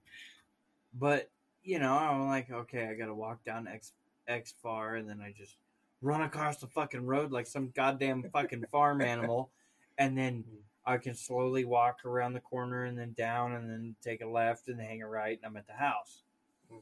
But 0.94 1.30
you 1.64 1.80
know, 1.80 1.98
I'm 1.98 2.28
like, 2.28 2.50
okay, 2.50 2.88
I 2.88 2.94
gotta 2.94 3.14
walk 3.14 3.44
down 3.44 3.68
X 3.68 3.92
X 4.28 4.54
far, 4.54 4.96
and 4.96 5.10
then 5.10 5.20
I 5.20 5.34
just 5.34 5.58
run 6.02 6.22
across 6.22 6.58
the 6.58 6.68
fucking 6.68 7.06
road 7.06 7.32
like 7.32 7.48
some 7.48 7.72
goddamn 7.72 8.24
fucking 8.32 8.66
farm 8.68 9.02
animal, 9.14 9.52
and 9.98 10.18
then 10.18 10.44
I 10.86 10.98
can 10.98 11.16
slowly 11.16 11.66
walk 11.66 12.06
around 12.06 12.34
the 12.34 12.40
corner 12.40 12.86
and 12.86 12.98
then 12.98 13.14
down, 13.14 13.54
and 13.54 13.70
then 13.70 13.96
take 14.04 14.22
a 14.22 14.28
left 14.28 14.68
and 14.68 14.80
hang 14.80 15.02
a 15.02 15.08
right, 15.08 15.38
and 15.38 15.46
I'm 15.46 15.58
at 15.58 15.68
the 15.68 15.74
house. 15.74 16.24
Mm. 16.72 16.82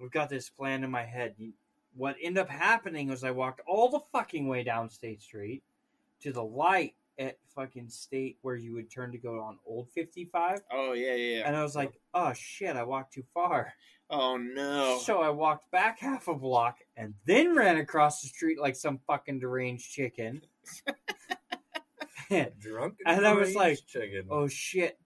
We've 0.00 0.10
got 0.10 0.28
this 0.28 0.50
plan 0.50 0.84
in 0.84 0.90
my 0.90 1.04
head. 1.04 1.34
What 1.96 2.16
ended 2.20 2.42
up 2.42 2.50
happening 2.50 3.08
was 3.08 3.24
I 3.24 3.30
walked 3.30 3.60
all 3.66 3.88
the 3.88 4.00
fucking 4.12 4.48
way 4.48 4.62
down 4.62 4.90
State 4.90 5.22
Street 5.22 5.62
to 6.20 6.32
the 6.32 6.42
light 6.44 6.94
at 7.18 7.38
fucking 7.54 7.88
State 7.88 8.36
where 8.42 8.56
you 8.56 8.74
would 8.74 8.90
turn 8.90 9.12
to 9.12 9.18
go 9.18 9.40
on 9.40 9.58
Old 9.66 9.88
55. 9.94 10.60
oh 10.72 10.92
yeah 10.92 11.14
yeah, 11.14 11.38
yeah. 11.38 11.42
And 11.46 11.56
I 11.56 11.62
was 11.62 11.74
like, 11.74 11.98
oh 12.12 12.32
shit, 12.34 12.76
I 12.76 12.82
walked 12.82 13.14
too 13.14 13.24
far. 13.32 13.72
oh 14.10 14.36
no 14.36 14.98
So 15.02 15.22
I 15.22 15.30
walked 15.30 15.70
back 15.70 15.98
half 15.98 16.28
a 16.28 16.34
block 16.34 16.78
and 16.96 17.14
then 17.24 17.56
ran 17.56 17.78
across 17.78 18.20
the 18.20 18.28
street 18.28 18.60
like 18.60 18.76
some 18.76 19.00
fucking 19.06 19.38
deranged 19.38 19.90
chicken. 19.90 20.42
Drunk 22.58 22.94
And 23.06 23.26
I 23.26 23.32
was 23.32 23.54
like, 23.54 23.78
chicken. 23.86 24.26
oh 24.30 24.48
shit, 24.48 24.98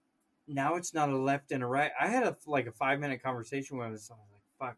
now 0.47 0.75
it's 0.75 0.93
not 0.93 1.09
a 1.09 1.17
left 1.17 1.51
and 1.51 1.63
a 1.63 1.65
right. 1.67 1.91
I 1.99 2.07
had 2.07 2.23
a 2.23 2.35
like 2.47 2.67
a 2.67 2.71
five 2.71 2.99
minute 2.99 3.21
conversation 3.23 3.77
with 3.77 3.89
myself. 3.91 4.19
I 4.19 4.23
was 4.23 4.31
like, 4.33 4.69
fuck, 4.69 4.77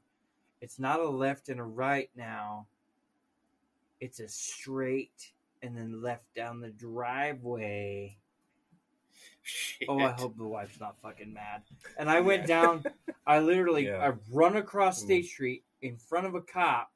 it's 0.62 0.80
not 0.80 1.00
a 1.00 1.10
left 1.10 1.50
and 1.50 1.60
a 1.60 1.64
right 1.64 2.10
now. 2.16 2.68
It's 4.00 4.20
a 4.20 4.28
straight 4.28 5.32
and 5.62 5.78
then 5.78 6.02
left 6.02 6.26
down 6.36 6.60
the 6.60 6.70
driveway. 6.72 8.18
Shit. 9.42 9.88
Oh, 9.90 10.00
I 10.00 10.12
hope 10.12 10.38
the 10.38 10.48
wife's 10.48 10.80
not 10.80 10.96
fucking 11.02 11.34
mad. 11.34 11.64
And 11.98 12.10
I 12.10 12.20
went 12.22 12.48
down. 12.48 12.84
I 13.26 13.40
literally 13.40 13.86
Yeah. 13.88 13.98
I 13.98 14.14
run 14.32 14.56
across 14.58 15.02
Mm. 15.02 15.06
State 15.06 15.26
Street 15.26 15.64
in 15.82 15.98
front 15.98 16.26
of 16.28 16.36
a 16.36 16.42
cop 16.42 16.92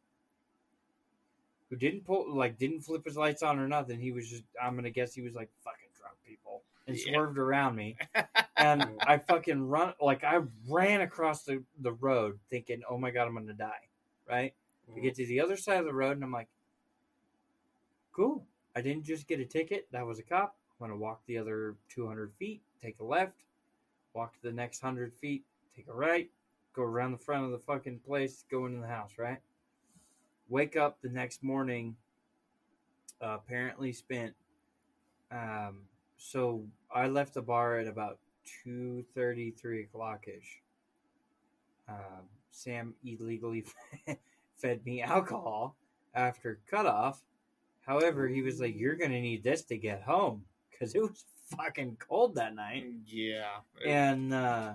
who 1.70 1.76
didn't 1.76 2.06
pull 2.06 2.36
like 2.36 2.58
didn't 2.58 2.82
flip 2.82 3.06
his 3.06 3.18
lights 3.18 3.44
on 3.44 3.60
or 3.60 3.68
nothing. 3.68 4.00
He 4.00 4.12
was 4.12 4.30
just 4.30 4.44
I'm 4.62 4.76
gonna 4.76 4.90
guess 4.90 5.14
he 5.14 5.22
was 5.22 5.36
like 5.36 5.50
fucking 5.64 5.90
drunk 6.00 6.16
people 6.26 6.64
and 6.88 6.98
Yeah. 6.98 7.14
swerved 7.14 7.38
around 7.38 7.76
me. 7.76 7.98
And. 8.60 8.88
I 9.06 9.20
fucking 9.20 9.68
run 9.68 9.94
like 10.02 10.24
I 10.24 10.42
ran 10.68 11.02
across 11.02 11.44
the, 11.44 11.64
the 11.80 11.94
road 11.94 12.40
thinking, 12.50 12.82
oh 12.90 12.98
my 12.98 13.12
god, 13.12 13.28
I'm 13.28 13.36
gonna 13.36 13.54
die. 13.54 13.88
Right? 14.28 14.54
We 14.94 15.02
get 15.02 15.16
to 15.16 15.26
the 15.26 15.42
other 15.42 15.58
side 15.58 15.80
of 15.80 15.86
the 15.86 15.94
road 15.94 16.14
and 16.18 16.24
I'm 16.24 16.32
like, 16.32 16.48
cool. 18.14 18.46
I 18.76 18.82
didn't 18.82 19.04
just 19.04 19.28
get 19.28 19.40
a 19.40 19.46
ticket. 19.46 19.88
That 19.92 20.06
was 20.06 20.20
a 20.20 20.24
cop. 20.24 20.56
I'm 20.80 20.88
going 20.88 20.98
to 20.98 21.04
walk 21.04 21.22
the 21.26 21.38
other 21.38 21.76
200 21.90 22.34
feet, 22.34 22.62
take 22.82 23.00
a 23.00 23.04
left, 23.04 23.44
walk 24.14 24.34
to 24.34 24.42
the 24.44 24.52
next 24.52 24.84
100 24.84 25.14
feet, 25.14 25.44
take 25.76 25.88
a 25.88 25.94
right, 25.94 26.30
go 26.74 26.84
around 26.84 27.12
the 27.12 27.18
front 27.18 27.46
of 27.46 27.52
the 27.52 27.58
fucking 27.60 28.00
place, 28.06 28.46
go 28.50 28.66
into 28.66 28.80
the 28.80 28.88
house, 28.88 29.14
right? 29.18 29.40
Wake 30.50 30.76
up 30.76 31.02
the 31.02 31.10
next 31.10 31.44
morning, 31.44 31.96
uh, 33.22 33.36
apparently 33.36 33.92
spent. 33.92 34.34
Um, 35.32 35.80
so 36.18 36.64
I 36.94 37.08
left 37.08 37.34
the 37.34 37.42
bar 37.42 37.80
at 37.80 37.88
about 37.88 38.20
2.30, 38.66 39.58
3 39.58 39.84
o'clock 39.84 40.26
ish. 40.28 40.62
Um, 41.90 42.28
Sam 42.52 42.94
illegally 43.06 43.66
fed 44.58 44.86
me 44.86 45.02
alcohol 45.02 45.76
after 46.14 46.60
cutoff. 46.70 47.22
However, 47.82 48.28
he 48.28 48.42
was 48.42 48.60
like, 48.60 48.76
"You're 48.76 48.96
gonna 48.96 49.22
need 49.22 49.44
this 49.44 49.62
to 49.64 49.78
get 49.78 50.02
home 50.02 50.44
because 50.70 50.96
it 50.96 51.02
was 51.02 51.24
fucking 51.56 51.98
cold 52.00 52.36
that 52.36 52.56
night." 52.56 52.86
yeah 53.06 53.60
And 53.86 54.34
uh, 54.34 54.74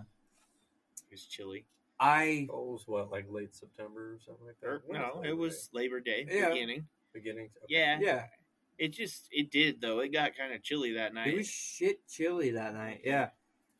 it 1.10 1.14
was 1.14 1.24
chilly 1.24 1.66
I, 2.02 2.48
Oh, 2.50 2.62
it 2.64 2.72
was 2.72 2.82
what, 2.86 3.10
like 3.10 3.26
late 3.30 3.54
September 3.54 4.14
or 4.14 4.18
something 4.26 4.46
like 4.46 4.56
that? 4.60 4.80
When 4.86 5.00
no 5.00 5.20
Labor 5.20 5.28
it 5.28 5.36
was 5.36 5.70
Labor 5.72 6.00
Day 6.00 6.26
Yeah. 6.28 6.48
beginning 6.50 6.86
beginning. 7.12 7.48
To, 7.50 7.60
yeah 7.68 7.98
yeah, 8.00 8.24
it 8.78 8.88
just 8.88 9.28
it 9.30 9.50
did 9.50 9.80
though 9.80 10.00
it 10.00 10.12
got 10.12 10.36
kind 10.36 10.52
of 10.52 10.62
chilly 10.62 10.94
that 10.94 11.14
night 11.14 11.28
it 11.28 11.36
was 11.36 11.48
shit 11.48 12.06
chilly 12.08 12.50
that 12.52 12.74
night. 12.74 13.02
Yeah, 13.04 13.28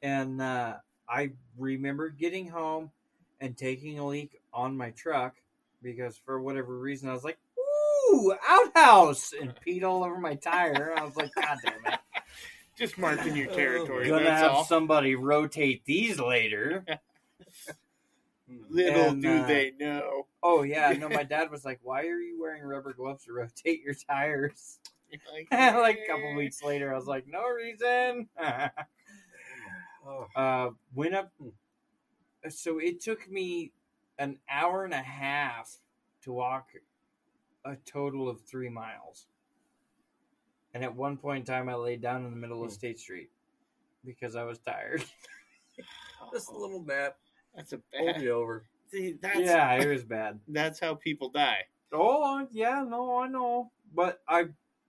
and 0.03 0.41
uh, 0.41 0.77
I 1.09 1.33
remember 1.59 2.11
getting 2.11 2.49
home 2.49 2.91
and 3.41 3.57
taking 3.57 3.99
a 3.99 4.07
leak 4.07 4.41
on 4.53 4.77
my 4.77 4.91
truck 4.91 5.35
because 5.83 6.17
for 6.17 6.41
whatever 6.41 6.79
reason 6.79 7.09
I 7.09 7.15
was 7.15 7.25
like, 7.25 7.39
"Ooh, 7.59 8.35
outhouse!" 8.49 9.33
and 9.33 9.53
peed 9.67 9.83
all 9.83 10.05
over 10.05 10.19
my 10.19 10.37
tire. 10.37 10.95
I 10.97 11.05
was 11.05 11.17
like, 11.17 11.35
"God 11.35 11.59
damn 11.63 11.73
it!" 11.73 11.99
just 12.79 12.99
marking 12.99 13.35
your 13.35 13.47
territory 13.55 14.09
Gonna 14.09 14.25
that's 14.25 14.43
have 14.43 14.53
all 14.53 14.65
somebody 14.65 15.15
rotate 15.17 15.85
these 15.85 16.21
later. 16.21 16.85
Hmm. 18.49 18.59
little 18.69 19.09
And, 19.11 19.23
do 19.23 19.39
uh, 19.39 19.47
they 19.47 19.73
know 19.79 20.27
Oh 20.43 20.63
yeah, 20.63 20.93
no. 20.99 21.09
My 21.09 21.23
dad 21.23 21.51
was 21.51 21.65
like, 21.65 21.81
"Why 21.83 22.03
are 22.03 22.19
you 22.19 22.41
wearing 22.41 22.63
rubber 22.63 22.93
gloves 22.93 23.25
to 23.25 23.33
rotate 23.33 23.83
your 23.83 23.95
tires?" 23.95 24.81
like, 25.33 25.49
like 25.51 25.99
a 25.99 26.07
couple 26.11 26.35
weeks 26.35 26.63
later, 26.63 26.93
I 26.93 26.97
was 26.97 27.07
like, 27.07 27.27
"No 27.27 27.47
reason." 27.49 28.29
Oh, 30.05 30.27
uh, 30.35 30.71
went 30.97 31.15
up. 31.15 31.31
So 32.49 32.79
it 32.79 33.01
took 33.01 33.31
me 33.31 33.71
an 34.19 34.39
hour 34.51 34.85
and 34.85 34.93
a 34.93 34.97
half 34.97 35.77
to 36.23 36.33
walk 36.33 36.71
a 37.65 37.77
total 37.87 38.29
of 38.29 38.41
three 38.41 38.69
miles. 38.69 39.29
And 40.75 40.83
at 40.83 40.97
one 40.97 41.17
point 41.17 41.49
in 41.49 41.55
time, 41.55 41.69
I 41.69 41.77
laid 41.77 42.03
down 42.03 42.25
in 42.25 42.33
the 42.33 42.37
middle 42.37 42.65
of 42.65 42.71
Hmm. 42.71 42.75
State 42.75 42.99
Street 42.99 43.31
because 44.05 44.35
I 44.35 44.43
was 44.43 44.59
tired. 44.59 45.05
Just 46.33 46.51
a 46.51 46.57
little 46.59 46.83
nap 46.83 47.17
that's 47.55 47.73
a 47.73 47.81
pulled 47.97 48.17
bad 48.17 48.23
you 48.23 48.33
over. 48.33 48.65
see 48.91 49.17
that's 49.21 49.39
yeah, 49.41 49.73
it 49.75 49.89
was 49.89 50.05
bad. 50.05 50.41
that's 50.49 50.81
how 50.81 50.95
people 50.95 51.29
die 51.31 51.65
Oh 51.93 52.47
yeah, 52.51 52.85
no, 52.89 53.19
I 53.19 53.29
know. 53.29 53.71
But 53.95 54.23
I, 54.27 54.47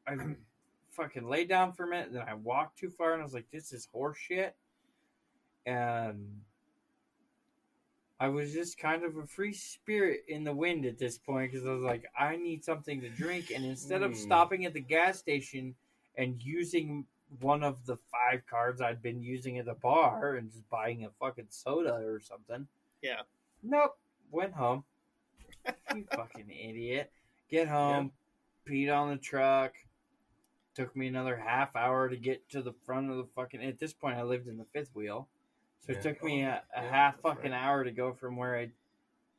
I 0.07 0.15
fucking 0.91 1.27
laid 1.27 1.49
down 1.49 1.73
for 1.73 1.83
a 1.85 1.89
minute, 1.89 2.13
then 2.13 2.23
I 2.27 2.33
walked 2.33 2.79
too 2.79 2.89
far, 2.89 3.13
and 3.13 3.21
I 3.21 3.25
was 3.25 3.33
like, 3.33 3.49
"This 3.51 3.73
is 3.73 3.87
horseshit." 3.93 4.51
And 5.65 6.41
I 8.19 8.29
was 8.29 8.53
just 8.53 8.77
kind 8.77 9.03
of 9.03 9.17
a 9.17 9.27
free 9.27 9.53
spirit 9.53 10.23
in 10.29 10.43
the 10.43 10.53
wind 10.53 10.85
at 10.85 10.97
this 10.97 11.17
point 11.17 11.51
because 11.51 11.67
I 11.67 11.71
was 11.71 11.83
like, 11.83 12.05
"I 12.17 12.37
need 12.37 12.63
something 12.63 13.01
to 13.01 13.09
drink," 13.09 13.51
and 13.53 13.65
instead 13.65 14.01
of 14.01 14.11
Hmm. 14.11 14.21
stopping 14.21 14.65
at 14.65 14.73
the 14.73 14.79
gas 14.79 15.19
station 15.19 15.75
and 16.17 16.41
using 16.41 17.05
one 17.41 17.63
of 17.63 17.85
the 17.85 17.97
five 17.97 18.43
cards 18.49 18.81
I'd 18.81 19.01
been 19.01 19.21
using 19.21 19.57
at 19.57 19.65
the 19.65 19.73
bar 19.73 20.35
and 20.35 20.51
just 20.51 20.69
buying 20.69 21.05
a 21.05 21.09
fucking 21.19 21.47
soda 21.49 21.93
or 21.95 22.19
something, 22.19 22.67
Yeah. 23.01 23.21
nope, 23.61 23.97
went 24.31 24.53
home. 24.53 24.83
you 25.95 26.05
fucking 26.15 26.49
idiot. 26.49 27.11
Get 27.49 27.67
home, 27.67 28.11
peed 28.67 28.93
on 28.93 29.09
the 29.09 29.17
truck. 29.17 29.73
Took 30.75 30.95
me 30.95 31.07
another 31.07 31.37
half 31.37 31.75
hour 31.75 32.09
to 32.09 32.17
get 32.17 32.49
to 32.49 32.61
the 32.63 32.73
front 32.85 33.11
of 33.11 33.17
the 33.17 33.27
fucking. 33.35 33.63
At 33.63 33.77
this 33.79 33.93
point, 33.93 34.17
I 34.17 34.23
lived 34.23 34.47
in 34.47 34.57
the 34.57 34.65
fifth 34.73 34.89
wheel, 34.95 35.27
so 35.85 35.91
it 35.93 36.01
took 36.01 36.23
me 36.23 36.41
a, 36.41 36.63
a 36.75 36.81
yeah, 36.81 36.89
half 36.89 37.19
fucking 37.21 37.51
right. 37.51 37.57
hour 37.63 37.83
to 37.83 37.91
go 37.91 38.11
from 38.13 38.37
where 38.37 38.57
I 38.57 38.71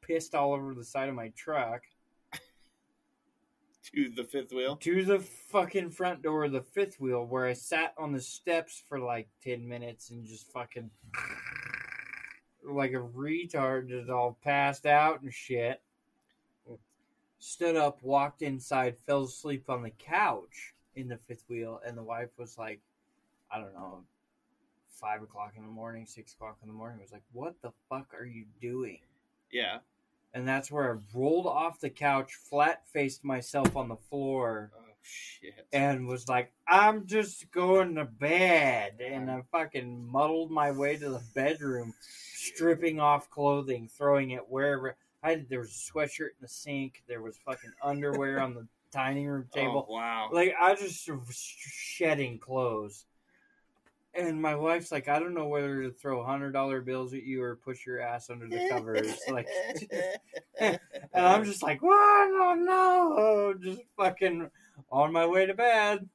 pissed 0.00 0.34
all 0.36 0.52
over 0.52 0.74
the 0.74 0.84
side 0.84 1.08
of 1.08 1.14
my 1.16 1.30
truck 1.36 1.82
to 3.92 4.08
the 4.08 4.24
fifth 4.24 4.52
wheel 4.52 4.76
to 4.76 5.04
the 5.04 5.18
fucking 5.18 5.90
front 5.90 6.22
door 6.22 6.44
of 6.44 6.52
the 6.52 6.62
fifth 6.62 7.00
wheel, 7.00 7.24
where 7.24 7.46
I 7.46 7.52
sat 7.52 7.94
on 7.98 8.12
the 8.12 8.20
steps 8.20 8.82
for 8.88 8.98
like 8.98 9.28
ten 9.42 9.66
minutes 9.68 10.10
and 10.10 10.26
just 10.26 10.50
fucking 10.52 10.90
like 12.64 12.92
a 12.92 12.96
retard, 12.96 13.88
just 13.88 14.10
all 14.10 14.38
passed 14.42 14.86
out 14.86 15.22
and 15.22 15.32
shit. 15.32 15.80
Stood 17.38 17.76
up, 17.76 18.02
walked 18.02 18.40
inside, 18.40 18.96
fell 19.06 19.24
asleep 19.24 19.68
on 19.68 19.82
the 19.82 19.90
couch 19.90 20.74
in 20.96 21.08
the 21.08 21.18
fifth 21.18 21.44
wheel, 21.48 21.80
and 21.86 21.96
the 21.96 22.02
wife 22.02 22.30
was 22.38 22.56
like, 22.56 22.80
I 23.50 23.58
don't 23.58 23.74
know, 23.74 24.04
five 24.88 25.22
o'clock 25.22 25.52
in 25.56 25.62
the 25.62 25.68
morning, 25.68 26.06
six 26.06 26.32
o'clock 26.32 26.56
in 26.62 26.68
the 26.68 26.74
morning. 26.74 27.00
Was 27.00 27.12
like, 27.12 27.22
"What 27.32 27.60
the 27.60 27.72
fuck 27.90 28.14
are 28.18 28.24
you 28.24 28.46
doing?" 28.60 29.00
yeah 29.52 29.78
and 30.34 30.46
that's 30.46 30.70
where 30.70 30.92
I 30.92 31.16
rolled 31.16 31.46
off 31.46 31.80
the 31.80 31.88
couch, 31.88 32.34
flat 32.34 32.86
faced 32.92 33.24
myself 33.24 33.76
on 33.76 33.88
the 33.88 33.96
floor, 33.96 34.72
Oh 34.76 34.82
shit. 35.02 35.66
and 35.72 36.06
was 36.06 36.28
like, 36.28 36.52
"I'm 36.66 37.06
just 37.06 37.50
going 37.52 37.94
to 37.94 38.04
bed," 38.04 39.00
and 39.00 39.30
I 39.30 39.42
fucking 39.52 40.06
muddled 40.06 40.50
my 40.50 40.72
way 40.72 40.96
to 40.96 41.08
the 41.08 41.22
bedroom, 41.34 41.94
stripping 42.34 43.00
off 43.00 43.30
clothing, 43.30 43.88
throwing 43.88 44.32
it 44.32 44.48
wherever. 44.48 44.96
I 45.22 45.30
had, 45.30 45.48
there 45.48 45.60
was 45.60 45.70
a 45.70 45.92
sweatshirt 45.92 46.30
in 46.30 46.42
the 46.42 46.48
sink. 46.48 47.02
There 47.08 47.22
was 47.22 47.38
fucking 47.46 47.72
underwear 47.82 48.40
on 48.40 48.54
the 48.54 48.66
dining 48.92 49.26
room 49.26 49.46
oh, 49.52 49.56
table. 49.56 49.86
Oh, 49.88 49.94
wow. 49.94 50.28
Like 50.32 50.54
I 50.60 50.74
just 50.74 51.08
was 51.08 51.36
shedding 51.36 52.38
clothes. 52.38 53.06
And 54.16 54.40
my 54.40 54.54
wife's 54.54 54.92
like, 54.92 55.08
I 55.08 55.18
don't 55.18 55.34
know 55.34 55.48
whether 55.48 55.82
to 55.82 55.90
throw 55.90 56.22
hundred 56.24 56.52
dollar 56.52 56.80
bills 56.80 57.14
at 57.14 57.24
you 57.24 57.42
or 57.42 57.56
push 57.56 57.84
your 57.84 58.00
ass 58.00 58.30
under 58.30 58.48
the 58.48 58.68
covers. 58.68 59.18
like, 59.28 59.48
and 60.60 60.78
I'm 61.14 61.44
just 61.44 61.62
like, 61.62 61.82
what? 61.82 62.30
No, 62.30 62.54
no, 62.54 63.54
just 63.60 63.82
fucking 63.96 64.50
on 64.90 65.12
my 65.12 65.26
way 65.26 65.46
to 65.46 65.54
bed. 65.54 66.08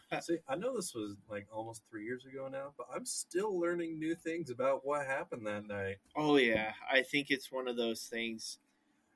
See, 0.20 0.38
I 0.48 0.56
know 0.56 0.74
this 0.74 0.94
was 0.94 1.16
like 1.28 1.46
almost 1.52 1.82
three 1.90 2.04
years 2.04 2.24
ago 2.24 2.48
now, 2.50 2.72
but 2.76 2.86
I'm 2.94 3.04
still 3.04 3.58
learning 3.58 3.98
new 3.98 4.14
things 4.14 4.50
about 4.50 4.86
what 4.86 5.06
happened 5.06 5.46
that 5.46 5.66
night. 5.66 5.96
oh 6.16 6.36
yeah. 6.36 6.72
I 6.90 7.02
think 7.02 7.30
it's 7.30 7.50
one 7.50 7.68
of 7.68 7.76
those 7.76 8.02
things. 8.02 8.58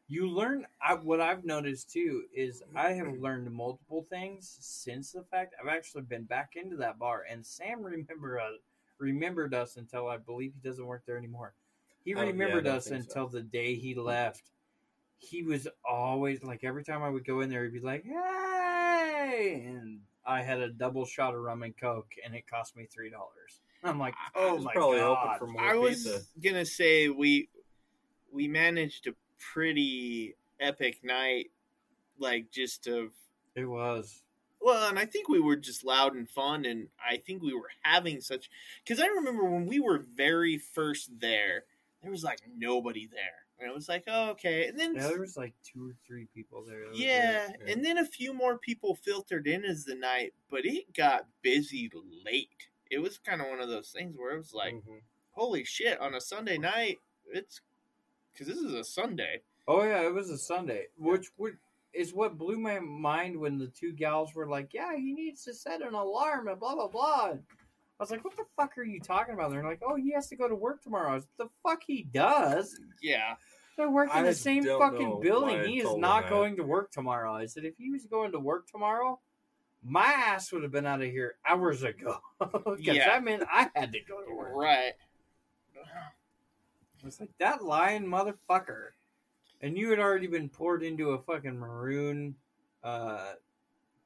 You 0.09 0.29
learn. 0.29 0.67
I, 0.81 0.95
what 0.95 1.21
I've 1.21 1.45
noticed 1.45 1.91
too 1.91 2.25
is 2.35 2.63
I 2.77 2.91
have 2.93 3.19
learned 3.19 3.51
multiple 3.51 4.07
things 4.09 4.57
since 4.61 5.11
the 5.11 5.25
fact. 5.25 5.55
I've 5.61 5.69
actually 5.69 6.03
been 6.03 6.25
back 6.25 6.53
into 6.55 6.77
that 6.77 6.99
bar, 6.99 7.25
and 7.29 7.45
Sam 7.45 7.83
remember 7.83 8.39
uh, 8.41 8.51
remembered 8.99 9.53
us 9.53 9.77
until 9.77 10.07
I 10.09 10.19
believe 10.19 10.53
he 10.55 10.61
doesn't 10.69 10.87
work 10.87 11.03
there 11.07 11.19
anymore. 11.19 11.55
He 12.05 12.15
Oh, 12.15 12.21
yeah, 12.21 12.27
remembered 12.29 12.65
don't 12.65 12.77
us 12.77 12.89
think 12.89 13.03
so. 13.03 13.09
until 13.09 13.29
the 13.29 13.43
day 13.43 13.75
he 13.75 13.95
left. 13.97 14.45
He 15.19 15.43
was 15.43 15.67
always 15.85 16.43
like 16.45 16.63
every 16.63 16.85
time 16.85 17.03
I 17.03 17.09
would 17.11 17.27
go 17.27 17.41
in 17.41 17.51
there, 17.51 17.65
he'd 17.65 17.73
be 17.73 17.81
like, 17.81 18.05
"Hey!" 18.05 19.65
and 19.67 20.01
I 20.25 20.43
had 20.43 20.61
a 20.61 20.71
double 20.71 21.05
shot 21.05 21.35
of 21.35 21.41
rum 21.41 21.65
and 21.65 21.77
coke, 21.77 22.13
and 22.25 22.33
it 22.35 22.47
cost 22.49 22.77
me 22.77 22.87
three 22.87 23.11
dollars. 23.11 23.61
I'm 23.83 23.99
like, 23.99 24.15
I 24.15 24.29
"Oh 24.37 24.55
was 24.55 24.65
my 24.65 24.73
probably 24.73 24.99
god!" 24.99 25.17
hoping 25.17 25.39
for 25.39 25.47
more 25.49 25.63
I 25.63 25.75
was 25.75 25.97
pizza. 26.05 26.21
gonna 26.41 26.67
say 26.67 27.09
we 27.09 27.49
we 28.31 28.47
managed 28.47 29.09
a 29.09 29.15
pretty 29.39 30.35
epic 30.61 31.01
night, 31.05 31.51
like 32.19 32.51
just 32.51 32.87
of 32.87 33.11
It 33.55 33.67
was. 33.67 34.23
well, 34.61 34.89
and 34.89 34.99
I 34.99 35.05
think 35.07 35.29
we 35.29 35.41
were 35.41 35.57
just 35.57 35.85
loud 35.85 36.15
and 36.15 36.29
fun, 36.29 36.65
and 36.65 36.89
I 37.05 37.17
think 37.19 37.43
we 37.43 37.55
were 37.55 37.71
having 37.83 38.21
such 38.21 38.51
because 38.85 39.01
I 39.01 39.07
remember 39.07 39.45
when 39.45 39.67
we 39.67 39.81
were 39.81 39.99
very 39.99 40.59
first 40.59 41.11
there, 41.21 41.65
there 42.03 42.11
was 42.11 42.25
like 42.25 42.41
nobody 42.57 43.07
there, 43.07 43.45
and 43.59 43.69
it 43.71 43.75
was 43.75 43.89
like, 43.89 44.05
oh, 44.07 44.31
okay, 44.31 44.69
and 44.69 44.79
then 44.79 44.95
Yeah, 44.95 45.09
there 45.09 45.21
was 45.21 45.37
like 45.37 45.55
two 45.65 45.89
or 45.91 45.95
three 46.07 46.27
people 46.35 46.65
there. 46.67 46.85
Yeah. 46.93 47.49
Yeah. 47.61 47.73
and 47.73 47.85
then 47.85 47.99
a 47.99 48.05
few 48.05 48.33
more 48.33 48.59
people 48.59 48.95
filtered 48.95 49.47
in 49.47 49.65
as 49.65 49.85
the 49.85 49.95
night, 49.95 50.33
but 50.51 50.65
it 50.65 50.93
got 50.95 51.27
busy 51.43 51.91
late. 52.25 52.69
It 52.91 52.99
was 53.01 53.19
kind 53.19 53.41
of 53.41 53.49
one 53.49 53.61
of 53.61 53.69
those 53.69 53.91
things 53.91 54.15
where 54.17 54.33
it 54.35 54.39
was 54.39 54.55
like, 54.55 54.75
Mhm. 54.75 55.01
holy 55.33 55.65
shit, 55.65 56.01
on 56.01 56.15
a 56.15 56.21
Sunday 56.21 56.57
night, 56.57 56.99
it's 57.33 57.61
because 58.37 58.53
this 58.53 58.63
is 58.63 58.75
a 58.75 58.85
Sunday. 58.85 59.41
Oh 59.69 59.83
yeah, 59.83 60.03
it 60.03 60.15
was 60.15 60.31
a 60.31 60.39
Sunday, 60.39 60.87
which 60.97 61.29
would 61.39 61.57
is 61.93 62.13
what 62.13 62.37
blew 62.37 62.59
my 62.59 62.79
mind 62.79 63.37
when 63.39 63.59
the 63.59 63.69
two 63.69 63.93
gals 63.93 64.35
were 64.35 64.47
like, 64.47 64.73
"Yeah, 64.75 64.95
he 64.97 65.13
needs 65.15 65.45
to 65.45 65.55
set 65.55 65.81
an 65.83 65.95
alarm 65.95 66.49
and 66.49 66.59
blah 66.61 66.75
blah 66.75 66.89
blah." 66.89 67.31
And 67.33 67.41
I 67.99 68.03
was 68.03 68.11
like, 68.11 68.25
"What 68.25 68.37
the 68.37 68.45
fuck 68.57 68.77
are 68.79 68.85
you 68.85 69.01
talking 69.01 69.35
about?" 69.35 69.51
They're 69.51 69.65
like, 69.65 69.81
"Oh, 69.87 69.97
he 69.97 70.13
has 70.13 70.29
to 70.29 70.37
go 70.37 70.49
to 70.49 70.55
work 70.55 70.83
tomorrow." 70.83 71.11
I 71.13 71.15
was, 71.15 71.27
the 71.39 71.49
fuck 71.63 71.83
he 71.87 72.03
does. 72.03 72.79
Yeah, 73.03 73.35
They're 73.77 73.91
working 73.91 74.15
I 74.17 74.23
the 74.23 74.35
same 74.35 74.65
fucking 74.65 75.21
building. 75.23 75.65
He 75.65 75.79
is 75.81 75.97
not 75.97 76.23
them 76.23 76.23
that. 76.25 76.31
going 76.31 76.57
to 76.57 76.63
work 76.65 76.91
tomorrow. 76.93 77.33
I 77.35 77.47
said, 77.47 77.65
if 77.65 77.77
he 77.79 77.91
was 77.91 78.05
going 78.07 78.33
to 78.33 78.39
work 78.39 78.67
tomorrow, 78.69 79.19
my 79.83 80.05
ass 80.05 80.53
would 80.53 80.63
have 80.63 80.73
been 80.73 80.87
out 80.87 81.01
of 81.03 81.11
here 81.11 81.37
hours 81.47 81.83
ago. 81.83 82.19
Because 82.41 82.79
Yeah. 82.97 83.07
that 83.07 83.25
meant 83.25 83.45
I 83.51 83.71
had 83.75 83.93
to 83.93 84.01
go 84.01 84.21
to 84.23 84.35
work. 84.35 84.53
right. 84.55 84.93
It's 87.07 87.21
like 87.21 87.31
that 87.39 87.63
lying 87.65 88.05
motherfucker. 88.05 88.89
And 89.63 89.77
you 89.77 89.91
had 89.91 89.99
already 89.99 90.27
been 90.27 90.49
poured 90.49 90.83
into 90.83 91.11
a 91.11 91.19
fucking 91.23 91.59
maroon 91.59 92.35
uh 92.85 93.33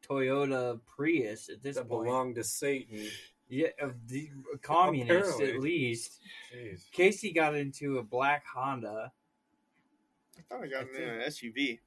Toyota 0.07 0.81
Prius 0.87 1.49
at 1.49 1.63
this 1.63 1.77
That 1.77 1.89
point. 1.89 2.07
belonged 2.07 2.35
to 2.37 2.45
Satan. 2.45 3.07
yeah, 3.49 3.69
of 3.81 3.95
the 4.09 4.31
communists 4.63 5.35
Apparently. 5.35 5.57
at 5.57 5.61
least. 5.63 6.21
Jeez. 6.55 6.91
Casey 6.93 7.33
got 7.33 7.55
into 7.55 7.99
a 7.99 8.03
black 8.03 8.45
Honda. 8.47 9.13
I 10.39 10.43
thought 10.49 10.65
I 10.65 10.69
got 10.69 10.87
I 10.97 11.03
in 11.03 11.09
an 11.09 11.21
SUV. 11.29 11.79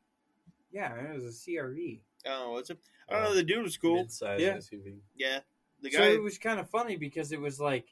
Yeah, 0.71 0.93
it 0.95 1.15
was 1.15 1.25
a 1.25 1.49
CRV. 1.51 1.99
Oh, 2.27 2.51
what's 2.51 2.69
it? 2.69 2.77
I 3.09 3.13
don't 3.15 3.23
know. 3.23 3.35
The 3.35 3.43
dude 3.43 3.63
was 3.63 3.77
cool. 3.77 3.95
Mid-size 3.97 4.39
Yeah. 4.41 4.57
SUV. 4.57 4.95
Yeah, 5.15 5.39
the 5.81 5.91
So 5.91 6.03
it 6.03 6.21
was 6.21 6.37
kind 6.37 6.59
of 6.59 6.69
funny 6.69 6.95
because 6.95 7.31
it 7.31 7.39
was 7.41 7.59
like 7.59 7.87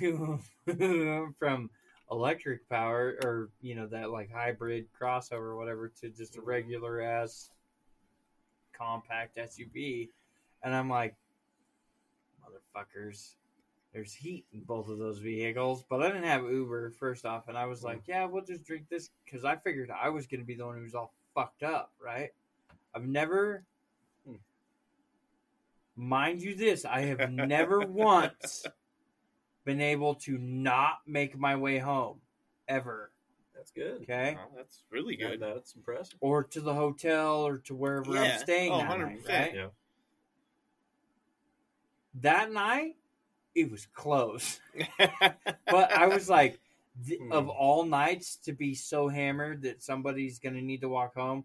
we 0.00 0.12
went 0.66 1.36
from 1.38 1.70
electric 2.10 2.68
power 2.68 3.18
or 3.24 3.50
you 3.60 3.74
know 3.74 3.86
that 3.86 4.10
like 4.10 4.30
hybrid 4.32 4.86
crossover 4.98 5.56
whatever 5.56 5.88
to 5.88 6.08
just 6.10 6.36
a 6.36 6.40
Mhm. 6.40 6.46
regular 6.46 7.00
ass 7.00 7.50
compact 8.72 9.36
SUV, 9.36 10.10
and 10.62 10.74
I'm 10.74 10.88
like, 10.88 11.14
motherfuckers. 12.42 13.34
There's 13.92 14.14
heat 14.14 14.46
in 14.52 14.60
both 14.60 14.88
of 14.88 14.98
those 14.98 15.18
vehicles, 15.18 15.82
but 15.82 16.00
I 16.00 16.06
didn't 16.08 16.22
have 16.22 16.44
Uber 16.44 16.92
first 16.92 17.26
off, 17.26 17.48
and 17.48 17.58
I 17.58 17.66
was 17.66 17.82
like, 17.82 18.06
"Yeah, 18.06 18.24
we'll 18.24 18.44
just 18.44 18.64
drink 18.64 18.88
this," 18.88 19.10
because 19.24 19.44
I 19.44 19.56
figured 19.56 19.90
I 19.90 20.08
was 20.10 20.28
going 20.28 20.40
to 20.40 20.46
be 20.46 20.54
the 20.54 20.64
one 20.64 20.76
who 20.76 20.82
was 20.82 20.94
all 20.94 21.12
fucked 21.34 21.64
up, 21.64 21.92
right? 21.98 22.32
I've 22.94 23.06
never, 23.08 23.64
Hmm. 24.24 24.36
mind 25.96 26.40
you, 26.40 26.54
this 26.54 26.84
I 26.84 27.00
have 27.00 27.32
never 27.32 27.80
once 27.80 28.64
been 29.64 29.80
able 29.80 30.14
to 30.16 30.38
not 30.38 30.98
make 31.06 31.38
my 31.38 31.56
way 31.56 31.78
home 31.78 32.20
ever. 32.68 33.12
That's 33.54 33.70
good. 33.70 34.02
Okay, 34.02 34.36
that's 34.56 34.82
really 34.90 35.16
Yeah, 35.16 35.28
good. 35.30 35.40
that's 35.40 35.74
impressive. 35.74 36.18
or 36.20 36.44
to 36.44 36.60
the 36.60 36.74
hotel 36.74 37.46
or 37.46 37.58
to 37.58 37.74
wherever 37.74 38.14
Yeah. 38.14 38.22
I'm 38.22 38.38
staying 38.38 38.72
Oh, 38.72 38.78
that 38.78 38.86
night, 38.86 38.98
100%. 38.98 39.36
right? 39.36 39.54
Yeah. 39.54 39.66
That 42.22 42.52
night, 42.52 42.96
it 43.54 43.70
was 43.70 43.86
close. 43.86 44.60
but 44.98 45.92
I 45.92 46.06
was 46.08 46.28
like, 46.28 46.58
th- 47.06 47.20
Hmm. 47.20 47.30
of 47.32 47.48
all 47.48 47.84
nights 47.84 48.36
to 48.44 48.52
be 48.52 48.74
so 48.74 49.08
hammered 49.08 49.62
that 49.62 49.82
somebody's 49.82 50.38
gonna 50.38 50.62
need 50.62 50.80
to 50.82 50.88
walk 50.88 51.14
home, 51.14 51.44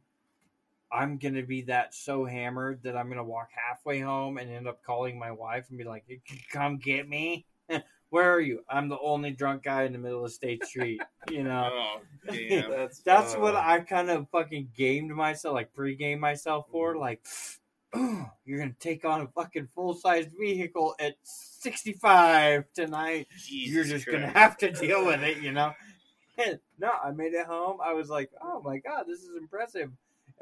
I'm 0.91 1.17
gonna 1.17 1.43
be 1.43 1.63
that 1.63 1.93
so 1.93 2.25
hammered 2.25 2.83
that 2.83 2.97
I'm 2.97 3.09
gonna 3.09 3.23
walk 3.23 3.49
halfway 3.53 3.99
home 3.99 4.37
and 4.37 4.49
end 4.51 4.67
up 4.67 4.83
calling 4.83 5.19
my 5.19 5.31
wife 5.31 5.65
and 5.69 5.77
be 5.77 5.83
like, 5.83 6.05
"Come 6.51 6.77
get 6.77 7.07
me." 7.07 7.45
Where 8.15 8.31
are 8.31 8.39
you? 8.39 8.61
I'm 8.69 8.87
the 8.87 8.97
only 8.99 9.31
drunk 9.31 9.63
guy 9.63 9.83
in 9.83 9.91
the 9.91 9.97
middle 9.97 10.23
of 10.23 10.31
State 10.31 10.63
Street. 10.65 11.01
You 11.29 11.43
know, 11.49 11.69
oh, 11.73 12.01
damn. 12.31 12.71
That's 12.71 12.99
that's 12.99 13.35
uh, 13.35 13.39
what 13.39 13.57
I 13.57 13.81
kind 13.81 14.09
of 14.09 14.29
fucking 14.29 14.69
gamed 14.73 15.11
myself, 15.11 15.53
like 15.53 15.73
pre-game 15.73 16.21
myself 16.21 16.65
for. 16.71 16.95
Like, 16.95 17.25
oh, 17.93 18.31
you're 18.45 18.57
gonna 18.57 18.71
take 18.79 19.03
on 19.03 19.19
a 19.19 19.27
fucking 19.27 19.67
full-sized 19.75 20.29
vehicle 20.39 20.95
at 20.97 21.15
65 21.23 22.63
tonight 22.73 23.27
Jesus 23.37 23.73
you're 23.73 23.83
just 23.83 24.05
gonna 24.05 24.27
have 24.27 24.55
to 24.59 24.71
deal 24.71 25.05
with 25.05 25.21
it, 25.21 25.39
you 25.39 25.51
know. 25.51 25.73
And 26.37 26.59
no, 26.79 26.91
I 27.03 27.11
made 27.11 27.33
it 27.33 27.45
home. 27.45 27.79
I 27.83 27.91
was 27.91 28.09
like, 28.09 28.29
"Oh 28.41 28.61
my 28.61 28.77
god, 28.77 29.07
this 29.07 29.19
is 29.19 29.35
impressive." 29.37 29.91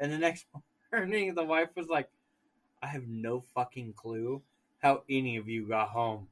And 0.00 0.12
the 0.12 0.18
next 0.18 0.46
morning, 0.92 1.34
the 1.34 1.44
wife 1.44 1.70
was 1.74 1.88
like, 1.88 2.08
"I 2.82 2.86
have 2.86 3.08
no 3.08 3.40
fucking 3.52 3.94
clue 3.94 4.42
how 4.78 5.02
any 5.08 5.38
of 5.38 5.48
you 5.48 5.66
got 5.66 5.88
home." 5.88 6.28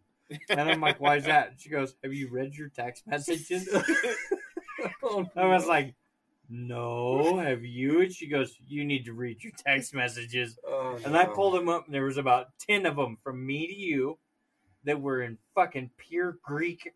And 0.49 0.61
I'm 0.61 0.81
like, 0.81 1.01
"Why 1.01 1.17
is 1.17 1.25
that?" 1.25 1.55
She 1.59 1.69
goes, 1.69 1.95
"Have 2.03 2.13
you 2.13 2.29
read 2.29 2.55
your 2.55 2.69
text 2.69 3.07
messages?" 3.07 3.69
Oh, 5.05 5.25
I 5.37 5.47
was 5.47 5.67
like, 5.67 5.95
"No, 6.49 7.39
have 7.39 7.65
you?" 7.65 8.01
And 8.01 8.13
she 8.13 8.27
goes, 8.27 8.57
"You 8.67 8.85
need 8.85 9.05
to 9.05 9.13
read 9.13 9.43
your 9.45 9.53
text 9.57 9.95
messages." 9.95 10.59
Oh, 10.67 10.99
And 11.05 11.17
I 11.17 11.27
pulled 11.27 11.55
them 11.55 11.69
up, 11.69 11.87
and 11.87 11.95
there 11.95 12.05
was 12.05 12.17
about 12.19 12.59
ten 12.59 12.87
of 12.87 12.97
them 12.97 13.17
from 13.23 13.45
me 13.47 13.67
to 13.69 13.75
you 13.75 14.19
that 14.85 15.01
were 15.01 15.23
in 15.23 15.39
fucking 15.55 15.91
pure 15.97 16.39
Greek 16.43 16.93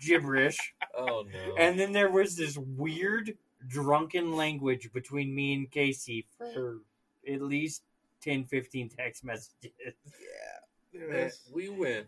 gibberish. 0.00 0.74
Oh 0.96 1.24
no. 1.32 1.54
And 1.56 1.78
then 1.78 1.92
there 1.92 2.10
was 2.10 2.36
this 2.36 2.58
weird 2.58 3.36
drunken 3.68 4.36
language 4.36 4.92
between 4.92 5.34
me 5.34 5.54
and 5.54 5.70
Casey 5.70 6.26
for 6.38 6.78
at 7.26 7.40
least 7.40 7.82
10, 8.20 8.44
15 8.44 8.90
text 8.90 9.24
messages. 9.24 9.72
Man, 10.92 11.30
we 11.52 11.68
went 11.70 12.06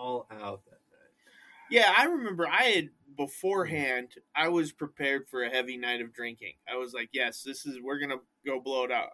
all 0.00 0.26
out 0.30 0.64
that 0.64 0.70
night. 0.70 1.70
Yeah, 1.70 1.92
I 1.96 2.04
remember 2.04 2.48
I 2.48 2.62
had 2.64 2.84
mm. 2.84 3.16
beforehand. 3.16 4.14
I 4.34 4.48
was 4.48 4.72
prepared 4.72 5.28
for 5.28 5.42
a 5.42 5.50
heavy 5.50 5.76
night 5.76 6.00
of 6.00 6.12
drinking. 6.12 6.54
I 6.70 6.76
was 6.76 6.92
like, 6.92 7.10
"Yes, 7.12 7.42
this 7.42 7.66
is 7.66 7.78
we're 7.82 7.98
gonna 7.98 8.20
go 8.44 8.60
blow 8.60 8.84
it 8.84 8.92
out." 8.92 9.10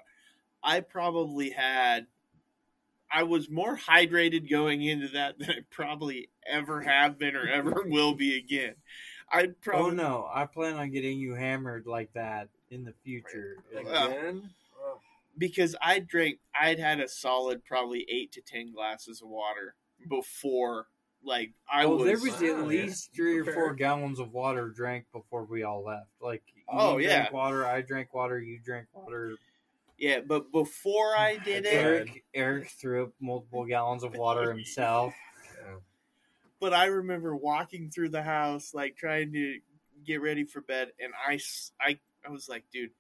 I 0.63 0.81
probably 0.81 1.51
had. 1.51 2.07
I 3.11 3.23
was 3.23 3.49
more 3.49 3.77
hydrated 3.77 4.51
going 4.51 4.83
into 4.83 5.09
that 5.09 5.39
than 5.39 5.51
I 5.51 5.59
probably 5.71 6.29
ever 6.45 6.83
have 6.83 7.19
been 7.19 7.37
or 7.37 7.47
ever 7.47 7.85
will 7.87 8.15
be 8.15 8.37
again. 8.37 8.75
I'd 9.31 9.51
Oh 9.51 9.55
probably 9.63 9.97
no, 9.97 10.29
I 10.33 10.47
plan 10.47 10.75
on 10.75 10.91
getting 10.91 11.19
you 11.19 11.35
hammered 11.35 11.87
like 11.87 12.13
that 12.15 12.49
in 12.71 12.85
the 12.85 12.95
future. 13.05 13.57
Again? 13.77 14.51
Oh, 14.81 14.99
because 15.37 15.75
I 15.83 15.99
drank. 15.99 16.39
I'd 16.59 16.79
had 16.79 17.01
a 17.01 17.09
solid 17.09 17.65
probably 17.65 18.07
eight 18.09 18.33
to 18.33 18.41
ten 18.41 18.73
glasses 18.73 19.21
of 19.21 19.29
water 19.29 19.75
before. 20.09 20.87
Like 21.25 21.53
I 21.71 21.87
well, 21.87 21.99
was. 21.99 22.05
there 22.07 22.19
was 22.19 22.43
at 22.43 22.67
least 22.69 23.11
three 23.15 23.39
or 23.39 23.45
four 23.45 23.75
gallons 23.75 24.21
of 24.21 24.33
water 24.33 24.69
drank 24.69 25.07
before 25.13 25.45
we 25.45 25.65
all 25.65 25.83
left. 25.85 26.07
Like, 26.21 26.43
Oh, 26.69 26.99
you 26.99 27.09
yeah. 27.09 27.31
water, 27.33 27.67
I 27.67 27.81
drank 27.83 28.13
water, 28.15 28.41
you 28.41 28.59
drank 28.65 28.87
water. 28.93 29.37
yeah, 29.99 30.21
but 30.27 30.53
before 30.53 31.17
I 31.17 31.37
did 31.39 31.65
it, 31.65 31.73
Eric, 31.73 32.25
Eric 32.35 32.69
threw 32.81 33.05
up 33.05 33.13
multiple 33.21 33.65
gallons 33.65 34.03
of 34.05 34.15
water 34.17 34.53
himself. 34.53 35.15
yeah. 35.65 35.77
but 36.61 36.73
I 36.75 36.87
remember 36.87 37.35
walking 37.37 37.91
through 37.91 38.11
the 38.11 38.23
house, 38.23 38.73
like 38.75 38.97
trying 38.97 39.33
to 39.33 39.59
get 40.05 40.23
ready 40.23 40.45
for 40.45 40.61
bed, 40.61 40.93
and 41.01 41.13
I, 41.29 41.41
I, 41.81 41.99
I 42.27 42.31
was 42.31 42.49
like, 42.49 42.65
dude, 42.73 42.91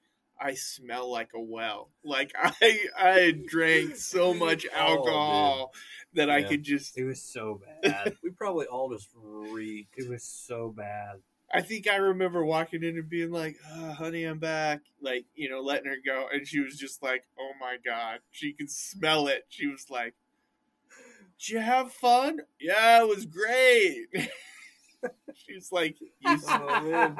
I 0.40 0.54
smell 0.54 1.10
like 1.10 1.30
a 1.34 1.40
well. 1.40 1.90
Like 2.04 2.32
I, 2.40 2.78
I 2.98 3.34
drank 3.48 3.96
so 3.96 4.34
much 4.46 4.66
Oh, 4.74 4.78
alcohol 4.78 5.72
that 6.14 6.30
I 6.30 6.42
could 6.42 6.62
just. 6.62 6.96
It 6.98 7.04
was 7.04 7.22
so 7.22 7.60
bad. 7.82 8.14
We 8.22 8.30
probably 8.30 8.66
all 8.66 8.90
just 8.92 9.08
reeked. 9.14 9.94
it 9.96 10.08
was 10.08 10.22
so 10.22 10.72
bad. 10.76 11.16
I 11.52 11.62
think 11.62 11.86
I 11.88 11.96
remember 11.96 12.44
walking 12.44 12.82
in 12.82 12.96
and 12.98 13.08
being 13.08 13.30
like, 13.30 13.56
oh, 13.72 13.92
"Honey, 13.92 14.24
I'm 14.24 14.38
back." 14.40 14.80
Like 15.00 15.26
you 15.34 15.48
know, 15.48 15.60
letting 15.60 15.86
her 15.88 15.96
go, 16.04 16.26
and 16.32 16.46
she 16.46 16.58
was 16.60 16.76
just 16.76 17.02
like, 17.02 17.22
"Oh 17.38 17.52
my 17.60 17.76
god!" 17.84 18.18
She 18.32 18.52
could 18.52 18.70
smell 18.70 19.28
it. 19.28 19.44
She 19.48 19.68
was 19.68 19.86
like, 19.88 20.14
"Did 21.38 21.48
you 21.50 21.58
have 21.60 21.92
fun?" 21.92 22.40
Yeah, 22.60 23.00
it 23.02 23.08
was 23.08 23.26
great. 23.26 24.06
She's 25.34 25.70
like, 25.70 25.96
you, 26.00 26.32
s- 26.32 26.44
Oh. 26.48 27.14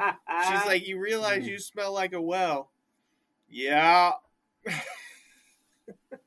She's 0.49 0.65
like, 0.65 0.87
you 0.87 0.99
realize 0.99 1.43
hmm. 1.43 1.49
you 1.49 1.59
smell 1.59 1.93
like 1.93 2.11
a 2.13 2.21
well. 2.21 2.71
Yeah. 3.49 4.11
Oh, 4.67 4.71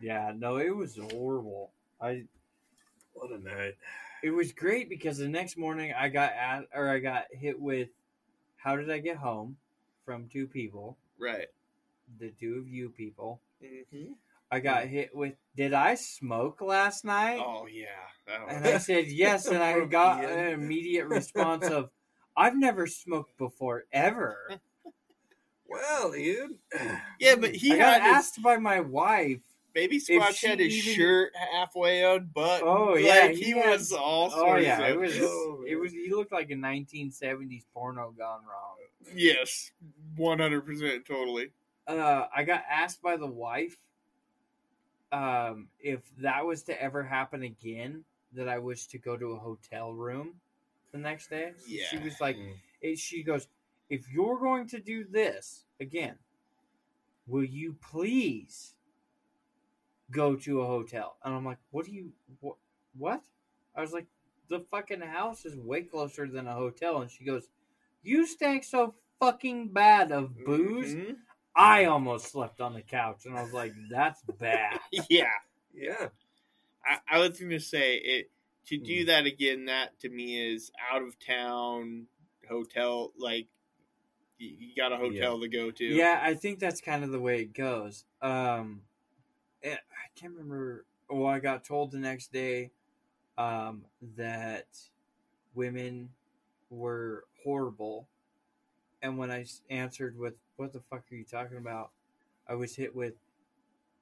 yeah, 0.00 0.32
no, 0.36 0.56
it 0.56 0.74
was 0.74 0.96
horrible. 1.12 1.70
I 2.00 2.24
what 3.14 3.30
a 3.30 3.38
night. 3.42 3.74
it 4.22 4.30
was 4.30 4.52
great 4.52 4.88
because 4.90 5.18
the 5.18 5.28
next 5.28 5.56
morning 5.56 5.92
I 5.98 6.08
got 6.08 6.32
at 6.32 6.64
or 6.74 6.88
I 6.90 6.98
got 6.98 7.24
hit 7.30 7.58
with 7.58 7.88
how 8.56 8.76
did 8.76 8.90
I 8.90 8.98
get 8.98 9.16
home 9.16 9.56
from 10.04 10.28
two 10.32 10.46
people, 10.46 10.96
Right. 11.18 11.46
the 12.18 12.30
two 12.38 12.56
of 12.58 12.68
you 12.68 12.90
people. 12.90 13.40
Mm-hmm. 13.64 14.12
I 14.50 14.60
got 14.60 14.84
hit 14.84 15.14
with 15.14 15.34
did 15.56 15.72
I 15.72 15.94
smoke 15.94 16.60
last 16.60 17.04
night? 17.04 17.40
Oh 17.44 17.66
yeah. 17.66 17.86
And 18.48 18.66
I 18.66 18.78
said 18.78 19.06
yes, 19.06 19.46
and 19.46 19.62
I 19.62 19.84
got 19.86 20.24
an 20.24 20.48
immediate 20.52 21.06
response 21.06 21.66
of 21.66 21.90
I've 22.36 22.56
never 22.56 22.86
smoked 22.86 23.36
before 23.38 23.84
ever. 23.92 24.36
Well, 25.68 26.12
dude. 26.12 26.58
yeah, 27.18 27.34
but 27.34 27.52
he 27.52 27.72
I 27.72 27.78
got 27.78 28.00
his 28.02 28.12
asked 28.12 28.40
by 28.40 28.56
my 28.56 28.78
wife. 28.78 29.40
baby 29.74 29.98
Squatch 29.98 30.40
had 30.46 30.60
his 30.60 30.72
even- 30.72 30.94
shirt 30.94 31.32
halfway 31.34 32.04
unbuttoned. 32.04 32.62
Oh, 32.70 32.94
yeah, 32.96 33.26
he 33.28 33.42
he, 33.42 33.50
had- 33.50 33.70
was 33.70 33.90
all 33.92 34.30
Oh 34.32 34.54
yeah, 34.54 34.78
of- 34.80 34.90
it 34.90 35.00
was 35.00 35.12
Oh, 35.20 35.64
it 35.66 35.74
was 35.74 35.90
he 35.90 36.08
looked 36.14 36.30
like 36.30 36.50
a 36.50 36.54
1970s 36.54 37.64
porno 37.74 38.14
gone 38.16 38.42
wrong. 38.48 38.76
Yes, 39.12 39.72
one 40.16 40.38
hundred 40.38 40.60
percent, 40.64 41.04
totally. 41.04 41.50
uh, 41.88 42.26
I 42.34 42.44
got 42.44 42.62
asked 42.70 43.02
by 43.02 43.16
the 43.16 43.26
wife 43.26 43.76
um, 45.10 45.66
if 45.80 46.00
that 46.18 46.46
was 46.46 46.62
to 46.64 46.80
ever 46.80 47.02
happen 47.02 47.42
again, 47.42 48.04
that 48.34 48.48
I 48.48 48.58
was 48.58 48.86
to 48.88 48.98
go 48.98 49.16
to 49.16 49.32
a 49.32 49.36
hotel 49.38 49.92
room 49.92 50.34
the 50.92 50.98
next 50.98 51.28
day. 51.30 51.52
She 51.90 51.98
was 51.98 52.20
like, 52.20 52.36
Mm. 52.36 52.54
it, 52.80 52.98
she 52.98 53.22
goes, 53.22 53.48
if 53.90 54.08
you're 54.10 54.38
going 54.38 54.66
to 54.68 54.80
do 54.80 55.04
this 55.04 55.64
again, 55.80 56.16
will 57.26 57.44
you 57.44 57.76
please 57.80 58.74
go 60.10 60.36
to 60.36 60.60
a 60.60 60.66
hotel? 60.66 61.16
And 61.24 61.34
I'm 61.34 61.44
like, 61.44 61.58
what 61.70 61.86
do 61.86 61.92
you, 61.92 62.12
what? 62.40 62.56
what? 62.96 63.22
I 63.74 63.80
was 63.80 63.92
like, 63.92 64.06
the 64.48 64.60
fucking 64.60 65.00
house 65.00 65.44
is 65.44 65.56
way 65.56 65.82
closer 65.82 66.26
than 66.28 66.46
a 66.46 66.54
hotel. 66.54 67.00
And 67.02 67.10
she 67.10 67.24
goes, 67.24 67.48
you 68.02 68.26
stank 68.26 68.64
so 68.64 68.94
fucking 69.20 69.68
bad 69.68 70.12
of 70.12 70.36
booze. 70.44 70.94
Mhm. 70.94 71.16
I 71.58 71.86
almost 71.86 72.30
slept 72.30 72.60
on 72.60 72.74
the 72.74 72.82
couch, 72.82 73.24
and 73.24 73.34
I 73.34 73.42
was 73.42 73.54
like, 73.54 73.72
"That's 73.90 74.20
bad." 74.38 74.78
Yeah, 75.08 75.24
Yeah. 75.72 76.08
I, 76.84 76.98
I 77.10 77.18
was 77.18 77.38
going 77.40 77.50
to 77.50 77.58
say 77.58 77.96
it 77.96 78.30
to 78.66 78.78
do 78.78 79.00
Hmm. 79.02 79.06
that 79.06 79.26
again. 79.26 79.64
That 79.66 79.98
to 80.00 80.08
me 80.08 80.40
is 80.54 80.70
out 80.92 81.02
of 81.02 81.18
town 81.18 82.06
hotel. 82.48 83.12
Like 83.18 83.46
you, 84.38 84.74
got 84.76 84.92
a 84.92 84.96
hotel 84.96 85.40
to 85.40 85.48
go 85.48 85.70
to. 85.70 85.84
yeah, 85.84 86.20
I 86.22 86.34
think 86.34 86.58
that's 86.58 86.80
kind 86.80 87.02
of 87.04 87.10
the 87.10 87.20
way 87.20 87.40
it 87.40 87.54
goes. 87.54 88.04
Um, 88.20 88.82
eh, 89.62 89.74
I 89.74 90.18
can't 90.20 90.32
remember. 90.34 90.84
Well, 91.08 91.26
I 91.26 91.38
got 91.38 91.64
told 91.64 91.92
the 91.92 91.98
next 91.98 92.32
day 92.32 92.72
um, 93.38 93.84
that 94.16 94.66
women 95.54 96.10
were 96.68 97.24
horrible, 97.44 98.08
and 99.00 99.16
when 99.16 99.30
I 99.30 99.46
answered 99.70 100.18
with 100.18 100.34
"What 100.56 100.72
the 100.72 100.80
fuck 100.80 101.04
are 101.10 101.14
you 101.14 101.24
talking 101.24 101.56
about?" 101.58 101.92
I 102.48 102.54
was 102.56 102.74
hit 102.76 102.94
with, 102.94 103.14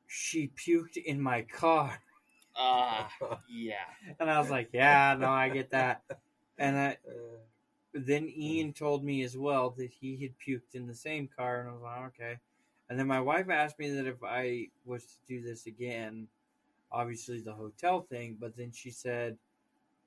"She 0.07 0.49
puked 0.49 0.97
in 0.97 1.20
my 1.20 1.43
car," 1.43 2.01
Ah, 2.56 3.10
yeah. 3.48 3.74
and 4.18 4.31
I 4.31 4.39
was 4.39 4.51
like, 4.51 4.70
"Yeah, 4.72 5.16
no, 5.18 5.28
I 5.28 5.48
get 5.48 5.70
that." 5.70 6.02
And 6.59 6.78
I, 6.78 6.98
Uh, 7.09 7.39
then 7.94 8.28
Ian 8.28 8.72
told 8.72 9.05
me 9.05 9.22
as 9.22 9.36
well 9.36 9.70
that 9.70 9.90
he 9.90 10.16
had 10.16 10.32
puked 10.44 10.74
in 10.74 10.86
the 10.86 10.94
same 10.94 11.28
car, 11.28 11.60
and 11.60 11.68
I 11.68 11.72
was 11.72 11.82
like, 11.82 12.06
okay. 12.09 12.39
And 12.90 12.98
then 12.98 13.06
my 13.06 13.20
wife 13.20 13.48
asked 13.48 13.78
me 13.78 13.90
that 13.90 14.06
if 14.06 14.22
I 14.22 14.68
was 14.85 15.05
to 15.05 15.18
do 15.28 15.40
this 15.40 15.66
again, 15.66 16.26
obviously 16.90 17.40
the 17.40 17.52
hotel 17.52 18.02
thing, 18.02 18.36
but 18.39 18.56
then 18.56 18.72
she 18.72 18.90
said 18.90 19.39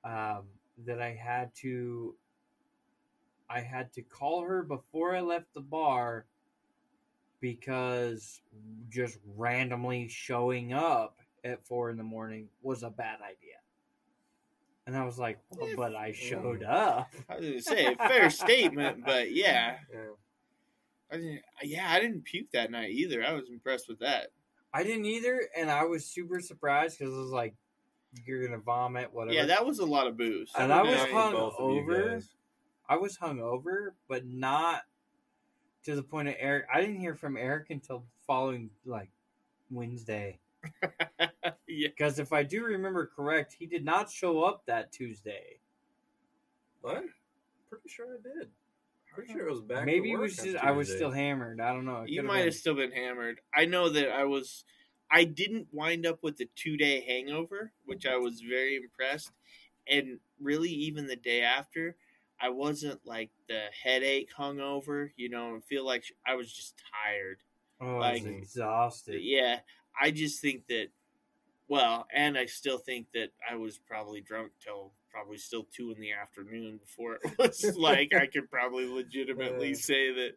um, 0.04 0.44
that 0.86 1.02
I 1.02 1.12
had 1.14 1.56
to, 1.56 2.16
I 3.50 3.62
had 3.62 3.94
to 3.94 4.02
call 4.02 4.42
her 4.42 4.64
before 4.64 5.16
I 5.16 5.22
left 5.22 5.54
the 5.54 5.62
bar 5.62 6.26
because 7.40 8.42
just 8.90 9.18
randomly 9.36 10.08
showing 10.08 10.74
up 10.74 11.20
at 11.44 11.66
four 11.66 11.90
in 11.90 11.98
the 11.98 12.04
morning 12.04 12.50
was 12.62 12.84
a 12.84 12.90
bad 12.90 13.20
idea. 13.22 13.56
And 14.86 14.96
I 14.96 15.04
was 15.04 15.20
like, 15.20 15.40
well, 15.52 15.70
but 15.76 15.96
I 15.96 16.14
showed 16.14 16.64
up. 16.64 17.10
I 17.30 17.36
was 17.36 17.46
going 17.46 17.58
to 17.58 17.62
say 17.62 17.86
a 17.86 17.96
fair 17.96 18.30
statement, 18.30 19.04
but 19.06 19.34
yeah, 19.34 19.78
yeah. 19.94 20.00
I 21.12 21.18
didn't. 21.18 21.42
Yeah, 21.64 21.90
I 21.90 22.00
didn't 22.00 22.24
puke 22.24 22.52
that 22.54 22.72
night 22.72 22.92
either. 22.92 23.24
I 23.24 23.34
was 23.34 23.50
impressed 23.50 23.88
with 23.90 24.00
that. 24.00 24.28
I 24.74 24.84
didn't 24.84 25.06
either, 25.06 25.42
and 25.58 25.70
I 25.70 25.86
was 25.86 26.06
super 26.06 26.40
surprised 26.42 27.00
because 27.00 27.14
I 27.14 27.18
was 27.18 27.32
like, 27.32 27.56
"You're 28.26 28.46
gonna 28.46 28.60
vomit, 28.60 29.14
whatever." 29.14 29.34
Yeah, 29.34 29.46
that 29.46 29.66
was 29.66 29.80
a 29.80 29.86
lot 29.86 30.08
of 30.08 30.18
booze. 30.18 30.52
And 30.58 30.72
I 30.72 30.82
was 30.84 31.00
hung 31.12 31.34
both 31.34 31.56
of 31.58 31.74
you 31.74 31.82
over. 31.82 32.22
I 32.90 32.98
was 32.98 33.18
hung 33.18 33.40
over, 33.40 33.96
but 34.08 34.26
not 34.26 34.84
to 35.84 35.96
the 35.96 36.04
point 36.04 36.28
of 36.28 36.36
Eric. 36.40 36.66
I 36.74 36.82
didn't 36.82 37.00
hear 37.00 37.16
from 37.16 37.38
Eric 37.38 37.70
until 37.70 38.06
following 38.26 38.70
like 38.86 39.10
Wednesday. 39.72 40.40
yeah, 41.68 41.88
Because 41.90 42.20
if 42.20 42.34
I 42.34 42.44
do 42.44 42.64
remember 42.64 43.10
correct, 43.16 43.56
he 43.58 43.66
did 43.66 43.84
not 43.86 44.10
show 44.10 44.44
up 44.44 44.66
that 44.68 44.92
Tuesday. 44.92 45.60
What? 46.82 47.04
Pretty 47.70 47.90
sure 47.90 48.06
I 48.06 48.22
did. 48.22 48.50
Pretty 49.14 49.34
sure 49.34 49.48
it 49.48 49.52
was 49.52 49.62
back. 49.62 49.86
Maybe 49.86 50.12
it 50.12 50.20
was 50.20 50.36
just 50.36 50.58
I 50.58 50.72
was 50.72 50.92
still 50.92 51.12
hammered. 51.12 51.60
I 51.60 51.74
don't 51.74 51.86
know. 51.86 52.04
It 52.04 52.10
you 52.10 52.22
might 52.24 52.38
been. 52.38 52.46
have 52.46 52.54
still 52.56 52.76
been 52.76 52.92
hammered. 52.92 53.42
I 53.56 53.66
know 53.66 53.90
that 53.90 54.10
I 54.12 54.26
was. 54.26 54.64
I 55.10 55.24
didn't 55.24 55.68
wind 55.72 56.06
up 56.06 56.20
with 56.22 56.40
a 56.42 56.46
two 56.56 56.78
day 56.78 57.02
hangover, 57.08 57.72
which 57.86 58.06
I 58.06 58.18
was 58.18 58.42
very 58.42 58.76
impressed. 58.76 59.32
And 59.90 60.20
really, 60.40 60.70
even 60.70 61.08
the 61.08 61.16
day 61.16 61.42
after, 61.42 61.96
I 62.40 62.50
wasn't 62.50 63.00
like 63.06 63.32
the 63.50 63.64
headache 63.84 64.30
hungover. 64.38 65.10
You 65.18 65.30
know, 65.30 65.54
and 65.56 65.64
feel 65.64 65.86
like 65.86 66.04
I 66.26 66.36
was 66.36 66.54
just 66.54 66.76
tired. 67.04 67.40
Oh, 67.82 67.98
I 68.00 68.14
was 68.14 68.22
like- 68.22 68.32
exhausted. 68.34 69.22
Yeah, 69.24 69.60
I 70.00 70.12
just 70.12 70.42
think 70.42 70.68
that. 70.68 70.88
Well, 71.70 72.08
and 72.14 72.38
I 72.38 72.46
still 72.46 72.78
think 72.78 73.08
that 73.14 73.30
I 73.50 73.56
was 73.58 73.78
probably 73.78 74.22
drunk 74.22 74.54
till 74.64 74.94
probably 75.12 75.38
still 75.38 75.66
two 75.76 75.92
in 75.92 76.00
the 76.00 76.14
afternoon 76.14 76.78
before 76.78 77.16
it 77.16 77.32
was 77.38 77.76
like 77.78 78.14
I 78.14 78.26
could 78.28 78.50
probably 78.50 78.86
legitimately 78.88 79.72
Uh. 79.74 79.76
say 79.76 80.14
that 80.14 80.32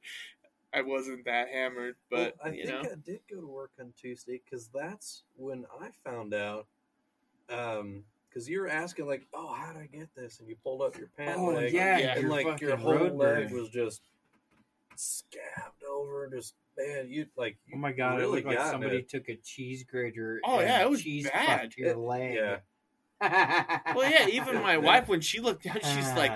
I 0.73 0.83
wasn't 0.83 1.25
that 1.27 1.49
hammered. 1.49 1.95
But 2.11 2.35
well, 2.43 2.53
I 2.53 2.57
you 2.57 2.67
think 2.67 2.83
know, 2.85 2.91
I 2.91 2.95
did 3.05 3.21
go 3.33 3.41
to 3.41 3.47
work 3.47 3.71
on 3.79 3.93
Tuesday 3.97 4.41
because 4.45 4.69
that's 4.75 5.23
when 5.37 5.67
I 5.81 5.89
found 6.05 6.35
out. 6.35 6.67
Um, 7.49 8.05
because 8.29 8.49
you 8.49 8.61
were 8.61 8.69
asking 8.69 9.07
like, 9.07 9.27
"Oh, 9.35 9.53
how 9.53 9.73
did 9.73 9.83
I 9.83 9.87
get 9.87 10.09
this?" 10.15 10.39
and 10.41 10.49
you 10.49 10.55
pulled 10.63 10.83
up 10.83 10.97
your 10.97 11.09
pant 11.17 11.39
Oh, 11.39 11.47
leg, 11.51 11.73
yeah, 11.73 11.99
Yeah. 11.99 12.13
and 12.15 12.23
your 12.23 12.31
like 12.31 12.61
your 12.61 12.77
whole 12.77 13.17
leg 13.17 13.53
was 13.53 13.69
just 13.71 14.03
scabbed 14.97 15.83
over, 15.89 16.29
just 16.29 16.55
man, 16.77 17.09
you 17.11 17.27
like. 17.37 17.59
You 17.67 17.75
Oh 17.77 17.79
my 17.79 17.93
god! 17.93 18.19
really 18.19 18.41
it 18.41 18.45
looked 18.47 18.59
like 18.59 18.71
somebody 18.71 18.99
it. 18.99 19.09
took 19.09 19.29
a 19.29 19.37
cheese 19.37 19.85
grater. 19.85 20.41
Oh, 20.45 20.59
and 20.61 20.69
yeah, 20.69 20.83
it 20.83 20.91
was 20.91 21.03
cheese 21.03 21.29
bad. 21.31 21.73
your 21.77 21.91
It- 21.91 21.99
leg. 21.99 22.35
yeah. 22.35 22.57
Well, 23.95 24.11
yeah, 24.11 24.29
even 24.29 24.57
my 24.63 24.79
wife 24.79 25.07
when 25.09 25.21
she 25.21 25.41
looked 25.41 25.65
down, 25.65 25.77
she's 25.83 26.13
like, 26.15 26.33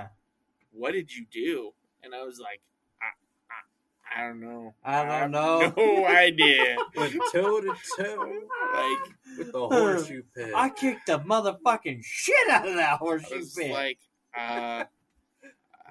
"What 0.72 0.92
did 0.92 1.14
you 1.14 1.24
do?" 1.30 1.72
And 2.02 2.14
I 2.14 2.24
was 2.24 2.38
like, 2.38 2.60
"I, 3.00 4.20
I, 4.20 4.24
I 4.24 4.28
don't 4.28 4.40
know. 4.40 4.74
I 4.84 5.02
don't 5.02 5.08
have 5.10 5.30
know." 5.30 5.72
No 5.76 6.06
idea." 6.08 6.76
Went 6.94 7.14
toe 7.32 7.60
to 7.62 7.74
toe 7.96 8.32
Like 8.74 9.38
with 9.38 9.52
the 9.52 9.66
horseshoe 9.68 10.22
pit. 10.36 10.52
I 10.54 10.68
kicked 10.68 11.06
the 11.06 11.20
motherfucking 11.20 12.02
shit 12.04 12.50
out 12.50 12.68
of 12.68 12.74
that 12.74 12.92
I 12.94 12.96
horseshoe 12.96 13.38
was 13.38 13.54
pit. 13.54 13.70
like, 13.72 13.98
uh, 14.38 14.84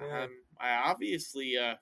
um, 0.00 0.28
I 0.60 0.74
obviously 0.84 1.56
uh 1.56 1.74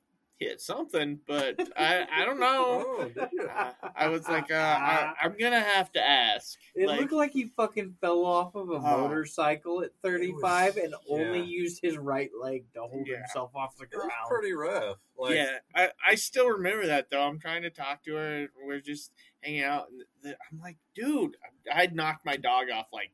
hit 0.45 0.61
something, 0.61 1.19
but 1.27 1.57
I 1.77 2.07
I 2.13 2.25
don't 2.25 2.41
know. 2.41 2.85
Oh, 2.99 3.05
did 3.15 3.29
you? 3.33 3.43
Uh, 3.49 3.73
I 3.97 4.09
was 4.09 4.29
like, 4.29 4.51
uh, 4.51 4.55
I, 4.55 5.13
I'm 5.23 5.37
gonna 5.39 5.61
have 5.61 5.91
to 5.93 6.01
ask. 6.01 6.59
It 6.75 6.87
like, 6.87 7.01
looked 7.01 7.13
like 7.13 7.33
he 7.33 7.45
fucking 7.47 7.97
fell 8.01 8.25
off 8.25 8.55
of 8.55 8.71
a 8.71 8.75
Oh. 8.75 8.81
motorcycle 9.09 9.83
at 9.83 9.91
35 10.03 10.77
and 10.77 10.95
only 11.09 11.41
used 11.43 11.81
his 11.83 11.97
right 11.99 12.31
leg 12.41 12.65
to 12.75 12.81
hold 12.83 13.07
Yeah. 13.07 13.19
himself 13.19 13.51
off 13.55 13.77
the 13.77 13.85
It 13.85 13.91
was 13.95 14.03
ground. 14.05 14.29
pretty 14.29 14.53
rough. 14.53 14.99
Like, 15.19 15.35
yeah, 15.37 15.59
I, 15.75 15.91
I 16.07 16.15
still 16.17 16.49
remember 16.49 16.87
that 16.87 17.11
though. 17.11 17.23
I'm 17.23 17.39
trying 17.39 17.63
to 17.63 17.71
talk 17.71 18.03
to 18.05 18.15
her. 18.15 18.49
We're 18.65 18.81
just 18.81 19.13
hanging 19.43 19.63
out, 19.63 19.89
and 19.91 20.03
the, 20.23 20.31
I'm 20.51 20.59
like, 20.61 20.77
dude, 20.95 21.37
I'd 21.73 21.95
knocked 21.95 22.25
my 22.25 22.37
dog 22.37 22.71
off 22.71 22.87
like 22.93 23.13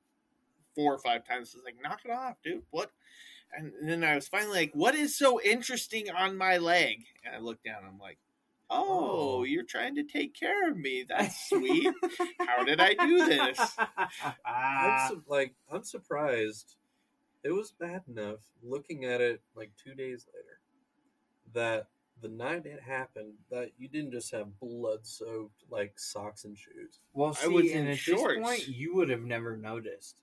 four 0.74 0.94
or 0.94 0.98
five 0.98 1.26
times. 1.26 1.52
I 1.54 1.58
was 1.58 1.64
like, 1.64 1.76
knock 1.82 2.00
it 2.04 2.10
off, 2.10 2.36
dude. 2.42 2.62
What? 2.70 2.90
And 3.56 3.72
then 3.82 4.04
I 4.04 4.14
was 4.14 4.28
finally 4.28 4.52
like, 4.58 4.72
what 4.74 4.94
is 4.94 5.16
so 5.16 5.40
interesting 5.40 6.10
on 6.10 6.36
my 6.36 6.58
leg? 6.58 6.98
And 7.24 7.34
I 7.34 7.38
looked 7.38 7.64
down. 7.64 7.82
I'm 7.86 7.98
like, 7.98 8.18
oh, 8.70 9.38
Oh. 9.40 9.44
you're 9.44 9.64
trying 9.64 9.94
to 9.96 10.04
take 10.04 10.34
care 10.34 10.70
of 10.70 10.76
me. 10.76 11.04
That's 11.08 11.48
sweet. 11.48 11.92
How 12.38 12.64
did 12.64 12.80
I 12.80 12.94
do 12.94 13.26
this? 13.26 13.58
I'm 13.98 14.36
ah. 14.44 15.06
su- 15.08 15.22
like 15.26 15.54
I'm 15.72 15.82
surprised. 15.84 16.76
It 17.44 17.52
was 17.52 17.72
bad 17.72 18.02
enough 18.08 18.40
looking 18.62 19.04
at 19.04 19.20
it 19.20 19.40
like 19.56 19.70
two 19.82 19.94
days 19.94 20.26
later 20.34 20.58
that 21.54 21.86
the 22.20 22.28
night 22.28 22.66
it 22.66 22.80
happened 22.82 23.34
that 23.50 23.70
you 23.78 23.88
didn't 23.88 24.10
just 24.10 24.32
have 24.32 24.58
blood 24.60 25.06
soaked 25.06 25.62
like 25.70 25.98
socks 25.98 26.44
and 26.44 26.58
shoes. 26.58 26.98
well, 27.14 27.36
I 27.42 27.46
was 27.48 27.70
and 27.70 27.82
in 27.82 27.88
at 27.88 27.98
shorts. 27.98 28.34
this 28.34 28.42
point, 28.42 28.68
you 28.68 28.94
would 28.96 29.08
have 29.08 29.22
never 29.22 29.56
noticed. 29.56 30.16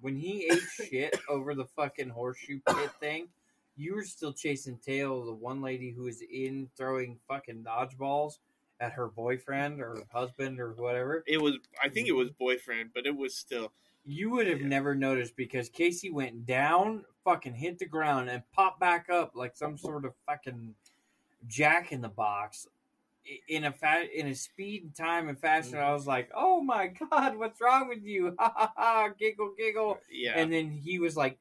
When 0.00 0.16
he 0.16 0.48
ate 0.50 0.88
shit 0.90 1.18
over 1.28 1.54
the 1.54 1.64
fucking 1.64 2.10
horseshoe 2.10 2.60
pit 2.68 2.90
thing, 3.00 3.28
you 3.76 3.94
were 3.94 4.04
still 4.04 4.32
chasing 4.32 4.78
tail 4.78 5.20
of 5.20 5.26
the 5.26 5.32
one 5.32 5.60
lady 5.62 5.90
who 5.90 6.04
was 6.04 6.22
in 6.22 6.68
throwing 6.76 7.18
fucking 7.28 7.64
dodgeballs 7.64 8.38
at 8.80 8.92
her 8.92 9.08
boyfriend 9.08 9.80
or 9.80 10.02
husband 10.12 10.60
or 10.60 10.72
whatever. 10.72 11.24
It 11.26 11.40
was, 11.40 11.54
I 11.82 11.88
think 11.88 12.08
it 12.08 12.12
was 12.12 12.28
mm-hmm. 12.28 12.44
boyfriend, 12.44 12.90
but 12.94 13.06
it 13.06 13.16
was 13.16 13.34
still. 13.36 13.72
You 14.04 14.30
would 14.30 14.46
have 14.46 14.60
Yeah. 14.60 14.68
never 14.68 14.94
noticed 14.94 15.36
because 15.36 15.68
Casey 15.68 16.10
went 16.10 16.46
down, 16.46 17.04
fucking 17.24 17.54
hit 17.54 17.78
the 17.78 17.86
ground, 17.86 18.30
and 18.30 18.42
popped 18.52 18.80
back 18.80 19.10
up 19.10 19.32
like 19.34 19.56
some 19.56 19.76
sort 19.76 20.04
of 20.04 20.14
fucking 20.26 20.74
jack 21.46 21.92
in 21.92 22.00
the 22.00 22.08
box 22.08 22.66
i- 22.66 22.70
in 23.48 23.64
a 23.64 23.72
fa- 23.72 24.06
in 24.14 24.26
a 24.28 24.34
speed 24.34 24.82
and 24.84 24.94
time 24.94 25.28
and 25.28 25.38
fashion. 25.38 25.76
I 25.78 25.92
was 25.92 26.06
like, 26.06 26.30
"Oh 26.34 26.60
my 26.62 26.88
god, 26.88 27.36
what's 27.36 27.60
wrong 27.60 27.88
with 27.88 28.02
you?" 28.04 28.34
Ha 28.38 28.52
ha 28.54 28.72
ha! 28.76 29.08
Giggle, 29.18 29.54
giggle. 29.56 29.98
Yeah. 30.10 30.32
And 30.36 30.52
then 30.52 30.70
he 30.70 30.98
was 30.98 31.16
like 31.16 31.38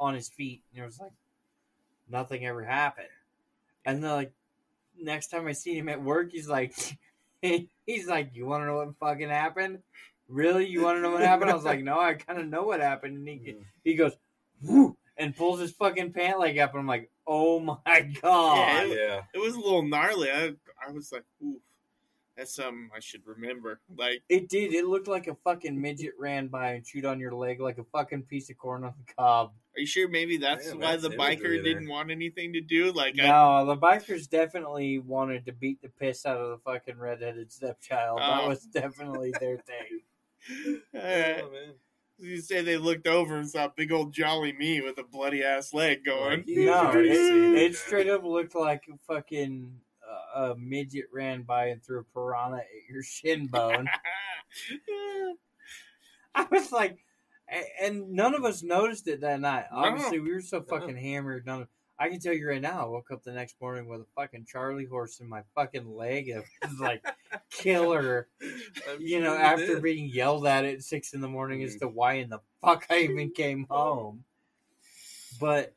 on 0.00 0.14
his 0.14 0.28
feet, 0.28 0.62
and 0.74 0.82
it 0.82 0.86
was 0.86 0.98
like 1.00 1.12
nothing 2.10 2.44
ever 2.46 2.64
happened. 2.64 3.08
And 3.84 4.02
then 4.02 4.10
like 4.10 4.32
next 5.00 5.28
time 5.28 5.46
I 5.46 5.52
see 5.52 5.76
him 5.76 5.88
at 5.88 6.02
work, 6.02 6.32
he's 6.32 6.48
like, 6.48 6.74
he's 7.42 8.06
like, 8.06 8.30
"You 8.34 8.46
want 8.46 8.62
to 8.62 8.66
know 8.66 8.76
what 8.76 8.96
fucking 8.98 9.28
happened?" 9.28 9.78
Really? 10.28 10.66
You 10.66 10.82
want 10.82 10.98
to 10.98 11.00
know 11.00 11.10
what 11.12 11.22
happened? 11.22 11.50
I 11.50 11.54
was 11.54 11.64
like, 11.64 11.82
no, 11.84 11.98
I 11.98 12.12
kind 12.14 12.38
of 12.38 12.46
know 12.48 12.64
what 12.64 12.80
happened. 12.80 13.16
And 13.16 13.28
he, 13.28 13.52
Mm. 13.52 13.64
he 13.82 13.94
goes, 13.94 14.12
whoo, 14.62 14.94
and 15.16 15.34
pulls 15.34 15.58
his 15.58 15.72
fucking 15.72 16.12
pant 16.12 16.38
leg 16.38 16.58
up. 16.58 16.72
And 16.72 16.80
I'm 16.80 16.86
like, 16.86 17.10
oh 17.26 17.58
my 17.60 18.00
God. 18.20 18.88
Yeah, 18.88 18.94
yeah. 18.94 19.20
it 19.32 19.38
was 19.38 19.54
a 19.54 19.58
little 19.58 19.80
gnarly. 19.82 20.30
I, 20.30 20.52
I 20.88 20.92
was 20.92 21.12
like, 21.12 21.24
ooh, 21.42 21.60
that's 22.36 22.54
something 22.54 22.88
I 22.96 23.00
should 23.00 23.22
remember. 23.26 23.80
Like, 23.96 24.22
It 24.28 24.48
did. 24.48 24.72
It 24.72 24.86
looked 24.86 25.08
like 25.08 25.26
a 25.26 25.34
fucking 25.44 25.78
midget 25.80 26.12
ran 26.18 26.46
by 26.48 26.72
and 26.74 26.84
chewed 26.84 27.04
on 27.04 27.18
your 27.20 27.34
leg 27.34 27.60
like 27.60 27.78
a 27.78 27.84
fucking 27.84 28.22
piece 28.22 28.48
of 28.48 28.56
corn 28.56 28.84
on 28.84 28.94
the 29.06 29.12
cob. 29.14 29.52
are 29.76 29.80
you 29.80 29.86
sure 29.86 30.08
maybe 30.08 30.36
that's 30.38 30.66
Yeah, 30.68 30.74
why 30.74 30.80
that's 30.96 31.02
the 31.02 31.10
biker 31.10 31.62
didn't 31.62 31.88
want 31.88 32.10
anything 32.10 32.52
to 32.54 32.60
do? 32.60 32.92
Like, 32.92 33.18
I, 33.20 33.26
No, 33.26 33.66
the 33.66 33.76
bikers 33.76 34.28
definitely 34.30 34.98
wanted 35.00 35.46
to 35.46 35.52
beat 35.52 35.82
the 35.82 35.88
piss 35.88 36.24
out 36.24 36.38
of 36.38 36.50
the 36.50 36.58
fucking 36.58 36.96
redheaded 36.98 37.50
stepchild. 37.52 38.20
That 38.20 38.44
Oh. 38.44 38.48
was 38.48 38.62
definitely 38.62 39.32
their 39.40 39.58
thing. 39.66 40.80
uh, 40.94 40.98
Oh, 41.42 41.50
man. 41.50 41.74
you 42.18 42.40
say 42.40 42.62
they 42.62 42.76
looked 42.76 43.06
over 43.08 43.36
and 43.36 43.48
saw 43.50 43.68
big 43.68 43.90
old 43.92 44.12
jolly 44.12 44.52
me 44.52 44.80
with 44.80 44.96
a 44.98 45.04
bloody 45.04 45.42
ass 45.42 45.74
leg 45.74 46.04
going. 46.04 46.38
Like, 46.46 46.48
No, 46.48 46.92
it, 46.94 47.04
it 47.08 47.74
straight 47.76 48.08
up 48.08 48.22
looked 48.24 48.54
like 48.54 48.84
a 48.92 48.96
fucking 49.12 49.72
a 50.38 50.54
midget 50.56 51.06
ran 51.12 51.42
by 51.42 51.66
and 51.66 51.82
threw 51.82 52.00
a 52.00 52.04
piranha 52.04 52.58
at 52.58 52.66
your 52.90 53.02
shin 53.02 53.46
bone. 53.48 53.88
I 56.34 56.46
was 56.50 56.70
like, 56.72 56.98
and 57.82 58.10
none 58.12 58.34
of 58.34 58.44
us 58.44 58.62
noticed 58.62 59.08
it 59.08 59.20
that 59.22 59.40
night. 59.40 59.64
No. 59.72 59.78
Obviously, 59.78 60.20
we 60.20 60.32
were 60.32 60.40
so 60.40 60.62
fucking 60.62 60.96
hammered. 60.96 61.46
None 61.46 61.62
of, 61.62 61.68
I 61.98 62.08
can 62.08 62.20
tell 62.20 62.32
you 62.34 62.48
right 62.48 62.60
now, 62.62 62.82
I 62.82 62.84
woke 62.84 63.10
up 63.10 63.24
the 63.24 63.32
next 63.32 63.56
morning 63.60 63.88
with 63.88 64.02
a 64.02 64.06
fucking 64.14 64.46
Charlie 64.46 64.84
horse 64.84 65.18
in 65.20 65.28
my 65.28 65.42
fucking 65.56 65.96
leg. 65.96 66.28
It 66.28 66.44
was 66.62 66.78
like 66.78 67.04
killer. 67.50 68.28
I'm 68.40 69.00
You 69.00 69.20
know, 69.20 69.34
after 69.34 69.74
did. 69.74 69.82
being 69.82 70.08
yelled 70.08 70.46
at 70.46 70.64
at 70.64 70.82
six 70.82 71.14
in 71.14 71.20
the 71.20 71.28
morning 71.28 71.62
as 71.64 71.74
Mm. 71.76 71.80
to 71.80 71.88
why 71.88 72.14
in 72.14 72.30
the 72.30 72.40
fuck 72.62 72.86
I 72.90 73.00
even 73.00 73.30
came 73.30 73.66
home. 73.70 74.24
But 75.40 75.74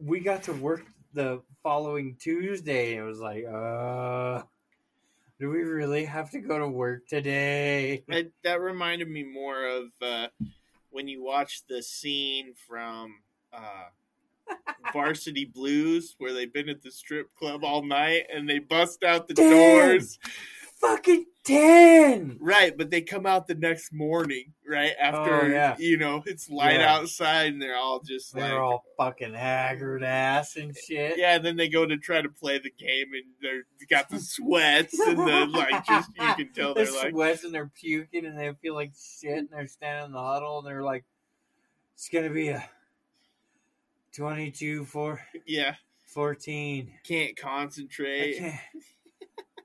we 0.00 0.18
got 0.20 0.42
to 0.44 0.52
work 0.52 0.84
the 1.14 1.42
following 1.62 2.16
Tuesday, 2.20 2.96
it 2.96 3.02
was 3.02 3.18
like, 3.18 3.44
uh, 3.44 4.42
do 5.38 5.50
we 5.50 5.62
really 5.62 6.04
have 6.04 6.30
to 6.30 6.38
go 6.38 6.58
to 6.58 6.68
work 6.68 7.06
today? 7.08 8.04
That, 8.08 8.30
that 8.44 8.60
reminded 8.60 9.08
me 9.08 9.24
more 9.24 9.66
of 9.66 9.84
uh, 10.00 10.28
when 10.90 11.08
you 11.08 11.22
watch 11.22 11.62
the 11.68 11.82
scene 11.82 12.54
from 12.68 13.16
uh, 13.52 13.86
Varsity 14.92 15.44
Blues 15.44 16.14
where 16.18 16.32
they've 16.32 16.52
been 16.52 16.68
at 16.68 16.82
the 16.82 16.90
strip 16.90 17.34
club 17.34 17.64
all 17.64 17.84
night 17.84 18.24
and 18.32 18.48
they 18.48 18.58
bust 18.58 19.02
out 19.02 19.28
the 19.28 19.34
doors. 19.34 20.18
Fucking 20.82 21.26
ten. 21.44 22.36
Right, 22.40 22.76
but 22.76 22.90
they 22.90 23.00
come 23.02 23.24
out 23.24 23.46
the 23.46 23.54
next 23.54 23.92
morning, 23.92 24.52
right? 24.68 24.92
Oh, 25.00 25.02
after, 25.02 25.42
Oh, 25.42 25.46
yeah. 25.46 25.76
you 25.78 25.96
know, 25.96 26.22
it's 26.26 26.50
light 26.50 26.80
Yeah. 26.80 26.92
outside 26.96 27.52
and 27.52 27.62
they're 27.62 27.76
all 27.76 28.00
just 28.00 28.34
like. 28.34 28.44
They're 28.44 28.60
all 28.62 28.84
fucking 28.98 29.32
haggard 29.34 30.02
ass 30.02 30.56
and 30.56 30.76
shit. 30.76 31.16
yeah, 31.18 31.36
and 31.36 31.44
then 31.44 31.56
they 31.56 31.68
go 31.68 31.86
to 31.86 31.96
try 31.96 32.20
to 32.20 32.28
play 32.28 32.58
the 32.58 32.70
game 32.70 33.12
and 33.14 33.24
they're 33.40 33.62
they 33.78 33.86
got 33.86 34.08
the 34.10 34.18
sweats 34.18 34.98
and 34.98 35.16
the 35.18 35.46
like. 35.46 35.86
Just 35.86 36.10
you 36.18 36.34
can 36.34 36.52
tell 36.54 36.74
they're 36.74 36.84
they're 36.86 36.94
like, 36.94 37.10
sweating 37.12 37.44
and 37.46 37.54
they're 37.54 37.70
puking 37.74 38.26
and 38.26 38.36
they 38.38 38.52
feel 38.60 38.74
like 38.74 38.92
shit 38.96 39.38
and 39.38 39.48
they're 39.50 39.66
standing 39.68 40.06
in 40.06 40.12
the 40.12 40.22
huddle 40.22 40.58
and 40.58 40.66
they're 40.66 40.82
like, 40.82 41.04
it's 41.94 42.08
gonna 42.08 42.30
be 42.30 42.48
a 42.48 42.68
22 44.14 44.84
4. 44.84 45.20
yeah, 45.46 45.74
14. 46.06 46.92
can't 47.04 47.36
concentrate. 47.36 48.52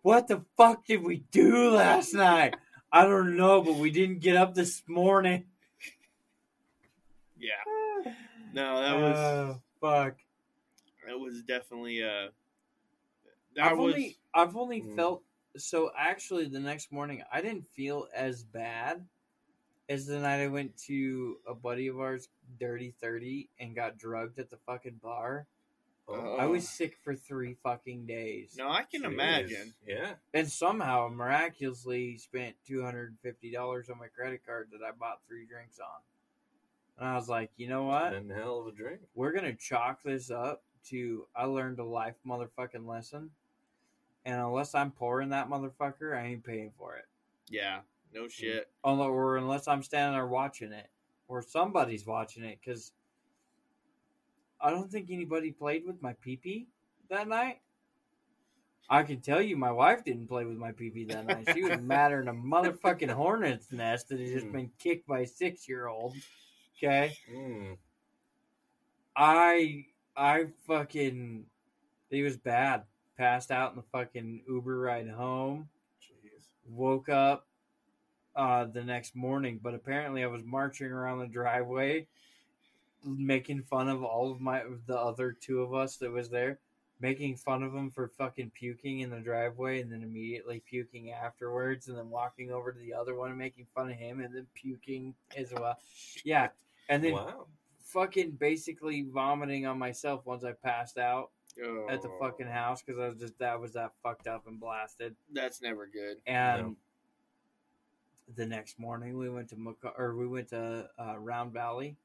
What 0.07 0.29
the 0.29 0.45
fuck 0.55 0.85
did 0.85 1.03
we 1.03 1.25
do 1.31 1.71
last 1.71 2.13
night? 2.13 2.55
I 2.93 3.03
don't 3.03 3.35
know, 3.35 3.61
but 3.61 3.75
we 3.75 3.91
didn't 3.91 4.19
get 4.19 4.38
up 4.38 4.55
this 4.55 4.81
morning. 4.88 5.43
Yeah, 7.38 8.13
no, 8.53 8.81
that 8.81 8.95
was 8.95 9.17
Oh, 9.17 9.61
fuck. 9.81 10.15
that 11.05 11.19
was 11.19 11.41
definitely 11.43 12.03
uh 12.03 12.29
that 13.57 13.65
I've 13.65 13.77
was 13.77 13.95
only 13.95 14.17
I've 14.34 14.55
only 14.55 14.81
Mm. 14.81 14.95
felt 14.95 15.23
so 15.57 15.91
actually 15.97 16.47
the 16.47 16.61
next 16.61 16.89
morning 16.89 17.21
I 17.29 17.41
didn't 17.41 17.67
feel 17.67 18.07
as 18.15 18.45
bad 18.45 19.05
as 19.89 20.05
the 20.05 20.19
night 20.19 20.41
I 20.41 20.47
went 20.47 20.77
to 20.85 21.38
a 21.45 21.53
buddy 21.53 21.88
of 21.88 21.99
ours, 21.99 22.29
Dirty 22.57 22.91
Thirty, 23.01 23.49
and 23.59 23.75
got 23.75 23.97
drugged 23.97 24.39
at 24.39 24.49
the 24.49 24.57
fucking 24.65 25.01
bar. 25.03 25.47
Oh, 26.09 26.38
I 26.38 26.45
was 26.45 26.67
sick 26.67 26.97
for 27.03 27.15
three 27.15 27.57
fucking 27.63 28.05
days. 28.05 28.55
no, 28.57 28.69
I 28.69 28.84
can 28.84 29.03
jeez. 29.03 29.13
imagine. 29.13 29.73
Yeah. 29.85 30.13
And 30.34 30.49
somehow 30.49 31.09
miraculously 31.09 32.17
spent 32.17 32.55
two 32.65 32.84
hundred 32.84 33.09
and 33.09 33.19
fifty 33.19 33.51
dollars 33.51 33.89
on 33.89 33.99
my 33.99 34.07
credit 34.07 34.45
card 34.45 34.69
that 34.71 34.85
I 34.85 34.91
bought 34.91 35.19
three 35.27 35.45
drinks 35.45 35.79
on. 35.79 36.01
And 36.97 37.09
I 37.09 37.15
was 37.15 37.27
like, 37.27 37.51
you 37.57 37.67
know 37.67 37.84
what? 37.84 38.13
And 38.13 38.31
hell 38.31 38.59
of 38.59 38.67
a 38.67 38.71
drink. 38.71 39.01
we're 39.15 39.34
gonna 39.34 39.53
chalk 39.53 40.01
this 40.03 40.31
up 40.31 40.63
to 40.89 41.27
I 41.35 41.45
learned 41.45 41.79
a 41.79 41.84
life 41.84 42.15
motherfucking 42.25 42.88
lesson. 42.88 43.31
And 44.25 44.39
unless 44.39 44.75
I'm 44.75 44.91
pouring 44.91 45.29
that 45.29 45.49
motherfucker, 45.49 46.17
I 46.17 46.27
ain't 46.27 46.43
paying 46.43 46.71
for 46.77 46.95
it. 46.95 47.05
Yeah, 47.49 47.79
no 48.13 48.23
mm. 48.23 48.31
shit. 48.31 48.69
Or 48.84 49.38
unless 49.38 49.67
I'm 49.67 49.84
standing 49.84 50.13
there 50.13 50.27
watching 50.27 50.71
it, 50.71 50.89
or 51.27 51.41
somebody's 51.41 52.05
watching 52.05 52.43
it, 52.43 52.59
because 52.63 52.91
I 54.59 54.71
don't 54.71 54.91
think 54.91 55.09
anybody 55.11 55.51
played 55.51 55.85
with 55.85 56.01
my 56.01 56.13
pee 56.13 56.38
pee 56.38 56.67
that 57.09 57.27
night. 57.27 57.61
I 58.89 59.03
can 59.03 59.19
tell 59.19 59.41
you, 59.41 59.57
my 59.57 59.71
wife 59.71 60.05
didn't 60.05 60.27
play 60.27 60.45
with 60.45 60.57
my 60.57 60.71
pee 60.71 60.89
pee 60.89 61.05
that 61.05 61.25
night. 61.25 61.49
She 61.53 61.63
was 61.63 61.79
madder 61.81 62.23
than 62.23 62.29
a 62.29 62.34
motherfucking 62.34 63.11
hornet's 63.11 63.71
nest 63.71 64.09
that 64.09 64.19
had 64.19 64.29
just 64.29 64.51
been 64.51 64.71
kicked 64.79 65.07
by 65.07 65.19
a 65.21 65.27
six 65.27 65.67
year 65.67 65.88
old. 65.88 66.15
Okay. 66.77 67.17
Mm. 67.34 67.77
I 69.15 69.85
I 70.15 70.45
fucking 70.67 71.45
he 72.09 72.23
was 72.23 72.38
bad. 72.38 72.84
Passed 73.17 73.51
out 73.51 73.71
in 73.71 73.77
the 73.77 73.84
fucking 73.91 74.43
Uber 74.47 74.79
ride 74.79 75.09
home. 75.09 75.67
Jeez. 76.01 76.45
Woke 76.69 77.09
up 77.09 77.45
uh 78.35 78.65
the 78.65 78.84
next 78.84 79.15
morning, 79.15 79.59
but 79.61 79.73
apparently 79.73 80.23
I 80.23 80.27
was 80.27 80.43
marching 80.45 80.88
around 80.88 81.19
the 81.19 81.27
driveway 81.27 82.07
making 83.07 83.63
fun 83.63 83.88
of 83.89 84.03
all 84.03 84.31
of 84.31 84.39
my 84.41 84.63
the 84.85 84.97
other 84.97 85.31
two 85.31 85.61
of 85.61 85.73
us 85.73 85.97
that 85.97 86.11
was 86.11 86.29
there, 86.29 86.59
making 86.99 87.35
fun 87.38 87.63
of 87.63 87.73
him 87.73 87.89
for 87.89 88.07
fucking 88.07 88.51
puking 88.51 88.99
in 89.01 89.09
the 89.09 89.19
driveway 89.19 89.81
and 89.81 89.91
then 89.91 90.03
immediately 90.03 90.61
puking 90.67 91.11
afterwards 91.11 91.88
and 91.88 91.97
then 91.97 92.09
walking 92.09 92.51
over 92.51 92.71
to 92.71 92.79
the 92.79 92.93
other 92.93 93.15
one 93.15 93.29
and 93.29 93.38
making 93.39 93.65
fun 93.73 93.89
of 93.89 93.95
him 93.97 94.19
and 94.21 94.34
then 94.35 94.45
puking 94.55 95.13
as 95.35 95.53
well. 95.53 95.77
Yeah. 96.23 96.49
And 96.89 97.03
then 97.03 97.13
Wow. 97.13 97.47
fucking 97.79 98.31
basically 98.31 99.03
vomiting 99.03 99.65
on 99.65 99.77
myself 99.77 100.25
once 100.25 100.43
I 100.43 100.53
passed 100.53 100.97
out 100.97 101.31
at 101.89 102.01
the 102.01 102.09
Oh, 102.09 102.17
fucking 102.19 102.47
house 102.47 102.81
because 102.84 102.99
I 102.99 103.07
was 103.07 103.17
just 103.19 103.38
that 103.39 103.59
was 103.59 103.73
that 103.73 103.91
fucked 104.03 104.27
up 104.27 104.45
and 104.47 104.59
blasted. 104.59 105.15
That's 105.31 105.61
never 105.61 105.88
good. 105.88 106.17
And 106.27 106.61
No. 106.67 106.75
the 108.35 108.45
next 108.45 108.77
morning 108.79 109.17
we 109.17 109.29
went 109.29 109.49
to 109.49 109.55
Maca- 109.55 109.97
or 109.97 110.15
we 110.15 110.27
went 110.27 110.49
to 110.49 110.89
uh, 110.99 111.17
Round 111.17 111.51
Valley, 111.53 111.95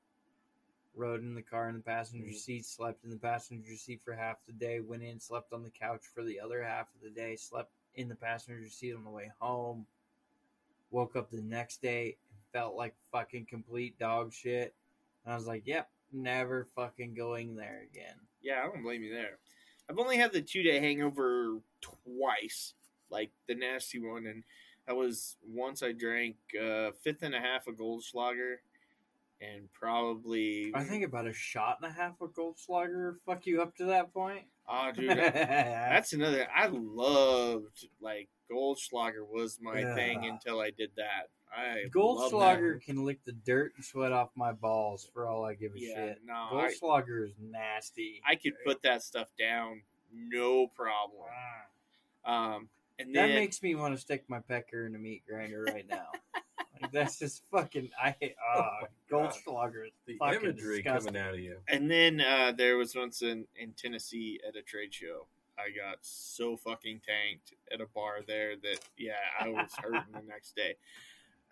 rode 0.94 1.23
in 1.23 1.35
the 1.35 1.43
car 1.43 1.69
in 1.69 1.74
the 1.77 1.82
passenger 1.82 2.27
Mhm. 2.32 2.35
seat, 2.36 2.64
slept 2.66 3.05
in 3.05 3.10
the 3.10 3.19
passenger 3.19 3.77
seat 3.77 4.02
for 4.02 4.14
half 4.14 4.44
the 4.44 4.52
day, 4.52 4.81
went 4.81 5.02
in, 5.02 5.19
slept 5.19 5.52
on 5.52 5.62
the 5.62 5.70
couch 5.70 6.06
for 6.06 6.23
the 6.23 6.39
other 6.39 6.62
half 6.62 6.94
of 6.94 7.01
the 7.01 7.10
day, 7.10 7.36
slept 7.36 7.73
in 7.94 8.09
the 8.09 8.14
passenger 8.14 8.69
seat 8.69 8.94
on 8.94 9.05
the 9.05 9.10
way 9.10 9.31
home. 9.40 9.86
Woke 10.90 11.16
up 11.16 11.31
the 11.31 11.40
next 11.43 11.81
day 11.81 12.19
and 12.31 12.40
felt 12.52 12.74
like 12.77 12.94
fucking 13.10 13.47
complete 13.47 13.98
dog 13.98 14.32
shit. 14.32 14.74
And 15.24 15.32
I 15.32 15.36
was 15.36 15.47
like, 15.47 15.66
"Yep, 15.66 15.90
never 16.12 16.66
fucking 16.66 17.14
going 17.14 17.55
there 17.55 17.81
again." 17.81 18.19
Yeah, 18.43 18.60
I 18.62 18.66
don't 18.66 18.82
blame 18.82 19.02
you 19.02 19.12
there. 19.14 19.39
I've 19.89 19.98
only 19.98 20.16
had 20.19 20.32
the 20.32 20.43
two 20.43 20.62
day 20.62 20.78
hangover 20.78 21.62
twice, 21.81 22.74
like 23.09 23.31
the 23.47 23.55
nasty 23.55 23.98
one, 23.98 24.27
and 24.27 24.44
that 24.86 24.94
was 24.97 25.39
once 25.43 25.82
I 25.82 25.93
drank 25.93 26.36
uh, 26.55 26.93
fifth 26.93 27.23
and 27.23 27.35
a 27.35 27.40
half 27.40 27.66
of 27.66 27.77
Goldschlager, 27.77 28.60
and 29.43 29.73
probably 29.73 30.73
I 30.74 30.85
think 30.85 31.05
about 31.05 31.27
a 31.27 31.32
shot 31.32 31.78
and 31.82 31.90
a 31.90 31.94
half 31.94 32.20
of 32.20 32.32
Goldschlager 32.32 33.16
fuck 33.27 33.47
you 33.47 33.62
up 33.62 33.77
to 33.77 33.86
that 33.86 34.12
point. 34.12 34.44
oh, 34.69 34.90
dude, 34.97 35.10
that's 35.10 36.12
another. 36.12 36.47
I 36.55 36.69
loved 36.70 37.86
like 38.01 38.28
Goldschlager 38.51 39.27
was 39.28 39.59
my 39.60 39.82
thing 39.94 40.27
until 40.27 40.60
I 40.60 40.70
did 40.70 40.90
that. 40.97 41.28
I 41.55 41.89
Goldschlager 41.94 42.81
can 42.81 43.05
lick 43.05 43.20
the 43.24 43.32
dirt 43.32 43.73
and 43.77 43.85
sweat 43.85 44.12
off 44.12 44.31
my 44.35 44.52
balls 44.52 45.09
for 45.12 45.27
all 45.27 45.44
I 45.44 45.55
give 45.55 45.73
a. 45.74 45.81
Yeah, 45.81 45.94
shit. 45.94 46.19
no, 46.24 46.35
I, 46.35 46.70
Goldschlager 46.70 47.24
is 47.24 47.35
nasty. 47.40 48.23
I 48.27 48.36
could 48.36 48.55
put 48.64 48.82
that 48.82 49.02
stuff 49.02 49.28
down, 49.39 49.82
no 50.12 50.69
problem. 50.69 51.28
Um, 52.24 52.69
and 52.98 53.14
that 53.14 53.27
then 53.28 53.35
makes 53.35 53.62
me 53.62 53.74
want 53.74 53.94
to 53.94 54.01
stick 54.01 54.24
my 54.28 54.40
pecker 54.40 54.86
in 54.86 54.94
a 54.94 54.98
meat 54.98 55.23
grinder 55.28 55.64
right 55.64 55.86
now. 55.89 56.06
Like, 56.82 56.92
that's 56.92 57.18
just 57.18 57.42
fucking. 57.50 57.90
I 58.02 58.14
hate. 58.20 58.34
Uh, 58.56 58.60
Oh 58.60 58.70
my 58.82 58.88
Goldschlager 59.28 59.86
is 59.86 59.92
The 60.06 60.16
fucking 60.18 60.40
imagery 60.42 60.76
disgusting. 60.82 61.12
coming 61.14 61.22
out 61.28 61.34
of 61.34 61.40
you. 61.40 61.59
And 61.68 61.90
then 61.90 62.20
uh, 62.20 62.52
there 62.56 62.76
was 62.76 62.94
once 62.96 63.22
in, 63.22 63.46
in 63.56 63.72
Tennessee 63.72 64.40
at 64.46 64.56
a 64.56 64.62
trade 64.62 64.92
show. 64.94 65.26
I 65.59 65.68
got 65.68 65.98
so 66.00 66.56
fucking 66.56 67.00
tanked 67.06 67.52
at 67.72 67.80
a 67.80 67.86
bar 67.94 68.20
there 68.26 68.54
that 68.62 68.78
yeah, 68.96 69.12
I 69.40 69.48
was 69.50 69.70
hurting 69.80 70.02
the 70.12 70.22
next 70.26 70.56
day. 70.56 70.76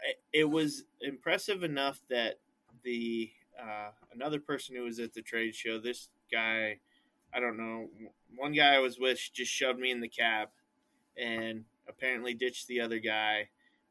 It- 0.02 0.23
It 0.32 0.44
was 0.44 0.85
impressive 1.02 1.62
enough 1.62 2.01
that 2.09 2.39
the 2.82 3.31
uh, 3.61 3.90
another 4.15 4.40
person 4.40 4.74
who 4.74 4.85
was 4.85 4.98
at 4.98 5.12
the 5.12 5.20
trade 5.20 5.55
show, 5.55 5.78
this 5.78 6.09
guy, 6.32 6.78
I 7.35 7.40
don't 7.40 7.59
know, 7.59 7.89
one 8.35 8.52
guy 8.52 8.74
I 8.74 8.78
was 8.78 8.98
with 8.98 9.20
just 9.35 9.52
shoved 9.52 9.78
me 9.78 9.90
in 9.90 10.01
the 10.01 10.09
cab, 10.09 10.48
and 11.19 11.65
apparently 11.86 12.32
ditched 12.32 12.66
the 12.69 12.81
other 12.81 12.98
guy. 13.01 13.51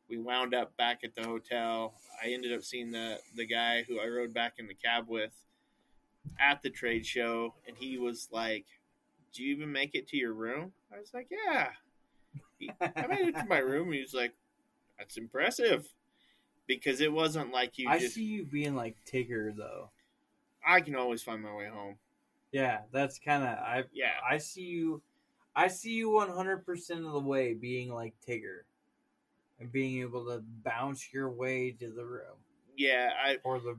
We 0.09 0.17
wound 0.17 0.53
up 0.55 0.75
back 0.77 1.03
at 1.03 1.13
the 1.15 1.23
hotel. 1.23 1.93
I 2.23 2.29
ended 2.29 2.53
up 2.53 2.63
seeing 2.63 2.91
the 2.91 3.19
the 3.35 3.45
guy 3.45 3.83
who 3.83 3.99
I 3.99 4.07
rode 4.07 4.33
back 4.33 4.53
in 4.57 4.67
the 4.67 4.73
cab 4.73 5.05
with 5.07 5.31
at 6.39 6.61
the 6.61 6.69
trade 6.69 7.05
show, 7.05 7.53
and 7.67 7.77
he 7.77 7.97
was 7.97 8.27
like, 8.31 8.65
"Do 9.33 9.43
you 9.43 9.55
even 9.55 9.71
make 9.71 9.93
it 9.95 10.07
to 10.09 10.17
your 10.17 10.33
room?" 10.33 10.73
I 10.93 10.99
was 10.99 11.13
like, 11.13 11.27
"Yeah, 11.29 11.69
He- 12.57 12.71
I 12.81 13.07
made 13.07 13.27
it 13.29 13.35
to 13.35 13.45
my 13.45 13.59
room." 13.59 13.91
He 13.91 14.01
was 14.01 14.13
like, 14.13 14.33
"That's 14.97 15.17
impressive," 15.17 15.87
because 16.67 17.01
it 17.01 17.13
wasn't 17.13 17.51
like 17.51 17.77
you 17.77 17.87
I 17.89 17.99
just. 17.99 18.15
see 18.15 18.23
you 18.25 18.45
being 18.45 18.75
like 18.75 18.95
Tigger 19.05 19.55
though. 19.55 19.91
I 20.65 20.81
can 20.81 20.95
always 20.95 21.23
find 21.23 21.41
my 21.41 21.53
way 21.55 21.67
home. 21.67 21.97
Yeah, 22.51 22.81
that's 22.91 23.19
kind 23.19 23.43
of. 23.43 23.49
I 23.49 23.83
Yeah, 23.93 24.13
I 24.27 24.39
see 24.39 24.63
you. 24.63 25.01
I 25.55 25.67
see 25.67 25.93
you 25.93 26.09
one 26.09 26.29
hundred 26.29 26.65
percent 26.65 27.05
of 27.05 27.11
the 27.13 27.19
way 27.19 27.53
being 27.53 27.93
like 27.93 28.13
Tigger, 28.27 28.61
and 29.59 29.71
being 29.71 30.01
able 30.01 30.25
to 30.25 30.41
bounce 30.63 31.11
your 31.13 31.29
way 31.29 31.71
to 31.71 31.89
the 31.91 32.05
room 32.05 32.37
yeah. 32.77 33.11
I 33.21 33.37
or 33.43 33.59
the 33.59 33.77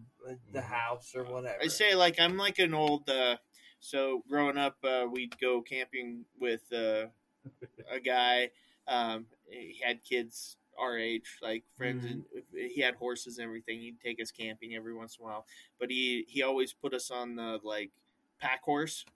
the 0.52 0.61
Mhm. 0.61 0.65
house 0.65 1.15
or 1.16 1.24
whatever. 1.24 1.59
I 1.62 1.69
say 1.69 1.94
like 1.94 2.20
I'm 2.20 2.36
like 2.36 2.59
an 2.59 2.74
old. 2.74 3.09
Uh, 3.09 3.39
so 3.78 4.23
growing 4.28 4.59
up, 4.59 4.77
uh, 4.85 5.07
we'd 5.11 5.39
go 5.40 5.62
camping 5.62 6.27
with 6.39 6.70
uh, 6.70 7.07
a 7.90 7.98
guy. 8.05 8.51
Um, 8.86 9.27
he 9.48 9.81
had 9.82 10.05
kids 10.05 10.59
our 10.78 10.98
age, 10.98 11.39
like 11.40 11.65
friends, 11.77 12.05
and 12.05 12.24
he 12.55 12.82
had 12.82 12.94
horses 12.97 13.39
and 13.39 13.47
everything. 13.47 13.81
He'd 13.81 14.01
take 14.01 14.20
us 14.20 14.31
camping 14.31 14.74
every 14.74 14.93
once 14.94 15.16
in 15.16 15.24
a 15.24 15.28
while, 15.28 15.47
but 15.78 15.90
he 15.90 16.27
he 16.28 16.43
always 16.43 16.74
put 16.74 16.93
us 16.93 17.11
on 17.11 17.36
the 17.36 17.59
like 17.62 17.90
pack 18.39 18.62
horse. 18.62 19.07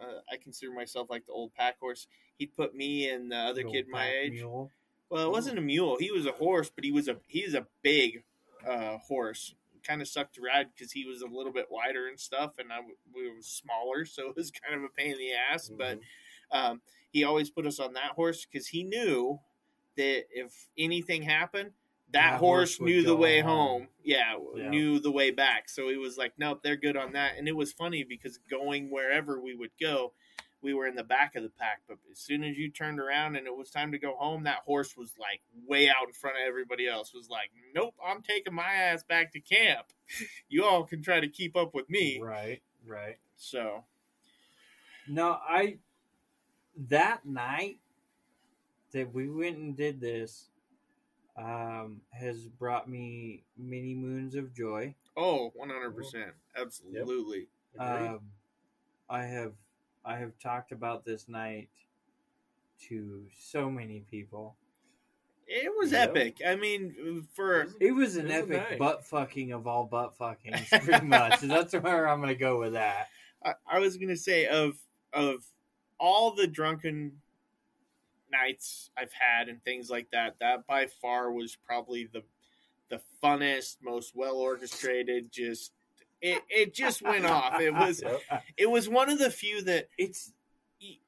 Uh, 0.00 0.20
I 0.32 0.38
consider 0.38 0.72
myself 0.72 1.10
like 1.10 1.26
the 1.26 1.32
old 1.32 1.52
pack 1.54 1.78
horse. 1.78 2.06
He'd 2.38 2.54
put 2.56 2.74
me 2.74 3.10
and 3.10 3.30
the 3.30 3.36
other 3.36 3.56
Little 3.56 3.72
kid 3.72 3.88
my 3.88 4.08
age. 4.10 4.32
mule. 4.32 4.70
Well, 5.14 5.28
it 5.28 5.30
wasn't 5.30 5.58
a 5.58 5.62
mule. 5.62 5.96
He 6.00 6.10
was 6.10 6.26
a 6.26 6.32
horse, 6.32 6.72
but 6.74 6.82
he 6.82 6.90
was 6.90 7.06
a 7.06 7.16
he's 7.28 7.54
a 7.54 7.68
big 7.82 8.24
uh, 8.68 8.98
horse. 8.98 9.54
Kind 9.84 10.02
of 10.02 10.08
sucked 10.08 10.34
to 10.34 10.40
ride 10.40 10.66
because 10.74 10.90
he 10.90 11.04
was 11.06 11.22
a 11.22 11.26
little 11.28 11.52
bit 11.52 11.68
wider 11.70 12.08
and 12.08 12.18
stuff, 12.18 12.54
and 12.58 12.72
I 12.72 12.80
we 13.14 13.28
were 13.30 13.36
smaller, 13.40 14.04
so 14.06 14.28
it 14.30 14.34
was 14.34 14.50
kind 14.66 14.74
of 14.74 14.82
a 14.82 14.88
pain 14.88 15.12
in 15.12 15.18
the 15.18 15.30
ass. 15.32 15.68
But 15.68 16.00
um, 16.50 16.80
he 17.12 17.22
always 17.22 17.48
put 17.48 17.64
us 17.64 17.78
on 17.78 17.92
that 17.92 18.10
horse 18.16 18.44
because 18.44 18.66
he 18.66 18.82
knew 18.82 19.38
that 19.96 20.24
if 20.32 20.66
anything 20.76 21.22
happened, 21.22 21.70
that, 22.10 22.32
That 22.32 22.40
horse, 22.40 22.78
horse 22.78 22.80
knew 22.80 23.04
the 23.04 23.14
way 23.14 23.38
home. 23.40 23.82
home. 23.82 23.88
Yeah, 24.02 24.36
Yeah. 24.56 24.68
knew 24.70 24.98
the 24.98 25.12
way 25.12 25.30
back. 25.30 25.68
So 25.68 25.90
he 25.90 25.96
was 25.96 26.18
like, 26.18 26.32
"Nope, 26.38 26.64
they're 26.64 26.74
good 26.74 26.96
on 26.96 27.12
that." 27.12 27.38
And 27.38 27.46
it 27.46 27.54
was 27.54 27.72
funny 27.72 28.02
because 28.02 28.40
going 28.50 28.90
wherever 28.90 29.40
we 29.40 29.54
would 29.54 29.70
go, 29.80 30.12
we 30.64 30.74
were 30.74 30.86
in 30.86 30.96
the 30.96 31.04
back 31.04 31.36
of 31.36 31.42
the 31.42 31.50
pack. 31.50 31.82
But 31.86 31.98
as 32.10 32.18
soon 32.18 32.42
as 32.42 32.56
you 32.56 32.70
turned 32.70 32.98
around 32.98 33.36
and 33.36 33.46
it 33.46 33.54
was 33.56 33.70
time 33.70 33.92
to 33.92 33.98
go 33.98 34.16
home, 34.16 34.44
that 34.44 34.60
horse 34.64 34.96
was 34.96 35.12
like 35.20 35.42
way 35.68 35.88
out 35.88 36.08
in 36.08 36.12
front 36.12 36.36
of 36.38 36.48
everybody 36.48 36.88
else. 36.88 37.12
Was 37.14 37.28
like, 37.28 37.50
"Nope, 37.74 37.94
I'm 38.04 38.22
taking 38.22 38.54
my 38.54 38.72
ass 38.72 39.04
back 39.04 39.32
to 39.32 39.40
camp. 39.40 39.86
You 40.48 40.64
all 40.64 40.84
can 40.84 41.02
try 41.02 41.20
to 41.20 41.28
keep 41.28 41.56
up 41.56 41.74
with 41.74 41.88
me." 41.88 42.20
Right, 42.20 42.62
right. 42.86 43.18
So 43.36 43.84
No, 45.06 45.38
I 45.48 45.78
that 46.88 47.24
night 47.26 47.78
that 48.92 49.12
we 49.12 49.28
went 49.28 49.58
and 49.58 49.76
did 49.76 50.00
this 50.00 50.48
um, 51.36 52.00
has 52.12 52.46
brought 52.46 52.88
me 52.88 53.42
many 53.56 53.94
moons 53.94 54.34
of 54.34 54.54
joy. 54.54 54.94
Oh, 55.16 55.52
100%. 55.60 56.30
Absolutely. 56.56 57.48
Agreed. 57.74 58.06
Um, 58.06 58.20
I 59.10 59.24
have 59.24 59.52
I 60.04 60.16
have 60.16 60.38
talked 60.38 60.72
about 60.72 61.04
this 61.04 61.28
night 61.28 61.68
to 62.88 63.24
so 63.38 63.70
many 63.70 64.00
people. 64.10 64.56
It 65.46 65.72
was 65.76 65.92
Yep. 65.92 66.10
epic. 66.10 66.42
I 66.46 66.56
mean, 66.56 67.26
for 67.34 67.68
It 67.80 67.92
was 67.92 68.16
an 68.16 68.26
It 68.30 68.42
was 68.48 68.50
epic 68.56 68.70
night. 68.70 68.78
butt 68.78 69.04
fucking 69.06 69.52
of 69.52 69.66
all 69.66 69.84
butt 69.84 70.16
fucking, 70.16 70.52
pretty 70.82 71.06
much. 71.06 71.40
That's 71.40 71.72
where 71.74 72.08
I'm 72.08 72.20
gonna 72.20 72.34
go 72.34 72.58
with 72.58 72.72
that. 72.74 73.08
I, 73.44 73.54
I 73.66 73.78
was 73.78 73.96
going 73.96 74.08
to 74.08 74.16
say 74.16 74.46
of 74.46 74.78
of 75.12 75.44
all 75.98 76.34
the 76.34 76.46
drunken 76.46 77.20
nights 78.32 78.90
I've 78.96 79.12
had 79.12 79.48
and 79.48 79.62
things 79.62 79.90
like 79.90 80.10
that, 80.10 80.36
that 80.40 80.66
by 80.66 80.86
far 80.86 81.30
was 81.30 81.56
probably 81.56 82.06
the 82.12 82.22
the 82.88 83.00
funnest, 83.22 83.76
most 83.82 84.14
well 84.16 84.36
orchestrated. 84.36 85.30
Just 85.30 85.72
it 86.20 86.42
it 86.48 86.74
just 86.74 87.02
went 87.02 87.26
off. 87.26 87.60
It 87.60 87.72
was 87.74 88.02
Yep. 88.02 88.42
it 88.56 88.70
was 88.70 88.88
one 88.88 89.10
of 89.10 89.18
the 89.18 89.30
few 89.30 89.62
that 89.62 89.88
It's 89.98 90.32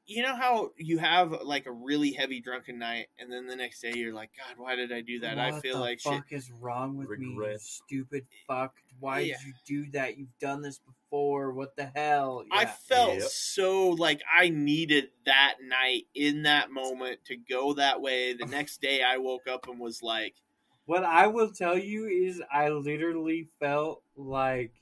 you 0.07 0.23
know 0.23 0.37
how 0.37 0.71
you 0.79 0.99
have 0.99 1.33
like 1.43 1.67
a 1.67 1.73
really 1.73 2.13
heavy 2.13 2.41
drunken 2.41 2.79
night 2.79 3.09
and 3.19 3.31
then 3.31 3.47
the 3.47 3.57
next 3.57 3.81
day 3.83 3.93
you're 3.95 4.15
like 4.15 4.31
god 4.37 4.55
why 4.57 4.75
did 4.77 4.91
i 4.93 5.01
do 5.03 5.19
that 5.21 5.39
i 5.39 5.61
feel 5.61 5.75
the 5.75 5.81
like 5.81 6.01
shit 6.01 6.13
fuck 6.15 6.33
is 6.33 6.51
wrong 6.61 6.97
with 6.97 7.11
me, 7.19 7.27
you 7.27 7.57
stupid 7.59 8.25
fuck? 8.47 8.73
Why 9.01 9.19
Yeah. 9.21 9.35
did 9.37 9.47
you 9.47 9.85
do 9.85 9.91
that? 9.93 10.17
You've 10.17 10.39
done 10.41 10.63
this 10.63 10.79
before. 10.79 11.53
What 11.53 11.77
the 11.77 11.91
hell? 11.95 12.45
I 12.51 12.65
felt 12.65 13.19
Yep. 13.19 13.23
so 13.29 13.89
like 13.91 14.23
I 14.35 14.49
needed 14.49 15.09
that 15.27 15.57
night 15.61 16.05
in 16.15 16.45
that 16.45 16.71
moment 16.71 17.27
to 17.27 17.37
go 17.37 17.75
that 17.75 18.01
way. 18.01 18.33
The 18.33 18.47
next 18.47 18.81
day 18.81 19.03
I 19.03 19.19
woke 19.19 19.47
up 19.47 19.69
and 19.69 19.79
was 19.79 20.03
like, 20.03 20.35
What 20.87 21.05
I 21.05 21.27
will 21.27 21.51
tell 21.51 21.77
you 21.77 22.07
is, 22.07 22.41
I 22.51 22.71
literally 22.71 23.49
felt 23.61 24.03
like 24.17 24.73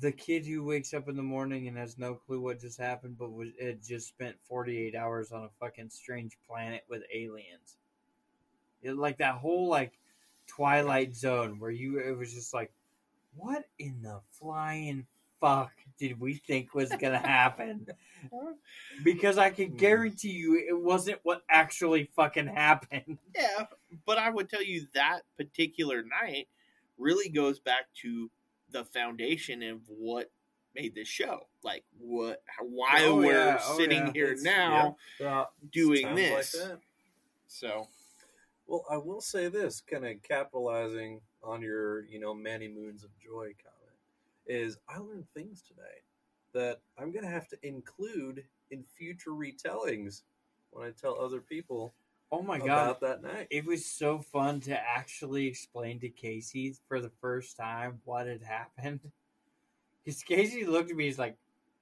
the 0.00 0.12
kid 0.12 0.46
who 0.46 0.64
wakes 0.64 0.94
up 0.94 1.08
in 1.08 1.16
the 1.16 1.22
morning 1.22 1.68
and 1.68 1.76
has 1.76 1.98
no 1.98 2.14
clue 2.14 2.40
what 2.40 2.60
just 2.60 2.78
happened, 2.78 3.18
but 3.18 3.32
was 3.32 3.50
had 3.60 3.82
just 3.82 4.08
spent 4.08 4.36
forty 4.48 4.78
eight 4.78 4.94
hours 4.94 5.32
on 5.32 5.44
a 5.44 5.50
fucking 5.60 5.90
strange 5.90 6.36
planet 6.46 6.84
with 6.88 7.02
aliens. 7.12 7.76
It, 8.82 8.96
like 8.96 9.18
that 9.18 9.36
whole 9.36 9.68
like 9.68 9.98
Twilight 10.46 11.14
Zone 11.16 11.58
where 11.58 11.70
you 11.70 11.98
it 12.00 12.16
was 12.16 12.32
just 12.32 12.52
like, 12.52 12.72
what 13.34 13.64
in 13.78 14.02
the 14.02 14.20
flying 14.38 15.06
fuck 15.40 15.72
did 15.98 16.20
we 16.20 16.34
think 16.34 16.74
was 16.74 16.94
gonna 16.94 17.18
happen? 17.18 17.86
because 19.02 19.38
I 19.38 19.50
can 19.50 19.70
Hmm. 19.70 19.76
guarantee 19.76 20.30
you 20.32 20.56
it 20.68 20.78
wasn't 20.78 21.20
what 21.22 21.42
actually 21.48 22.10
fucking 22.16 22.46
happened. 22.48 23.18
Yeah, 23.36 23.66
but 24.06 24.18
I 24.18 24.30
would 24.30 24.48
tell 24.48 24.62
you 24.62 24.86
that 24.94 25.22
particular 25.36 26.02
night 26.02 26.48
really 26.98 27.28
goes 27.28 27.58
back 27.58 27.86
to 28.02 28.30
the 28.74 28.84
foundation 28.84 29.62
of 29.62 29.80
what 29.88 30.30
made 30.74 30.94
this 30.96 31.08
show. 31.08 31.46
Like 31.62 31.84
what, 31.98 32.42
why 32.60 33.04
Oh, 33.04 33.16
we're 33.16 33.32
yeah, 33.32 33.58
oh, 33.62 33.76
sitting 33.78 34.06
yeah. 34.08 34.12
here 34.12 34.26
It's- 34.32 34.42
now 34.42 34.96
Yeah. 35.20 35.44
doing 35.72 36.14
this. 36.16 36.60
Like. 36.60 36.80
So 37.46 37.88
Well, 38.66 38.84
I 38.90 38.96
will 38.96 39.20
say 39.20 39.48
this, 39.48 39.80
kind 39.82 40.04
of 40.06 40.20
capitalizing 40.22 41.20
on 41.42 41.60
your, 41.62 42.04
you 42.06 42.18
know, 42.18 42.34
many 42.34 42.66
moons 42.66 43.04
of 43.04 43.10
joy 43.18 43.52
comment, 43.62 43.98
is 44.46 44.78
I 44.88 44.98
learned 44.98 45.26
things 45.34 45.62
today 45.62 46.00
that 46.52 46.80
I'm 46.98 47.12
going 47.12 47.24
to 47.24 47.30
have 47.30 47.46
to 47.48 47.58
include 47.66 48.44
in 48.70 48.82
future 48.82 49.30
retellings 49.32 50.22
when 50.70 50.84
I 50.86 50.90
tell 50.92 51.20
other 51.20 51.40
people 51.40 51.94
Oh 52.32 52.42
my 52.42 52.58
god. 52.58 52.96
that 53.00 53.22
night. 53.22 53.46
It 53.50 53.64
was 53.64 53.86
so 53.86 54.18
fun 54.18 54.60
to 54.62 54.76
actually 54.76 55.46
explain 55.46 56.00
to 56.00 56.08
Casey 56.08 56.74
for 56.88 57.00
the 57.00 57.12
first 57.20 57.56
time 57.56 58.00
what 58.04 58.26
had 58.26 58.42
happened. 58.42 59.00
Because 60.04 60.22
Casey 60.22 60.66
looked 60.66 60.90
at 60.90 60.96
me, 60.98 61.06
he's 61.06 61.18
like, 61.18 61.38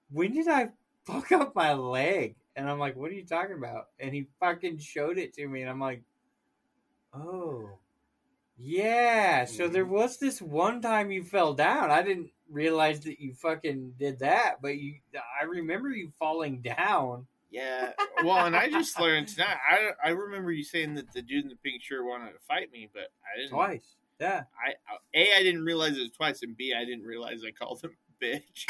When 0.08 0.32
did 0.32 0.46
I 0.46 0.68
fuck 1.04 1.32
up 1.32 1.56
my 1.56 1.72
leg? 1.72 2.36
And 2.54 2.70
I'm 2.70 2.78
like, 2.78 2.94
What 2.94 3.10
are 3.10 3.14
you 3.14 3.24
talking 3.24 3.56
about? 3.56 3.88
And 3.98 4.14
he 4.14 4.28
fucking 4.38 4.78
showed 4.78 5.18
it 5.18 5.34
to 5.34 5.48
me, 5.48 5.62
and 5.62 5.68
I'm 5.68 5.80
like, 5.80 6.02
Oh, 7.12 7.68
yeah. 8.56 9.44
So 9.44 9.64
mm-hmm. 9.64 9.72
there 9.72 9.84
was 9.84 10.18
this 10.18 10.40
one 10.40 10.80
time 10.80 11.10
you 11.10 11.24
fell 11.24 11.52
down. 11.52 11.90
I 11.90 12.02
didn't 12.02 12.30
realize 12.48 13.00
that 13.00 13.20
you 13.20 13.34
fucking 13.34 13.94
did 13.98 14.20
that, 14.20 14.62
but 14.62 14.78
you, 14.78 14.94
I 15.40 15.44
remember 15.44 15.90
you 15.90 16.12
falling 16.18 16.60
down. 16.60 17.26
Yeah, 17.52 17.92
well, 18.24 18.46
and 18.46 18.56
I 18.56 18.70
just 18.70 18.98
learned 18.98 19.28
tonight. 19.28 19.58
I 19.70 19.90
I 20.04 20.10
remember 20.10 20.50
you 20.50 20.64
saying 20.64 20.94
that 20.94 21.12
the 21.12 21.22
dude 21.22 21.44
in 21.44 21.50
the 21.50 21.56
pink 21.56 21.82
shirt 21.82 22.04
wanted 22.04 22.32
to 22.32 22.38
fight 22.48 22.72
me, 22.72 22.88
but 22.92 23.12
I 23.22 23.38
didn't. 23.38 23.50
Twice. 23.50 23.96
Yeah. 24.20 24.44
I 24.56 24.70
uh, 24.92 24.98
a 25.14 25.32
I 25.38 25.42
didn't 25.42 25.64
realize 25.64 25.96
it 25.96 26.00
was 26.00 26.12
twice, 26.12 26.42
and 26.42 26.56
b 26.56 26.74
I 26.76 26.84
didn't 26.84 27.04
realize 27.04 27.42
I 27.46 27.50
called 27.50 27.82
him 27.82 27.96
bitch. 28.22 28.66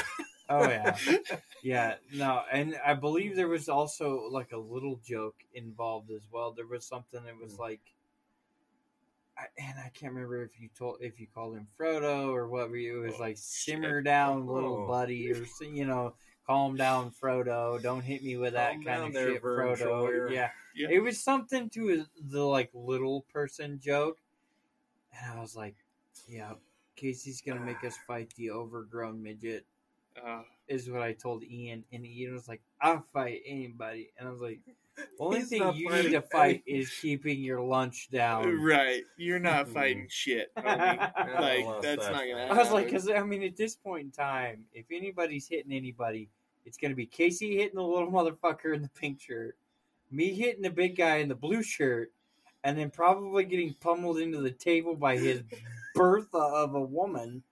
Oh, 0.49 0.69
yeah. 0.69 0.97
Yeah, 1.63 1.95
no, 2.13 2.43
and 2.51 2.77
I 2.85 2.95
believe 2.95 3.37
there 3.37 3.47
was 3.47 3.69
also 3.69 4.29
like 4.33 4.51
a 4.51 4.59
little 4.59 5.01
joke 5.07 5.37
involved 5.55 6.11
as 6.11 6.23
well. 6.33 6.53
There 6.53 6.67
was 6.67 6.85
something 6.85 7.23
that 7.25 7.39
was 7.41 7.55
hmm. 7.55 7.63
like, 7.63 7.81
I, 9.39 9.45
and 9.57 9.79
I 9.79 9.91
can't 9.95 10.13
remember 10.13 10.43
if 10.43 10.61
you 10.61 10.69
told 10.77 10.97
if 11.01 11.21
you 11.21 11.29
called 11.33 11.57
him 11.57 11.69
Frodo 11.79 12.33
or 12.33 12.49
what. 12.49 12.69
you- 12.73 13.05
It 13.05 13.07
was 13.07 13.15
Oh, 13.17 13.21
like 13.21 13.37
simmer 13.39 14.03
down, 14.03 14.49
little 14.49 14.79
Oh. 14.79 14.89
buddy, 14.89 15.33
or 15.33 15.47
you 15.65 15.85
know, 15.85 16.15
calm 16.47 16.77
down, 16.77 17.11
Frodo. 17.11 17.81
Don't 17.83 18.03
hit 18.03 18.23
me 18.23 18.37
with 18.37 18.55
that 18.55 18.73
Calm 18.75 18.85
kind 18.85 19.03
of 19.05 19.13
there, 19.13 19.33
shit, 19.35 19.43
Frodo. 19.43 20.31
Yeah. 20.31 20.51
Yeah. 20.75 20.89
it 20.91 21.01
was 21.01 21.23
something 21.23 21.69
to 21.71 22.07
the 22.31 22.43
like 22.43 22.71
little 22.73 23.23
person 23.33 23.79
joke, 23.79 24.19
and 25.13 25.39
I 25.39 25.41
was 25.41 25.55
like, 25.55 25.77
yeah, 26.27 26.53
Casey's 26.97 27.43
gonna 27.43 27.61
make 27.61 27.85
us 27.85 27.97
fight 28.07 28.33
the 28.37 28.51
overgrown 28.51 29.23
midget 29.23 29.67
Uh, 30.25 30.43
is 30.69 30.91
what 30.91 31.03
I 31.03 31.13
told 31.13 31.43
Ian, 31.45 31.85
and 31.93 32.07
Ian 32.07 32.33
was 32.35 32.49
like, 32.49 32.63
"I'll 32.81 33.03
fight 33.13 33.43
anybody," 33.47 34.13
and 34.19 34.29
I 34.29 34.31
was 34.31 34.41
like, 34.41 34.61
"Only 35.19 35.39
He's 35.41 35.49
thing 35.49 35.73
you 35.75 35.89
fighting 35.89 36.11
need 36.13 36.17
to 36.17 36.23
fight 36.33 36.63
is 36.67 36.91
keeping 37.01 37.41
your 37.43 37.61
lunch 37.61 38.09
down." 38.11 38.61
right, 38.61 39.03
you're 39.17 39.39
not 39.39 39.67
Mm. 39.69 39.73
fighting 39.73 40.07
shit. 40.11 40.55
homie. 40.57 40.99
Like 41.41 41.83
that's 41.83 42.07
that 42.07 42.13
not 42.13 42.21
gonna. 42.27 42.39
happen. 42.39 42.57
I 42.57 42.63
was 42.63 42.71
like, 42.71 42.87
because 42.87 43.09
I 43.09 43.23
mean, 43.23 43.43
at 43.43 43.57
this 43.57 43.75
point 43.77 44.05
in 44.07 44.11
time, 44.11 44.65
if 44.75 44.87
anybody's 44.91 45.49
hitting 45.49 45.73
anybody, 45.73 46.29
it's 46.67 46.77
gonna 46.77 46.95
be 46.95 47.07
Casey 47.07 47.57
hitting 47.57 47.77
the 47.77 47.83
little 47.83 48.11
motherfucker 48.13 48.75
in 48.75 48.83
the 48.83 48.91
pink 48.91 49.21
shirt, 49.21 49.57
me 50.11 50.33
hitting 50.35 50.63
the 50.63 50.71
big 50.71 50.97
guy 50.97 51.17
in 51.17 51.29
the 51.29 51.35
blue 51.35 51.63
shirt, 51.63 52.13
and 52.65 52.79
then 52.79 52.91
probably 52.91 53.45
getting 53.45 53.75
pummeled 53.81 54.19
into 54.19 54.41
the 54.41 54.51
table 54.51 54.95
by 54.95 55.17
his 55.17 55.43
Bertha 55.95 56.39
of 56.39 56.75
a 56.75 56.81
woman. 56.81 57.43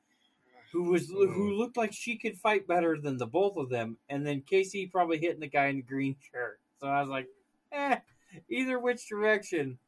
Who 0.72 0.84
was 0.84 1.08
who 1.08 1.54
looked 1.54 1.76
like 1.76 1.92
she 1.92 2.16
could 2.16 2.38
fight 2.38 2.68
better 2.68 2.96
than 2.96 3.16
the 3.18 3.26
both 3.26 3.56
of 3.56 3.70
them, 3.70 3.96
and 4.08 4.24
then 4.24 4.40
Casey 4.42 4.86
probably 4.86 5.18
hitting 5.18 5.40
the 5.40 5.48
guy 5.48 5.66
in 5.66 5.76
the 5.76 5.82
green 5.82 6.14
shirt. 6.30 6.60
So 6.80 6.88
I 6.88 7.00
was 7.00 7.10
like, 7.10 7.26
eh, 7.72 7.98
either 8.48 8.78
which 8.78 9.08
direction. 9.08 9.78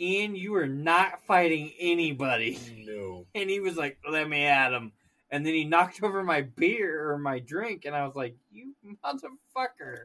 Ian, 0.00 0.36
you 0.36 0.54
are 0.56 0.66
not 0.66 1.20
fighting 1.26 1.72
anybody. 1.78 2.58
No. 2.86 3.26
And 3.34 3.50
he 3.50 3.60
was 3.60 3.76
like, 3.76 3.98
let 4.10 4.28
me 4.28 4.44
at 4.44 4.72
him. 4.72 4.92
And 5.30 5.44
then 5.44 5.54
he 5.54 5.64
knocked 5.64 6.02
over 6.02 6.22
my 6.22 6.42
beer 6.42 7.10
or 7.10 7.18
my 7.18 7.38
drink, 7.38 7.84
and 7.84 7.94
I 7.94 8.04
was 8.06 8.14
like, 8.14 8.34
you 8.50 8.74
motherfucker. 9.04 9.98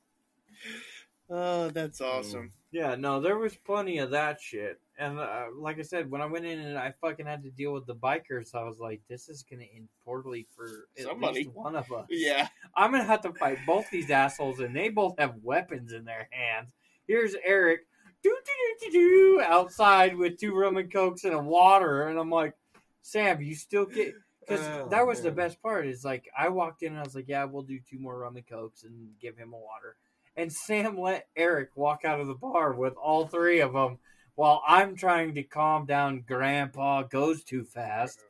oh, 1.30 1.70
that's 1.70 2.00
awesome. 2.00 2.52
Yeah, 2.70 2.96
no, 2.96 3.20
there 3.20 3.38
was 3.38 3.56
plenty 3.56 3.98
of 3.98 4.10
that 4.10 4.40
shit. 4.40 4.80
And 4.98 5.18
uh, 5.18 5.46
like 5.58 5.78
I 5.78 5.82
said, 5.82 6.10
when 6.10 6.20
I 6.20 6.26
went 6.26 6.44
in 6.46 6.60
and 6.60 6.78
I 6.78 6.92
fucking 7.00 7.26
had 7.26 7.42
to 7.42 7.50
deal 7.50 7.72
with 7.72 7.86
the 7.86 7.96
bikers, 7.96 8.54
I 8.54 8.62
was 8.62 8.78
like, 8.78 9.00
this 9.08 9.28
is 9.28 9.42
going 9.42 9.60
to 9.60 9.74
end 9.74 9.88
poorly 10.04 10.46
for 10.54 10.86
at 10.96 11.04
Somebody. 11.04 11.40
least 11.40 11.50
one 11.54 11.74
of 11.74 11.90
us. 11.92 12.06
Yeah, 12.10 12.46
I'm 12.76 12.90
going 12.92 13.02
to 13.02 13.08
have 13.08 13.22
to 13.22 13.32
fight 13.32 13.58
both 13.66 13.90
these 13.90 14.10
assholes, 14.10 14.60
and 14.60 14.74
they 14.74 14.88
both 14.90 15.18
have 15.18 15.34
weapons 15.42 15.92
in 15.92 16.04
their 16.04 16.28
hands. 16.30 16.68
Here's 17.08 17.34
Eric, 17.44 17.80
doo 18.22 18.36
doo 18.80 18.90
doo 18.92 19.42
outside 19.44 20.16
with 20.16 20.38
two 20.38 20.54
rum 20.54 20.76
and 20.76 20.92
cokes 20.92 21.24
and 21.24 21.34
a 21.34 21.38
water. 21.42 22.08
And 22.08 22.18
I'm 22.18 22.30
like, 22.30 22.54
Sam, 23.02 23.40
you 23.42 23.54
still 23.54 23.86
get. 23.86 24.14
Because 24.46 24.60
Oh, 24.60 24.88
that 24.90 25.06
was 25.06 25.22
the 25.22 25.30
best 25.30 25.62
part. 25.62 25.86
Is 25.86 26.04
like 26.04 26.28
I 26.38 26.50
walked 26.50 26.82
in 26.82 26.92
and 26.92 27.00
I 27.00 27.02
was 27.02 27.14
like, 27.14 27.28
"Yeah, 27.28 27.44
we'll 27.44 27.62
do 27.62 27.80
two 27.88 27.98
more 27.98 28.18
rum 28.18 28.36
and 28.36 28.46
cokes 28.46 28.84
and 28.84 29.08
give 29.18 29.38
him 29.38 29.54
a 29.54 29.56
water." 29.56 29.96
And 30.36 30.52
Sam 30.52 30.98
let 31.00 31.28
Eric 31.34 31.70
walk 31.76 32.04
out 32.04 32.20
of 32.20 32.26
the 32.26 32.34
bar 32.34 32.74
with 32.74 32.92
all 32.96 33.26
three 33.26 33.60
of 33.60 33.72
them, 33.72 33.98
while 34.34 34.62
I'm 34.66 34.96
trying 34.96 35.34
to 35.34 35.42
calm 35.42 35.86
down. 35.86 36.24
Grandpa 36.26 37.02
goes 37.02 37.42
too 37.44 37.64
fast. 37.64 38.20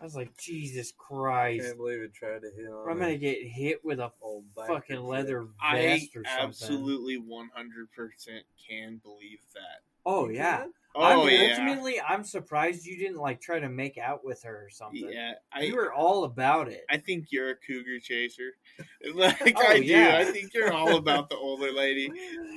I 0.00 0.04
was 0.04 0.14
like, 0.14 0.36
"Jesus 0.38 0.92
Christ! 0.96 1.64
Can't 1.64 1.76
believe 1.76 2.00
it 2.00 2.14
tried 2.14 2.42
to 2.42 2.50
hit 2.56 2.68
on 2.70 2.88
I'm 2.88 2.98
gonna 3.00 3.16
get 3.16 3.42
hit 3.42 3.84
with 3.84 3.98
a 3.98 4.12
old 4.22 4.44
fucking 4.54 4.96
shit. 4.96 5.00
leather 5.00 5.48
I 5.60 5.76
vest 5.76 6.16
or 6.16 6.24
something." 6.24 6.48
absolutely 6.48 7.16
100 7.18 7.90
percent 7.92 8.44
can 8.68 8.98
believe 8.98 9.40
that. 9.54 9.82
Oh 10.06 10.28
You 10.28 10.36
yeah. 10.36 10.58
can? 10.58 10.72
Oh 10.94 11.22
I'm, 11.24 11.28
yeah, 11.28 11.48
Ultimately, 11.50 12.00
I'm 12.00 12.24
surprised 12.24 12.86
you 12.86 12.96
didn't 12.96 13.18
like 13.18 13.40
try 13.40 13.58
to 13.60 13.68
make 13.68 13.98
out 13.98 14.24
with 14.24 14.42
her 14.44 14.66
or 14.66 14.70
something. 14.70 15.10
yeah. 15.12 15.34
I 15.52 15.62
you 15.62 15.74
were 15.76 15.92
all 15.92 16.24
about 16.24 16.68
it. 16.68 16.84
I 16.88 16.96
think 16.96 17.26
you're 17.30 17.50
a 17.50 17.56
cougar 17.56 17.98
chaser. 18.00 18.52
Like 19.14 19.56
Oh, 19.56 19.66
I 19.66 19.80
do. 19.80 20.08
I 20.10 20.24
think 20.24 20.54
you're 20.54 20.72
all 20.72 20.96
about 20.96 21.28
the 21.28 21.36
older 21.36 21.72
lady. 21.72 22.10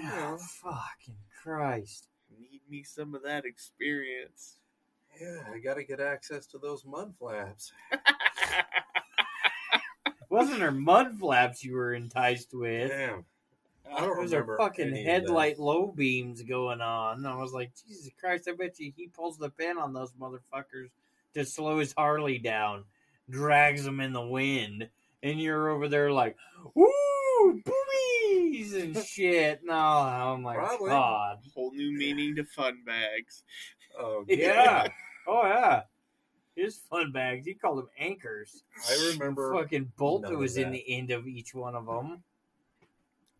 Oh, 0.06 0.38
fucking 0.61 1.18
Christ. 1.41 2.07
Me 2.72 2.84
some 2.84 3.14
of 3.14 3.23
that 3.23 3.43
experience. 3.43 4.56
Yeah, 5.19 5.39
I 5.53 5.60
got 5.60 5.73
to 5.73 5.84
get 5.84 5.99
access 5.99 6.45
to 6.48 6.57
those 6.57 6.85
mud 6.85 7.14
flaps. 7.19 7.73
Wasn't 10.30 10.61
her 10.61 10.72
mud 10.72 11.19
flaps 11.19 11.65
you 11.65 11.76
were 11.76 11.93
enticed 11.93 12.53
with? 12.53 12.89
Damn. 12.89 13.26
I 13.93 13.99
don't 13.99 14.15
Those 14.15 14.31
are 14.31 14.38
remember 14.38 14.57
fucking 14.57 14.88
any 14.88 15.02
of 15.02 15.06
headlight 15.06 15.60
low 15.60 15.88
beams 15.88 16.43
going 16.43 16.80
on. 16.80 17.26
I 17.26 17.35
was 17.35 17.52
like, 17.52 17.72
Jesus 17.85 18.10
Christ, 18.18 18.48
I 18.48 18.53
bet 18.53 18.80
you 18.80 18.93
he 18.95 19.07
pulls 19.07 19.38
the 19.38 19.49
pin 19.49 19.77
on 19.77 19.91
those 19.91 20.14
motherfuckers 20.14 20.91
to 21.34 21.43
slow 21.43 21.80
his 21.80 21.93
Harley 21.98 22.38
down, 22.38 22.85
drags 23.30 23.84
them 23.84 23.99
in 23.99 24.14
the 24.14 24.26
wind, 24.26 24.88
and 25.23 25.39
you're 25.41 25.69
over 25.69 25.88
there 25.88 26.11
like, 26.11 26.35
woo, 26.73 27.61
boobies 27.64 28.73
and 28.73 28.98
shit. 29.06 29.61
No, 29.64 29.73
oh 29.73 30.38
my 30.38 30.56
Probably. 30.56 30.89
God. 30.89 31.39
Whole 31.56 31.72
new 31.73 31.91
meaning 31.91 32.35
to 32.35 32.43
fun 32.43 32.80
bags. 32.85 33.43
Oh, 33.99 34.23
Yeah. 34.27 34.88
Oh, 35.27 35.43
yeah. 35.43 35.81
His 36.56 36.77
fun 36.89 37.11
bags, 37.11 37.45
he 37.45 37.53
called 37.53 37.77
them 37.80 37.89
anchors. 37.98 38.64
I 38.89 39.11
remember. 39.14 39.53
fucking 39.53 39.93
bolt 39.98 40.23
that 40.23 40.38
was 40.38 40.57
in 40.57 40.72
the 40.72 40.84
end 40.93 41.11
of 41.11 41.26
each 41.27 41.56
one 41.56 41.76
of 41.76 41.85
them. 41.85 42.23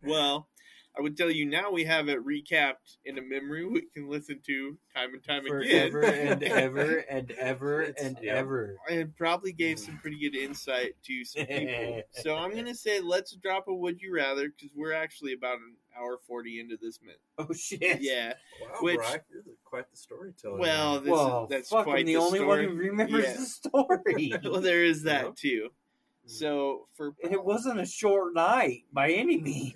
Well, 0.02 0.48
I 0.96 1.00
would 1.00 1.16
tell 1.16 1.30
you 1.30 1.46
now 1.46 1.70
we 1.70 1.84
have 1.84 2.08
it 2.10 2.18
recapped 2.24 2.98
in 3.06 3.16
a 3.18 3.22
memory 3.22 3.64
we 3.64 3.80
can 3.82 4.10
listen 4.10 4.40
to 4.46 4.76
time 4.94 5.14
and 5.14 5.22
time 5.24 5.46
again. 5.46 5.90
Forever 5.90 6.02
and 6.02 6.42
ever 6.42 6.96
and 7.08 7.30
ever 7.38 7.82
It's- 7.82 8.04
and 8.04 8.18
yeah. 8.20 8.34
ever. 8.34 8.76
and 8.90 9.16
probably 9.16 9.52
gave 9.52 9.78
some 9.78 9.96
pretty 9.98 10.18
good 10.18 10.36
insight 10.36 10.94
to 11.04 11.24
some 11.24 11.46
people. 11.46 12.02
so 12.10 12.36
I'm 12.36 12.54
gonna 12.54 12.74
say 12.74 13.00
let's 13.00 13.34
drop 13.36 13.68
a 13.68 13.74
would 13.74 14.02
you 14.02 14.14
rather 14.14 14.50
because 14.50 14.70
we're 14.76 14.92
actually 14.92 15.32
about 15.32 15.56
an 15.58 15.76
hour 15.98 16.18
forty 16.28 16.60
into 16.60 16.76
this 16.80 17.00
minute. 17.00 17.20
Oh 17.38 17.52
shit! 17.54 18.02
Yeah. 18.02 18.34
Wow, 18.60 18.68
Which- 18.82 18.96
Brock, 18.98 19.22
you're 19.32 19.42
the- 19.42 19.56
quite 19.64 19.90
the 19.90 19.96
storyteller. 19.96 20.58
Well, 20.58 21.00
this 21.00 21.10
Well, 21.10 21.44
is, 21.44 21.48
that's 21.50 21.68
fuck, 21.70 21.84
quite 21.84 22.00
I'm 22.00 22.06
the, 22.06 22.14
the 22.14 22.20
only 22.20 22.38
story. 22.40 22.66
one 22.66 22.76
who 22.76 22.82
remembers 22.82 23.24
Yeah. 23.24 23.32
the 23.38 23.46
story. 23.46 24.32
well, 24.44 24.60
there 24.60 24.84
is 24.84 25.04
that 25.04 25.24
Yep. 25.24 25.36
too. 25.36 25.68
So 26.26 26.86
for 26.94 27.14
and 27.24 27.32
it 27.32 27.42
wasn't 27.42 27.80
a 27.80 27.86
short 27.86 28.34
night 28.34 28.84
by 28.92 29.10
any 29.10 29.38
means. 29.40 29.74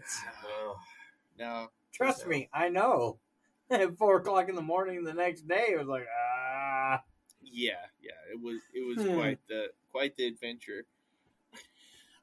No, 1.38 1.68
Trust 1.92 2.26
me, 2.26 2.48
I 2.52 2.68
know. 2.68 3.18
At 3.70 3.96
four 3.96 4.16
o'clock 4.18 4.48
in 4.48 4.54
the 4.54 4.62
morning 4.62 5.02
the 5.02 5.12
next 5.14 5.48
day, 5.48 5.66
it 5.70 5.78
was 5.78 5.88
like 5.88 6.06
ah. 6.08 7.02
yeah, 7.42 7.72
yeah, 8.00 8.12
it 8.32 8.40
was 8.40 8.60
it 8.74 8.86
was 8.86 9.04
Hmm. 9.04 9.14
quite 9.16 9.38
the 9.48 9.66
quite 9.90 10.14
the 10.16 10.26
adventure. 10.26 10.84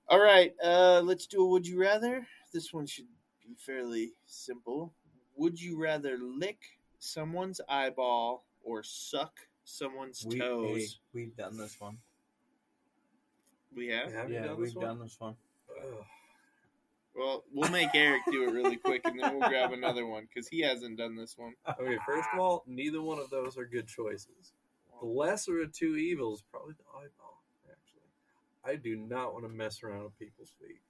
All 0.08 0.22
right, 0.22 0.54
uh, 0.64 1.02
let's 1.04 1.28
do 1.28 1.42
a 1.44 1.46
would 1.48 1.68
you 1.68 1.80
rather. 1.80 2.26
This 2.54 2.72
one 2.74 2.86
should 2.86 3.08
be 3.46 3.56
fairly 3.58 4.14
simple. 4.26 4.94
Would 5.36 5.60
you 5.60 5.82
rather 5.82 6.18
lick 6.18 6.60
someone's 7.00 7.60
eyeball 7.68 8.46
or 8.64 8.84
suck 8.84 9.40
someone's 9.66 10.26
We, 10.26 10.36
hey, 10.36 10.40
toes? 10.42 11.00
we've 11.14 11.36
done 11.36 11.58
this 11.58 11.80
one. 11.80 11.98
We 13.76 13.88
have. 13.88 14.14
have 14.14 14.30
yeah, 14.30 14.44
done 14.48 14.60
we've 14.60 14.76
one? 14.76 14.86
done 14.86 15.00
this 15.00 15.20
one. 15.20 15.36
Ugh. 15.82 16.06
Well, 17.16 17.44
we'll 17.54 17.70
make 17.70 17.90
Eric 17.94 18.24
do 18.32 18.44
it 18.48 18.54
really 18.54 18.76
quick, 18.78 19.02
and 19.06 19.20
then 19.20 19.38
we'll 19.38 19.48
grab 19.48 19.72
another 19.72 20.06
one 20.08 20.28
because 20.28 20.48
he 20.48 20.62
hasn't 20.62 20.98
done 20.98 21.16
this 21.16 21.38
one. 21.38 21.54
Okay, 21.80 21.98
first 22.06 22.28
of 22.34 22.40
all, 22.40 22.64
neither 22.66 23.02
one 23.02 23.20
of 23.20 23.30
those 23.30 23.58
are 23.58 23.66
good 23.66 23.88
choices. 23.88 24.54
The 25.00 25.06
lesser 25.08 25.62
of 25.62 25.72
two 25.74 25.96
evils, 25.96 26.44
probably 26.50 26.74
the 26.74 26.84
eyeball. 26.98 27.44
Actually, 27.70 28.10
I 28.66 28.78
do 28.78 28.96
not 28.96 29.34
want 29.34 29.46
to 29.46 29.50
mess 29.50 29.84
around 29.84 30.04
with 30.04 30.18
people's 30.18 30.54
feet. 30.60 30.82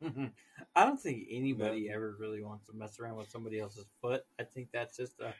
I 0.76 0.84
don't 0.84 1.00
think 1.00 1.26
anybody 1.30 1.90
ever 1.90 2.16
really 2.18 2.42
wants 2.42 2.66
to 2.66 2.72
mess 2.74 2.98
around 3.00 3.16
with 3.16 3.30
somebody 3.30 3.58
else's 3.60 3.86
foot. 4.00 4.24
I 4.38 4.44
think 4.44 4.68
that's 4.72 4.96
just 4.96 5.20
a 5.20 5.34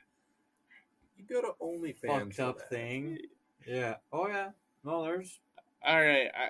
You 1.17 1.25
go 1.29 1.41
to 1.41 1.55
OnlyFans. 1.63 2.07
fucked 2.07 2.35
for 2.35 2.43
up 2.43 2.69
thing. 2.69 3.19
Yeah. 3.67 3.97
Oh 4.13 4.27
yeah. 4.29 4.51
No, 4.85 5.03
there's 5.05 5.39
All 5.87 5.97
right, 6.01 6.29
I, 6.35 6.49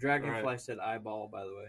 Dragonfly 0.00 0.40
Alright. 0.40 0.60
said 0.60 0.78
eyeball. 0.78 1.28
By 1.28 1.44
the 1.44 1.54
way. 1.54 1.66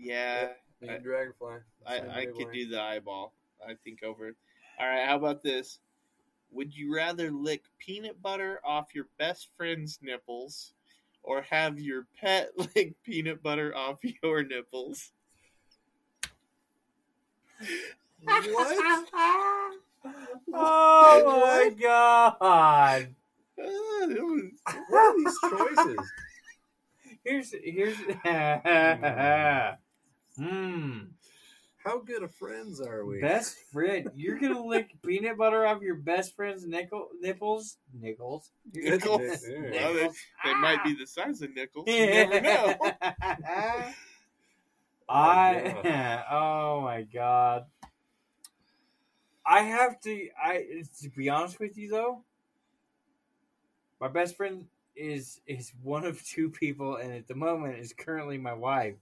Yeah, 0.00 0.48
Me 0.80 0.88
I- 0.88 0.98
Dragonfly. 0.98 1.56
I, 1.86 2.00
I 2.20 2.26
could 2.26 2.52
do 2.52 2.68
the 2.68 2.80
eyeball. 2.80 3.34
I 3.66 3.74
think 3.84 4.02
over. 4.02 4.34
All 4.78 4.86
right, 4.88 5.06
how 5.06 5.16
about 5.16 5.42
this? 5.42 5.78
Would 6.52 6.74
you 6.74 6.94
rather 6.94 7.30
lick 7.30 7.62
peanut 7.78 8.20
butter 8.22 8.60
off 8.64 8.94
your 8.94 9.06
best 9.18 9.48
friend's 9.56 9.98
nipples, 10.02 10.72
or 11.22 11.42
have 11.42 11.78
your 11.78 12.06
pet 12.20 12.50
lick 12.74 12.94
peanut 13.02 13.42
butter 13.42 13.76
off 13.76 13.98
your 14.22 14.42
nipples? 14.42 15.12
What? 18.24 18.78
Oh 20.52 21.40
my 21.42 21.68
god! 21.78 22.36
Ah, 22.40 23.00
was- 23.58 24.50
What 24.88 24.98
are 24.98 25.16
these 25.16 25.38
choices? 25.50 26.12
Here's 27.22 27.54
here's. 27.62 27.96
Hmm. 30.40 30.98
How 31.84 31.98
good 31.98 32.22
of 32.22 32.34
friends 32.34 32.80
are 32.80 33.04
we? 33.04 33.20
Best 33.20 33.56
friend, 33.72 34.10
you're 34.14 34.38
gonna 34.38 34.62
lick 34.66 34.94
peanut 35.04 35.36
butter 35.38 35.66
off 35.66 35.82
your 35.82 35.96
best 35.96 36.36
friend's 36.36 36.66
nickel 36.66 37.08
nipples 37.20 37.78
nickels. 37.98 38.50
You're 38.72 38.92
Nickels. 38.92 39.20
Well, 39.20 39.34
they, 39.62 39.70
nickels. 39.70 40.16
they 40.44 40.54
might 40.54 40.84
be 40.84 40.94
the 40.94 41.06
size 41.06 41.40
of 41.42 41.54
nickels. 41.54 41.86
You 41.88 42.06
never 42.06 42.40
know. 42.42 42.76
I 45.08 46.24
oh 46.30 46.82
my 46.82 47.02
god. 47.02 47.64
I 49.44 49.60
have 49.62 50.00
to 50.02 50.28
I 50.42 50.84
to 51.02 51.08
be 51.10 51.28
honest 51.28 51.58
with 51.60 51.76
you 51.76 51.90
though. 51.90 52.22
My 54.00 54.08
best 54.08 54.36
friend 54.36 54.66
is 54.94 55.40
is 55.46 55.72
one 55.82 56.04
of 56.04 56.22
two 56.24 56.50
people 56.50 56.96
and 56.96 57.12
at 57.12 57.26
the 57.26 57.34
moment 57.34 57.78
is 57.78 57.92
currently 57.92 58.38
my 58.38 58.52
wife. 58.52 58.96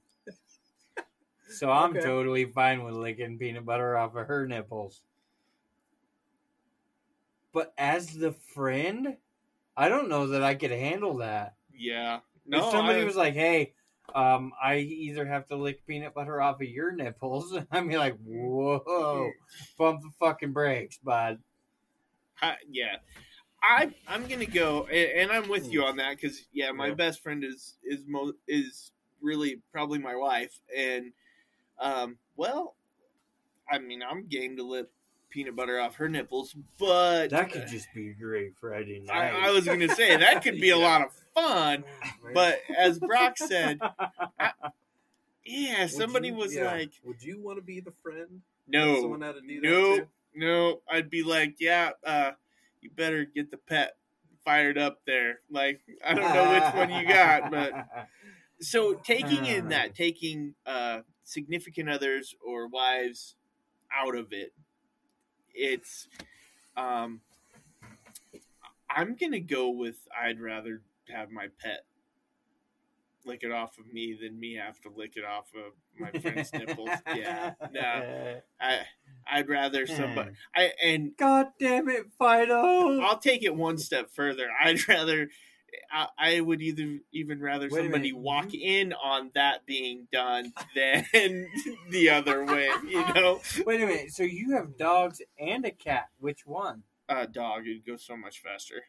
So 1.48 1.70
I'm 1.70 1.90
Okay. 1.90 2.00
totally 2.00 2.44
fine 2.46 2.84
with 2.84 2.94
licking 2.94 3.38
peanut 3.38 3.64
butter 3.64 3.96
off 3.96 4.14
of 4.14 4.26
her 4.26 4.46
nipples. 4.46 5.02
But 7.52 7.72
as 7.78 8.12
the 8.16 8.32
friend, 8.32 9.16
I 9.76 9.88
don't 9.88 10.08
know 10.08 10.28
that 10.28 10.42
I 10.42 10.54
could 10.54 10.70
handle 10.70 11.16
that 11.18 11.54
Yeah. 11.72 12.20
No, 12.44 12.58
if 12.58 12.70
somebody 12.72 13.00
I- 13.00 13.04
was 13.04 13.16
like, 13.16 13.34
"Hey, 13.34 13.74
um, 14.14 14.52
I 14.60 14.78
either 14.78 15.24
have 15.26 15.46
to 15.48 15.56
lick 15.56 15.86
peanut 15.86 16.14
butter 16.14 16.40
off 16.40 16.60
of 16.60 16.68
your 16.68 16.92
nipples," 16.92 17.52
I'd 17.70 17.88
be 17.88 17.96
like, 17.98 18.16
"Whoa, 18.18 19.32
bump 19.76 20.02
the 20.02 20.10
fucking 20.18 20.52
brakes, 20.52 20.98
bud." 20.98 21.40
I, 22.40 22.56
yeah, 22.68 22.96
I 23.62 23.92
I'm 24.06 24.26
gonna 24.28 24.46
go, 24.46 24.86
and, 24.86 25.30
and 25.30 25.32
I'm 25.32 25.48
with 25.48 25.70
you 25.72 25.84
on 25.84 25.96
that 25.98 26.16
because 26.16 26.46
yeah, 26.52 26.70
my 26.72 26.88
Yeah. 26.88 26.94
best 26.94 27.22
friend 27.22 27.44
is 27.44 27.76
is 27.82 28.04
mo- 28.06 28.34
is 28.46 28.92
really 29.20 29.60
probably 29.72 29.98
my 29.98 30.16
wife, 30.16 30.58
and 30.74 31.12
um, 31.80 32.16
well, 32.36 32.74
I 33.70 33.78
mean, 33.78 34.02
I'm 34.02 34.26
game 34.26 34.56
to 34.56 34.62
lip 34.62 34.90
peanut 35.30 35.54
butter 35.56 35.78
off 35.78 35.96
her 35.96 36.08
nipples, 36.08 36.54
but 36.78 37.28
That 37.30 37.50
could 37.52 37.68
just 37.68 37.88
be 37.94 38.10
a 38.10 38.14
great 38.14 38.56
Friday 38.56 39.00
night. 39.00 39.34
I, 39.34 39.48
I 39.48 39.50
was 39.50 39.64
gonna 39.66 39.88
say 39.94 40.16
that 40.16 40.42
could 40.42 40.60
be 40.60 40.70
a 40.70 40.78
lot 40.78 41.02
of 41.02 41.12
fun, 41.34 41.84
but 42.34 42.60
as 42.76 42.98
Brock 42.98 43.36
said, 43.36 43.78
yeah, 45.44 45.82
Would 45.82 45.90
somebody 45.90 46.28
you- 46.28 46.34
was 46.34 46.54
yeah. 46.54 46.64
like, 46.64 46.92
"Would 47.04 47.22
you 47.22 47.40
want 47.40 47.58
to 47.58 47.62
be 47.62 47.80
the 47.80 47.90
friend?" 48.02 48.42
no, 48.66 49.00
someone 49.00 49.22
had 49.22 49.34
to 49.36 49.40
do 49.40 49.60
that 49.60 49.68
no, 49.68 49.96
too? 49.98 50.06
no, 50.34 50.80
I'd 50.90 51.08
be 51.10 51.22
like, 51.22 51.56
yeah, 51.58 51.90
uh, 52.04 52.32
you 52.82 52.90
better 52.90 53.24
get 53.24 53.50
the 53.50 53.56
pet 53.56 53.96
fired 54.44 54.76
up 54.78 55.00
there. 55.06 55.40
Like, 55.50 55.80
I 56.06 56.12
don't 56.14 56.34
know 56.34 56.50
which 56.52 56.74
one 56.74 56.90
you 56.90 57.08
got, 57.08 57.50
but 57.50 57.72
so 58.60 58.94
taking 58.94 59.46
in 59.46 59.68
that, 59.68 59.94
taking 59.94 60.54
uh, 60.66 61.00
significant 61.24 61.88
others 61.88 62.34
or 62.44 62.68
wives 62.68 63.36
out 63.96 64.16
of 64.16 64.32
it, 64.32 64.52
it's, 65.54 66.08
um, 66.76 67.20
I'm 68.90 69.16
gonna 69.16 69.40
go 69.40 69.70
with 69.70 69.96
I'd 70.18 70.40
rather 70.40 70.82
have 71.08 71.30
my 71.30 71.48
pet 71.62 71.84
lick 73.28 73.42
it 73.42 73.52
off 73.52 73.78
of 73.78 73.92
me 73.92 74.18
than 74.20 74.40
me 74.40 74.54
have 74.54 74.80
to 74.80 74.88
lick 74.88 75.12
it 75.16 75.24
off 75.24 75.50
of 75.54 75.72
my 75.98 76.10
friend's 76.18 76.52
nipples. 76.52 76.88
Yeah, 77.14 77.52
no, 77.72 78.40
I 78.60 78.80
I'd 79.30 79.48
rather 79.48 79.86
somebody. 79.86 80.32
I 80.56 80.72
and 80.82 81.16
God 81.16 81.48
damn 81.60 81.88
it, 81.88 82.06
Fido! 82.18 83.00
I'll 83.00 83.18
take 83.18 83.42
it 83.42 83.54
one 83.54 83.78
step 83.78 84.10
further. 84.10 84.48
I'd 84.60 84.88
rather. 84.88 85.28
I, 85.92 86.06
I 86.18 86.40
would 86.40 86.60
either 86.62 86.98
even 87.12 87.40
rather 87.40 87.68
Wait 87.70 87.80
a 87.80 87.82
somebody 87.84 88.12
minute, 88.12 88.18
walk 88.22 88.54
in 88.54 88.92
on 88.92 89.30
that 89.34 89.66
being 89.66 90.06
done 90.12 90.52
than 90.74 91.04
the 91.90 92.10
other 92.10 92.44
way. 92.44 92.68
You 92.88 93.04
know, 93.14 93.40
Wait 93.66 93.80
a 93.82 93.86
minute. 93.86 94.12
So 94.12 94.22
you 94.22 94.52
have 94.56 94.76
dogs 94.76 95.20
and 95.38 95.64
a 95.64 95.70
cat. 95.70 96.08
Which 96.18 96.46
one? 96.46 96.82
uh, 97.08 97.24
dog, 97.26 97.66
it'd 97.66 97.86
go 97.86 97.96
so 97.96 98.16
much 98.16 98.40
faster. 98.42 98.82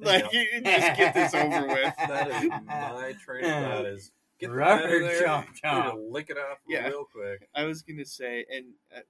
Like, 0.00 0.32
you 0.32 0.46
just 0.64 0.96
get 0.96 1.12
this 1.12 1.34
over 1.34 1.66
with. 1.66 1.92
That 1.98 2.28
is 2.42 2.50
my 2.64 3.12
train 3.22 3.44
of 3.44 3.50
thought. 3.50 3.86
Is 3.86 4.12
get 4.38 4.48
the 4.48 4.54
Rubber 4.54 4.82
pet 4.82 4.92
in 4.92 5.02
there, 5.02 5.22
chomp 5.26 5.42
you 5.42 5.48
need 5.48 5.56
to 5.60 5.66
chomp. 5.66 6.10
lick 6.12 6.30
it 6.30 6.38
off 6.38 6.58
Yeah. 6.68 6.86
real 6.88 7.04
quick. 7.04 7.48
I 7.54 7.64
was 7.64 7.82
gonna 7.82 8.06
say, 8.06 8.46
and 8.50 8.66
uh, 8.96 9.00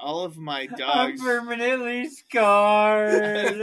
all 0.00 0.24
of 0.24 0.36
my 0.36 0.68
I'm 0.70 0.76
dogs. 0.76 1.20
permanently 1.22 2.08
scarred. 2.08 3.60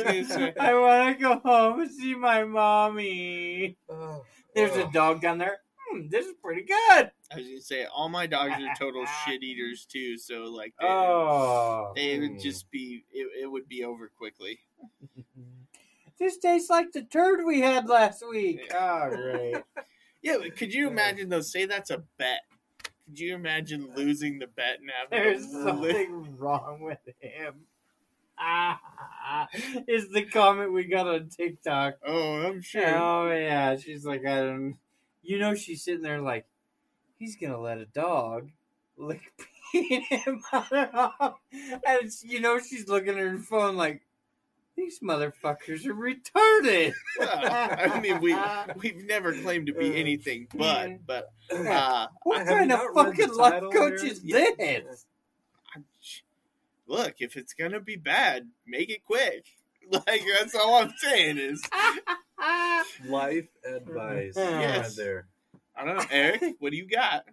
I 0.59 0.73
want 0.73 1.17
to 1.17 1.21
go 1.21 1.39
home 1.39 1.81
and 1.81 1.91
see 1.91 2.15
my 2.15 2.43
mommy. 2.43 3.77
Oh, 3.89 4.23
There's 4.53 4.75
a 4.75 4.85
oh. 4.85 4.91
dog 4.91 5.21
down 5.21 5.37
there. 5.37 5.59
Hmm, 5.89 6.07
this 6.09 6.25
is 6.25 6.33
pretty 6.43 6.63
good. 6.63 7.11
I 7.31 7.37
was 7.37 7.45
gonna 7.47 7.61
say, 7.61 7.85
all 7.85 8.09
my 8.09 8.27
dogs 8.27 8.53
are 8.53 8.75
total 8.77 9.05
shit 9.25 9.43
eaters 9.43 9.85
too. 9.85 10.17
So 10.17 10.43
like, 10.43 10.73
they, 10.79 10.87
Oh, 10.87 11.93
they 11.95 12.19
would 12.19 12.39
just 12.39 12.69
be. 12.71 13.03
It, 13.11 13.43
it 13.43 13.47
would 13.47 13.67
be 13.67 13.83
over 13.83 14.11
quickly. 14.17 14.59
this 16.19 16.37
tastes 16.37 16.69
like 16.69 16.91
the 16.91 17.03
turd 17.03 17.45
we 17.45 17.61
had 17.61 17.87
last 17.87 18.23
week. 18.27 18.71
Oh, 18.73 19.09
great. 19.09 19.57
Yeah, 20.21 20.37
but 20.41 20.55
could 20.57 20.73
you 20.73 20.87
imagine 20.87 21.29
though? 21.29 21.41
Say 21.41 21.65
that's 21.65 21.91
a 21.91 22.03
bet. 22.17 22.41
Could 23.05 23.19
you 23.19 23.35
imagine 23.35 23.89
losing 23.95 24.39
the 24.39 24.47
bet 24.47 24.79
and 24.79 24.89
having 24.89 25.25
There's 25.25 25.51
something 25.51 26.35
wrong 26.39 26.81
with 26.81 26.99
him. 27.19 27.65
Ah, 28.37 29.47
is 29.87 30.09
the 30.09 30.23
comment 30.25 30.73
we 30.73 30.85
got 30.85 31.07
on 31.07 31.29
TikTok. 31.29 31.95
Oh, 32.05 32.41
I'm 32.41 32.61
sure. 32.61 32.97
Oh 32.97 33.31
yeah, 33.31 33.77
she's 33.77 34.05
like, 34.05 34.25
I 34.25 34.41
don't. 34.41 34.77
You 35.21 35.39
know, 35.39 35.55
she's 35.55 35.83
sitting 35.83 36.01
there 36.01 36.21
like, 36.21 36.45
he's 37.17 37.35
gonna 37.35 37.59
let 37.59 37.77
a 37.77 37.85
dog 37.85 38.49
lick 38.97 39.21
butter 40.51 40.89
off. 40.93 41.35
And 41.87 42.11
you 42.23 42.41
know, 42.41 42.59
she's 42.59 42.87
looking 42.87 43.17
at 43.17 43.17
her 43.17 43.37
phone 43.37 43.77
like, 43.77 44.01
these 44.77 44.99
motherfuckers 44.99 45.85
are 45.85 45.93
retarded. 45.95 46.93
Well, 47.19 47.29
I 47.41 47.99
mean, 48.01 48.19
we 48.21 48.35
we've 48.75 49.05
never 49.05 49.33
claimed 49.33 49.67
to 49.67 49.73
be 49.73 49.95
anything 49.95 50.47
but, 50.53 51.05
but 51.05 51.29
uh, 51.51 52.07
what 52.23 52.45
kind 52.45 52.71
of 52.71 52.79
not 52.93 52.95
read 53.05 53.15
the 53.15 53.27
fucking 53.27 53.35
life 53.37 53.63
coach 53.73 54.01
there? 54.01 54.11
is 54.11 54.21
Yeah. 54.23 54.43
this? 54.57 55.05
look, 56.87 57.15
if 57.19 57.35
it's 57.37 57.53
gonna 57.53 57.79
be 57.79 57.95
bad, 57.95 58.47
make 58.67 58.89
it 58.89 59.05
quick. 59.05 59.45
Like 59.91 60.23
that's 60.39 60.55
all 60.55 60.81
I'm 60.81 60.91
saying 60.97 61.37
is, 61.37 61.61
Life 63.07 63.47
advice. 63.63 64.33
Yes. 64.35 64.97
Right 64.97 65.05
there. 65.05 65.27
I 65.75 65.85
don't 65.85 65.97
know, 65.97 66.05
Eric. 66.09 66.55
What 66.57 66.71
do 66.71 66.77
you 66.77 66.87
got? 66.87 67.25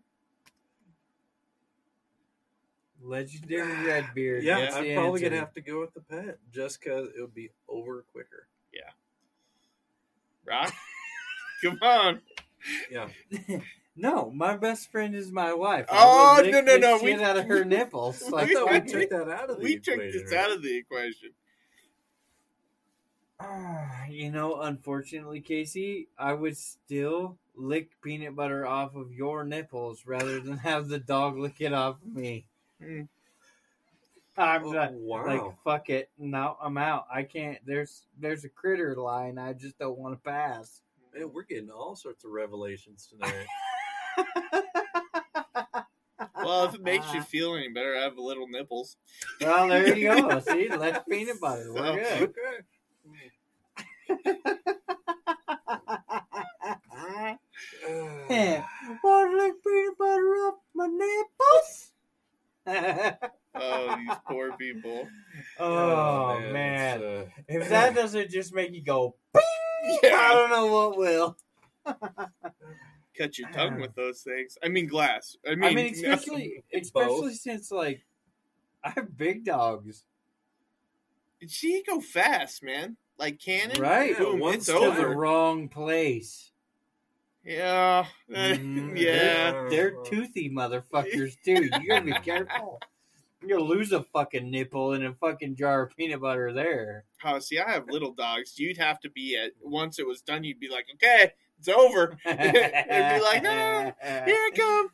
Legendary 3.02 3.86
Redbeard. 3.86 4.44
Yeah, 4.44 4.60
that's 4.60 4.76
I'm 4.76 4.94
probably 4.94 5.20
answer. 5.20 5.28
gonna 5.30 5.40
have 5.40 5.54
to 5.54 5.60
go 5.60 5.80
with 5.80 5.94
the 5.94 6.00
pet 6.00 6.38
just 6.52 6.80
because 6.80 7.08
it 7.16 7.20
would 7.20 7.34
be 7.34 7.50
over 7.68 8.04
quicker. 8.12 8.46
Yeah. 8.72 8.90
Rock, 10.44 10.72
come 11.62 11.78
on. 11.82 12.20
Yeah, 12.90 13.08
No, 13.96 14.30
my 14.30 14.56
best 14.56 14.90
friend 14.90 15.14
is 15.14 15.30
my 15.30 15.52
wife. 15.52 15.86
I 15.92 15.96
Oh, 16.02 16.42
will 16.42 16.50
no, 16.50 16.60
no, 16.62 16.72
the 16.72 16.78
no, 16.78 16.98
Shit 16.98 17.18
we- 17.18 17.22
out 17.24 17.36
of 17.36 17.44
her 17.46 17.64
nipples. 17.64 18.22
I 18.26 18.30
Like, 18.30 18.50
thought 18.52 18.70
we 18.72 18.80
took 18.80 19.10
that 19.10 19.28
out 19.28 19.50
of 19.50 19.58
the 19.58 19.62
We 19.64 19.78
took 19.78 19.98
this 19.98 20.30
right? 20.32 20.38
out 20.44 20.50
of 20.52 20.62
the 20.62 20.76
equation. 20.78 21.30
Ah, 23.38 24.04
you 24.08 24.30
know, 24.30 24.60
unfortunately, 24.60 25.40
Casey, 25.40 26.08
I 26.18 26.32
would 26.32 26.56
still 26.56 27.38
lick 27.54 27.90
peanut 28.02 28.34
butter 28.34 28.66
off 28.66 28.94
of 28.94 29.12
your 29.12 29.44
nipples 29.44 30.06
rather 30.06 30.40
than 30.40 30.56
have 30.58 30.88
the 30.88 30.98
dog 30.98 31.36
lick 31.36 31.56
it 31.60 31.72
off 31.74 31.96
of 32.02 32.14
me. 32.14 32.46
Hmm. 32.82 33.02
I'm 34.36 34.64
Oh, 34.64 34.72
not 34.72 34.92
wow. 34.94 35.26
like 35.26 35.42
fuck 35.62 35.90
it. 35.90 36.10
No, 36.18 36.56
I'm 36.62 36.78
out. 36.78 37.06
I 37.12 37.22
can't. 37.22 37.59
There's 37.66 38.06
there's 38.18 38.44
a 38.44 38.48
critter 38.48 38.96
line. 38.96 39.38
I 39.38 39.52
just 39.52 39.78
don't 39.78 39.98
want 39.98 40.14
to 40.14 40.20
pass. 40.30 40.80
Man, 41.14 41.30
we're 41.32 41.42
getting 41.42 41.70
all 41.70 41.94
sorts 41.94 42.24
of 42.24 42.30
revelations 42.30 43.09
tonight. 43.10 43.46
Well, 46.44 46.64
if 46.64 46.74
it 46.74 46.82
makes 46.82 47.12
you 47.14 47.22
feel 47.22 47.54
any 47.54 47.68
better, 47.68 47.96
I 47.96 48.00
have 48.02 48.18
little 48.18 48.48
nipples. 48.48 48.96
well, 49.40 49.68
there 49.68 49.96
you 49.96 50.09
go. 50.09 50.40
See, 50.48 50.68
let's 50.68 51.04
peanut 51.09 51.40
butter. 51.40 51.72
We're 51.72 52.04
So- 52.04 52.26
good. 52.26 52.64
okay. 54.10 54.18
Yeah. 58.28 58.64
Want 59.02 59.30
to 59.30 59.36
lick 59.36 59.54
peanut 59.64 59.98
butter 59.98 60.34
off 60.46 60.54
my 60.74 60.86
nipples? 60.86 61.91
Oh, 62.66 63.97
these 63.97 64.16
poor 64.28 64.56
people. 64.56 65.09
oh 65.59 66.40
man, 66.52 67.02
it's, 67.02 67.05
uh, 67.05 67.26
if 67.48 67.68
that 67.68 67.94
doesn't 67.94 68.30
just 68.30 68.55
make 68.55 68.72
you 68.72 68.82
go, 68.82 69.16
I 69.34 69.40
Yeah, 70.02 70.28
don't 70.32 70.51
know 70.51 70.66
what 70.66 70.97
will. 70.97 71.36
cut 73.18 73.39
your 73.39 73.51
tongue 73.51 73.76
with 73.80 73.94
those 73.94 74.22
things. 74.22 74.56
I 74.64 74.68
mean, 74.68 74.86
glass. 74.86 75.36
I 75.47 75.55
mean, 75.55 75.64
I 75.64 75.74
mean, 75.74 75.94
no. 76.02 76.12
especially 76.12 76.64
especially 76.72 77.34
since 77.34 77.70
like 77.70 78.05
I 78.84 78.90
have 78.90 79.16
big 79.16 79.44
dogs, 79.44 80.05
she 81.47 81.82
go 81.86 82.01
fast, 82.01 82.62
man. 82.62 82.97
Like 83.18 83.39
cannon, 83.39 83.80
right? 83.80 84.16
Boom, 84.16 84.40
one 84.40 84.55
it's 84.55 84.66
to 84.66 84.72
the 84.97 85.06
wrong 85.09 85.68
place. 85.68 86.51
Yeah, 87.44 88.06
Mm, 88.31 88.97
yeah. 88.97 89.51
they're, 89.52 89.70
they're 89.70 89.90
toothy 90.05 90.48
motherfuckers 90.51 91.36
too. 91.44 91.64
You 91.64 91.89
gotta 91.89 92.05
be 92.05 92.12
careful. 92.24 92.81
You're 93.40 93.59
gonna 93.59 93.69
lose 93.69 93.90
a 93.93 94.05
fucking 94.05 94.48
nipple 94.51 94.93
in 94.93 95.05
a 95.05 95.14
fucking 95.14 95.56
jar 95.56 95.82
of 95.82 95.97
peanut 95.97 96.20
butter 96.20 96.52
there. 96.52 97.05
Oh, 97.24 97.40
see, 97.40 97.59
I 97.59 97.69
have 97.70 97.89
little 97.89 98.12
dogs. 98.12 98.59
You'd 98.59 98.77
have 98.78 99.01
to 99.01 99.10
be 99.10 99.36
at 99.36 99.51
once 99.60 99.98
it 99.98 100.06
was 100.06 100.23
done. 100.23 100.44
You'd 100.44 100.60
be 100.60 100.69
like, 100.69 100.86
okay, 100.94 101.32
it's 101.59 101.69
over. 101.69 102.16
They'd 102.24 102.36
be 102.39 103.20
like, 103.20 103.43
no, 103.43 103.51
no, 103.51 103.82
no, 103.85 104.24
here 104.24 104.36
I 104.36 104.51
come. 104.55 104.89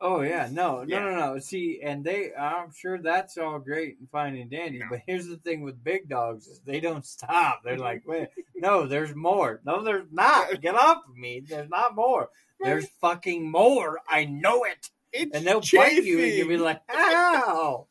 Oh 0.00 0.20
yeah, 0.20 0.48
no, 0.50 0.84
no, 0.84 0.86
Yeah. 0.86 1.00
no, 1.00 1.16
no. 1.16 1.38
See, 1.40 1.80
and 1.82 2.04
they, 2.04 2.32
I'm 2.34 2.72
sure 2.72 2.98
that's 2.98 3.36
all 3.36 3.58
great 3.58 3.98
and 3.98 4.08
fine 4.10 4.36
and 4.36 4.50
dandy. 4.50 4.78
No. 4.78 4.86
But 4.90 5.00
here's 5.06 5.26
the 5.26 5.38
thing 5.38 5.62
with 5.62 5.82
big 5.82 6.08
dogs: 6.08 6.46
is 6.46 6.60
they 6.60 6.80
don't 6.80 7.04
stop. 7.06 7.62
They're 7.64 7.74
mm-hmm. 7.74 7.82
like, 7.82 8.02
wait, 8.06 8.28
no, 8.54 8.86
there's 8.86 9.14
more. 9.14 9.60
No, 9.64 9.82
there's 9.82 10.06
not. 10.12 10.60
Get 10.60 10.74
off 10.74 11.02
of 11.08 11.16
me. 11.16 11.40
There's 11.40 11.68
not 11.68 11.96
more. 11.96 12.30
There's 12.60 12.88
fucking 13.00 13.50
more. 13.50 14.00
I 14.08 14.24
know 14.24 14.64
it. 14.64 14.90
It's 15.12 15.34
And 15.34 15.46
they'll 15.46 15.60
bite 15.60 16.04
you, 16.04 16.20
and 16.20 16.32
you'll 16.32 16.48
be 16.48 16.56
like, 16.56 16.80
ow. 16.90 17.86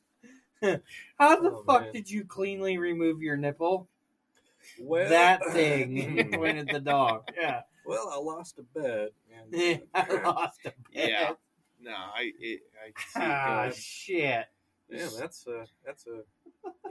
How 0.62 1.42
the 1.42 1.52
Oh, 1.52 1.64
fuck 1.66 1.84
man. 1.84 1.94
did 1.94 2.10
you 2.10 2.26
cleanly 2.26 2.78
remove 2.78 3.22
your 3.22 3.38
nipple? 3.38 3.88
well, 4.80 5.10
that 5.10 5.42
thing 5.52 6.32
pointed 6.34 6.70
the 6.70 6.80
dog. 6.80 7.30
Yeah. 7.40 7.62
well, 7.86 8.12
I 8.14 8.20
lost 8.20 8.60
a 8.60 8.80
bet. 8.80 9.12
And, 9.54 9.82
I 9.94 10.02
uh, 10.02 10.22
lost 10.24 10.60
a 10.66 10.74
bet. 10.94 11.10
Yeah. 11.10 11.32
No, 11.80 11.92
I, 11.92 12.32
it, 12.40 12.62
I 12.84 12.88
see 13.14 13.20
it 13.20 13.24
Ah, 13.24 13.62
going. 13.64 13.74
shit. 13.76 14.46
yeah, 14.90 15.10
that's 15.20 15.46
a 15.48 15.66
that's 15.86 16.06
a 16.08 16.22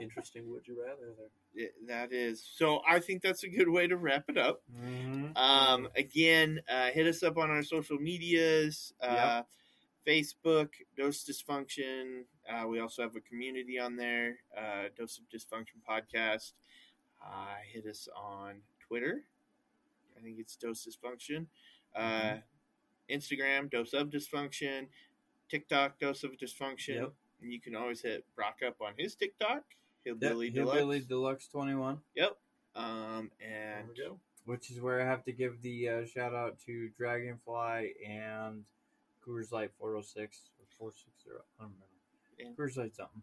interesting. 0.01 0.49
Would 0.51 0.67
you 0.67 0.81
rather 0.83 1.13
there? 1.17 1.65
It- 1.65 1.87
that 1.87 2.11
is 2.13 2.43
so. 2.55 2.81
I 2.87 2.99
think 2.99 3.21
that's 3.23 3.43
a 3.43 3.49
good 3.49 3.69
way 3.69 3.87
to 3.87 3.97
wrap 3.97 4.25
it 4.29 4.37
up. 4.37 4.61
Mhm. 4.79 5.35
Um, 5.35 5.89
again, 5.95 6.61
uh, 6.69 6.91
hit 6.91 7.07
us 7.07 7.23
up 7.23 7.37
on 7.37 7.49
our 7.49 7.63
social 7.63 7.97
medias. 7.97 8.93
Uh, 9.01 9.43
Facebook, 10.05 10.69
Dose 10.95 11.23
Dysfunction. 11.25 12.23
Uh, 12.49 12.65
we 12.67 12.79
also 12.79 13.01
have 13.01 13.15
a 13.17 13.21
community 13.21 13.77
on 13.77 13.97
there, 13.97 14.37
uh, 14.57 14.83
Dose 14.95 15.17
of 15.19 15.25
Dysfunction 15.27 15.81
Podcast. 15.89 16.53
Uh, 17.21 17.55
hit 17.73 17.85
us 17.85 18.07
on 18.15 18.61
Twitter. 18.79 19.23
I 20.17 20.21
think 20.21 20.39
it's 20.39 20.55
Dose 20.55 20.87
Dysfunction. 20.87 21.47
Uh, 21.93 22.37
Instagram, 23.11 23.69
Dose 23.69 23.93
of 23.93 24.09
Dysfunction. 24.09 24.87
TikTok, 25.49 25.99
Dose 25.99 26.23
of 26.23 26.31
Dysfunction. 26.37 26.95
Yep. 26.95 27.13
And 27.41 27.53
you 27.53 27.61
can 27.61 27.75
always 27.75 28.01
hit 28.01 28.25
Brock 28.35 28.57
up 28.65 28.77
on 28.81 28.93
his 28.97 29.15
TikTok, 29.15 29.63
Hillbilly 30.03 30.47
Yep, 30.47 30.55
Deluxe. 30.55 30.77
Hillbilly 30.77 30.99
Deluxe 31.01 31.47
21, 31.47 31.99
Yep. 32.15 32.37
Um, 32.75 33.31
There 33.39 33.77
and 33.79 33.87
we 33.89 33.95
go. 33.95 34.19
which 34.45 34.69
is 34.71 34.81
where 34.81 35.01
I 35.01 35.05
have 35.05 35.23
to 35.25 35.31
give 35.31 35.61
the 35.61 35.89
uh, 35.89 36.05
shout 36.05 36.33
out 36.33 36.59
to 36.65 36.89
Dragonfly 36.97 37.93
and 38.07 38.63
Coors 39.25 39.51
Light 39.51 39.71
406 39.79 40.49
or 40.59 40.65
460. 40.77 41.29
I 41.29 41.63
don't 41.63 41.71
remember. 41.71 41.85
Yeah. 42.37 42.45
Coors 42.57 42.77
Light 42.77 42.95
something. 42.95 43.21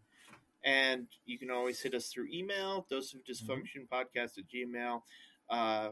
And 0.65 1.09
you 1.27 1.39
can 1.39 1.51
always 1.51 1.81
hit 1.81 1.93
us 1.95 2.09
through 2.09 2.29
email, 2.33 2.87
dose 2.89 3.13
of 3.15 3.21
dysfunction 3.25 3.87
podcast 3.93 4.39
at 4.39 4.45
gmail. 4.49 5.03
Uh, 5.51 5.91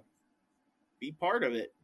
be 0.98 1.12
part 1.12 1.44
of 1.44 1.52
it. 1.52 1.74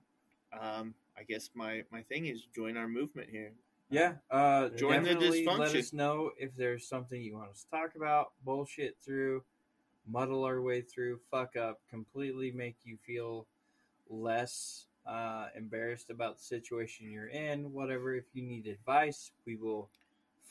Um, 0.59 0.95
I 1.19 1.25
guess 1.25 1.51
my, 1.55 1.83
my 1.91 2.03
thing 2.03 2.27
is 2.27 2.47
join 2.55 2.77
our 2.77 2.89
movement 2.89 3.29
here. 3.31 3.53
Yeah, 3.91 4.15
uh, 4.31 4.69
Join 4.69 5.03
the 5.03 5.15
definitely 5.15 5.47
Let 5.47 5.75
us 5.75 5.93
know 5.95 6.31
if 6.39 6.55
there's 6.55 6.87
something 6.87 7.21
you 7.23 7.37
want 7.37 7.51
us 7.51 7.65
to 7.65 7.71
talk 7.71 7.97
about, 7.97 8.33
bullshit 8.45 8.97
through, 9.03 9.43
muddle 10.07 10.45
our 10.45 10.61
way 10.61 10.83
through, 10.83 11.21
fuck 11.31 11.57
up, 11.57 11.81
completely 11.89 12.51
make 12.53 12.77
you 12.85 12.99
feel 13.07 13.47
less 14.11 14.87
uh, 15.07 15.47
embarrassed 15.57 16.11
about 16.11 16.37
the 16.37 16.45
situation 16.45 17.11
you're 17.11 17.29
in. 17.29 17.73
Whatever. 17.73 18.15
If 18.15 18.25
you 18.35 18.43
need 18.43 18.67
advice, 18.67 19.33
we 19.47 19.57
will 19.57 19.89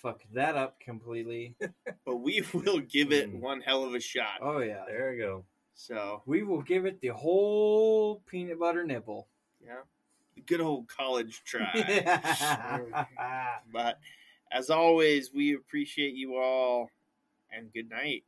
fuck 0.01 0.21
that 0.33 0.55
up 0.55 0.79
completely. 0.79 1.55
But 2.05 2.17
we 2.17 2.41
will 2.53 2.79
give 2.79 3.11
it 3.11 3.29
Hmm. 3.29 3.39
one 3.39 3.61
hell 3.61 3.83
of 3.83 3.93
a 3.93 3.99
shot. 3.99 4.39
Oh 4.41 4.59
yeah, 4.59 4.83
There 4.87 5.13
you 5.13 5.21
go. 5.21 5.45
So, 5.75 6.23
we 6.25 6.41
will 6.41 6.61
give 6.63 6.85
it 6.85 7.01
the 7.01 7.09
whole 7.09 8.21
peanut 8.25 8.59
butter 8.59 8.83
nipple. 8.83 9.27
yeah, 9.63 9.81
good 10.45 10.61
old 10.61 10.87
college 10.87 11.41
try. 11.45 12.05
but 13.71 13.99
as 14.51 14.69
always, 14.69 15.33
we 15.33 15.55
appreciate 15.55 16.13
you 16.15 16.37
all, 16.37 16.89
and 17.51 17.71
good 17.73 17.89
night. 17.89 18.23